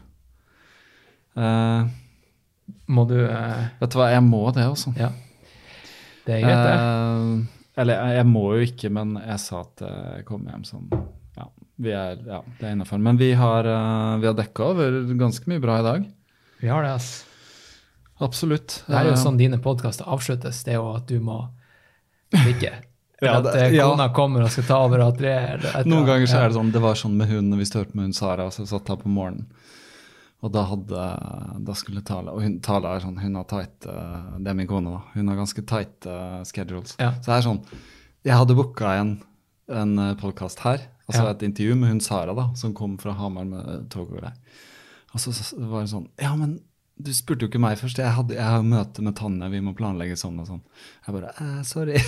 [1.37, 1.85] Uh,
[2.89, 4.95] Må du uh, vet du hva, jeg må det, også.
[4.97, 5.11] Ja.
[6.29, 6.75] Det er greit, det.
[6.77, 10.89] Uh, eller jeg, jeg må jo ikke, men jeg sa at jeg kom hjem sånn
[11.39, 11.47] Ja,
[11.79, 13.01] vi er, ja det er innafor.
[13.01, 16.05] Men vi har, uh, vi har dekka over ganske mye bra i dag.
[16.59, 17.09] Vi har det, ass.
[18.19, 18.83] Absolutt.
[18.87, 20.63] Det er jo Eh, sånn dine podkaster avsluttes.
[20.63, 21.41] Det er jo at du må
[22.35, 22.75] drikke.
[23.19, 23.83] Ja, at eh, ja.
[23.83, 26.55] kona kommer og skal ta over at det et eller Noen ganger så er det
[26.55, 28.95] sånn Det var sånn med hun hvis vi størte med hun Sara, så satt her
[28.95, 29.49] på morgenen.
[30.41, 31.05] Og da hadde
[31.67, 34.69] Da skulle Tala Og hun, Tala er sånn Hun har tight eh, Det er min
[34.69, 35.01] kone, da.
[35.17, 36.93] Hun har ganske tight eh, schedules.
[37.01, 37.09] Ja.
[37.19, 37.59] Så det er sånn
[38.29, 39.11] Jeg hadde booka en,
[39.71, 41.29] en podkast her, altså Ja.
[41.33, 44.35] et intervju med hun Sara, da, som kom fra Hamar med tog og greier.
[45.13, 46.57] Og så, så var det sånn Ja, men
[46.99, 47.99] du spurte jo ikke meg først.
[48.01, 50.61] Jeg, hadde, jeg har møte med Tanne, vi må planlegge sånn og sånn.
[51.05, 52.01] Jeg bare eh, Sorry.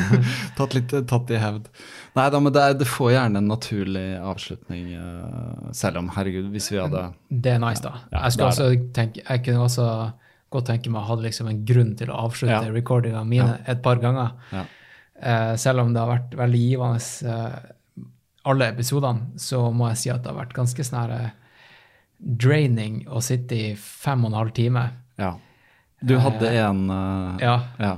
[0.58, 1.68] tatt litt tatt i hevd.
[2.16, 6.48] Nei da, men det, er, det får gjerne en naturlig avslutning, uh, selv om, herregud,
[6.54, 7.94] hvis vi hadde Det er nice, da.
[8.08, 9.88] Ja, jeg, også tenke, jeg kunne også
[10.48, 12.72] godt tenke meg å ha liksom en grunn til å avslutte Ja.
[12.72, 14.32] recordingene mine et par ganger.
[14.54, 14.64] Ja.
[15.18, 18.06] Uh, selv om det har vært veldig givende uh,
[18.48, 21.36] alle episodene, så må jeg si at det har vært ganske snære eh,
[22.18, 24.90] draining å sitte i fem og en halv time.
[25.18, 25.34] ja.
[26.00, 27.56] Du hadde en uh, Ja.
[27.78, 27.96] ja.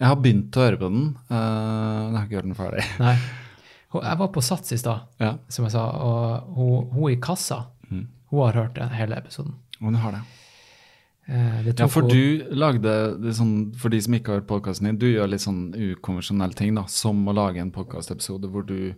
[0.00, 2.84] Jeg har begynt å høre på den, uh, men jeg har ikke hørt den ferdig.
[2.98, 3.16] Nei.
[3.92, 7.66] Jeg var på Sats i stad, Ja, som jeg sa, og hun, hun i kassa,
[7.90, 8.06] Mm.
[8.30, 9.52] hun har hørt den hele episoden.
[9.82, 10.22] du har det.
[11.28, 14.46] Eh, det Ja, for hun- du lagde, det sånn, for de som ikke har hørt
[14.48, 18.64] podkasten din, du gjør litt sånn ukonvensjonelle ting, da, som å lage en podkastepisode hvor
[18.66, 18.94] du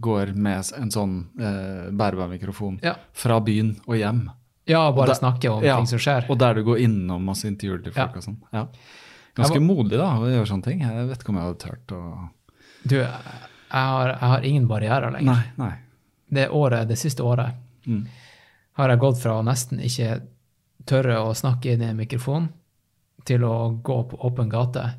[0.00, 2.94] går med en sånn eh, bærbar mikrofon Ja.
[3.12, 4.30] fra byen og hjem.
[4.66, 6.28] Ja, bare da- snakke om ja, ting som skjer.
[6.30, 8.16] Og der du går innom masse intervjuer til folk Ja.
[8.16, 8.36] og sånn.
[8.52, 8.66] Ja.
[9.36, 10.80] Ganske var, modig da, å gjøre sånne ting.
[10.80, 12.28] Jeg vet ikke om jeg hadde turt å
[12.86, 13.08] Du, jeg
[13.72, 15.24] har, jeg har ingen barrierer lenger.
[15.24, 15.74] Nei, nei.
[16.30, 17.54] Det året, det siste året
[17.86, 18.06] Mm.
[18.74, 20.20] har jeg gått fra å nesten ikke
[20.86, 22.48] tørre å snakke inn i en mikrofon,
[23.24, 24.94] til å gå på åpen gate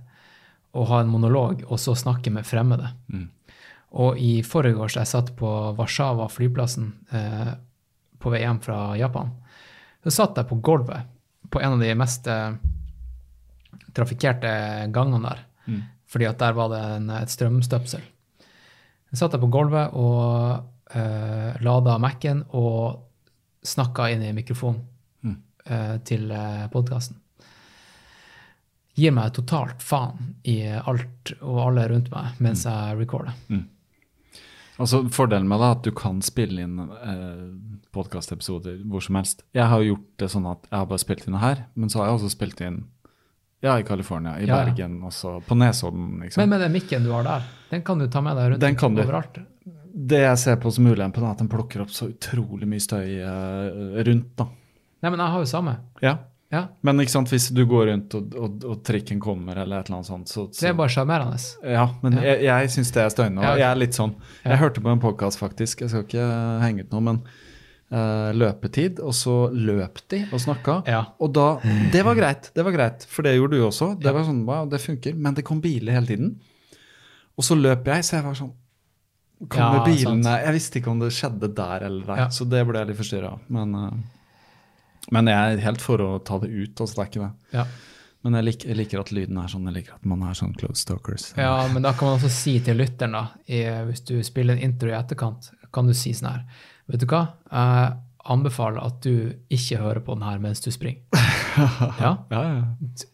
[0.73, 2.91] og ha en monolog, og så snakke med fremmede.
[3.11, 3.29] Mm.
[3.91, 7.53] Og i forrige år så jeg satt på Warszawa flyplassen eh,
[8.19, 9.29] på vei hjem fra Japan.
[10.03, 11.07] Så satt jeg på gulvet
[11.49, 12.57] på en av de mest eh,
[13.95, 14.51] trafikkerte
[14.93, 15.43] gangene der.
[15.67, 15.81] Mm.
[16.07, 18.03] Fordi at der var det en, et strømstøpsel.
[19.11, 23.03] Jeg satt jeg på gulvet og eh, lada Mac-en og
[23.67, 24.83] snakka inn i mikrofonen
[25.23, 25.37] Mm.
[25.65, 27.17] eh, til eh, podkasten.
[28.97, 33.33] Gir meg totalt faen i alt og alle rundt meg mens jeg recorder.
[34.77, 37.47] Altså, Fordelen med det er at du kan spille inn eh,
[37.95, 39.41] podkastepisoder hvor som helst.
[39.57, 42.01] Jeg har jo gjort det sånn at jeg har bare spilt inn her, men så
[42.03, 42.77] har jeg også spilt inn
[43.65, 44.65] ja, i California, i Ja, ja.
[44.67, 46.19] Bergen, også på Nesodden.
[46.21, 46.43] liksom.
[46.43, 48.75] Men med den mikken du har der, den kan du ta med deg rundt Den
[48.77, 49.01] kan du.
[49.01, 49.39] overalt.
[49.97, 53.17] Det jeg ser på som ulempen, er at den plukker opp så utrolig mye støy
[53.17, 54.29] eh, rundt.
[54.37, 54.45] da.
[55.01, 55.73] Nei, men jeg har jo samme.
[56.05, 56.13] Ja.
[56.53, 59.89] Ja, Men ikke sant, hvis du går rundt og, og, og trikken kommer, eller et
[59.89, 61.39] eller annet sånt, så, så Det er bare sjarmerende.
[61.67, 62.21] Ja, men Ja.
[62.29, 63.41] jeg, jeg syns det er støyende.
[63.43, 63.59] Og.
[63.59, 64.13] Jeg er litt sånn.
[64.45, 66.27] Jeg hørte på en podkast, faktisk, jeg skal ikke
[66.63, 67.19] henge ut noe, men
[67.91, 70.77] uh, løpetid, og så løp de og snakka.
[70.87, 71.01] Ja.
[71.19, 71.49] Og da
[71.91, 73.91] Det var greit, det var greit, for det gjorde du også.
[73.99, 75.19] Det var sånn, wow, det funker.
[75.19, 76.37] Men det kom biler hele tiden.
[77.37, 78.55] Og så løp jeg, så jeg var sånn
[79.53, 80.31] Kommer bilene.
[80.41, 83.35] Jeg visste ikke om det skjedde der eller der, så det ble jeg litt forstyrra
[83.35, 83.41] av.
[83.53, 83.91] Men, eh,
[85.11, 87.31] men jeg er helt for å ta det ut, altså det er ikke det.
[87.57, 87.65] Ja.
[88.25, 90.55] Men jeg liker, jeg liker at lyden er sånn, jeg liker at man er sånn
[90.57, 91.29] close stalkers.
[91.37, 94.63] ja, men da kan man også si til lytteren, da, i, hvis du spiller en
[94.71, 96.43] intro i etterkant, kan du si sånn her
[96.87, 97.21] Vet du hva?
[97.51, 97.95] Jeg
[98.31, 101.03] anbefaler at du ikke hører på den her mens du springer.
[101.57, 102.11] Ja?
[102.29, 102.63] Ja, ja.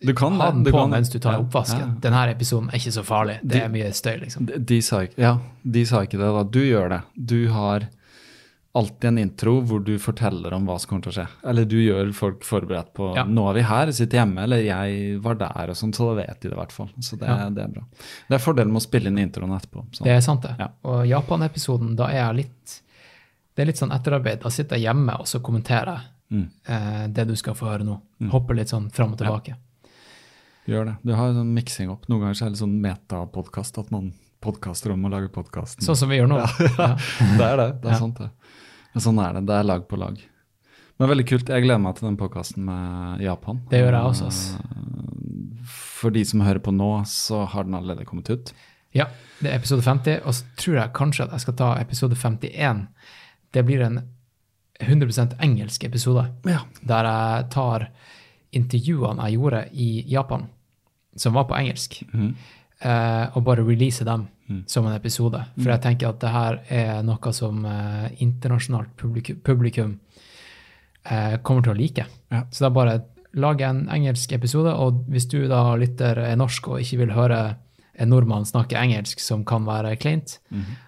[0.03, 1.93] Du kan Ha den du på kan mens du tar oppvasken.
[2.03, 3.37] Denne episoden er ikke så farlig.
[3.41, 4.45] Det De- er mye støy, liksom.
[4.49, 6.43] De, de, sa ikke, ja, de sa ikke det, da.
[6.43, 6.99] Du gjør det.
[7.15, 7.85] Du har
[8.75, 11.27] alltid en intro hvor du forteller om hva som kommer til å skje.
[11.51, 13.23] Eller du gjør folk forberedt på Ja.
[13.23, 16.39] Nå er vi her, sitter hjemme, eller jeg var der, og sånn, så da vet
[16.41, 16.89] de det i hvert fall.
[16.99, 17.49] Så det, Ja.
[17.49, 17.83] det er bra.
[18.29, 19.85] Det er fordelen med å spille inn introen etterpå.
[19.93, 20.03] Så.
[20.03, 20.55] Det er sant, det.
[20.57, 20.69] Ja.
[20.85, 22.79] Og Japan-episoden, da er jeg litt
[23.55, 24.39] Det er litt sånn etterarbeid.
[24.41, 26.49] Da sitter jeg hjemme, og så kommenterer Mm.
[26.67, 28.01] eh, det du skal få høre nå.
[28.31, 29.53] Hopper litt sånn fram og tilbake.
[30.67, 30.95] Gjør det.
[31.05, 32.07] Du har sånn miksing opp.
[32.09, 35.83] Noen ganger så er det sånn metapodkast, at man podkaster om å lage podkasten.
[35.85, 36.39] Sånn som vi gjør nå.
[36.79, 36.95] Ja.
[37.37, 37.81] det er det.
[37.81, 37.99] Det er Ja.
[37.99, 38.29] sant, det.
[38.93, 39.45] Men sånn er det.
[39.49, 40.19] Det er lag på lag.
[40.99, 41.49] Men veldig kult.
[41.49, 43.63] Jeg gleder meg til den podkasten med Japan.
[43.71, 44.41] Det gjør jeg også, ass.
[44.61, 48.51] Eh, For de som hører på nå, så har den allerede kommet ut.
[48.93, 49.07] Ja,
[49.41, 52.83] det er episode 50, og så tror jeg kanskje at jeg skal ta episode 51.
[53.55, 54.01] Det blir en
[54.83, 56.59] 100% engelsk episode, Ja.
[56.85, 57.87] der jeg tar
[58.53, 60.47] intervjuene jeg gjorde i Japan,
[61.15, 62.03] som var på engelsk,
[62.83, 64.27] eh, og bare release dem
[64.69, 65.39] som en episode.
[65.57, 69.95] For jeg tenker at det her er noe som eh, internasjonalt publikum, publikum
[71.07, 72.05] eh, kommer til å like.
[72.33, 72.43] Ja.
[72.51, 72.99] Så da bare
[73.33, 77.41] lage en engelsk episode, og hvis du da lytter er norsk og ikke vil høre
[77.93, 80.37] en nordmann snakke engelsk som kan være kleint,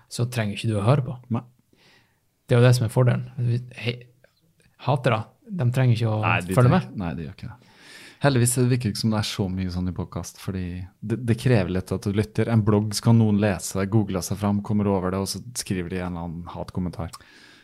[0.09, 1.17] så trenger ikke du å høre på.
[1.33, 1.41] Nei.
[2.45, 3.25] Det er jo det som er fordelen.
[4.85, 6.91] Hatere, de trenger ikke å Nei, følge med.
[7.01, 7.64] Nei, de gjør ikke det.
[8.23, 10.65] Heldigvis det virker ikke som det er så mye sånn i podkast, fordi
[11.01, 12.49] det, det krever litt at du lytter.
[12.51, 15.99] En blogg skal noen lese, google seg fram, kommer over det, og så skriver de
[15.99, 17.11] en eller annen hatkommentar.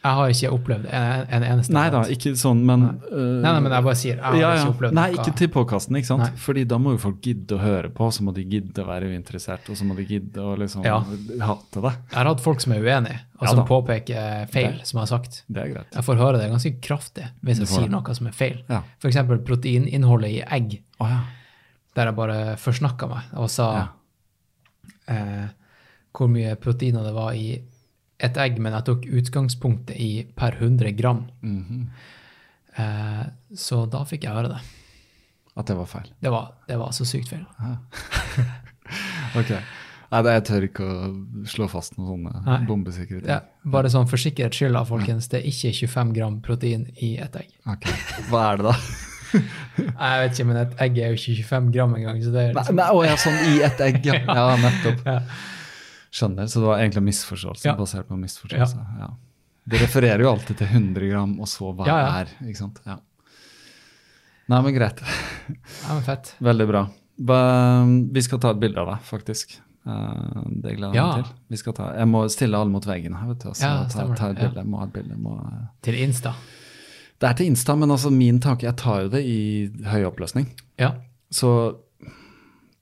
[0.02, 3.60] Jeg har ikke opplevd en, en eneste Nei da, ikke sånn, men øh, Nei, nei,
[3.62, 4.62] men jeg bare sier, jeg har ja, ja.
[4.64, 6.24] ikke opplevd Nei, ikke til podkasten, ikke sant?
[6.26, 6.40] Nei.
[6.42, 9.12] Fordi da må jo folk gidde å høre på, så må de gidde å være
[9.12, 10.96] uinteressert, og så må de gidde å liksom Ja.
[11.46, 11.94] hate det.
[12.10, 15.12] Jeg har hatt folk som er uenige, og som påpeker feil, Det- som jeg har
[15.14, 15.44] sagt.
[15.48, 15.94] Det er greit.
[15.94, 17.92] Jeg får høre det ganske kraftig hvis jeg sier det.
[17.92, 18.58] noe som er feil.
[18.70, 18.82] Ja.
[19.06, 21.22] Eksempel proteininnholdet i egg, oh, ja.
[21.94, 23.90] der jeg bare forsnakka meg og sa
[25.08, 25.46] eh,
[26.12, 27.62] hvor mye proteiner det var i
[28.22, 31.24] et egg, men jeg tok utgangspunktet i per 100 gram.
[31.42, 31.86] Mhm.
[32.78, 33.24] eh,
[33.58, 34.62] så da fikk jeg høre det.
[35.58, 36.08] At det var feil.
[36.24, 37.46] Det var, det var så sykt feil.
[39.40, 39.52] Ok.
[40.12, 40.96] Nei, jeg tør ikke å
[41.48, 42.58] slå fast noen sånne Nei.
[42.68, 43.30] bombesikre ting.
[43.32, 43.38] Ja,
[43.72, 47.54] bare sånn for sikkerhets skyld, folkens, det er ikke 25 gram protein i et egg.
[47.72, 47.88] Ok.
[48.28, 48.74] Hva er det da?
[50.02, 52.20] Nei, Jeg vet ikke, men et egg er jo ikke 25 gram engang.
[52.26, 54.18] Så det er Nei, liksom, nei, å, ja, sånn i et egg, ja.
[54.42, 55.06] Ja, nettopp.
[55.08, 55.16] Ja.
[56.12, 56.48] Skjønner.
[56.52, 57.76] Så det var egentlig misforståelse Ja.
[57.80, 58.86] basert på misforståelse.
[59.00, 59.08] Ja.
[59.72, 62.22] De refererer jo alltid til 100 gram, og så hva Ja, ja.
[62.22, 62.32] er.
[62.48, 62.80] ikke sant?
[62.86, 62.98] Ja.
[64.52, 65.00] Nei, men greit.
[65.48, 66.34] Nei, men fett.
[66.42, 66.86] Veldig bra.
[68.12, 69.54] Vi skal ta et bilde av deg, faktisk.
[69.88, 71.06] Eh, det gleder jeg Ja.
[71.16, 71.34] meg til.
[71.54, 73.50] Vi skal ta, jeg må stille alle mot veggen her, vet du.
[73.50, 74.66] og så Ja, ta, ta et bilde.
[74.68, 75.16] Må ha et bilde.
[75.18, 75.38] Må.
[75.82, 76.34] Til Insta.
[77.22, 80.48] det er til Insta, men altså min tanke Jeg tar jo det i høy oppløsning.
[80.80, 80.94] Ja,
[81.32, 81.78] Så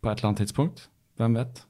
[0.02, 0.88] på et eller annet tidspunkt,
[1.20, 1.62] hvem vet,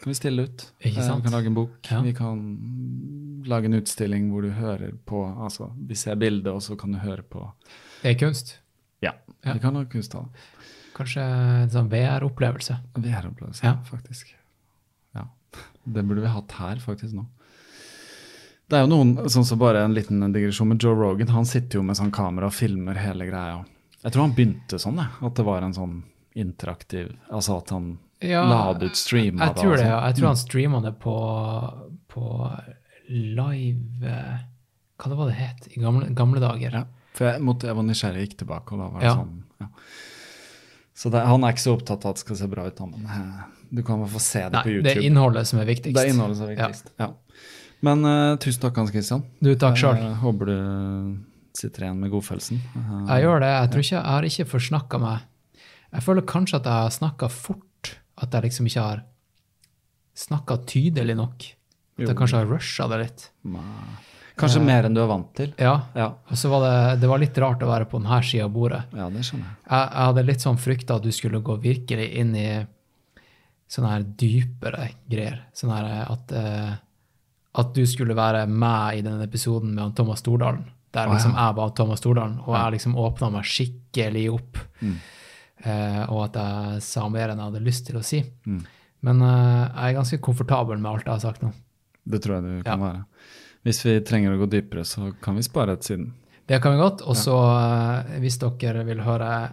[0.00, 0.64] kan vi stille ut.
[0.80, 1.22] Ikke Eh, sant?
[1.24, 1.90] Vi kan lage en bok.
[1.90, 2.00] Ja.
[2.02, 6.76] Vi kan lage en utstilling hvor du hører på Altså, vi ser bildet, og så
[6.78, 7.50] kan du høre på
[8.02, 8.58] det er kunst.
[9.02, 9.12] Ja,
[9.44, 9.52] Ja.
[9.54, 10.28] vi kan ha kunsttall.
[10.94, 11.20] Kanskje
[11.62, 12.78] en sånn VR-opplevelse.
[12.94, 13.76] VR-opplevelse, Ja.
[13.84, 14.34] faktisk.
[15.14, 15.24] Ja.
[15.86, 17.26] Det burde vi hatt her, faktisk, nå.
[18.68, 21.78] Det er jo noen, sånn som bare en liten digresjon, med Joe Rogan han sitter
[21.78, 23.64] jo med sånn kamera og filmer hele greia.
[24.04, 25.08] Jeg tror han begynte sånn, jeg.
[25.26, 26.02] At det var en sånn
[26.36, 29.90] interaktiv Altså at han Ja, la det streama Jeg tror det, sånn.
[29.90, 30.00] ja.
[30.10, 31.14] Jeg tror han streama det på,
[32.12, 32.24] på
[33.08, 34.40] live eh,
[35.00, 36.74] Hva det var det het i gamle, gamle dager?
[36.82, 36.84] Ja,
[37.16, 39.14] for jeg, måtte, jeg var nysgjerrig gikk tilbake, og da var det Ja.
[39.16, 39.38] sånn.
[39.60, 39.70] Ja.
[41.00, 43.06] Så det, han er ikke så opptatt av at det skal se bra ut, men
[43.08, 43.40] eh,
[43.72, 44.84] du kan vel få se det Nei, på YouTube.
[44.90, 45.96] det er innholdet som er viktigst.
[45.96, 46.92] Det er innholdet som er viktigst.
[47.00, 47.08] Ja.
[47.80, 49.22] Men uh, tusen takk, Hans Christian.
[49.40, 49.96] Du, takk sjøl.
[49.96, 50.56] Jeg håper du
[51.56, 52.60] sitter igjen med godfølelsen.
[52.76, 53.48] Uh, Jeg gjør det.
[53.54, 55.24] Jeg tror ikke jeg har ikke forsnakka meg.
[55.96, 57.64] Jeg føler kanskje at jeg har snakka fort.
[58.20, 59.02] At jeg liksom ikke har
[60.20, 61.48] snakka tydelig nok.
[62.00, 63.28] At jeg kanskje har rusha det litt.
[63.48, 64.06] nei.
[64.40, 65.50] Kanskje mer enn du er vant til.
[65.60, 65.74] Ja.
[65.92, 68.54] Ja, Og så var det, det var litt rart å være på denne sida av
[68.54, 68.82] bordet.
[68.96, 69.56] ja det skjønner jeg.
[69.66, 72.50] Jeg, jeg hadde litt sånn frykta at du skulle gå virkelig inn i
[73.70, 75.42] sånne her dypere greier.
[75.56, 76.72] Sånn her at, eh,
[77.60, 80.64] at du skulle være med i den episoden med Thomas Stordalen.
[80.90, 81.46] Der liksom ja.
[81.46, 84.58] jeg var Thomas Stordalen, og jeg liksom åpna meg skikkelig opp.
[84.80, 84.96] Mm.
[85.64, 88.22] Eh, og at jeg sa mer enn jeg hadde lyst til å si.
[88.48, 88.62] Mm.
[89.08, 91.52] Men eh, jeg er ganske komfortabel med alt jeg har sagt nå.
[92.10, 92.86] Det tror jeg du kan Ja.
[92.86, 93.04] være.
[93.68, 96.14] Hvis vi trenger å gå dypere, så kan vi spare et siden.
[96.48, 97.02] Det kan vi godt.
[97.04, 98.20] Og så, ja.
[98.22, 99.52] hvis dere vil høre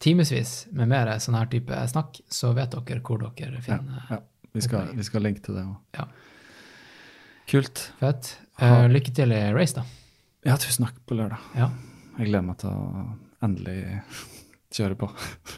[0.00, 4.20] timevis med mer sånn her type snakk, så vet dere hvor dere finner ja.
[4.52, 5.76] Vi, skal, vi skal linke til det òg.
[5.96, 6.06] Ja.
[7.50, 7.82] Kult.
[8.00, 8.34] Fett.
[8.60, 9.84] Eh, lykke til i race, da.
[10.46, 11.40] Ja, tusen takk på lørdag.
[11.56, 11.70] Ja.
[12.18, 13.04] Jeg gleder meg til å
[13.44, 13.78] endelig
[14.74, 15.10] kjøre på.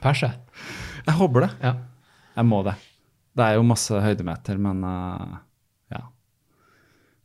[0.02, 0.30] Perse.
[1.06, 1.50] Jeg håper det.
[1.62, 1.76] Ja.
[2.36, 2.76] Jeg må det.
[3.36, 5.38] Det er jo masse høydemeter, men uh,
[5.92, 6.02] ja.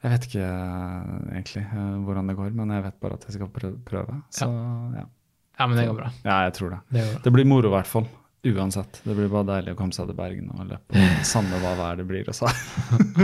[0.03, 3.35] Jeg vet ikke uh, egentlig uh, hvordan det går, men jeg vet bare at jeg
[3.37, 4.21] skal prøve.
[4.35, 5.03] Så ja.
[5.03, 6.13] ja, men det går bra.
[6.23, 6.79] ja, jeg tror det.
[6.95, 7.05] Det.
[7.27, 8.07] Det blir moro i hvert fall.
[8.47, 9.01] Uansett.
[9.03, 11.07] Det blir bare deilig å komme seg til Bergen og løpe.
[11.33, 12.27] Samme hva vær det blir.
[12.31, 12.47] Altså.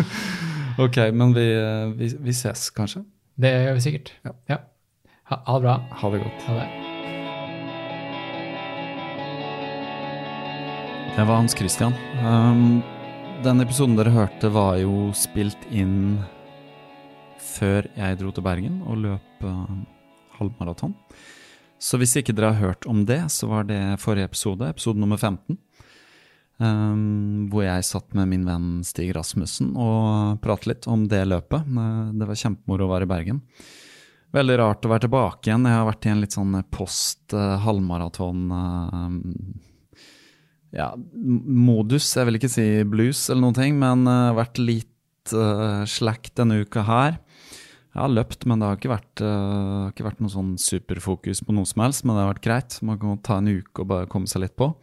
[0.83, 1.48] ok, men vi,
[2.00, 3.06] vi, vi ses kanskje.
[3.40, 4.16] Det gjør vi sikkert.
[4.51, 4.64] Ja.
[5.32, 5.77] Ha, ha det bra.
[6.03, 6.50] Ha det godt.
[6.50, 6.82] Ha det.
[11.16, 11.93] Det var Hans Christian.
[12.25, 12.82] Um,
[13.43, 16.17] den episoden dere hørte, var jo spilt inn
[17.38, 19.75] før jeg dro til Bergen og løp uh,
[20.40, 20.95] halvmaraton.
[21.77, 25.22] Så hvis ikke dere har hørt om det, så var det forrige episode, episode nummer
[25.22, 25.59] 15.
[26.58, 31.67] Um, hvor jeg satt med min venn Stig Rasmussen og pratet litt om det løpet.
[31.77, 33.43] Uh, Det var kjempemoro å være i Bergen.
[34.33, 35.69] Veldig rart å være tilbake igjen.
[35.69, 38.50] Jeg har vært i en litt sånn post uh, halvmaraton
[40.73, 42.09] ja, modus.
[42.17, 46.63] Jeg vil ikke si blues eller noen ting, men uh, vært litt uh, slack denne
[46.65, 47.19] uka her.
[47.93, 51.53] Jeg har løpt, men det har ikke vært, uh, ikke vært noe sånn superfokus på
[51.53, 52.05] noe som helst.
[52.05, 52.77] Men det har vært greit.
[52.85, 54.73] Man kan ta en uke og bare komme seg litt på.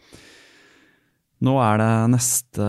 [1.40, 2.66] Nå er det neste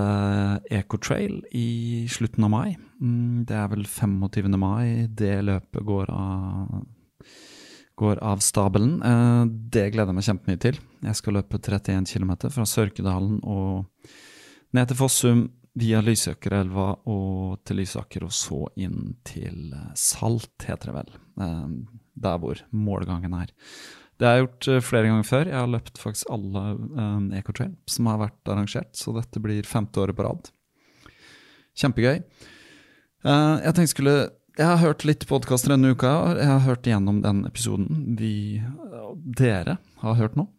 [0.71, 2.77] Ecotrail i slutten av mai.
[3.03, 4.47] Mm, det er vel 25.
[4.61, 6.85] mai det løpet går av,
[7.99, 8.95] går av stabelen.
[9.03, 9.41] Eh,
[9.75, 10.79] det gleder jeg meg kjempemye til.
[11.01, 13.87] Jeg skal løpe 31 km fra Sørkedalen og
[14.75, 15.41] ned til Fossum,
[15.79, 21.13] via Lysøkerelva og til Lysaker, og så inn til Salt, heter det vel.
[21.45, 21.67] Eh,
[22.21, 23.53] der hvor målgangen er.
[24.19, 25.47] Det har jeg gjort uh, flere ganger før.
[25.49, 30.03] Jeg har løpt faktisk alle um, Ecotrail som har vært arrangert, så dette blir femte
[30.03, 30.51] året på rad.
[31.81, 32.19] Kjempegøy.
[33.23, 34.13] Jeg tenkte skulle
[34.57, 36.35] Jeg har hørt litt podkaster denne uka.
[36.35, 38.61] Jeg har hørt igjennom den episoden vi,
[39.39, 40.49] dere, har hørt nå.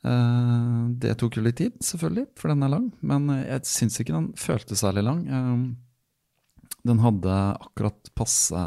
[0.00, 2.90] Uh, det tok jo litt tid, selvfølgelig, for den er lang.
[3.04, 5.24] Men jeg syns ikke den føltes særlig lang.
[6.88, 8.60] den hadde akkurat passe,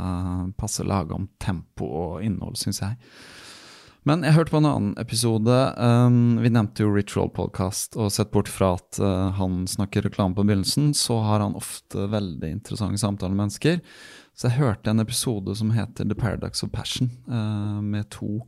[0.58, 3.00] passe laga om tempo og innhold, syns jeg.
[4.06, 5.56] Men jeg hørte på en annen episode.
[5.80, 9.00] Um, vi nevnte jo Ritual Podcast, og sett bort fra at
[9.40, 13.80] han snakker reklame på begynnelsen, så har han ofte veldig interessante samtaler med mennesker.
[14.36, 18.44] Så jeg hørte en episode som heter The Paradox of Passion, med to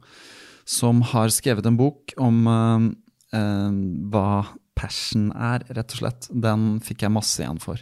[0.66, 3.72] som har skrevet en bok om uh,
[4.11, 4.30] hva
[4.76, 6.30] passion er, rett og slett.
[6.30, 7.82] Den fikk jeg masse igjen for.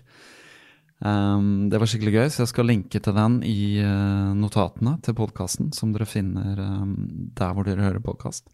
[1.03, 5.17] Um, det var skikkelig gøy, så jeg skal linke til den i uh, notatene til
[5.17, 6.93] podkasten, som dere finner um,
[7.35, 8.47] der hvor dere hører podkast.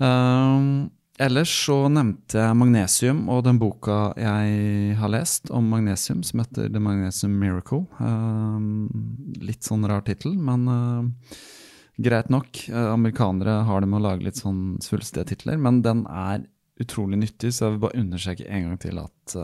[0.00, 0.90] Um,
[1.20, 6.72] ellers så nevnte jeg magnesium og den boka jeg har lest om magnesium, som heter
[6.72, 7.84] The Magnesium Miracle.
[9.44, 11.36] litt sånn rar tittel, men uh,
[12.02, 12.62] greit nok.
[12.72, 16.46] Uh, amerikanere har det med å lage litt sånn svulstige titler, men den er
[16.80, 19.34] utrolig nyttig, så jeg vil bare understreke en gang til at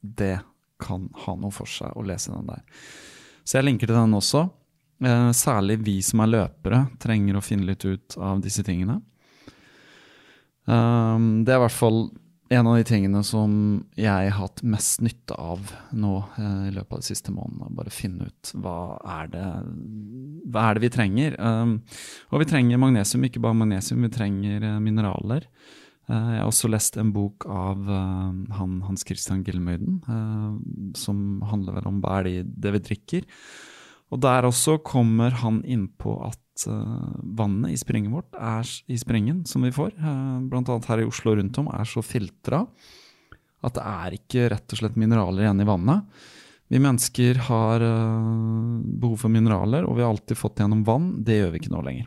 [0.00, 0.38] det
[0.80, 2.62] kan ha noe for seg å lese den der.
[3.44, 4.46] Så jeg linker til den også.
[5.00, 8.98] Uh, særlig vi som er løpere, trenger å finne litt ut av disse tingene.
[10.68, 12.02] Um, det er i hvert fall
[12.50, 13.52] en av de tingene som
[13.94, 17.70] jeg har hatt mest nytte av nå eh, i løpet av de siste månedene.
[17.78, 19.44] Bare finne ut hva er det,
[20.50, 21.36] hva er det vi trenger.
[21.38, 21.76] Um,
[22.34, 25.46] og vi trenger magnesium, ikke bare magnesium, vi trenger eh, mineraler.
[26.10, 31.44] Uh, jeg har også lest en bok av uh, han, Hans Christian Gilmøyden, uh, som
[31.52, 33.30] handler vel om hva er det, det vi drikker.
[34.10, 36.18] Og der også kommer han inn på
[36.60, 40.80] at uh, vannet i springen vårt, er, i springen som vi får, uh, bl.a.
[40.88, 42.64] her i Oslo og rundt om, er så filtra
[43.60, 46.22] at det er ikke rett og slett mineraler igjen i vannet.
[46.70, 51.08] Vi mennesker har behov for mineraler, og vi har alltid fått det gjennom vann.
[51.26, 52.06] Det gjør vi ikke nå lenger.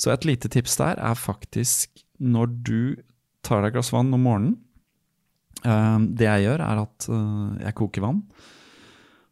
[0.00, 2.80] Så et lite tips der er faktisk når du
[3.44, 4.56] tar deg et glass vann om morgenen.
[6.16, 7.08] Det jeg gjør, er at
[7.68, 8.24] jeg koker vann.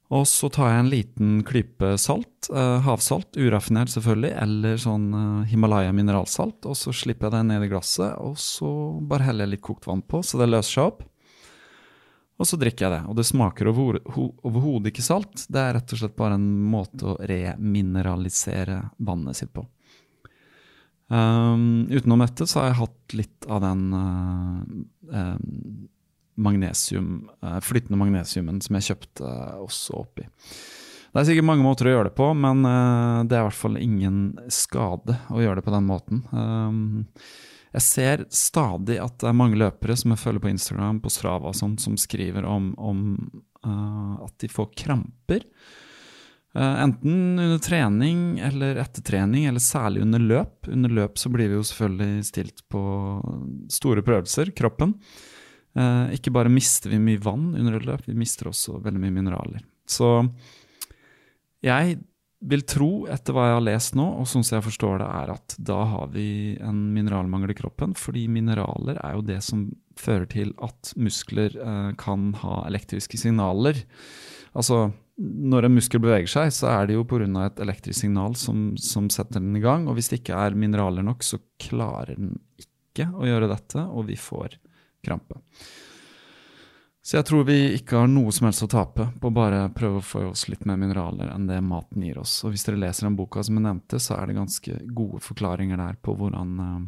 [0.08, 5.10] Og så tar jeg en liten klype salt, uh, havsalt, uraffinert selvfølgelig, eller sånn
[5.50, 8.70] Himalaya mineralsalt, og så slipper jeg det ned i glasset, og så
[9.04, 11.04] bare heller jeg litt kokt vann på, så det løser seg opp.
[12.38, 13.00] Og så drikker jeg det.
[13.10, 15.42] Og det smaker overhodet ikke salt.
[15.50, 19.64] Det er rett og slett bare en måte å remineralisere vannet sitt på.
[21.08, 25.32] Um, utenom dette så har jeg hatt litt av den uh,
[26.38, 29.32] magnesium, uh, flytende magnesiumen som jeg kjøpte
[29.64, 30.26] også oppi.
[31.08, 33.60] Det er sikkert mange måter å gjøre det på, men uh, det er i hvert
[33.62, 36.22] fall ingen skade å gjøre det på den måten.
[36.30, 37.04] Um,
[37.74, 41.50] jeg ser stadig at det er mange løpere som jeg følger på Instagram, på Strava
[41.50, 43.02] og sånt, som skriver om, om
[43.58, 45.44] at de får kramper
[46.58, 50.68] enten under trening eller etter trening, eller særlig under løp.
[50.68, 52.82] Under løp så blir vi jo selvfølgelig stilt på
[53.72, 54.94] store prøvelser, kroppen.
[55.78, 59.14] Uh, ikke bare mister vi mye vann under et løp, vi mister også veldig mye
[59.14, 59.62] mineraler.
[59.88, 60.10] Så
[61.64, 61.98] jeg
[62.38, 65.32] vil tro, etter hva jeg har lest nå, og sånn som jeg forstår det, er
[65.34, 66.28] at da har vi
[66.62, 67.96] en mineralmangel i kroppen.
[67.98, 69.66] Fordi mineraler er jo det som
[69.98, 73.82] fører til at muskler uh, kan ha elektriske signaler.
[74.54, 77.26] Altså når en muskel beveger seg, så er det jo pga.
[77.44, 79.88] et elektrisk signal som, som, setter den i gang.
[79.88, 84.06] Og hvis det ikke er mineraler nok, så klarer den ikke å gjøre dette, og
[84.06, 84.58] vi får
[85.04, 85.40] krampe.
[87.08, 90.02] Så jeg tror vi ikke har noe som helst å tape på å bare prøve
[90.02, 92.34] å få oss litt mer mineraler enn det maten gir oss.
[92.44, 95.80] Og hvis dere leser den boka som jeg nevnte, så er det ganske gode forklaringer
[95.80, 96.82] der på hvordan uh,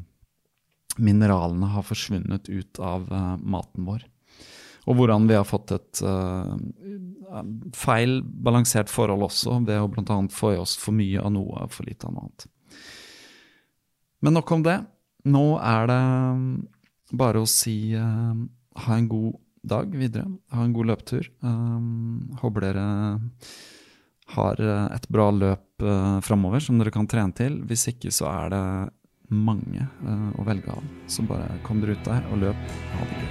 [1.00, 4.04] mineralene har forsvunnet ut av uh, maten vår.
[4.92, 6.52] Og hvordan vi har fått et uh,
[7.76, 10.18] feil balansert forhold også, ved å bl.a.
[10.36, 12.46] få i oss for mye av noe og for lite av noe annet.
[14.20, 14.76] Men nok om det.
[15.32, 16.02] Nå er det
[17.12, 18.34] bare å si uh,
[18.86, 20.26] ha en god dag videre.
[20.54, 21.30] Ha en god løpetur.
[21.44, 22.86] Um, håper dere
[24.30, 27.60] har et bra løp uh, framover som dere kan trene til.
[27.66, 28.64] Hvis ikke så er det
[29.30, 30.82] mange uh, å velge av.
[31.10, 32.74] Så bare kom dere ut der og løp.
[32.96, 33.30] Ha det gøy.